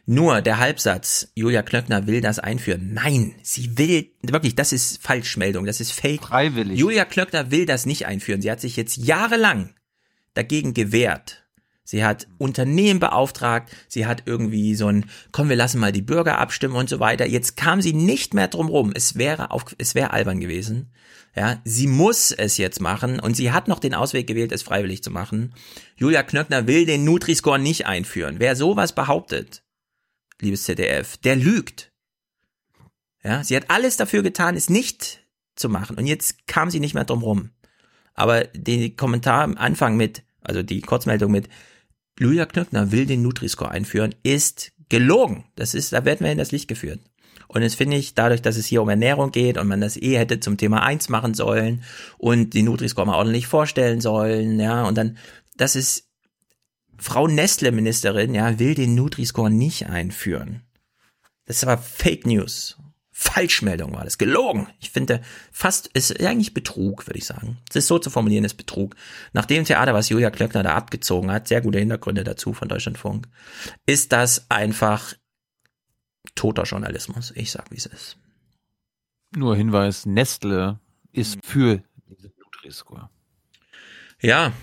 [0.07, 2.95] Nur der Halbsatz, Julia Klöckner will das einführen.
[2.95, 6.23] Nein, sie will, wirklich, das ist Falschmeldung, das ist Fake.
[6.23, 6.79] Freiwillig.
[6.79, 8.41] Julia Klöckner will das nicht einführen.
[8.41, 9.75] Sie hat sich jetzt jahrelang
[10.33, 11.40] dagegen gewehrt.
[11.91, 16.39] Sie hat Unternehmen beauftragt, sie hat irgendwie so ein, komm, wir lassen mal die Bürger
[16.39, 17.27] abstimmen und so weiter.
[17.27, 18.93] Jetzt kam sie nicht mehr drum rum.
[18.95, 20.93] Es wäre auf, es wäre albern gewesen.
[21.35, 25.03] Ja, sie muss es jetzt machen und sie hat noch den Ausweg gewählt, es freiwillig
[25.03, 25.53] zu machen.
[25.97, 28.37] Julia Knöckner will den Nutri-Score nicht einführen.
[28.39, 29.65] Wer sowas behauptet,
[30.41, 31.91] liebes ZDF, der lügt.
[33.25, 35.25] Ja, sie hat alles dafür getan, es nicht
[35.57, 37.51] zu machen und jetzt kam sie nicht mehr drum rum.
[38.15, 41.49] Aber den Kommentar am Anfang mit, also die Kurzmeldung mit,
[42.21, 45.45] Julia Knöckner will den Nutri-Score einführen, ist gelogen.
[45.57, 47.01] Das ist, da werden wir in das Licht geführt.
[47.49, 50.19] Und das finde ich, dadurch, dass es hier um Ernährung geht und man das eh
[50.19, 51.83] hätte zum Thema eins machen sollen
[52.19, 55.17] und die Nutri-Score mal ordentlich vorstellen sollen, ja, und dann,
[55.57, 56.11] das ist,
[56.99, 60.63] Frau Nestle-Ministerin, ja, will den Nutri-Score nicht einführen.
[61.47, 62.77] Das ist aber Fake News.
[63.23, 64.69] Falschmeldung war das, gelogen.
[64.81, 65.21] Ich finde
[65.53, 67.59] fast, ist eigentlich Betrug, würde ich sagen.
[67.69, 68.97] Es ist so zu formulieren, ist Betrug.
[69.35, 73.29] Nach dem Theater, was Julia Klöckner da abgezogen hat, sehr gute Hintergründe dazu von Deutschlandfunk,
[73.85, 75.13] ist das einfach
[76.35, 77.31] toter Journalismus.
[77.37, 78.17] Ich sag, wie es ist.
[79.37, 80.81] Nur Hinweis, Nestle
[81.13, 83.11] ist für diese Nutri-Score.
[84.23, 84.55] Ja,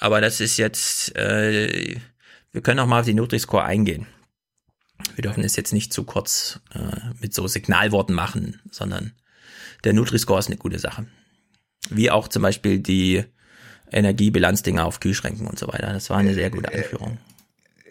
[0.00, 2.00] aber das ist jetzt, äh,
[2.50, 4.08] wir können auch mal auf die Nutri-Score eingehen
[5.14, 9.12] wir dürfen es jetzt nicht zu kurz äh, mit so Signalworten machen, sondern
[9.84, 11.06] der Nutri-Score ist eine gute Sache.
[11.90, 13.24] Wie auch zum Beispiel die
[13.90, 15.92] Energiebilanzdinger auf Kühlschränken und so weiter.
[15.92, 17.18] Das war eine sehr gute Einführung.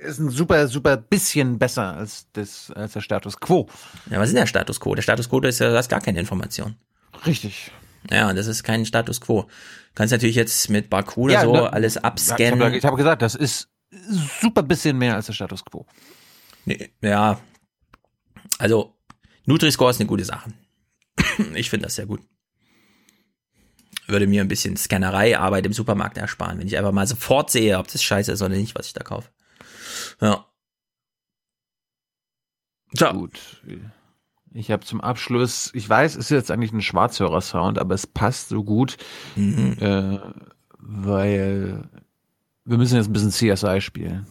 [0.02, 3.70] Ist ein super, super bisschen besser als, das, als der Status Quo.
[4.10, 4.96] Ja, was ist der Status Quo?
[4.96, 6.76] Der Status Quo ist ja, du hast gar keine Information.
[7.26, 7.72] Richtig.
[8.12, 9.44] Ja, das ist kein Status quo.
[9.44, 9.48] Du
[9.96, 12.74] kannst natürlich jetzt mit Barcode ja, so ne, alles abscannen.
[12.74, 13.70] Ich habe hab gesagt, das ist
[14.42, 15.86] super bisschen mehr als der Status quo.
[16.66, 17.40] Nee, ja,
[18.58, 18.96] also
[19.46, 20.54] Nutri-Score ist eine gute Sache.
[21.56, 22.22] ich finde das sehr gut.
[24.08, 27.88] Würde mir ein bisschen Scannerei-Arbeit im Supermarkt ersparen, wenn ich einfach mal sofort sehe, ob
[27.88, 29.30] das scheiße ist oder nicht, was ich da kaufe.
[30.20, 30.46] Ja.
[32.94, 33.12] So.
[33.12, 33.40] Gut.
[34.54, 38.50] Ich habe zum Abschluss, ich weiß, es ist jetzt eigentlich ein Schwarzhörer-Sound, aber es passt
[38.50, 38.98] so gut,
[39.36, 39.78] mhm.
[39.80, 40.20] äh,
[40.78, 41.90] weil
[42.66, 44.28] wir müssen jetzt ein bisschen CSI spielen.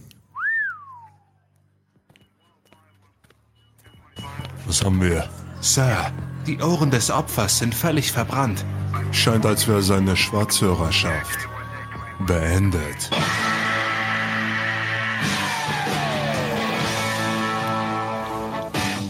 [4.72, 5.28] Was haben wir?
[5.60, 6.10] Sir,
[6.46, 8.64] die Ohren des Opfers sind völlig verbrannt.
[9.10, 11.46] Scheint, als wäre seine Schwarzhörerschaft
[12.26, 13.10] beendet.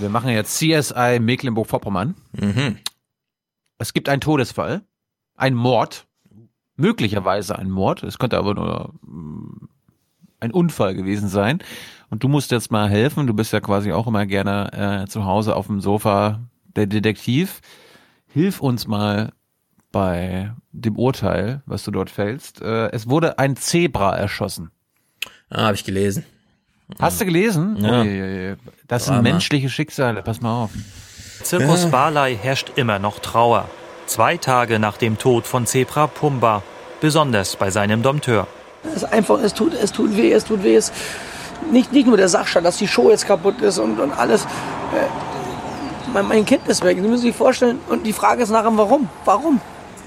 [0.00, 2.16] Wir machen jetzt CSI Mecklenburg-Vorpommern.
[2.32, 2.78] Mhm.
[3.78, 4.82] Es gibt einen Todesfall,
[5.36, 6.08] ein Mord,
[6.74, 8.02] möglicherweise ein Mord.
[8.02, 8.94] Es könnte aber nur
[10.42, 11.60] ein Unfall gewesen sein.
[12.10, 13.26] Und du musst jetzt mal helfen.
[13.26, 16.40] Du bist ja quasi auch immer gerne äh, zu Hause auf dem Sofa
[16.76, 17.60] der Detektiv.
[18.26, 19.32] Hilf uns mal
[19.92, 22.60] bei dem Urteil, was du dort fällst.
[22.60, 24.70] Äh, es wurde ein Zebra erschossen.
[25.48, 26.24] Ah, habe ich gelesen.
[26.98, 27.76] Hast du gelesen?
[27.78, 28.56] Ja.
[28.86, 30.70] Das sind menschliche Schicksale, pass mal auf.
[31.42, 31.90] Zirkus.
[31.90, 33.68] Barley herrscht immer noch Trauer.
[34.06, 36.62] Zwei Tage nach dem Tod von Zebra Pumba,
[37.00, 38.46] besonders bei seinem Dompteur.
[38.84, 40.74] Es ist einfach, es tut, es tut weh, es tut weh.
[40.74, 40.92] Es,
[41.70, 44.44] nicht, nicht nur der Sachstand, dass die Show jetzt kaputt ist und, und alles.
[44.44, 47.78] Äh, mein, Kind ist weg, Sie müssen sich vorstellen.
[47.88, 49.08] Und die Frage ist nachher, warum?
[49.24, 49.60] Warum?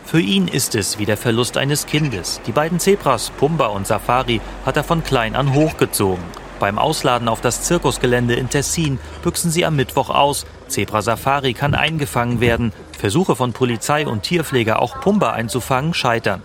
[0.06, 2.42] Für ihn ist es wie der Verlust eines Kindes.
[2.45, 6.24] Die beiden Zebras, Pumba und Safari, hat er von klein an hochgezogen.
[6.60, 10.45] Beim Ausladen auf das Zirkusgelände in Tessin büchsen sie am Mittwoch aus.
[10.68, 12.72] Zebra Safari kann eingefangen werden.
[12.98, 16.42] Versuche von Polizei und Tierpfleger auch Pumba einzufangen scheitern.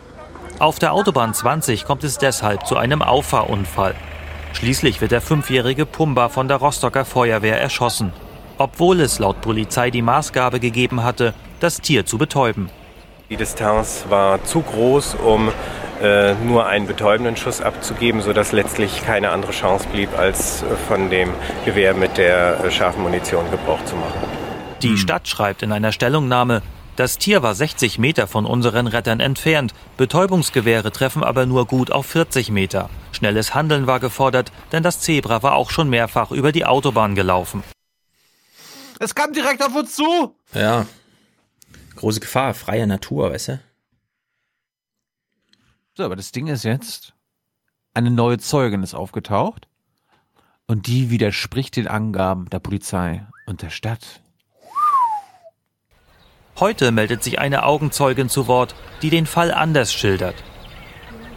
[0.61, 3.95] Auf der Autobahn 20 kommt es deshalb zu einem Auffahrunfall.
[4.53, 8.13] Schließlich wird der fünfjährige Pumba von der Rostocker Feuerwehr erschossen,
[8.59, 12.69] obwohl es laut Polizei die Maßgabe gegeben hatte, das Tier zu betäuben.
[13.31, 15.51] Die Distanz war zu groß, um
[16.03, 21.09] äh, nur einen betäubenden Schuss abzugeben, sodass letztlich keine andere Chance blieb, als äh, von
[21.09, 21.31] dem
[21.65, 24.21] Gewehr mit der äh, scharfen Munition Gebrauch zu machen.
[24.83, 26.61] Die Stadt schreibt in einer Stellungnahme,
[27.01, 32.05] das Tier war 60 Meter von unseren Rettern entfernt, Betäubungsgewehre treffen aber nur gut auf
[32.05, 32.91] 40 Meter.
[33.13, 37.65] Schnelles Handeln war gefordert, denn das Zebra war auch schon mehrfach über die Autobahn gelaufen.
[38.99, 40.37] Es kam direkt auf uns zu!
[40.53, 40.85] Ja.
[41.97, 43.61] Große Gefahr, freie Natur, weißt du?
[45.95, 47.15] So, aber das Ding ist jetzt,
[47.95, 49.69] eine neue Zeugin ist aufgetaucht
[50.67, 54.21] und die widerspricht den Angaben der Polizei und der Stadt.
[56.61, 60.35] Heute meldet sich eine Augenzeugin zu Wort, die den Fall anders schildert.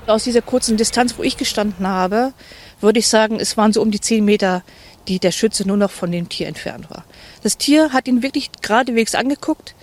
[0.06, 2.34] Aus dieser kurzen Distanz, wo ich gestanden habe,
[2.82, 4.64] würde ich sagen, es waren so um die zehn Meter,
[5.08, 7.06] die der Schütze nur noch von dem Tier entfernt war.
[7.42, 9.76] Das Tier hat ihn wirklich geradewegs angeguckt,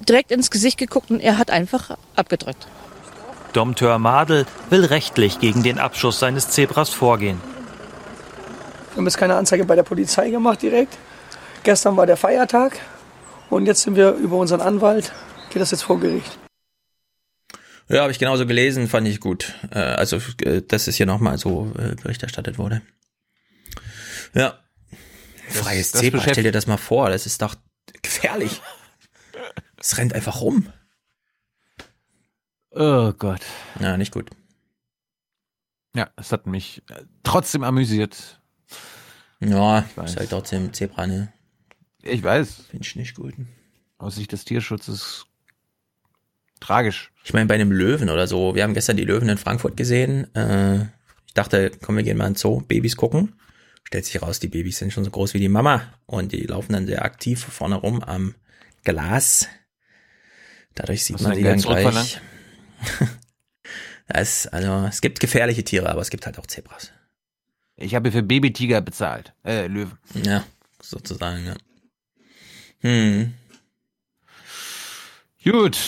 [0.00, 2.66] direkt ins Gesicht geguckt und er hat einfach abgedrückt.
[3.52, 7.38] Domteur Madel will rechtlich gegen den Abschuss seines Zebras vorgehen.
[8.92, 10.96] Wir haben jetzt keine Anzeige bei der Polizei gemacht direkt.
[11.62, 12.80] Gestern war der Feiertag
[13.50, 15.12] und jetzt sind wir über unseren Anwalt,
[15.50, 16.38] geht das jetzt vor Gericht.
[17.88, 19.54] Ja, habe ich genauso gelesen, fand ich gut.
[19.70, 22.82] Äh, also, äh, dass es hier nochmal so äh, Bericht erstattet wurde.
[24.34, 24.58] Ja.
[25.48, 27.54] Das, Freies das Zebra, stell dir das mal vor, das ist doch
[28.02, 28.60] gefährlich.
[29.78, 30.70] Es rennt einfach rum.
[32.70, 33.40] Oh Gott.
[33.80, 34.28] Ja, nicht gut.
[35.96, 36.82] Ja, es hat mich
[37.22, 38.40] trotzdem amüsiert.
[39.40, 41.32] Ja, ist halt trotzdem Zebra, ne?
[42.02, 42.66] Ich weiß.
[42.70, 43.34] Finde ich nicht gut.
[43.98, 45.26] Aus Sicht des Tierschutzes
[46.60, 47.12] tragisch.
[47.24, 48.54] Ich meine, bei einem Löwen oder so.
[48.54, 50.32] Wir haben gestern die Löwen in Frankfurt gesehen.
[50.34, 50.82] Äh,
[51.26, 53.34] ich dachte, komm, wir gehen mal ins Zoo, Babys gucken.
[53.84, 56.74] Stellt sich raus, die Babys sind schon so groß wie die Mama und die laufen
[56.74, 58.34] dann sehr aktiv vorne rum am
[58.84, 59.48] Glas.
[60.74, 62.20] Dadurch sieht Was man sie dann gleich.
[64.06, 66.92] es, also, es gibt gefährliche Tiere, aber es gibt halt auch Zebras.
[67.76, 69.32] Ich habe für Babytiger bezahlt.
[69.44, 69.96] Äh, Löwen.
[70.22, 70.44] Ja,
[70.82, 71.56] sozusagen, ja.
[72.80, 73.34] Hm.
[75.44, 75.78] Gut.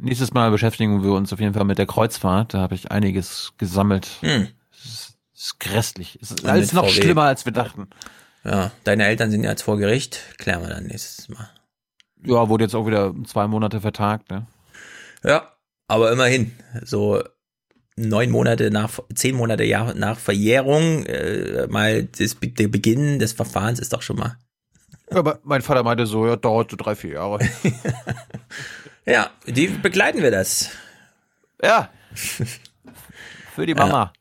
[0.00, 2.54] Nächstes Mal beschäftigen wir uns auf jeden Fall mit der Kreuzfahrt.
[2.54, 4.08] Da habe ich einiges gesammelt.
[4.20, 4.48] Hm.
[4.72, 6.18] Es ist, grässlich.
[6.20, 6.92] Es ist alles noch VW.
[6.92, 7.88] schlimmer, als wir dachten.
[8.44, 10.20] Ja, deine Eltern sind ja jetzt vor Gericht.
[10.38, 11.48] Klären wir dann nächstes Mal.
[12.24, 14.46] Ja, wurde jetzt auch wieder zwei Monate vertagt, ne?
[15.22, 15.54] Ja,
[15.88, 16.52] aber immerhin,
[16.82, 17.22] so
[17.96, 23.92] neun Monate nach, zehn Monate nach Verjährung, äh, mal das, der Beginn des Verfahrens ist
[23.92, 24.38] doch schon mal.
[25.14, 27.38] Aber mein Vater meinte so, ja, dauert so drei, vier Jahre.
[29.06, 30.70] ja, die begleiten wir das.
[31.62, 31.90] Ja.
[33.54, 34.12] Für die Mama.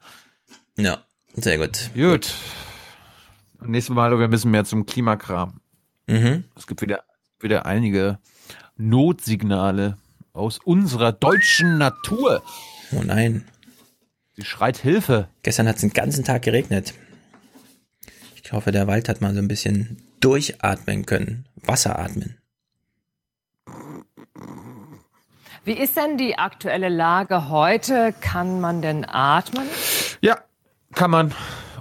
[0.78, 1.04] Ja, ja
[1.36, 1.90] sehr gut.
[1.96, 2.34] Gut.
[3.62, 5.60] Nächstes Mal, wir müssen mehr zum Klimakram.
[6.08, 6.44] Mhm.
[6.56, 7.04] Es gibt wieder,
[7.40, 8.20] wieder einige
[8.78, 9.98] Notsignale
[10.34, 12.44] aus unserer deutschen Natur.
[12.92, 13.46] Oh nein.
[14.36, 15.30] Sie schreit Hilfe.
[15.44, 16.94] Gestern hat es den ganzen Tag geregnet.
[18.44, 21.46] Ich hoffe, der Wald hat mal so ein bisschen durchatmen können.
[21.56, 22.38] Wasser atmen.
[25.66, 28.14] Wie ist denn die aktuelle Lage heute?
[28.20, 29.66] Kann man denn atmen?
[30.22, 30.40] Ja,
[30.94, 31.34] kann man.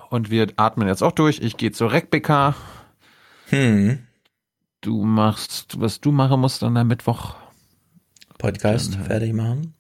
[0.09, 1.41] Und wir atmen jetzt auch durch.
[1.41, 2.55] Ich gehe zur RecBK.
[3.49, 4.07] Hm.
[4.81, 7.37] Du machst, was du machen musst an der Mittwoch.
[8.39, 9.75] Podcast Dann, fertig machen.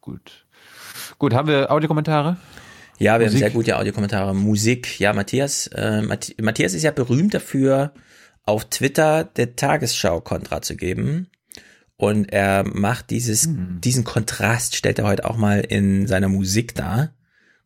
[0.00, 0.46] Gut.
[1.18, 2.36] Gut, haben wir Audiokommentare?
[2.98, 3.34] Ja, wir Musik?
[3.34, 4.34] haben sehr gute Audiokommentare.
[4.34, 5.66] Musik, ja, Matthias.
[5.68, 7.92] Äh, Matthias ist ja berühmt dafür,
[8.44, 11.28] auf Twitter der Tagesschau Kontra zu geben.
[11.96, 13.80] Und er macht dieses, hm.
[13.82, 17.14] diesen Kontrast, stellt er heute auch mal in seiner Musik dar.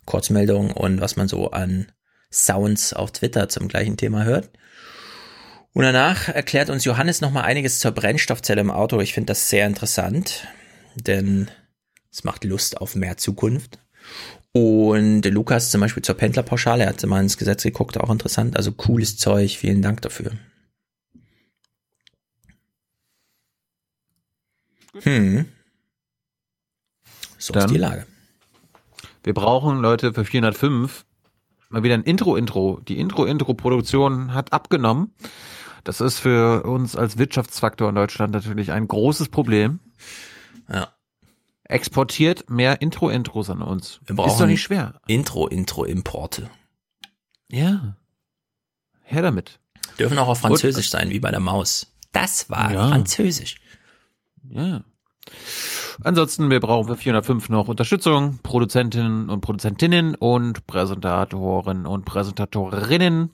[0.06, 1.92] Kurzmeldung und was man so an
[2.32, 4.50] Sounds auf Twitter zum gleichen Thema hört.
[5.72, 9.00] Und danach erklärt uns Johannes nochmal einiges zur Brennstoffzelle im Auto.
[9.00, 10.48] Ich finde das sehr interessant,
[10.96, 11.48] denn
[12.10, 13.78] es macht Lust auf mehr Zukunft.
[14.52, 18.56] Und Lukas zum Beispiel zur Pendlerpauschale, er hat mal ins Gesetz geguckt, auch interessant.
[18.56, 20.32] Also cooles Zeug, vielen Dank dafür.
[25.02, 25.46] Hm.
[27.38, 28.06] So Dann, ist die Lage.
[29.22, 31.04] Wir brauchen Leute für 405
[31.68, 32.80] mal wieder ein Intro-Intro.
[32.86, 35.14] Die Intro-Intro-Produktion hat abgenommen.
[35.84, 39.78] Das ist für uns als Wirtschaftsfaktor in Deutschland natürlich ein großes Problem.
[41.70, 44.00] Ja exportiert mehr Intro-Intros an uns.
[44.04, 45.00] Wir brauchen Ist doch nicht schwer.
[45.06, 46.50] Intro-Intro-Importe.
[47.48, 47.96] Ja.
[49.02, 49.60] Her damit.
[49.98, 51.92] Dürfen auch auf Französisch Und, sein, wie bei der Maus.
[52.12, 52.88] Das war ja.
[52.88, 53.56] Französisch.
[54.48, 54.82] Ja.
[56.02, 63.30] Ansonsten, wir brauchen für 405 noch Unterstützung, Produzentinnen und Produzentinnen und Präsentatoren und Präsentatorinnen.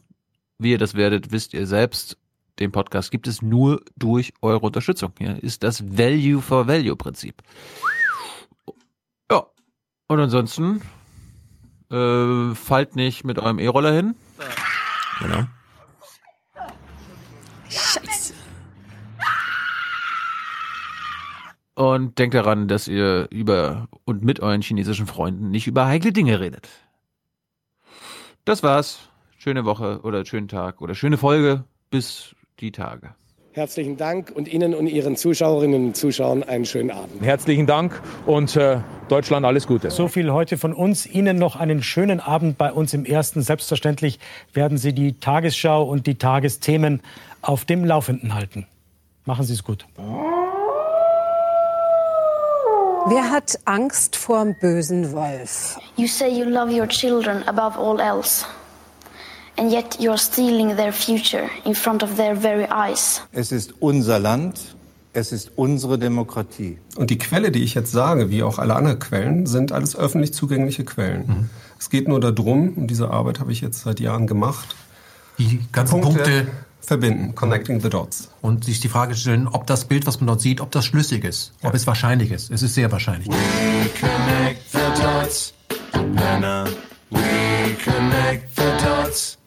[0.58, 2.18] Wie ihr das werdet, wisst ihr selbst.
[2.58, 5.12] Den Podcast gibt es nur durch eure Unterstützung.
[5.18, 7.42] Hier ist das Value for Value Prinzip.
[10.08, 10.82] Und ansonsten
[11.90, 14.14] äh, fallt nicht mit eurem E-Roller hin.
[15.20, 15.44] Genau.
[17.68, 18.34] Scheiße.
[21.74, 26.40] Und denkt daran, dass ihr über und mit euren chinesischen Freunden nicht über heikle Dinge
[26.40, 26.68] redet.
[28.44, 29.10] Das war's.
[29.38, 31.64] Schöne Woche oder schönen Tag oder schöne Folge.
[31.90, 33.14] Bis die Tage.
[33.56, 37.22] Herzlichen Dank und Ihnen und Ihren Zuschauerinnen und Zuschauern einen schönen Abend.
[37.22, 39.90] Herzlichen Dank und äh, Deutschland alles Gute.
[39.90, 41.06] So viel heute von uns.
[41.06, 43.40] Ihnen noch einen schönen Abend bei uns im Ersten.
[43.40, 44.18] Selbstverständlich
[44.52, 47.00] werden Sie die Tagesschau und die Tagesthemen
[47.40, 48.66] auf dem Laufenden halten.
[49.24, 49.86] Machen Sie es gut.
[53.06, 55.78] Wer hat Angst vor dem bösen Wolf?
[55.96, 58.44] You say you love your children above all else
[59.56, 63.22] and yet you're stealing their future in front of their very eyes.
[63.32, 64.76] Es ist unser Land,
[65.12, 66.78] es ist unsere Demokratie.
[66.96, 70.34] Und die Quelle, die ich jetzt sage, wie auch alle anderen Quellen, sind alles öffentlich
[70.34, 71.26] zugängliche Quellen.
[71.26, 71.50] Mhm.
[71.78, 74.76] Es geht nur darum, und diese Arbeit habe ich jetzt seit Jahren gemacht,
[75.38, 76.46] die ganzen Punkte, Punkte
[76.80, 78.30] verbinden, connecting the dots.
[78.40, 81.24] Und sich die Frage stellen, ob das Bild, was man dort sieht, ob das schlüssig
[81.24, 81.68] ist, ja.
[81.68, 82.50] ob es wahrscheinlich ist.
[82.50, 83.28] Es ist sehr wahrscheinlich.
[83.28, 85.52] We connect the dots,
[85.92, 86.66] Banana.
[87.10, 89.38] We connect the dots.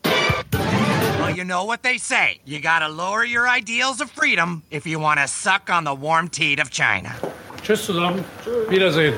[1.30, 2.40] Well, you know what they say.
[2.44, 6.28] You gotta lower your ideals of freedom if you want to suck on the warm
[6.28, 7.14] teat of China.
[7.62, 8.26] Tschüss zusammen.
[8.70, 9.14] Wiedersehen.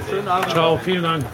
[0.50, 1.26] Ciao, vielen Dank.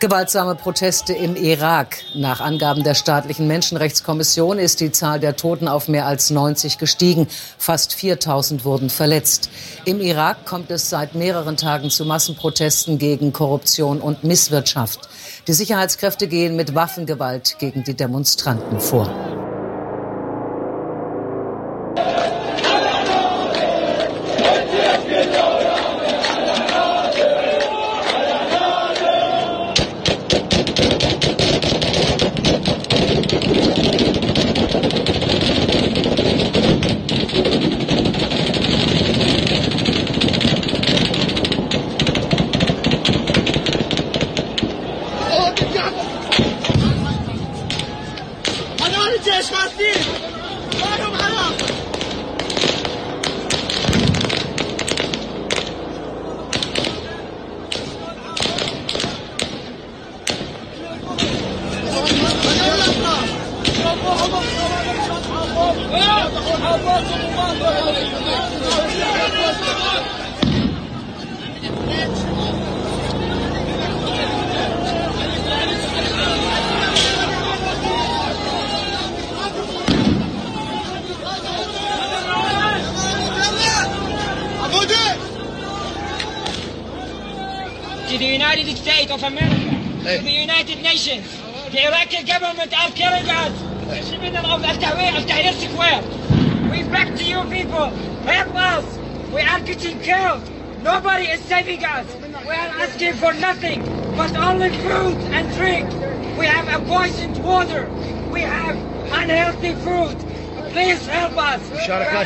[0.00, 1.96] Gewaltsame Proteste im Irak.
[2.14, 7.26] Nach Angaben der staatlichen Menschenrechtskommission ist die Zahl der Toten auf mehr als 90 gestiegen.
[7.58, 9.50] Fast 4000 wurden verletzt.
[9.86, 15.08] Im Irak kommt es seit mehreren Tagen zu Massenprotesten gegen Korruption und Misswirtschaft.
[15.48, 19.47] Die Sicherheitskräfte gehen mit Waffengewalt gegen die Demonstranten vor.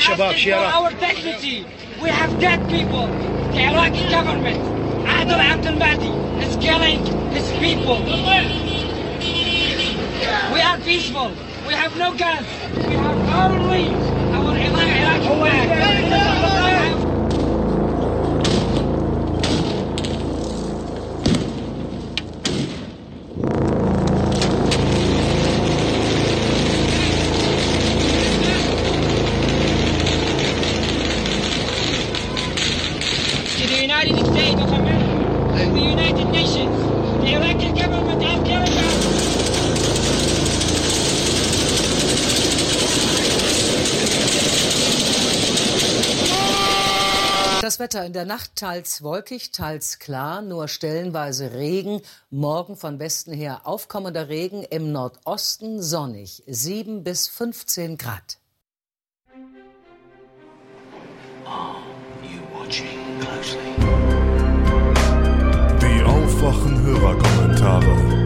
[0.02, 1.66] We are asking for our dignity.
[2.02, 3.08] We have dead people.
[3.52, 4.58] The Iraqi government,
[5.04, 8.00] Adil Abdel Mahdi, is killing his people.
[10.52, 11.30] We are peaceful.
[11.68, 12.48] We have no guns.
[12.88, 13.94] We have only
[14.32, 16.51] our Iraqi flag.
[47.92, 52.00] Wetter in der Nacht teils wolkig, teils klar, nur stellenweise Regen.
[52.30, 58.38] Morgen von Westen her aufkommender Regen, im Nordosten sonnig, 7 bis 15 Grad.
[65.82, 68.22] Die aufwachen Hörerkommentare.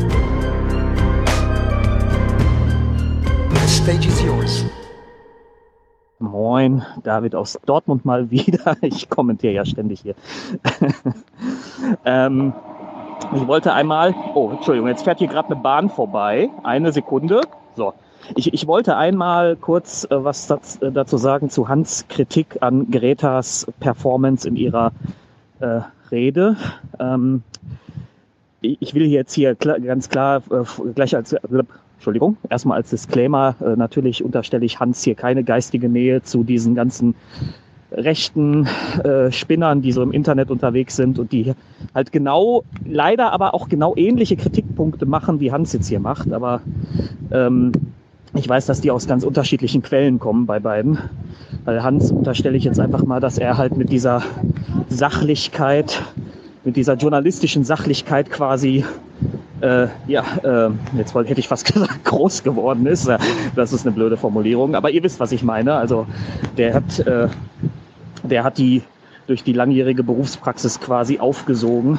[3.50, 4.75] The stage is yours.
[6.18, 8.76] Moin, David aus Dortmund mal wieder.
[8.82, 10.14] Ich kommentiere ja ständig hier.
[12.04, 12.54] ähm,
[13.34, 16.50] ich wollte einmal, oh, Entschuldigung, jetzt fährt hier gerade eine Bahn vorbei.
[16.62, 17.42] Eine Sekunde.
[17.74, 17.92] So.
[18.34, 22.90] Ich, ich wollte einmal kurz äh, was das, äh, dazu sagen zu Hans Kritik an
[22.90, 24.92] Gretas Performance in ihrer
[25.60, 25.80] äh,
[26.10, 26.56] Rede.
[26.98, 27.42] Ähm,
[28.62, 30.64] ich will jetzt hier klar, ganz klar äh,
[30.94, 31.40] gleich als äh,
[31.96, 36.74] Entschuldigung, erstmal als Disclaimer, äh, natürlich unterstelle ich Hans hier keine geistige Nähe zu diesen
[36.74, 37.14] ganzen
[37.92, 38.66] rechten
[39.04, 41.54] äh, Spinnern, die so im Internet unterwegs sind und die
[41.94, 46.32] halt genau, leider aber auch genau ähnliche Kritikpunkte machen, wie Hans jetzt hier macht.
[46.32, 46.60] Aber
[47.30, 47.72] ähm,
[48.34, 50.98] ich weiß, dass die aus ganz unterschiedlichen Quellen kommen bei beiden.
[51.64, 54.22] Weil Hans unterstelle ich jetzt einfach mal, dass er halt mit dieser
[54.88, 56.02] Sachlichkeit,
[56.66, 58.84] mit dieser journalistischen Sachlichkeit quasi
[59.60, 63.08] äh, ja, äh, jetzt hätte ich fast gesagt, groß geworden ist.
[63.54, 65.74] Das ist eine blöde Formulierung, aber ihr wisst, was ich meine.
[65.74, 66.06] Also
[66.58, 67.28] der hat, äh,
[68.22, 68.82] der hat die
[69.26, 71.98] durch die langjährige Berufspraxis quasi aufgesogen.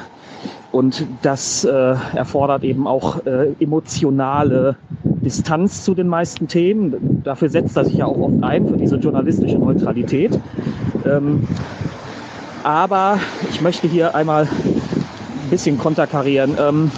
[0.70, 1.70] Und das äh,
[2.14, 7.22] erfordert eben auch äh, emotionale Distanz zu den meisten Themen.
[7.24, 10.38] Dafür setzt er sich ja auch oft ein, für diese journalistische Neutralität.
[11.06, 11.46] Ähm,
[12.64, 13.18] aber
[13.50, 16.56] ich möchte hier einmal ein bisschen konterkarieren.
[16.58, 16.90] Ähm,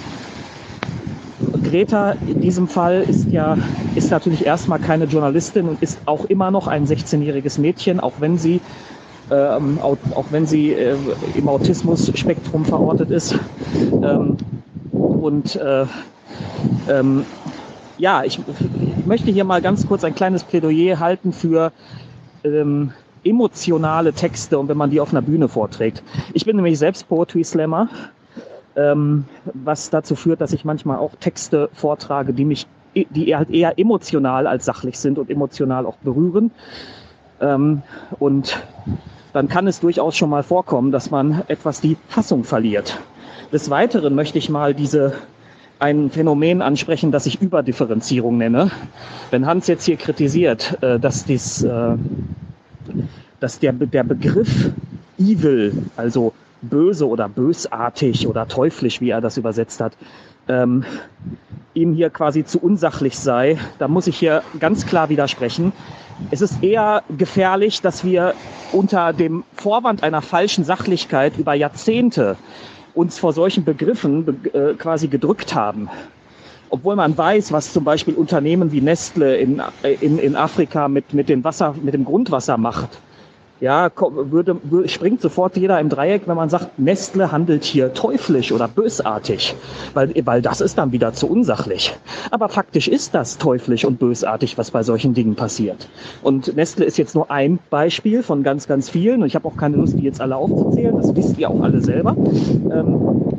[1.62, 3.56] Greta in diesem Fall ist ja,
[3.94, 8.38] ist natürlich erstmal keine Journalistin und ist auch immer noch ein 16-jähriges Mädchen, auch wenn
[8.38, 8.60] sie,
[9.30, 10.96] ähm, auch, auch, wenn sie äh,
[11.36, 13.38] im Autismus-Spektrum verortet ist.
[14.02, 14.36] Ähm,
[14.92, 15.86] und äh,
[16.88, 17.24] ähm,
[17.98, 21.72] ja, ich, ich, möchte hier mal ganz kurz ein kleines Plädoyer halten für
[22.44, 22.92] ähm,
[23.24, 26.02] emotionale Texte und wenn man die auf einer Bühne vorträgt.
[26.32, 27.88] Ich bin nämlich selbst Poetry Slammer
[28.76, 33.78] ähm, was dazu führt, dass ich manchmal auch Texte vortrage, die mich, die halt eher
[33.78, 36.50] emotional als sachlich sind und emotional auch berühren.
[37.40, 37.82] Ähm,
[38.18, 38.62] und
[39.32, 43.00] dann kann es durchaus schon mal vorkommen, dass man etwas die Fassung verliert.
[43.52, 45.14] Des Weiteren möchte ich mal diese
[45.78, 48.70] ein Phänomen ansprechen, das ich Überdifferenzierung nenne.
[49.30, 51.96] Wenn Hans jetzt hier kritisiert, äh, dass, dies, äh,
[53.40, 54.70] dass der, der Begriff
[55.18, 59.92] Evil, also böse oder bösartig oder teuflisch, wie er das übersetzt hat,
[60.48, 60.84] ähm,
[61.74, 65.72] ihm hier quasi zu unsachlich sei, da muss ich hier ganz klar widersprechen.
[66.30, 68.34] Es ist eher gefährlich, dass wir
[68.72, 72.36] unter dem Vorwand einer falschen Sachlichkeit über Jahrzehnte
[72.94, 75.88] uns vor solchen Begriffen äh, quasi gedrückt haben.
[76.70, 79.60] Obwohl man weiß, was zum Beispiel Unternehmen wie Nestle in,
[80.00, 83.00] in, in Afrika mit, mit, dem Wasser, mit dem Grundwasser macht
[83.60, 88.68] ja, würde, springt sofort jeder im Dreieck, wenn man sagt, Nestle handelt hier teuflisch oder
[88.68, 89.54] bösartig,
[89.92, 91.94] weil, weil das ist dann wieder zu unsachlich.
[92.30, 95.88] Aber faktisch ist das teuflisch und bösartig, was bei solchen Dingen passiert.
[96.22, 99.20] Und Nestle ist jetzt nur ein Beispiel von ganz, ganz vielen.
[99.20, 100.96] Und ich habe auch keine Lust, die jetzt alle aufzuzählen.
[100.96, 102.16] Das wisst ihr auch alle selber.
[102.16, 103.29] Ähm,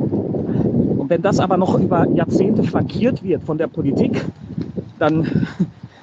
[1.12, 4.24] wenn das aber noch über Jahrzehnte flankiert wird von der Politik,
[4.98, 5.28] dann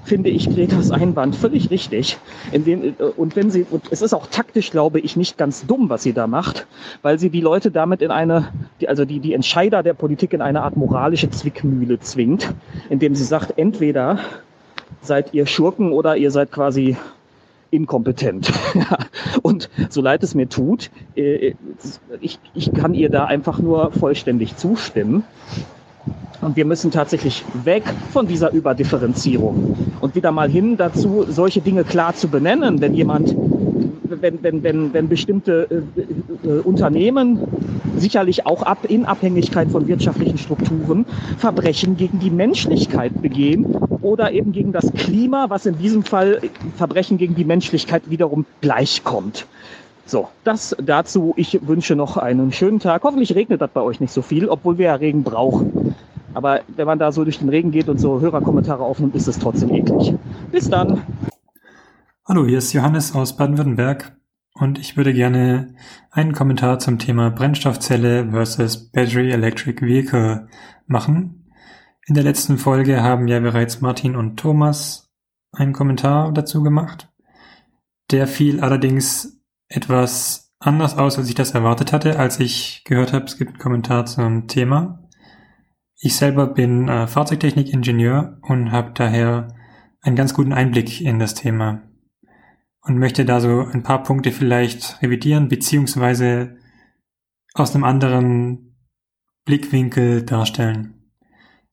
[0.04, 2.18] finde ich Gretas Einwand völlig richtig.
[2.52, 5.88] Dem, äh, und wenn sie, und es ist auch taktisch, glaube ich, nicht ganz dumm,
[5.88, 6.66] was sie da macht,
[7.00, 8.48] weil sie die Leute damit in eine,
[8.86, 12.52] also die, die Entscheider der Politik in eine Art moralische Zwickmühle zwingt,
[12.90, 14.18] indem sie sagt, entweder
[15.00, 16.98] seid ihr Schurken oder ihr seid quasi
[17.70, 18.52] inkompetent.
[19.42, 21.54] und so leid es mir tut, äh,
[22.20, 25.24] ich, ich kann ihr da einfach nur vollständig zustimmen.
[26.40, 27.82] Und wir müssen tatsächlich weg
[28.12, 32.80] von dieser Überdifferenzierung und wieder mal hin dazu, solche Dinge klar zu benennen.
[32.80, 33.34] Wenn jemand,
[34.10, 37.40] wenn, wenn, wenn, wenn bestimmte äh, äh, Unternehmen
[37.96, 41.04] sicherlich auch ab, in Abhängigkeit von wirtschaftlichen Strukturen
[41.38, 43.66] Verbrechen gegen die Menschlichkeit begehen
[44.02, 46.40] oder eben gegen das Klima, was in diesem Fall
[46.76, 49.46] Verbrechen gegen die Menschlichkeit wiederum gleichkommt.
[50.06, 51.34] So, das dazu.
[51.36, 53.02] Ich wünsche noch einen schönen Tag.
[53.02, 55.94] Hoffentlich regnet das bei euch nicht so viel, obwohl wir ja Regen brauchen.
[56.32, 59.38] Aber wenn man da so durch den Regen geht und so Hörerkommentare aufnimmt, ist es
[59.38, 60.14] trotzdem eklig.
[60.50, 61.02] Bis dann.
[62.30, 64.14] Hallo, hier ist Johannes aus Baden-Württemberg
[64.52, 65.74] und ich würde gerne
[66.10, 70.46] einen Kommentar zum Thema Brennstoffzelle versus Battery Electric Vehicle
[70.86, 71.50] machen.
[72.06, 75.10] In der letzten Folge haben ja bereits Martin und Thomas
[75.52, 77.08] einen Kommentar dazu gemacht.
[78.10, 83.24] Der fiel allerdings etwas anders aus, als ich das erwartet hatte, als ich gehört habe,
[83.24, 85.08] es gibt einen Kommentar zum Thema.
[85.98, 89.48] Ich selber bin äh, Fahrzeugtechnik-Ingenieur und habe daher
[90.02, 91.87] einen ganz guten Einblick in das Thema
[92.88, 96.56] und möchte da so ein paar Punkte vielleicht revidieren beziehungsweise
[97.54, 98.76] aus einem anderen
[99.44, 101.12] Blickwinkel darstellen.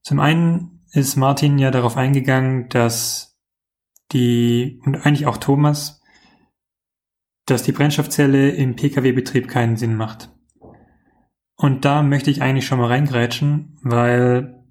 [0.04, 3.40] Zum einen ist Martin ja darauf eingegangen, dass
[4.12, 6.04] die und eigentlich auch Thomas
[7.46, 10.32] dass die Brennstoffzelle im Pkw-Betrieb keinen Sinn macht.
[11.56, 14.64] Und da möchte ich eigentlich schon mal reingrätschen, weil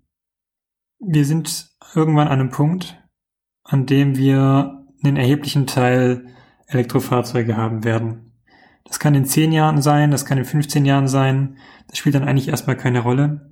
[0.99, 3.03] wir sind irgendwann an einem Punkt,
[3.63, 6.27] an dem wir einen erheblichen Teil
[6.67, 8.33] Elektrofahrzeuge haben werden.
[8.85, 11.57] Das kann in 10 Jahren sein, das kann in 15 Jahren sein,
[11.89, 13.51] das spielt dann eigentlich erstmal keine Rolle,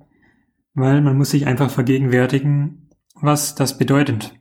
[0.73, 4.35] weil man muss sich einfach vergegenwärtigen, was das bedeutet.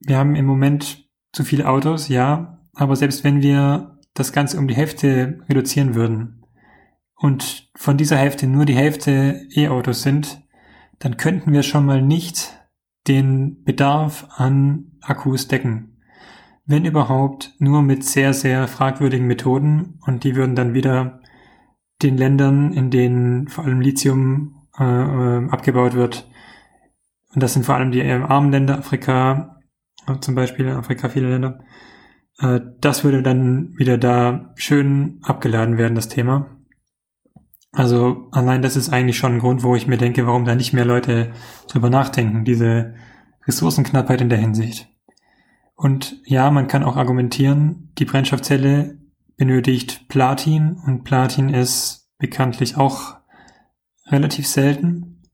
[0.00, 4.68] Wir haben im Moment zu viele Autos, ja, aber selbst wenn wir das Ganze um
[4.68, 6.44] die Hälfte reduzieren würden
[7.16, 10.42] und von dieser Hälfte nur die Hälfte E-Autos sind,
[10.98, 12.58] dann könnten wir schon mal nicht
[13.08, 15.91] den Bedarf an Akkus decken.
[16.64, 21.20] Wenn überhaupt nur mit sehr, sehr fragwürdigen Methoden und die würden dann wieder
[22.02, 26.28] den Ländern, in denen vor allem Lithium äh, äh abgebaut wird,
[27.34, 29.60] und das sind vor allem die armen Länder, Afrika,
[30.20, 31.60] zum Beispiel Afrika viele Länder,
[32.38, 36.58] äh, das würde dann wieder da schön abgeladen werden, das Thema.
[37.72, 40.74] Also allein das ist eigentlich schon ein Grund, wo ich mir denke, warum da nicht
[40.74, 41.32] mehr Leute
[41.68, 42.94] drüber nachdenken, diese
[43.46, 44.91] Ressourcenknappheit in der Hinsicht.
[45.82, 49.00] Und ja, man kann auch argumentieren, die Brennstoffzelle
[49.36, 53.16] benötigt Platin und Platin ist bekanntlich auch
[54.06, 55.24] relativ selten.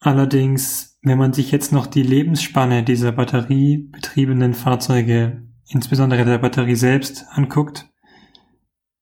[0.00, 7.24] Allerdings, wenn man sich jetzt noch die Lebensspanne dieser batteriebetriebenen Fahrzeuge insbesondere der Batterie selbst
[7.30, 7.88] anguckt,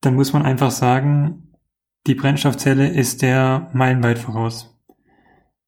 [0.01, 1.55] dann muss man einfach sagen,
[2.07, 4.81] die Brennstoffzelle ist der meilenweit voraus.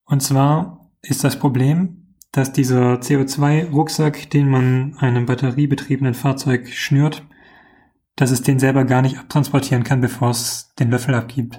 [0.05, 2.04] Und zwar ist das Problem,
[2.35, 7.25] dass dieser CO2-Rucksack, den man einem batteriebetriebenen Fahrzeug schnürt,
[8.17, 11.59] dass es den selber gar nicht abtransportieren kann, bevor es den Löffel abgibt.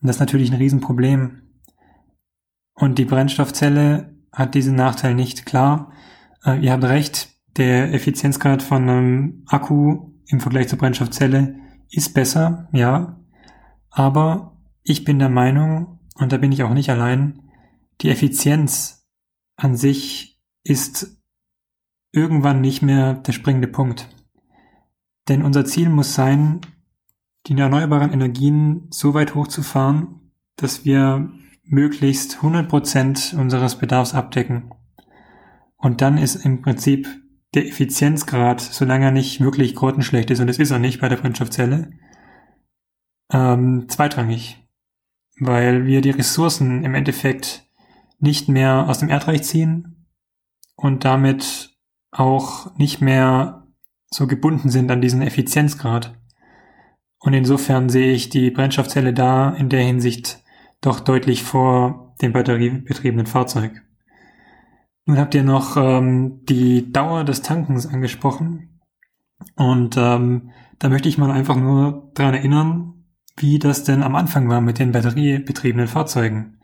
[0.00, 1.42] Und das ist natürlich ein Riesenproblem.
[2.74, 5.46] Und die Brennstoffzelle hat diesen Nachteil nicht.
[5.46, 5.92] Klar,
[6.44, 11.56] äh, ihr habt recht, der Effizienzgrad von einem Akku im Vergleich zur Brennstoffzelle
[11.90, 13.18] ist besser, ja.
[13.90, 17.40] Aber ich bin der Meinung, und da bin ich auch nicht allein,
[18.02, 18.99] die Effizienz
[19.60, 21.18] an sich ist
[22.12, 24.08] irgendwann nicht mehr der springende Punkt.
[25.28, 26.60] Denn unser Ziel muss sein,
[27.46, 31.30] die erneuerbaren Energien so weit hochzufahren, dass wir
[31.64, 34.74] möglichst 100 Prozent unseres Bedarfs abdecken.
[35.76, 37.08] Und dann ist im Prinzip
[37.54, 41.16] der Effizienzgrad, solange er nicht wirklich grottenschlecht ist, und das ist er nicht bei der
[41.16, 41.92] Brennstoffzelle,
[43.32, 44.58] ähm, zweitrangig.
[45.38, 47.69] Weil wir die Ressourcen im Endeffekt
[48.20, 50.06] nicht mehr aus dem Erdreich ziehen
[50.76, 51.76] und damit
[52.10, 53.66] auch nicht mehr
[54.10, 56.18] so gebunden sind an diesen Effizienzgrad.
[57.18, 60.42] Und insofern sehe ich die Brennstoffzelle da in der Hinsicht
[60.80, 63.82] doch deutlich vor dem batteriebetriebenen Fahrzeug.
[65.04, 68.80] Nun habt ihr noch ähm, die Dauer des Tankens angesprochen.
[69.56, 73.04] Und ähm, da möchte ich mal einfach nur dran erinnern,
[73.36, 76.59] wie das denn am Anfang war mit den batteriebetriebenen Fahrzeugen.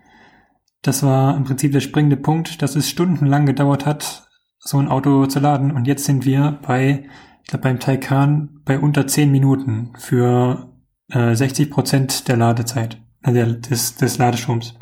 [0.82, 5.26] Das war im Prinzip der springende Punkt, dass es stundenlang gedauert hat, so ein Auto
[5.26, 5.72] zu laden.
[5.72, 7.08] Und jetzt sind wir bei,
[7.42, 10.72] ich glaube beim Taycan bei unter 10 Minuten für
[11.10, 14.74] äh, 60 Prozent der Ladezeit, äh, des, des Ladestroms.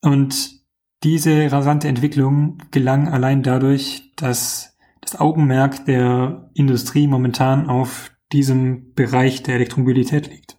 [0.00, 0.58] Und
[1.02, 9.42] diese rasante Entwicklung gelang allein dadurch, dass das Augenmerk der Industrie momentan auf diesem Bereich
[9.42, 10.58] der Elektromobilität liegt.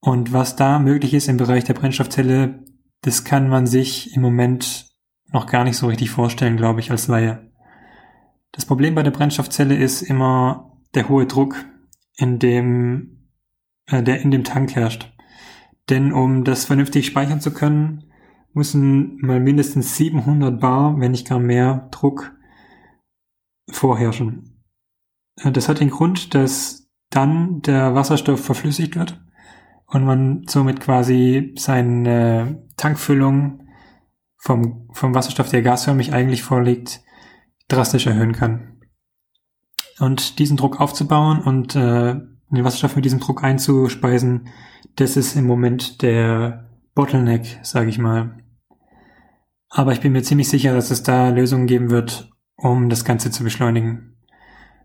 [0.00, 2.64] Und was da möglich ist im Bereich der Brennstoffzelle,
[3.02, 4.86] das kann man sich im Moment
[5.32, 7.50] noch gar nicht so richtig vorstellen, glaube ich, als Laie.
[8.52, 11.64] Das Problem bei der Brennstoffzelle ist immer der hohe Druck,
[12.16, 13.28] in dem,
[13.86, 15.12] äh, der in dem Tank herrscht.
[15.90, 18.10] Denn um das vernünftig speichern zu können,
[18.52, 22.34] müssen mal mindestens 700 Bar, wenn nicht gar mehr, Druck
[23.70, 24.64] vorherrschen.
[25.36, 29.20] Äh, das hat den Grund, dass dann der Wasserstoff verflüssigt wird
[29.88, 33.66] und man somit quasi seine Tankfüllung
[34.36, 37.00] vom, vom Wasserstoff, der gasförmig eigentlich vorliegt,
[37.68, 38.80] drastisch erhöhen kann.
[39.98, 42.14] Und diesen Druck aufzubauen und äh,
[42.50, 44.48] den Wasserstoff mit diesem Druck einzuspeisen,
[44.96, 48.38] das ist im Moment der Bottleneck, sage ich mal.
[49.70, 53.30] Aber ich bin mir ziemlich sicher, dass es da Lösungen geben wird, um das Ganze
[53.30, 54.16] zu beschleunigen.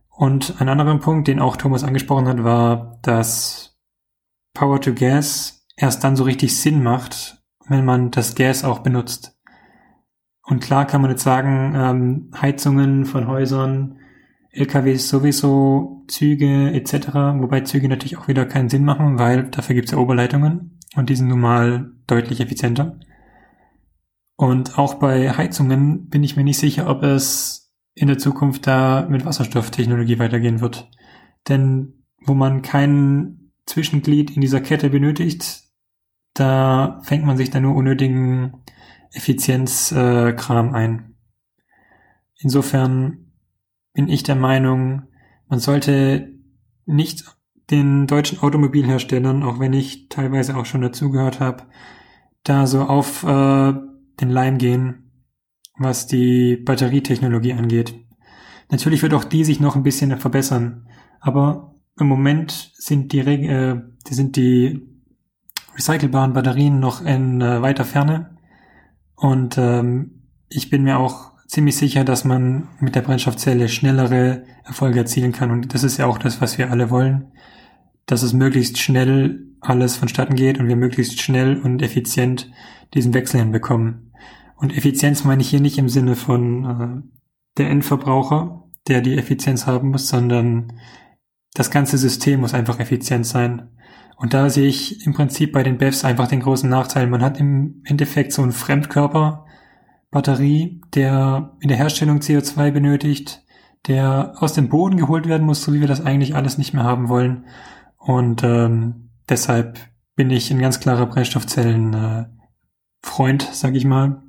[0.09, 3.72] Und ein anderer Punkt, den auch Thomas angesprochen hat, war, dass
[4.53, 9.37] Power to Gas erst dann so richtig Sinn macht, wenn man das Gas auch benutzt.
[10.45, 13.97] Und klar kann man jetzt sagen, ähm, Heizungen von Häusern,
[14.51, 17.07] LKWs sowieso, Züge etc.,
[17.39, 21.09] wobei Züge natürlich auch wieder keinen Sinn machen, weil dafür gibt es ja Oberleitungen und
[21.09, 22.99] die sind nun mal deutlich effizienter.
[24.35, 29.07] Und auch bei Heizungen bin ich mir nicht sicher, ob es in der Zukunft da
[29.09, 30.89] mit Wasserstofftechnologie weitergehen wird.
[31.47, 35.63] Denn wo man kein Zwischenglied in dieser Kette benötigt,
[36.33, 38.63] da fängt man sich dann nur unnötigen
[39.11, 41.15] Effizienzkram äh, ein.
[42.39, 43.31] Insofern
[43.93, 45.03] bin ich der Meinung,
[45.47, 46.33] man sollte
[46.85, 47.23] nicht
[47.69, 51.63] den deutschen Automobilherstellern, auch wenn ich teilweise auch schon dazugehört habe,
[52.43, 53.73] da so auf äh,
[54.19, 55.11] den Leim gehen,
[55.77, 57.95] was die Batterietechnologie angeht.
[58.69, 60.87] Natürlich wird auch die sich noch ein bisschen verbessern,
[61.19, 64.81] aber im Moment sind die, äh, sind die
[65.75, 68.37] recycelbaren Batterien noch in äh, weiter Ferne
[69.15, 74.99] und ähm, ich bin mir auch ziemlich sicher, dass man mit der Brennstoffzelle schnellere Erfolge
[74.99, 77.31] erzielen kann und das ist ja auch das, was wir alle wollen,
[78.05, 82.51] dass es möglichst schnell alles vonstatten geht und wir möglichst schnell und effizient
[82.93, 84.11] diesen Wechsel hinbekommen.
[84.55, 87.19] Und Effizienz meine ich hier nicht im Sinne von äh,
[87.57, 90.73] der Endverbraucher, der die Effizienz haben muss, sondern
[91.53, 93.69] das ganze System muss einfach effizient sein.
[94.17, 97.07] Und da sehe ich im Prinzip bei den BEFs einfach den großen Nachteil.
[97.07, 99.45] Man hat im Endeffekt so einen Fremdkörper,
[100.11, 103.43] Batterie, der in der Herstellung CO2 benötigt,
[103.87, 106.83] der aus dem Boden geholt werden muss, so wie wir das eigentlich alles nicht mehr
[106.83, 107.45] haben wollen.
[107.97, 109.79] Und ähm, deshalb
[110.15, 112.25] bin ich ein ganz klarer Brennstoffzellen äh,
[113.01, 114.23] Freund, sag ich mal.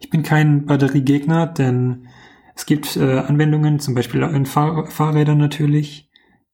[0.00, 2.06] Ich bin kein Batteriegegner, denn
[2.54, 6.07] es gibt äh, Anwendungen, zum Beispiel in Fahr Fahrrädern natürlich,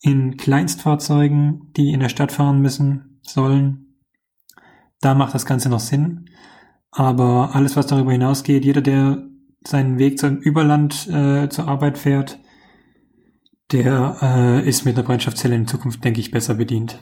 [0.04, 3.96] in Kleinstfahrzeugen, die in der Stadt fahren müssen, sollen.
[5.00, 6.28] Da macht das Ganze noch Sinn.
[6.90, 9.26] Aber alles, was darüber hinausgeht, jeder, der
[9.66, 12.38] seinen Weg zum Überland äh, zur Arbeit fährt,
[13.72, 17.00] der äh, ist mit einer Brennstoffzelle in Zukunft, denke ich, besser bedient.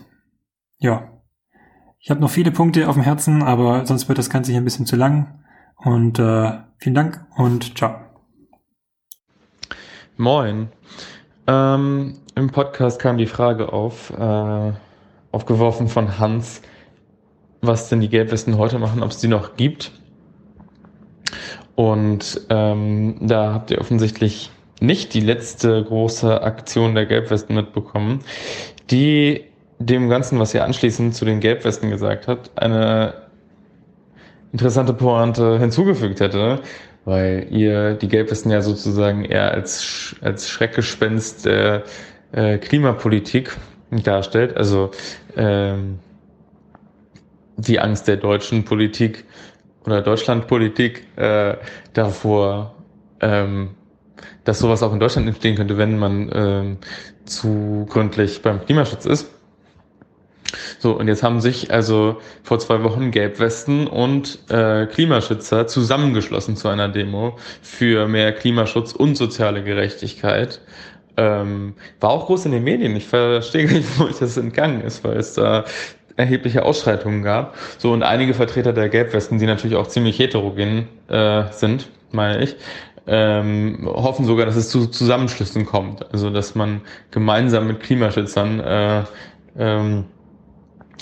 [0.79, 1.11] Ja.
[1.99, 4.65] Ich habe noch viele Punkte auf dem Herzen, aber sonst wird das Ganze hier ein
[4.65, 5.43] bisschen zu lang.
[5.77, 7.97] Und äh, vielen Dank und ciao.
[10.17, 10.69] Moin.
[11.47, 14.73] Ähm, Im Podcast kam die Frage auf, äh,
[15.33, 16.63] aufgeworfen von Hans,
[17.61, 19.93] was denn die Gelbwesten heute machen, ob es die noch gibt.
[21.75, 28.21] Und ähm, da habt ihr offensichtlich nicht die letzte große Aktion der Gelbwesten mitbekommen,
[28.91, 29.45] die
[29.79, 33.15] dem Ganzen, was ihr anschließend zu den Gelbwesten gesagt habt, eine
[34.53, 36.61] interessante Pointe hinzugefügt hätte,
[37.05, 41.85] weil ihr die Gelbwesten ja sozusagen eher als, als Schreckgespenst der
[42.33, 43.57] äh, Klimapolitik
[43.91, 44.91] darstellt, also
[45.37, 45.99] ähm,
[47.57, 49.25] die Angst der deutschen Politik
[49.85, 51.57] oder Deutschlandpolitik äh,
[51.93, 52.75] davor,
[53.21, 53.71] ähm,
[54.45, 56.77] dass sowas auch in Deutschland entstehen könnte, wenn man ähm,
[57.25, 59.31] zu gründlich beim Klimaschutz ist.
[60.79, 66.69] So, und jetzt haben sich also vor zwei Wochen Gelbwesten und äh, Klimaschützer zusammengeschlossen zu
[66.69, 70.61] einer Demo für mehr Klimaschutz und soziale Gerechtigkeit.
[71.17, 72.97] Ähm, war auch groß in den Medien.
[72.97, 75.65] Ich verstehe nicht, wo ich das entgangen ist, weil es da
[76.17, 77.57] erhebliche Ausschreitungen gab.
[77.79, 82.57] So, und einige Vertreter der Gelbwesten, die natürlich auch ziemlich heterogen äh, sind, meine ich,
[83.07, 86.11] ähm, hoffen sogar, dass es zu Zusammenschlüssen kommt.
[86.13, 89.03] Also dass man gemeinsam mit Klimaschützern äh,
[89.59, 90.05] ähm,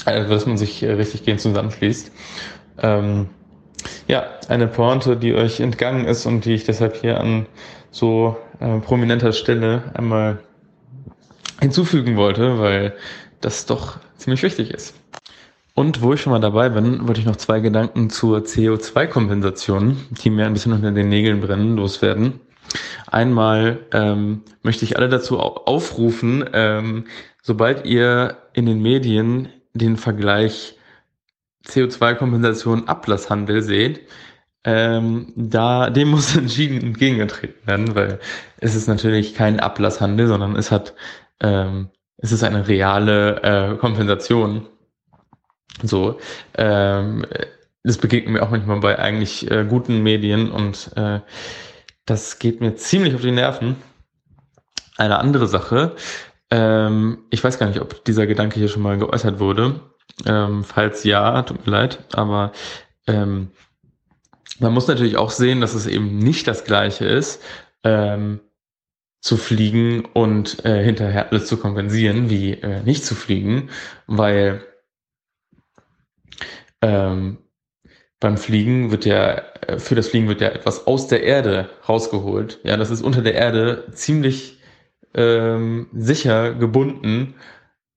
[0.05, 2.11] also dass man sich richtig gehend zusammenschließt.
[2.79, 3.29] Ähm,
[4.09, 7.47] ja, eine Pointe, die euch entgangen ist und die ich deshalb hier an
[7.91, 10.39] so äh, prominenter Stelle einmal
[11.61, 12.95] hinzufügen wollte, weil
[13.41, 14.95] das doch ziemlich wichtig ist.
[15.75, 20.31] Und wo ich schon mal dabei bin, wollte ich noch zwei Gedanken zur CO2-Kompensation, die
[20.31, 22.41] mir ein bisschen unter den Nägeln brennen, loswerden.
[23.07, 27.05] Einmal ähm, möchte ich alle dazu aufrufen, ähm,
[27.43, 30.77] sobald ihr in den Medien den Vergleich
[31.67, 34.01] CO2-Kompensation Ablasshandel seht,
[34.65, 38.21] ähm, da dem muss entschieden entgegengetreten werden, weil
[38.59, 40.95] es ist natürlich kein Ablasshandel, sondern es hat
[41.41, 44.67] ähm, es ist eine reale äh, Kompensation
[45.83, 46.19] so,
[46.57, 47.27] ähm,
[47.83, 51.21] das begegnet mir auch manchmal bei eigentlich äh, guten Medien und äh,
[52.05, 53.77] das geht mir ziemlich auf die Nerven.
[54.97, 55.97] Eine andere Sache,
[56.51, 59.81] ähm, ich weiß gar nicht, ob dieser Gedanke hier schon mal geäußert wurde.
[60.27, 62.53] Ähm, falls ja, tut mir leid, aber
[63.07, 63.51] ähm,
[64.59, 67.43] man muss natürlich auch sehen, dass es eben nicht das Gleiche ist,
[67.85, 68.41] ähm,
[69.21, 73.71] zu fliegen und äh, hinterher alles zu kompensieren, wie äh, nicht zu fliegen,
[74.07, 74.63] weil
[76.83, 77.39] ähm,
[78.19, 82.61] beim Fliegen wird ja, äh, für das Fliegen wird ja etwas aus der Erde rausgeholt.
[82.65, 84.60] Ja, das ist unter der Erde ziemlich
[85.15, 87.35] ähm, sicher gebunden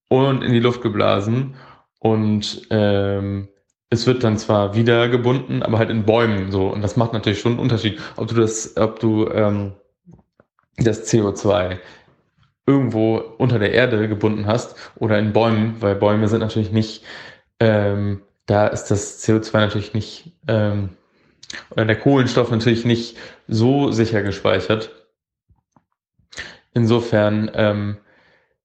[0.10, 1.56] und in die Luft geblasen.
[2.00, 3.48] Und ähm,
[3.90, 6.68] es wird dann zwar wieder gebunden, aber halt in Bäumen so.
[6.68, 9.74] Und das macht natürlich schon einen Unterschied, ob du das, ob du ähm,
[10.78, 11.78] das CO2
[12.66, 17.04] irgendwo unter der Erde gebunden hast oder in Bäumen, weil Bäume sind natürlich nicht
[17.60, 20.90] ähm, da ist das CO2 natürlich nicht, ähm,
[21.70, 23.18] oder der Kohlenstoff natürlich nicht
[23.48, 24.92] so sicher gespeichert.
[26.74, 27.98] Insofern ähm,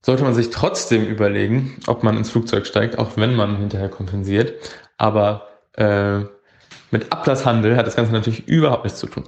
[0.03, 4.55] sollte man sich trotzdem überlegen, ob man ins Flugzeug steigt, auch wenn man hinterher kompensiert.
[4.97, 6.21] Aber äh,
[6.91, 9.25] mit Ablasshandel hat das Ganze natürlich überhaupt nichts zu tun.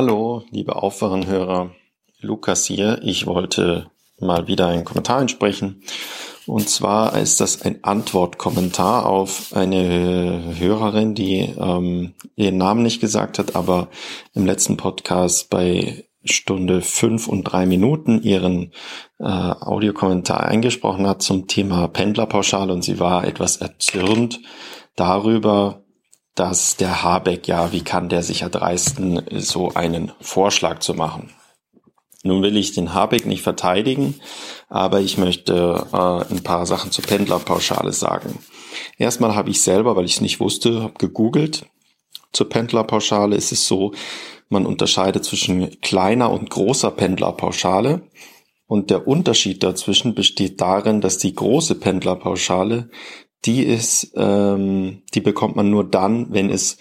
[0.00, 1.70] Hallo, liebe Aufwachenhörer,
[2.20, 3.00] Lukas hier.
[3.02, 5.82] Ich wollte mal wieder einen Kommentar einsprechen
[6.50, 13.38] und zwar ist das ein Antwortkommentar auf eine Hörerin, die ähm, ihren Namen nicht gesagt
[13.38, 13.88] hat, aber
[14.34, 18.72] im letzten Podcast bei Stunde fünf und drei Minuten ihren
[19.18, 24.40] äh, Audiokommentar eingesprochen hat zum Thema Pendlerpauschale und sie war etwas erzürnt
[24.96, 25.82] darüber,
[26.34, 31.30] dass der Habeck ja, wie kann der sich erdreisten, so einen Vorschlag zu machen.
[32.22, 34.20] Nun will ich den Habeck nicht verteidigen,
[34.68, 38.38] aber ich möchte äh, ein paar Sachen zur Pendlerpauschale sagen.
[38.98, 41.66] Erstmal habe ich selber, weil ich es nicht wusste, habe gegoogelt.
[42.32, 43.92] Zur Pendlerpauschale ist es so,
[44.50, 48.02] man unterscheidet zwischen kleiner und großer Pendlerpauschale.
[48.66, 52.90] Und der Unterschied dazwischen besteht darin, dass die große Pendlerpauschale,
[53.44, 56.76] die ist, ähm, die bekommt man nur dann, wenn es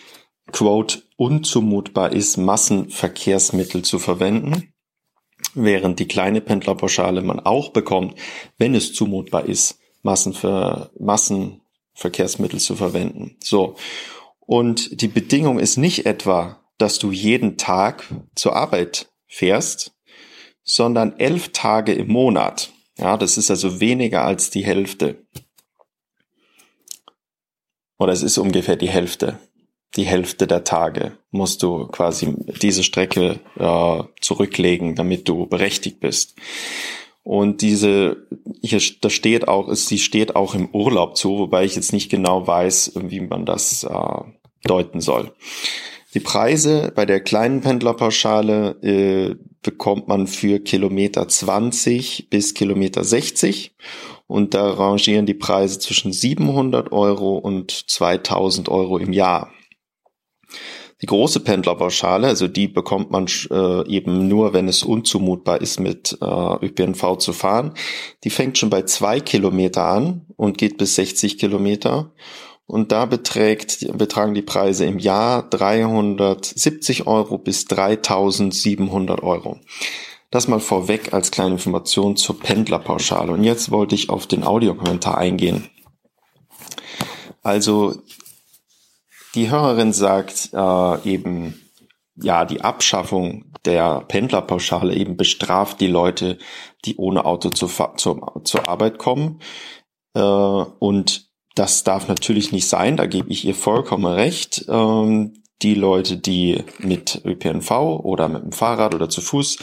[0.51, 4.73] quote unzumutbar ist, Massenverkehrsmittel zu verwenden
[5.53, 8.15] während die kleine Pendlerpauschale man auch bekommt,
[8.57, 13.37] wenn es zumutbar ist, Massenver Massenverkehrsmittel zu verwenden.
[13.43, 13.75] So.
[14.39, 18.03] Und die Bedingung ist nicht etwa, dass du jeden Tag
[18.35, 19.93] zur Arbeit fährst,
[20.63, 22.71] sondern elf Tage im Monat.
[22.97, 25.23] Ja, das ist also weniger als die Hälfte.
[27.99, 29.39] Oder es ist ungefähr die Hälfte
[29.95, 36.35] die Hälfte der Tage musst du quasi diese Strecke äh, zurücklegen, damit du berechtigt bist.
[37.23, 38.27] Und diese,
[38.61, 42.47] hier, da steht auch, sie steht auch im Urlaub zu, wobei ich jetzt nicht genau
[42.47, 44.21] weiß, wie man das äh,
[44.63, 45.33] deuten soll.
[46.15, 53.75] Die Preise bei der kleinen Pendlerpauschale äh, bekommt man für Kilometer 20 bis Kilometer 60
[54.25, 59.51] und da rangieren die Preise zwischen 700 Euro und 2000 Euro im Jahr.
[61.01, 66.17] Die große Pendlerpauschale, also die bekommt man äh, eben nur, wenn es unzumutbar ist, mit
[66.21, 67.73] äh, ÖPNV zu fahren.
[68.25, 72.11] Die fängt schon bei zwei Kilometer an und geht bis 60 Kilometer.
[72.69, 79.57] Und da beträgt, betragen die Preise im Jahr 370 Euro bis 3700 Euro.
[80.29, 83.31] Das mal vorweg als kleine Information zur Pendlerpauschale.
[83.31, 85.67] Und jetzt wollte ich auf den Audiokommentar eingehen.
[87.41, 87.95] Also
[89.33, 91.59] die Hörerin sagt äh, eben,
[92.17, 96.37] ja, die Abschaffung der Pendlerpauschale eben bestraft die Leute,
[96.85, 99.39] die ohne Auto zur, zur, zur Arbeit kommen.
[100.13, 101.28] Äh, und
[101.59, 104.65] das darf natürlich nicht sein, da gebe ich ihr vollkommen recht.
[104.69, 107.69] Ähm, die Leute, die mit ÖPNV
[108.01, 109.57] oder mit dem Fahrrad oder zu Fuß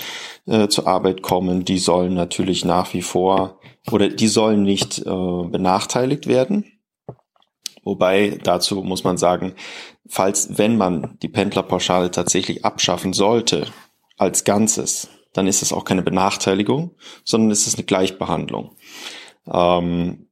[0.45, 3.61] äh, zur Arbeit kommen, die sollen natürlich nach wie vor
[3.91, 6.67] oder die sollen nicht äh, benachteiligt werden.
[7.83, 9.55] Wobei dazu muss man sagen,
[10.07, 13.69] falls, wenn man die Pendlerpauschale tatsächlich abschaffen sollte,
[14.19, 16.95] als Ganzes, dann ist es auch keine Benachteiligung,
[17.25, 18.77] sondern es ist eine Gleichbehandlung.
[19.51, 20.26] Ähm,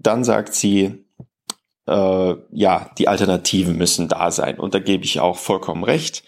[0.00, 1.04] dann sagt sie,
[1.86, 4.58] äh, ja, die Alternativen müssen da sein.
[4.58, 6.24] Und da gebe ich auch vollkommen recht.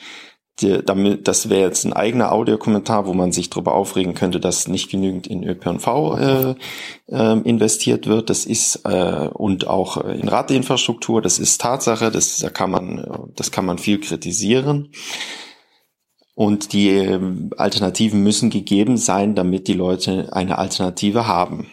[0.60, 4.68] Die, damit, das wäre jetzt ein eigener Audiokommentar, wo man sich darüber aufregen könnte, dass
[4.68, 5.86] nicht genügend in ÖPNV
[6.18, 6.55] äh,
[7.09, 8.28] äh, investiert wird.
[8.28, 11.23] Das ist äh, und auch in Radinfrastruktur.
[11.23, 12.10] Das ist Tatsache.
[12.10, 14.91] Das da kann man, das kann man viel kritisieren.
[16.34, 17.20] Und die äh,
[17.57, 21.68] Alternativen müssen gegeben sein, damit die Leute eine Alternative haben.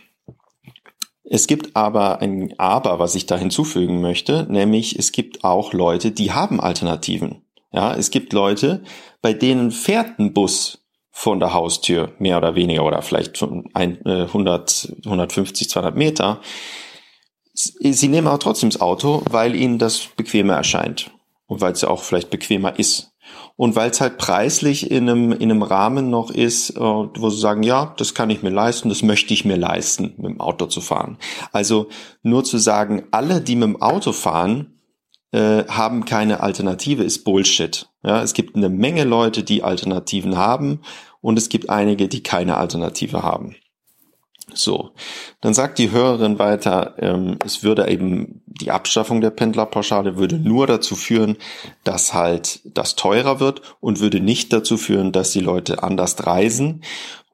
[1.32, 6.12] Es gibt aber ein Aber, was ich da hinzufügen möchte, nämlich es gibt auch Leute,
[6.12, 7.44] die haben Alternativen.
[7.72, 8.84] Ja, es gibt Leute,
[9.22, 15.70] bei denen fährt ein Bus von der Haustür mehr oder weniger oder vielleicht 100, 150,
[15.70, 16.42] 200 Meter.
[17.54, 21.12] Sie nehmen aber trotzdem das Auto, weil ihnen das bequemer erscheint
[21.46, 23.09] und weil es ja auch vielleicht bequemer ist
[23.60, 27.42] und weil es halt preislich in einem, in einem Rahmen noch ist, äh, wo sie
[27.42, 30.68] sagen, ja, das kann ich mir leisten, das möchte ich mir leisten, mit dem Auto
[30.68, 31.18] zu fahren.
[31.52, 31.90] Also
[32.24, 34.80] nur zu sagen, alle, die mit dem Auto fahren,
[35.34, 37.90] äh, haben keine Alternative, ist Bullshit.
[38.02, 40.80] Ja, es gibt eine Menge Leute, die Alternativen haben
[41.20, 43.58] und es gibt einige, die keine Alternative haben.
[44.54, 44.92] So,
[45.42, 50.68] dann sagt die Hörerin weiter, ähm, es würde eben die Abschaffung der Pendlerpauschale würde nur
[50.68, 51.38] dazu führen,
[51.84, 56.82] dass halt das teurer wird und würde nicht dazu führen, dass die Leute anders reisen.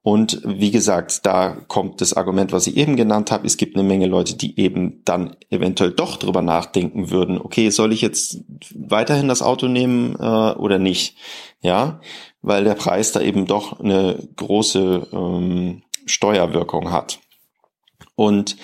[0.05, 3.47] Und wie gesagt, da kommt das Argument, was ich eben genannt habe.
[3.47, 7.41] Es gibt eine Menge Leute, die eben dann eventuell doch drüber nachdenken würden.
[7.41, 8.41] Okay, soll ich jetzt
[8.75, 11.17] weiterhin das Auto nehmen äh, oder nicht?
[11.61, 12.01] Ja,
[12.43, 17.19] weil der Preis da eben doch eine große ähm, Steuerwirkung hat.
[18.15, 18.57] Und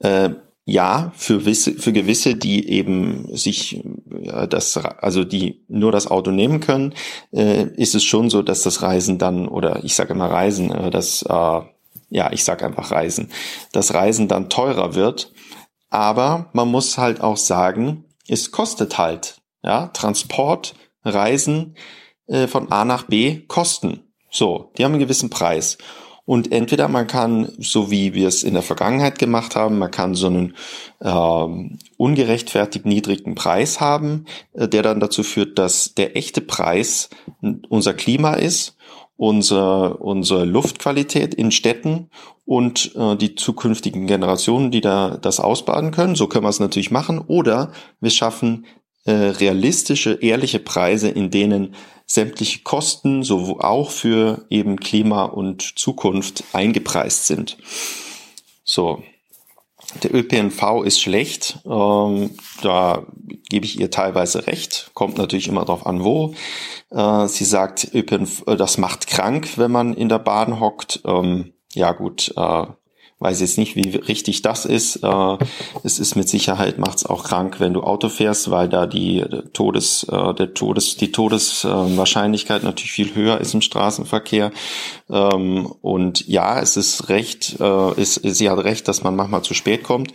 [0.00, 0.30] äh,
[0.64, 6.30] ja, für, wisse, für gewisse, die eben sich äh, das, also die nur das Auto
[6.30, 6.94] nehmen können,
[7.32, 10.90] äh, ist es schon so, dass das Reisen dann, oder ich sage immer Reisen, äh,
[10.90, 11.60] das, äh,
[12.10, 13.28] ja, ich sage einfach Reisen,
[13.72, 15.32] das Reisen dann teurer wird.
[15.90, 21.76] Aber man muss halt auch sagen, es kostet halt, ja, Transport, Reisen
[22.28, 24.12] äh, von A nach B kosten.
[24.30, 25.76] So, die haben einen gewissen Preis.
[26.24, 30.14] Und entweder man kann, so wie wir es in der Vergangenheit gemacht haben, man kann
[30.14, 30.54] so einen
[31.00, 37.10] ähm, ungerechtfertigt niedrigen Preis haben, äh, der dann dazu führt, dass der echte Preis
[37.68, 38.76] unser Klima ist,
[39.16, 42.08] unsere, unsere Luftqualität in Städten
[42.44, 46.14] und äh, die zukünftigen Generationen, die da das ausbaden können.
[46.14, 47.18] So können wir es natürlich machen.
[47.18, 48.66] Oder wir schaffen
[49.04, 51.74] äh, realistische, ehrliche Preise, in denen
[52.12, 57.56] sämtliche Kosten, so auch für eben Klima und Zukunft eingepreist sind.
[58.64, 59.02] So.
[60.02, 62.30] Der ÖPNV ist schlecht, ähm,
[62.62, 63.04] da
[63.50, 66.34] gebe ich ihr teilweise recht, kommt natürlich immer darauf an, wo.
[66.90, 71.02] Äh, sie sagt, ÖPNV, äh, das macht krank, wenn man in der Bahn hockt.
[71.04, 72.66] Ähm, ja gut, äh,
[73.22, 74.96] weiß jetzt nicht, wie richtig das ist.
[74.96, 75.36] Äh,
[75.84, 80.04] es ist mit Sicherheit macht's auch krank, wenn du Auto fährst, weil da die Todes,
[80.10, 84.50] äh, der Todes, die Todeswahrscheinlichkeit natürlich viel höher ist im Straßenverkehr.
[85.08, 89.54] Ähm, und ja, es ist recht, äh, ist, sie hat recht, dass man manchmal zu
[89.54, 90.12] spät kommt.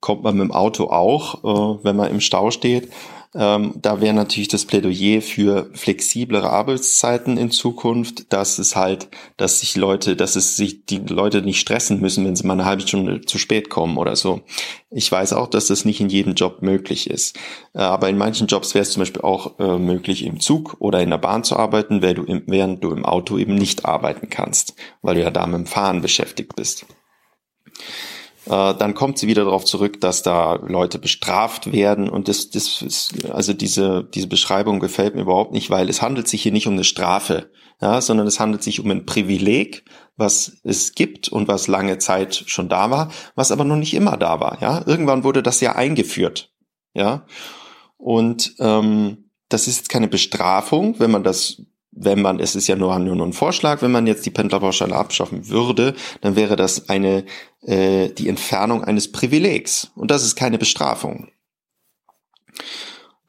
[0.00, 2.88] Kommt man mit dem Auto auch, wenn man im Stau steht.
[3.34, 9.60] Ähm, da wäre natürlich das Plädoyer für flexiblere Arbeitszeiten in Zukunft, dass es halt, dass
[9.60, 12.82] sich Leute, dass es sich die Leute nicht stressen müssen, wenn sie mal eine halbe
[12.82, 14.40] Stunde zu spät kommen oder so.
[14.90, 17.36] Ich weiß auch, dass das nicht in jedem Job möglich ist.
[17.74, 21.02] Äh, aber in manchen Jobs wäre es zum Beispiel auch äh, möglich, im Zug oder
[21.02, 24.30] in der Bahn zu arbeiten, während du, im, während du im Auto eben nicht arbeiten
[24.30, 26.86] kannst, weil du ja da mit dem Fahren beschäftigt bist.
[28.48, 32.80] Äh, dann kommt sie wieder darauf zurück, dass da Leute bestraft werden und das, das
[32.80, 36.66] ist, also diese, diese Beschreibung gefällt mir überhaupt nicht, weil es handelt sich hier nicht
[36.66, 39.84] um eine Strafe, ja, sondern es handelt sich um ein Privileg,
[40.16, 44.16] was es gibt und was lange Zeit schon da war, was aber noch nicht immer
[44.16, 44.82] da war, ja.
[44.86, 46.52] Irgendwann wurde das ja eingeführt.
[46.94, 47.26] ja.
[47.98, 52.98] Und ähm, das ist keine Bestrafung, wenn man das wenn man, es ist ja nur,
[52.98, 57.24] nur ein Vorschlag, wenn man jetzt die Pendlerpauschale abschaffen würde, dann wäre das eine,
[57.62, 59.90] äh, die Entfernung eines Privilegs.
[59.94, 61.28] Und das ist keine Bestrafung.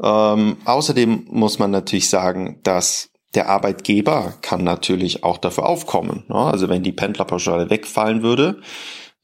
[0.01, 6.25] Ähm, außerdem muss man natürlich sagen, dass der Arbeitgeber kann natürlich auch dafür aufkommen.
[6.27, 6.35] Ne?
[6.35, 8.61] Also wenn die Pendlerpauschale wegfallen würde,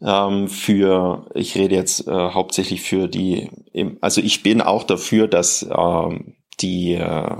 [0.02, 3.50] ähm, für, ich rede jetzt äh, hauptsächlich für die,
[4.02, 7.38] also ich bin auch dafür, dass ähm, die, äh,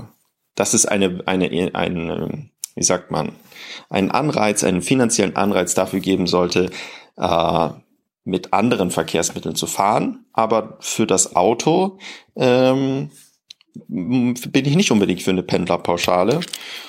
[0.56, 3.32] dass es eine, eine, eine, wie sagt man,
[3.88, 6.70] einen Anreiz, einen finanziellen Anreiz dafür geben sollte,
[7.16, 7.68] äh,
[8.24, 10.26] mit anderen Verkehrsmitteln zu fahren.
[10.32, 11.98] Aber für das Auto
[12.34, 13.10] ähm,
[13.88, 16.40] bin ich nicht unbedingt für eine Pendlerpauschale.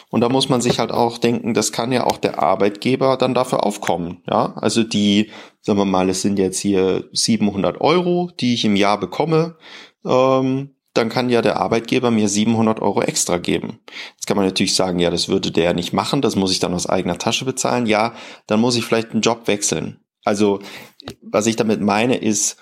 [0.10, 3.34] Und da muss man sich halt auch denken, das kann ja auch der Arbeitgeber dann
[3.34, 4.24] dafür aufkommen.
[4.30, 5.32] Ja, also die,
[5.62, 9.58] sagen wir mal, es sind jetzt hier 700 Euro, die ich im Jahr bekomme.
[10.06, 13.80] Ähm, dann kann ja der Arbeitgeber mir 700 Euro extra geben.
[14.16, 16.74] Jetzt kann man natürlich sagen, ja, das würde der nicht machen, das muss ich dann
[16.74, 17.86] aus eigener Tasche bezahlen.
[17.86, 18.14] Ja,
[18.48, 20.00] dann muss ich vielleicht einen Job wechseln.
[20.24, 20.60] Also,
[21.22, 22.58] was ich damit meine, ist,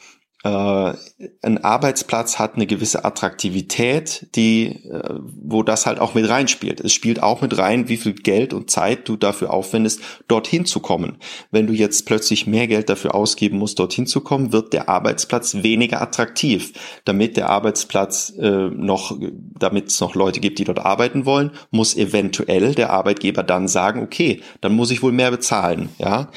[0.45, 6.79] ein Arbeitsplatz hat eine gewisse Attraktivität, die, äh, wo das halt auch mit reinspielt.
[6.79, 10.81] Es spielt auch mit rein, wie viel Geld und Zeit du dafür aufwendest, dorthin zu
[10.81, 11.17] kommen.
[11.49, 15.63] Wenn du jetzt plötzlich mehr Geld dafür ausgeben musst, dorthin zu kommen, wird der Arbeitsplatz
[15.63, 16.73] weniger attraktiv.
[17.05, 19.17] Damit der Arbeitsplatz äh, noch,
[19.57, 24.03] damit es noch Leute gibt, die dort arbeiten wollen, muss eventuell der Arbeitgeber dann sagen,
[24.03, 26.29] okay, dann muss ich wohl mehr bezahlen, ja.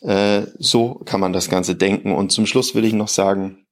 [0.00, 2.12] Äh, so kann man das Ganze denken.
[2.12, 3.66] Und zum Schluss will ich noch sagen,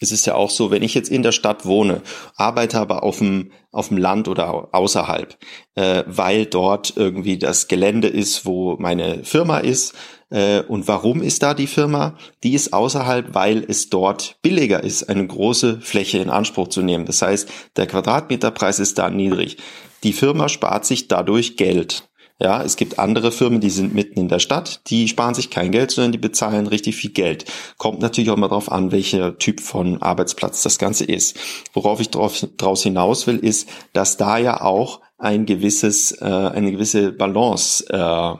[0.00, 2.02] es ist ja auch so, wenn ich jetzt in der Stadt wohne,
[2.36, 5.36] arbeite aber auf dem, auf dem Land oder außerhalb,
[5.76, 9.94] äh, weil dort irgendwie das Gelände ist, wo meine Firma ist.
[10.30, 12.16] Äh, und warum ist da die Firma?
[12.42, 17.06] Die ist außerhalb, weil es dort billiger ist, eine große Fläche in Anspruch zu nehmen.
[17.06, 19.58] Das heißt, der Quadratmeterpreis ist da niedrig.
[20.02, 22.08] Die Firma spart sich dadurch Geld.
[22.42, 25.70] Ja, es gibt andere Firmen, die sind mitten in der Stadt, die sparen sich kein
[25.70, 27.44] Geld, sondern die bezahlen richtig viel Geld.
[27.78, 31.38] Kommt natürlich auch mal drauf an, welcher Typ von Arbeitsplatz das Ganze ist.
[31.72, 36.72] Worauf ich drauf, draus hinaus will, ist, dass da ja auch ein gewisses, äh, eine
[36.72, 38.34] gewisse Balance äh,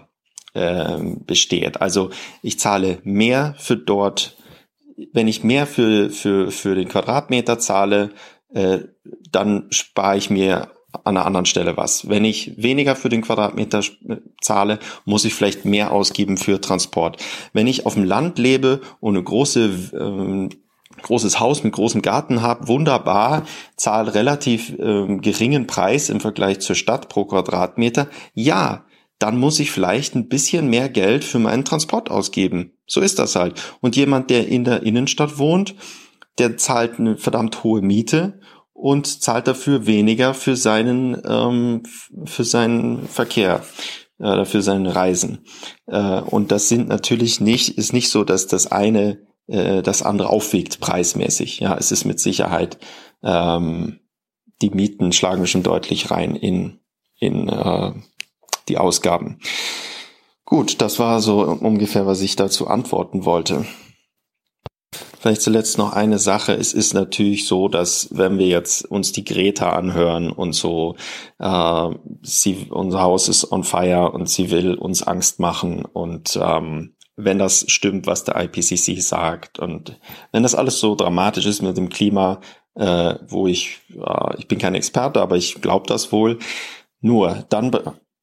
[0.61, 1.81] äh, besteht.
[1.81, 2.11] Also
[2.43, 4.37] ich zahle mehr für dort,
[5.13, 8.11] wenn ich mehr für, für, für den Quadratmeter zahle,
[8.53, 8.81] äh,
[9.31, 12.09] dann spare ich mir an einer anderen Stelle was.
[12.09, 13.83] Wenn ich weniger für den Quadratmeter
[14.41, 17.23] zahle, muss ich vielleicht mehr ausgeben für Transport.
[17.53, 20.51] Wenn ich auf dem Land lebe und eine große ähm,
[21.01, 23.45] großes Haus mit großem Garten habe, wunderbar,
[23.77, 28.09] zahle relativ ähm, geringen Preis im Vergleich zur Stadt pro Quadratmeter.
[28.35, 28.85] Ja,
[29.19, 32.73] dann muss ich vielleicht ein bisschen mehr Geld für meinen Transport ausgeben.
[32.87, 33.61] So ist das halt.
[33.81, 35.75] Und jemand, der in der Innenstadt wohnt,
[36.39, 38.41] der zahlt eine verdammt hohe Miete
[38.83, 41.85] und zahlt dafür weniger für seinen ähm,
[42.25, 43.63] für seinen Verkehr
[44.19, 45.45] äh, für seine Reisen.
[45.87, 50.31] Äh, und das sind natürlich nicht ist nicht so, dass das eine äh, das andere
[50.31, 51.61] aufwiegt preismäßig.
[51.61, 52.79] Ja, es ist mit Sicherheit
[53.23, 54.01] ähm,
[54.63, 56.81] die Mieten schlagen schon deutlich rein in
[57.21, 57.93] in äh,
[58.69, 59.39] die Ausgaben.
[60.45, 63.65] Gut, das war so ungefähr, was ich dazu antworten wollte.
[65.23, 66.53] Vielleicht zuletzt noch eine Sache.
[66.53, 70.97] Es ist natürlich so, dass wenn wir jetzt uns die Greta anhören und so,
[71.39, 71.91] äh,
[72.23, 77.39] sie, unser Haus ist on fire und sie will uns Angst machen und ähm, wenn
[77.39, 79.97] das stimmt, was der IPCC sagt und
[80.33, 82.41] wenn das alles so dramatisch ist mit dem Klima,
[82.75, 86.41] äh, wo ich, äh, ich bin kein Experte, aber ich glaube das wohl,
[87.01, 87.71] nur dann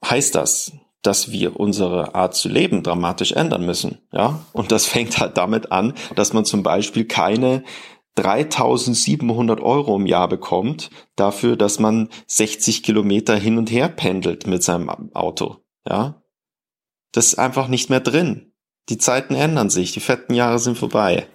[0.03, 3.99] heißt das, dass wir unsere Art zu leben dramatisch ändern müssen.
[4.11, 7.63] Ja, und das fängt halt damit an, dass man zum Beispiel keine
[8.15, 14.61] 3700 Euro im Jahr bekommt dafür, dass man 60 Kilometer hin und her pendelt mit
[14.61, 15.57] seinem Auto.
[15.87, 16.21] Ja,
[17.13, 18.53] das ist einfach nicht mehr drin.
[18.89, 21.27] Die Zeiten ändern sich, die fetten Jahre sind vorbei.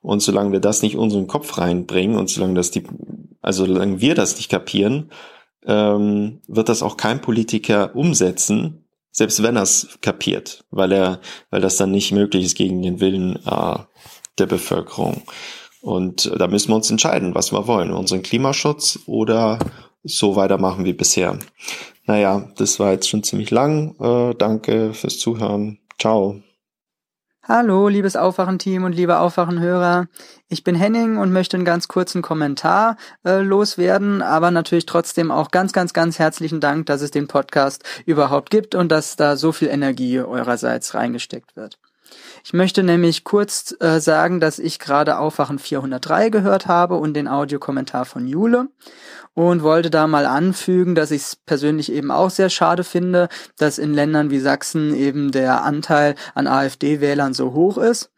[0.00, 2.84] Und solange wir das nicht unseren Kopf reinbringen und solange das die,
[3.42, 5.10] also solange wir das nicht kapieren,
[5.66, 8.87] ähm, wird das auch kein Politiker umsetzen,
[9.18, 13.00] selbst wenn er es kapiert, weil er, weil das dann nicht möglich ist gegen den
[13.00, 13.78] Willen äh,
[14.38, 15.22] der Bevölkerung.
[15.80, 17.90] Und da müssen wir uns entscheiden, was wir wollen.
[17.90, 19.58] Unseren Klimaschutz oder
[20.04, 21.36] so weitermachen wie bisher.
[22.06, 23.96] Naja, das war jetzt schon ziemlich lang.
[24.00, 25.80] Äh, danke fürs Zuhören.
[25.98, 26.40] Ciao.
[27.50, 30.08] Hallo, liebes Aufwachen-Team und liebe Aufwachen-Hörer.
[30.50, 35.50] Ich bin Henning und möchte einen ganz kurzen Kommentar äh, loswerden, aber natürlich trotzdem auch
[35.50, 39.52] ganz, ganz, ganz herzlichen Dank, dass es den Podcast überhaupt gibt und dass da so
[39.52, 41.78] viel Energie eurerseits reingesteckt wird.
[42.44, 47.28] Ich möchte nämlich kurz äh, sagen, dass ich gerade Aufwachen 403 gehört habe und den
[47.28, 48.68] Audiokommentar von Jule
[49.38, 53.78] und wollte da mal anfügen, dass ich es persönlich eben auch sehr schade finde, dass
[53.78, 58.10] in Ländern wie Sachsen eben der Anteil an AfD-Wählern so hoch ist.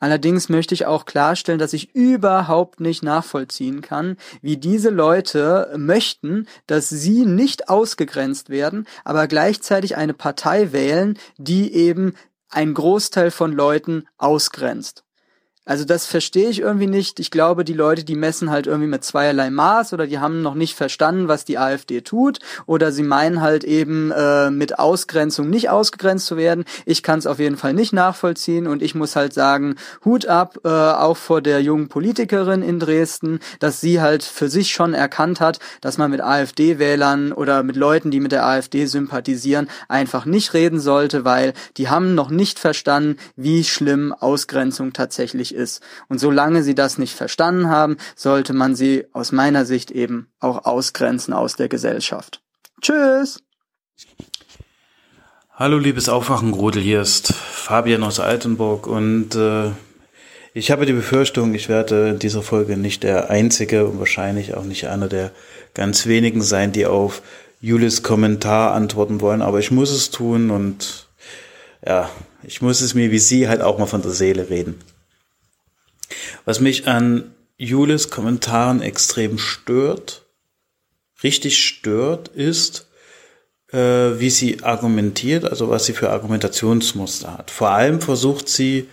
[0.00, 6.48] Allerdings möchte ich auch klarstellen, dass ich überhaupt nicht nachvollziehen kann, wie diese Leute möchten,
[6.66, 12.14] dass sie nicht ausgegrenzt werden, aber gleichzeitig eine Partei wählen, die eben
[12.50, 15.03] einen Großteil von Leuten ausgrenzt.
[15.66, 17.18] Also das verstehe ich irgendwie nicht.
[17.20, 20.54] Ich glaube, die Leute, die messen halt irgendwie mit zweierlei Maß oder die haben noch
[20.54, 25.70] nicht verstanden, was die AfD tut oder sie meinen halt eben äh, mit Ausgrenzung nicht
[25.70, 26.64] ausgegrenzt zu werden.
[26.84, 30.58] Ich kann es auf jeden Fall nicht nachvollziehen und ich muss halt sagen, Hut ab,
[30.64, 35.40] äh, auch vor der jungen Politikerin in Dresden, dass sie halt für sich schon erkannt
[35.40, 40.52] hat, dass man mit AfD-Wählern oder mit Leuten, die mit der AfD sympathisieren, einfach nicht
[40.52, 45.82] reden sollte, weil die haben noch nicht verstanden, wie schlimm Ausgrenzung tatsächlich ist.
[46.08, 50.64] Und solange sie das nicht verstanden haben, sollte man sie aus meiner Sicht eben auch
[50.64, 52.42] ausgrenzen aus der Gesellschaft.
[52.82, 53.40] Tschüss!
[55.56, 59.70] Hallo liebes Aufwachen, Grodel, hier ist Fabian aus Altenburg und äh,
[60.52, 64.64] ich habe die Befürchtung, ich werde in dieser Folge nicht der Einzige und wahrscheinlich auch
[64.64, 65.30] nicht einer der
[65.72, 67.22] ganz wenigen sein, die auf
[67.60, 71.08] Julis Kommentar antworten wollen, aber ich muss es tun und
[71.86, 72.10] ja,
[72.42, 74.80] ich muss es mir wie Sie halt auch mal von der Seele reden.
[76.44, 80.22] Was mich an Julis Kommentaren extrem stört,
[81.22, 82.86] richtig stört, ist,
[83.72, 87.50] äh, wie sie argumentiert, also was sie für Argumentationsmuster hat.
[87.50, 88.88] Vor allem versucht sie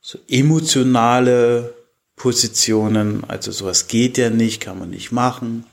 [0.00, 1.74] so emotionale
[2.16, 5.64] Positionen, also sowas geht ja nicht, kann man nicht machen,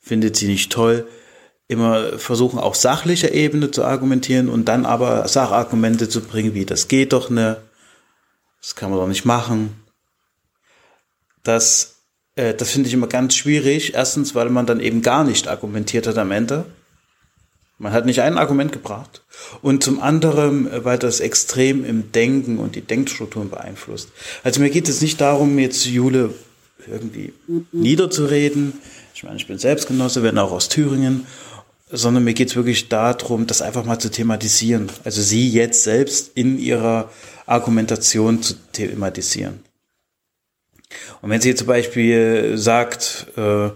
[0.00, 1.06] findet sie nicht toll,
[1.68, 6.88] immer versuchen auf sachlicher Ebene zu argumentieren und dann aber Sachargumente zu bringen, wie das
[6.88, 7.58] geht doch ne,
[8.64, 9.74] das kann man doch nicht machen.
[11.42, 11.96] Das,
[12.34, 13.92] äh, das finde ich immer ganz schwierig.
[13.92, 16.64] Erstens, weil man dann eben gar nicht argumentiert hat am Ende.
[17.76, 19.22] Man hat nicht ein Argument gebracht.
[19.60, 24.08] Und zum anderen, äh, weil das extrem im Denken und die Denkstrukturen beeinflusst.
[24.42, 26.32] Also mir geht es nicht darum, jetzt Jule
[26.86, 27.34] irgendwie
[27.70, 28.80] niederzureden.
[29.14, 31.26] Ich meine, ich bin Selbstgenosse, wenn auch aus Thüringen.
[31.90, 34.88] Sondern mir geht es wirklich darum, das einfach mal zu thematisieren.
[35.04, 37.10] Also sie jetzt selbst in ihrer
[37.46, 39.60] Argumentation zu thematisieren.
[41.22, 43.70] Und wenn sie zum Beispiel sagt, äh,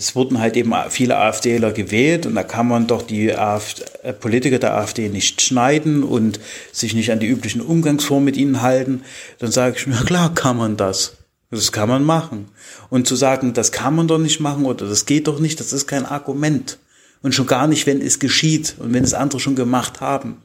[0.00, 4.12] es wurden halt eben viele AfDler gewählt und da kann man doch die AfD, äh,
[4.14, 6.40] Politiker der AfD nicht schneiden und
[6.72, 9.02] sich nicht an die üblichen Umgangsformen mit ihnen halten,
[9.38, 11.16] dann sage ich mir, klar kann man das.
[11.50, 12.48] Das kann man machen.
[12.88, 15.72] Und zu sagen, das kann man doch nicht machen oder das geht doch nicht, das
[15.72, 16.78] ist kein Argument.
[17.22, 20.42] Und schon gar nicht, wenn es geschieht und wenn es andere schon gemacht haben.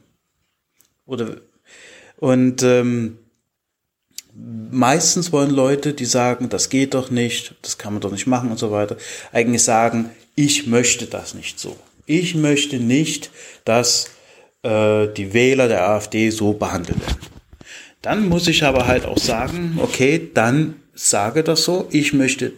[1.06, 1.36] Oder
[2.18, 3.18] und ähm,
[4.70, 8.50] meistens wollen Leute, die sagen, das geht doch nicht, das kann man doch nicht machen
[8.50, 8.96] und so weiter,
[9.32, 11.76] eigentlich sagen, ich möchte das nicht so.
[12.04, 13.30] Ich möchte nicht,
[13.64, 14.10] dass
[14.62, 17.18] äh, die Wähler der AfD so behandelt werden.
[18.02, 22.52] Dann muss ich aber halt auch sagen, okay, dann sage das so, ich möchte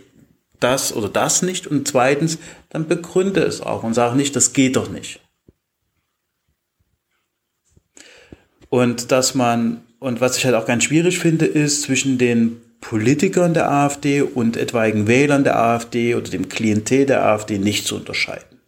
[0.61, 2.39] das oder das nicht und zweitens,
[2.71, 5.21] dann begründe es auch und sage nicht, das geht doch nicht.
[8.71, 13.55] Und dass man, und was ich halt auch ganz schwierig finde, ist zwischen den Politikern
[13.55, 18.61] der AfD und etwaigen Wählern der AfD oder dem Klientel der AfD nicht zu unterscheiden.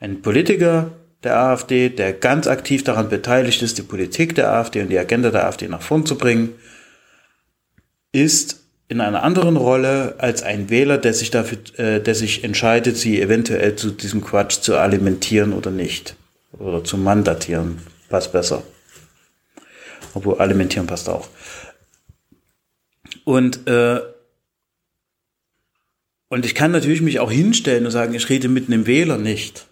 [0.00, 4.88] Ein Politiker der AfD, der ganz aktiv daran beteiligt ist, die Politik der AfD und
[4.88, 6.54] die Agenda der AfD nach vorn zu bringen,
[8.10, 12.96] ist in einer anderen Rolle als ein Wähler, der sich dafür, äh, der sich entscheidet,
[12.96, 16.16] sie eventuell zu diesem Quatsch zu alimentieren oder nicht
[16.58, 17.78] oder zu mandatieren
[18.10, 18.62] passt besser.
[20.12, 21.28] Obwohl alimentieren passt auch.
[23.24, 24.00] Und, äh,
[26.28, 29.66] und ich kann natürlich mich auch hinstellen und sagen, ich rede mit einem Wähler nicht.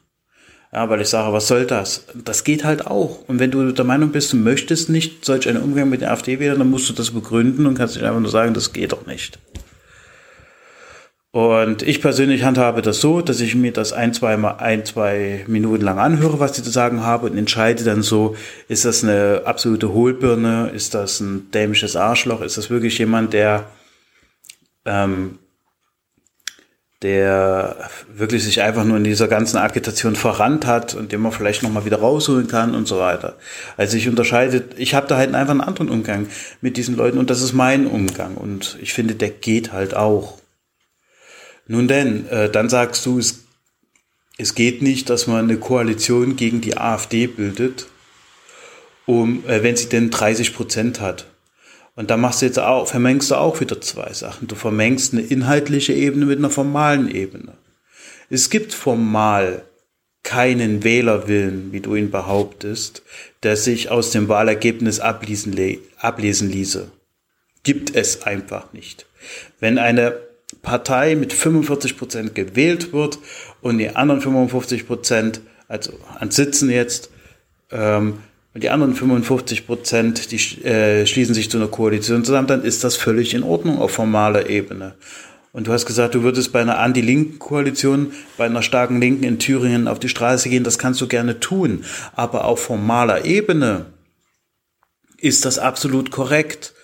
[0.72, 2.06] Ja, weil ich sage, was soll das?
[2.14, 3.26] Das geht halt auch.
[3.26, 6.58] Und wenn du der Meinung bist, du möchtest nicht solch einen Umgang mit den AfD-Wählern,
[6.58, 9.38] dann musst du das begründen und kannst nicht einfach nur sagen, das geht doch nicht.
[11.38, 15.84] Und ich persönlich handhabe das so, dass ich mir das ein, zwei, ein, zwei Minuten
[15.84, 18.34] lang anhöre, was die zu sagen haben und entscheide dann so,
[18.66, 23.66] ist das eine absolute Hohlbirne, ist das ein dämisches Arschloch, ist das wirklich jemand, der,
[24.84, 25.38] ähm,
[27.02, 31.62] der wirklich sich einfach nur in dieser ganzen Agitation verrannt hat und den man vielleicht
[31.62, 33.36] nochmal wieder rausholen kann und so weiter.
[33.76, 36.26] Also ich unterscheide, ich habe da halt einfach einen anderen Umgang
[36.62, 40.36] mit diesen Leuten und das ist mein Umgang und ich finde, der geht halt auch.
[41.68, 43.44] Nun denn, äh, dann sagst du, es,
[44.36, 47.86] es geht nicht, dass man eine Koalition gegen die AfD bildet
[49.08, 51.26] um, äh, wenn sie denn 30 Prozent hat.
[51.96, 54.46] Und da machst du jetzt auch, vermengst du auch wieder zwei Sachen.
[54.46, 57.54] Du vermengst eine inhaltliche Ebene mit einer formalen Ebene.
[58.28, 59.64] Es gibt formal
[60.22, 63.02] keinen Wählerwillen, wie du ihn behauptest,
[63.42, 65.56] der sich aus dem Wahlergebnis ablesen,
[65.96, 66.90] ablesen ließe.
[67.62, 69.06] Gibt es einfach nicht.
[69.58, 70.20] Wenn eine
[70.62, 73.18] Partei mit 45 Prozent gewählt wird
[73.60, 77.10] und die anderen 55 Prozent, also an Sitzen jetzt,
[77.70, 78.18] ähm,
[78.54, 82.82] und die anderen 55 Prozent, die äh, schließen sich zu einer Koalition zusammen, dann ist
[82.82, 84.94] das völlig in Ordnung auf formaler Ebene.
[85.52, 89.38] Und du hast gesagt, du würdest bei einer anti-linken Koalition, bei einer starken Linken in
[89.38, 90.64] Thüringen auf die Straße gehen.
[90.64, 91.84] Das kannst du gerne tun.
[92.14, 93.86] Aber auf formaler Ebene
[95.16, 96.74] ist das absolut korrekt.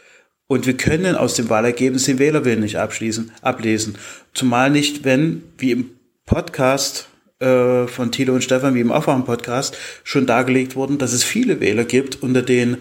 [0.46, 3.96] Und wir können aus dem Wahlergebnis den Wählerwillen nicht abschließen, ablesen.
[4.34, 5.90] Zumal nicht, wenn, wie im
[6.26, 7.08] Podcast
[7.40, 11.84] äh, von Thilo und Stefan, wie im Aufwachen-Podcast, schon dargelegt wurden, dass es viele Wähler
[11.84, 12.78] gibt unter den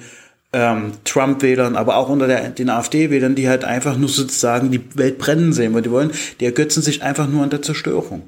[0.51, 5.17] ähm, Trump-Wählern, aber auch unter der, den AfD-Wählern, die halt einfach nur sozusagen die Welt
[5.17, 8.23] brennen sehen, weil die wollen, die ergötzen sich einfach nur an der Zerstörung.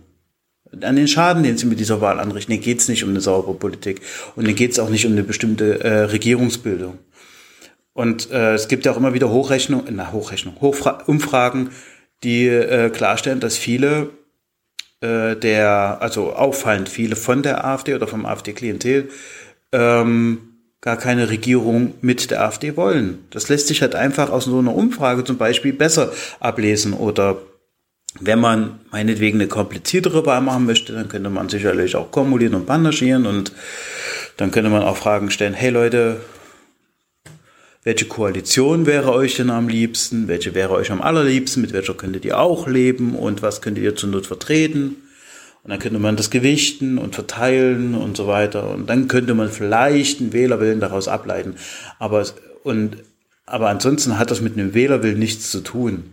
[0.82, 2.52] An den Schaden, den sie mit dieser Wahl anrichten.
[2.52, 4.02] Denen geht es nicht um eine saubere Politik
[4.36, 6.98] und denen geht es auch nicht um eine bestimmte äh, Regierungsbildung.
[7.96, 11.70] Und äh, es gibt ja auch immer wieder Hochrechnung, na Hochrechnung, Hochfra Umfragen,
[12.24, 14.10] die äh, klarstellen, dass viele
[15.00, 19.10] äh, der, also auffallend viele von der AfD oder vom AfD-Klientel
[19.72, 20.40] ähm,
[20.82, 23.20] gar keine Regierung mit der AfD wollen.
[23.30, 27.38] Das lässt sich halt einfach aus so einer Umfrage zum Beispiel besser ablesen oder
[28.20, 32.66] wenn man meinetwegen eine kompliziertere Wahl machen möchte, dann könnte man sicherlich auch kumulieren und
[32.66, 33.54] panaschieren und
[34.36, 36.20] dann könnte man auch Fragen stellen, hey Leute,
[37.86, 40.28] welche Koalition wäre euch denn am liebsten?
[40.28, 41.62] Welche wäre euch am allerliebsten?
[41.62, 43.16] Mit welcher könntet ihr auch leben?
[43.16, 44.96] Und was könntet ihr zur Not vertreten?
[45.64, 48.72] Und dann könnte man das gewichten und verteilen und so weiter.
[48.72, 51.58] Und dann könnte man vielleicht einen Wählerwillen daraus ableiten.
[52.00, 52.26] Aber,
[52.64, 52.98] und,
[53.46, 56.06] aber ansonsten hat das mit einem Wählerwillen nichts zu tun.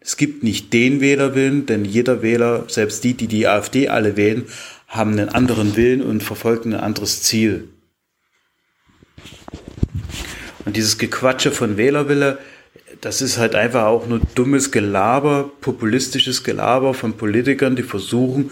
[0.00, 4.46] Es gibt nicht den Wählerwillen, denn jeder Wähler, selbst die, die die AfD alle wählen,
[4.88, 7.68] haben einen anderen Willen und verfolgen ein anderes Ziel.
[10.64, 12.38] Und dieses Gequatsche von Wählerwille,
[13.00, 18.50] das ist halt einfach auch nur dummes Gelaber, populistisches Gelaber von Politikern, die versuchen,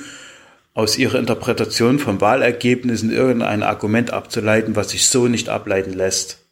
[0.75, 6.45] aus ihrer Interpretation von Wahlergebnissen irgendein Argument abzuleiten, was sich so nicht ableiten lässt.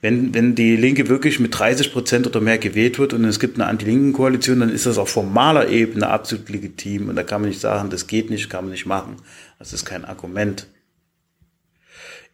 [0.00, 3.56] Wenn, wenn die Linke wirklich mit 30 Prozent oder mehr gewählt wird und es gibt
[3.56, 7.08] eine Anti-Linken-Koalition, dann ist das auf formaler Ebene absolut legitim.
[7.08, 9.16] Und da kann man nicht sagen, das geht nicht, kann man nicht machen.
[9.58, 10.68] Das ist kein Argument.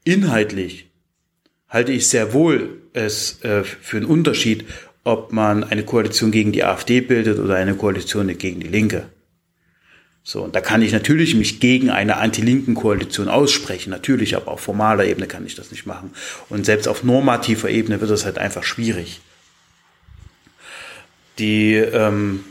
[0.04, 0.91] Inhaltlich
[1.72, 4.66] halte ich sehr wohl es äh, für einen Unterschied,
[5.04, 9.06] ob man eine Koalition gegen die AfD bildet oder eine Koalition gegen die Linke.
[10.22, 14.60] So, und da kann ich natürlich mich gegen eine anti-linken Koalition aussprechen, natürlich, aber auf
[14.60, 16.12] formaler Ebene kann ich das nicht machen.
[16.48, 19.20] Und selbst auf normativer Ebene wird das halt einfach schwierig.
[21.40, 22.44] Die, ähm,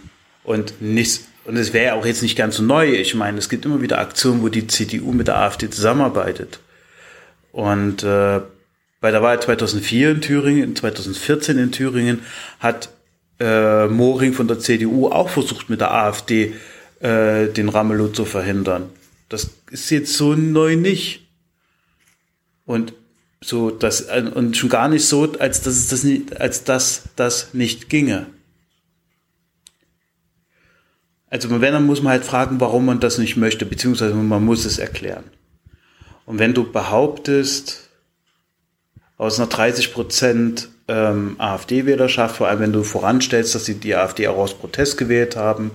[0.43, 2.91] und nicht, und es wäre auch jetzt nicht ganz so neu.
[2.91, 6.59] Ich meine, es gibt immer wieder Aktionen, wo die CDU mit der AfD zusammenarbeitet.
[7.53, 8.41] Und äh,
[9.01, 12.21] bei der Wahl 2004 in Thüringen, 2014 in Thüringen
[12.59, 12.89] hat
[13.39, 16.53] äh, Moring von der CDU auch versucht, mit der AfD
[16.99, 18.89] äh, den Ramelow zu verhindern.
[19.27, 21.27] Das ist jetzt so neu nicht.
[22.65, 22.93] Und
[23.43, 27.55] so das und schon gar nicht so, als dass es das nicht, als dass das
[27.55, 28.27] nicht ginge.
[31.27, 34.65] Also wenn, dann muss man halt fragen, warum man das nicht möchte, beziehungsweise man muss
[34.65, 35.23] es erklären.
[36.25, 37.89] Und wenn du behauptest,
[39.22, 44.27] aus einer 30 Prozent ähm, AfD-Wählerschaft, vor allem wenn du voranstellst, dass sie die AfD
[44.27, 45.69] auch aus Protest gewählt haben,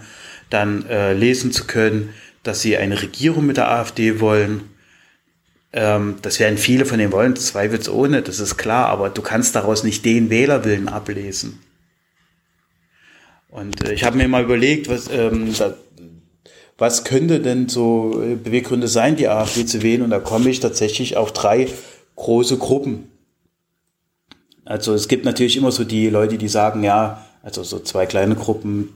[0.51, 4.63] dann äh, lesen zu können, dass sie eine Regierung mit der AfD wollen.
[5.73, 9.85] Ähm, das werden viele von denen wollen, zweifelsohne, das ist klar, aber du kannst daraus
[9.85, 11.61] nicht den Wählerwillen ablesen.
[13.49, 15.77] Und äh, ich habe mir mal überlegt, was, ähm, da,
[16.79, 20.03] was könnte denn so äh, Beweggründe sein, die AfD zu wählen?
[20.03, 21.69] Und da komme ich tatsächlich auf drei
[22.17, 23.13] große Gruppen.
[24.67, 28.35] Also es gibt natürlich immer so die Leute, die sagen, ja, also so zwei kleine
[28.35, 28.89] Gruppen,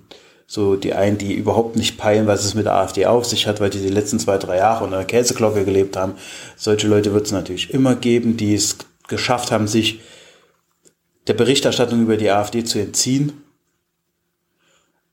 [0.46, 3.60] so die einen, die überhaupt nicht peilen, was es mit der AfD auf sich hat,
[3.60, 6.14] weil die die letzten zwei, drei Jahre unter der Käseglocke gelebt haben.
[6.56, 10.00] Solche Leute wird es natürlich immer geben, die es geschafft haben, sich
[11.28, 13.44] der Berichterstattung über die AfD zu entziehen.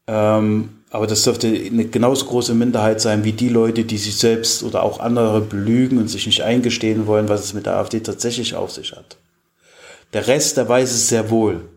[0.07, 4.63] Ähm, aber das dürfte eine genauso große Minderheit sein wie die Leute, die sich selbst
[4.63, 8.55] oder auch andere belügen und sich nicht eingestehen wollen, was es mit der AfD tatsächlich
[8.55, 9.17] auf sich hat.
[10.13, 11.67] Der Rest, der weiß es sehr wohl.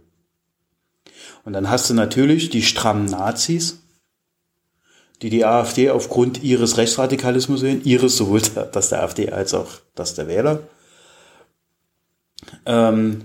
[1.44, 3.80] Und dann hast du natürlich die strammen Nazis,
[5.22, 8.40] die die AfD aufgrund ihres Rechtsradikalismus sehen, ihres sowohl
[8.72, 10.60] das der AfD als auch das der Wähler.
[12.66, 13.22] Ähm,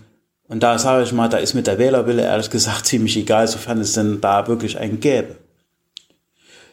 [0.48, 3.80] und da sage ich mal, da ist mir der Wählerwille ehrlich gesagt ziemlich egal, sofern
[3.80, 5.35] es denn da wirklich einen gäbe.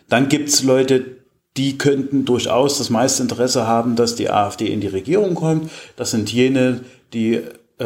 [0.08, 1.22] Dann gibt's Leute,
[1.56, 5.70] die könnten durchaus das meiste Interesse haben, dass die AfD in die Regierung kommt.
[5.96, 6.80] Das sind jene,
[7.12, 7.42] die,
[7.78, 7.84] äh,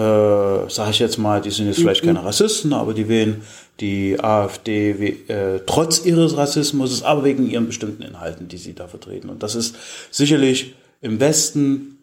[0.69, 3.43] sage ich jetzt mal, die sind jetzt vielleicht keine Rassisten, aber die wählen
[3.81, 4.91] die AfD
[5.29, 9.31] äh, trotz ihres Rassismus, aber wegen ihren bestimmten Inhalten, die sie da vertreten.
[9.31, 9.77] Und das ist
[10.11, 11.99] sicherlich im Westen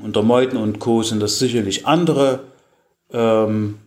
[0.00, 1.02] unter Meuthen und Co.
[1.02, 2.40] sind das sicherlich andere
[3.12, 3.78] ähm,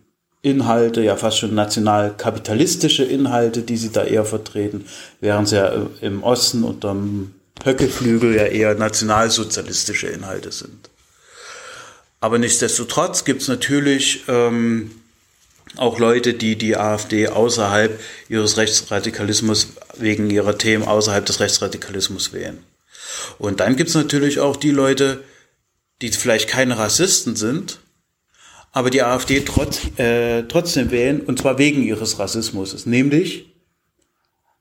[0.42, 4.86] Inhalte, ja fast schon nationalkapitalistische Inhalte, die sie da eher vertreten,
[5.20, 10.89] während sie ja im Osten unter dem Höckeflügel ja eher nationalsozialistische Inhalte sind.
[12.20, 14.90] Aber nichtsdestotrotz gibt es natürlich ähm,
[15.76, 22.62] auch Leute, die die AfD außerhalb ihres Rechtsradikalismus, wegen ihrer Themen außerhalb des Rechtsradikalismus wählen.
[23.38, 25.22] Und dann gibt es natürlich auch die Leute,
[26.02, 27.80] die vielleicht keine Rassisten sind,
[28.72, 33.46] aber die AfD trotz, äh, trotzdem wählen, und zwar wegen ihres Rassismus, nämlich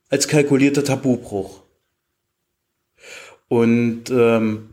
[0.10, 1.62] als kalkulierter Tabubruch.
[3.48, 4.69] Und ähm,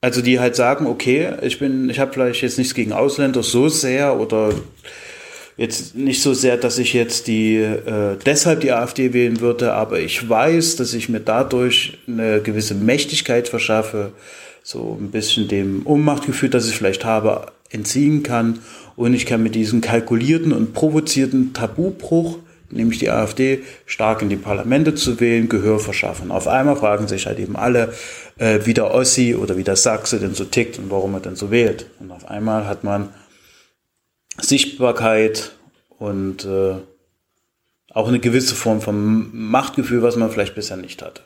[0.00, 3.68] also die halt sagen, okay, ich bin, ich habe vielleicht jetzt nichts gegen Ausländer so
[3.68, 4.52] sehr oder
[5.56, 10.00] jetzt nicht so sehr, dass ich jetzt die äh, deshalb die AfD wählen würde, aber
[10.00, 14.12] ich weiß, dass ich mir dadurch eine gewisse Mächtigkeit verschaffe,
[14.62, 18.60] so ein bisschen dem Ohnmachtgefühl, das ich vielleicht habe, entziehen kann.
[18.96, 22.38] Und ich kann mit diesem kalkulierten und provozierten Tabubruch
[22.70, 26.30] nämlich die AfD, stark in die Parlamente zu wählen, Gehör verschaffen.
[26.30, 27.92] Auf einmal fragen sich halt eben alle,
[28.38, 31.36] äh, wie der Ossi oder wie der Sachse denn so tickt und warum er denn
[31.36, 31.86] so wählt.
[32.00, 33.08] Und auf einmal hat man
[34.40, 35.52] Sichtbarkeit
[35.98, 36.74] und äh,
[37.92, 41.22] auch eine gewisse Form von Machtgefühl, was man vielleicht bisher nicht hatte.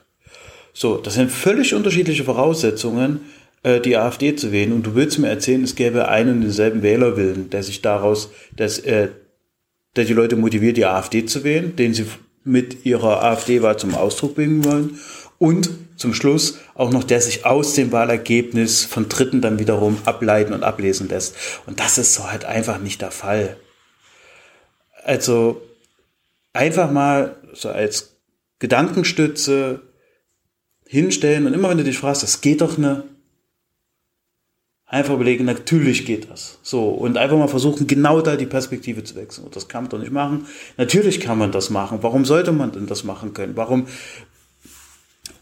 [0.73, 3.20] So, das sind völlig unterschiedliche Voraussetzungen,
[3.62, 4.73] äh, die AfD zu wählen.
[4.73, 8.66] Und du willst mir erzählen, es gäbe einen und denselben Wählerwillen, der sich daraus, der,
[8.86, 9.08] äh,
[9.97, 12.06] der die Leute motiviert, die AfD zu wählen, den sie
[12.44, 14.98] mit ihrer AfD-Wahl zum Ausdruck bringen wollen.
[15.39, 20.52] Und zum Schluss auch noch, der sich aus dem Wahlergebnis von Dritten dann wiederum ableiten
[20.52, 21.36] und ablesen lässt.
[21.66, 23.56] Und das ist so halt einfach nicht der Fall.
[25.05, 25.62] Also
[26.52, 28.16] einfach mal so als
[28.58, 29.82] Gedankenstütze
[30.86, 33.05] hinstellen und immer wenn du dich fragst, das geht doch ne,
[34.86, 36.58] einfach überlegen, natürlich geht das.
[36.62, 39.44] So, und einfach mal versuchen, genau da die Perspektive zu wechseln.
[39.44, 40.46] Und das kann man doch nicht machen.
[40.76, 41.98] Natürlich kann man das machen.
[42.02, 43.56] Warum sollte man denn das machen können?
[43.56, 43.86] Warum,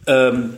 [0.06, 0.56] ähm,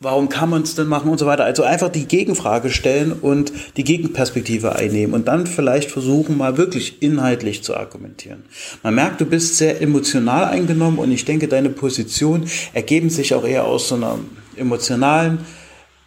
[0.00, 1.44] warum kann man es denn machen und so weiter.
[1.44, 7.02] Also einfach die Gegenfrage stellen und die Gegenperspektive einnehmen und dann vielleicht versuchen, mal wirklich
[7.02, 8.44] inhaltlich zu argumentieren.
[8.84, 13.44] Man merkt, du bist sehr emotional eingenommen und ich denke, deine Position ergeben sich auch
[13.44, 14.20] eher aus so einer
[14.56, 15.40] emotionalen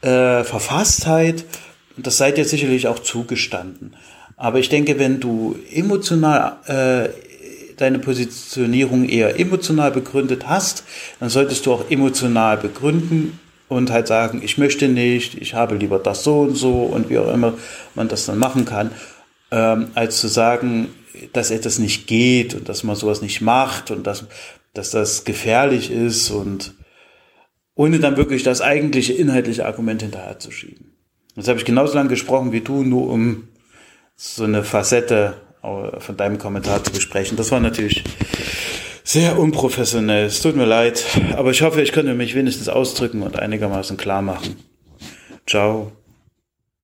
[0.02, 1.44] äh, Verfasstheit
[2.08, 3.96] das seid ihr sicherlich auch zugestanden.
[4.38, 7.10] Aber ich denke, wenn du emotional äh,
[7.78, 10.84] deine Positionierung eher emotional begründet hast,
[11.20, 15.98] dann solltest du auch emotional begründen und halt sagen, ich möchte nicht, ich habe lieber
[15.98, 17.54] das so und so und wie auch immer
[17.96, 18.92] man das dann machen kann,
[19.52, 20.90] ähm, als zu sagen,
[21.34, 24.26] dass etwas nicht geht und dass man sowas nicht macht und dass,
[24.74, 26.74] dass das gefährlich ist und
[27.76, 30.91] ohne dann wirklich das eigentliche inhaltliche Argument hinterherzuschieben.
[31.36, 33.48] Jetzt habe ich genauso lange gesprochen wie du, nur um
[34.16, 37.38] so eine Facette von deinem Kommentar zu besprechen.
[37.38, 38.04] Das war natürlich
[39.04, 40.26] sehr unprofessionell.
[40.26, 41.06] Es tut mir leid,
[41.38, 44.58] aber ich hoffe, ich konnte mich wenigstens ausdrücken und einigermaßen klar machen.
[45.48, 45.92] Ciao.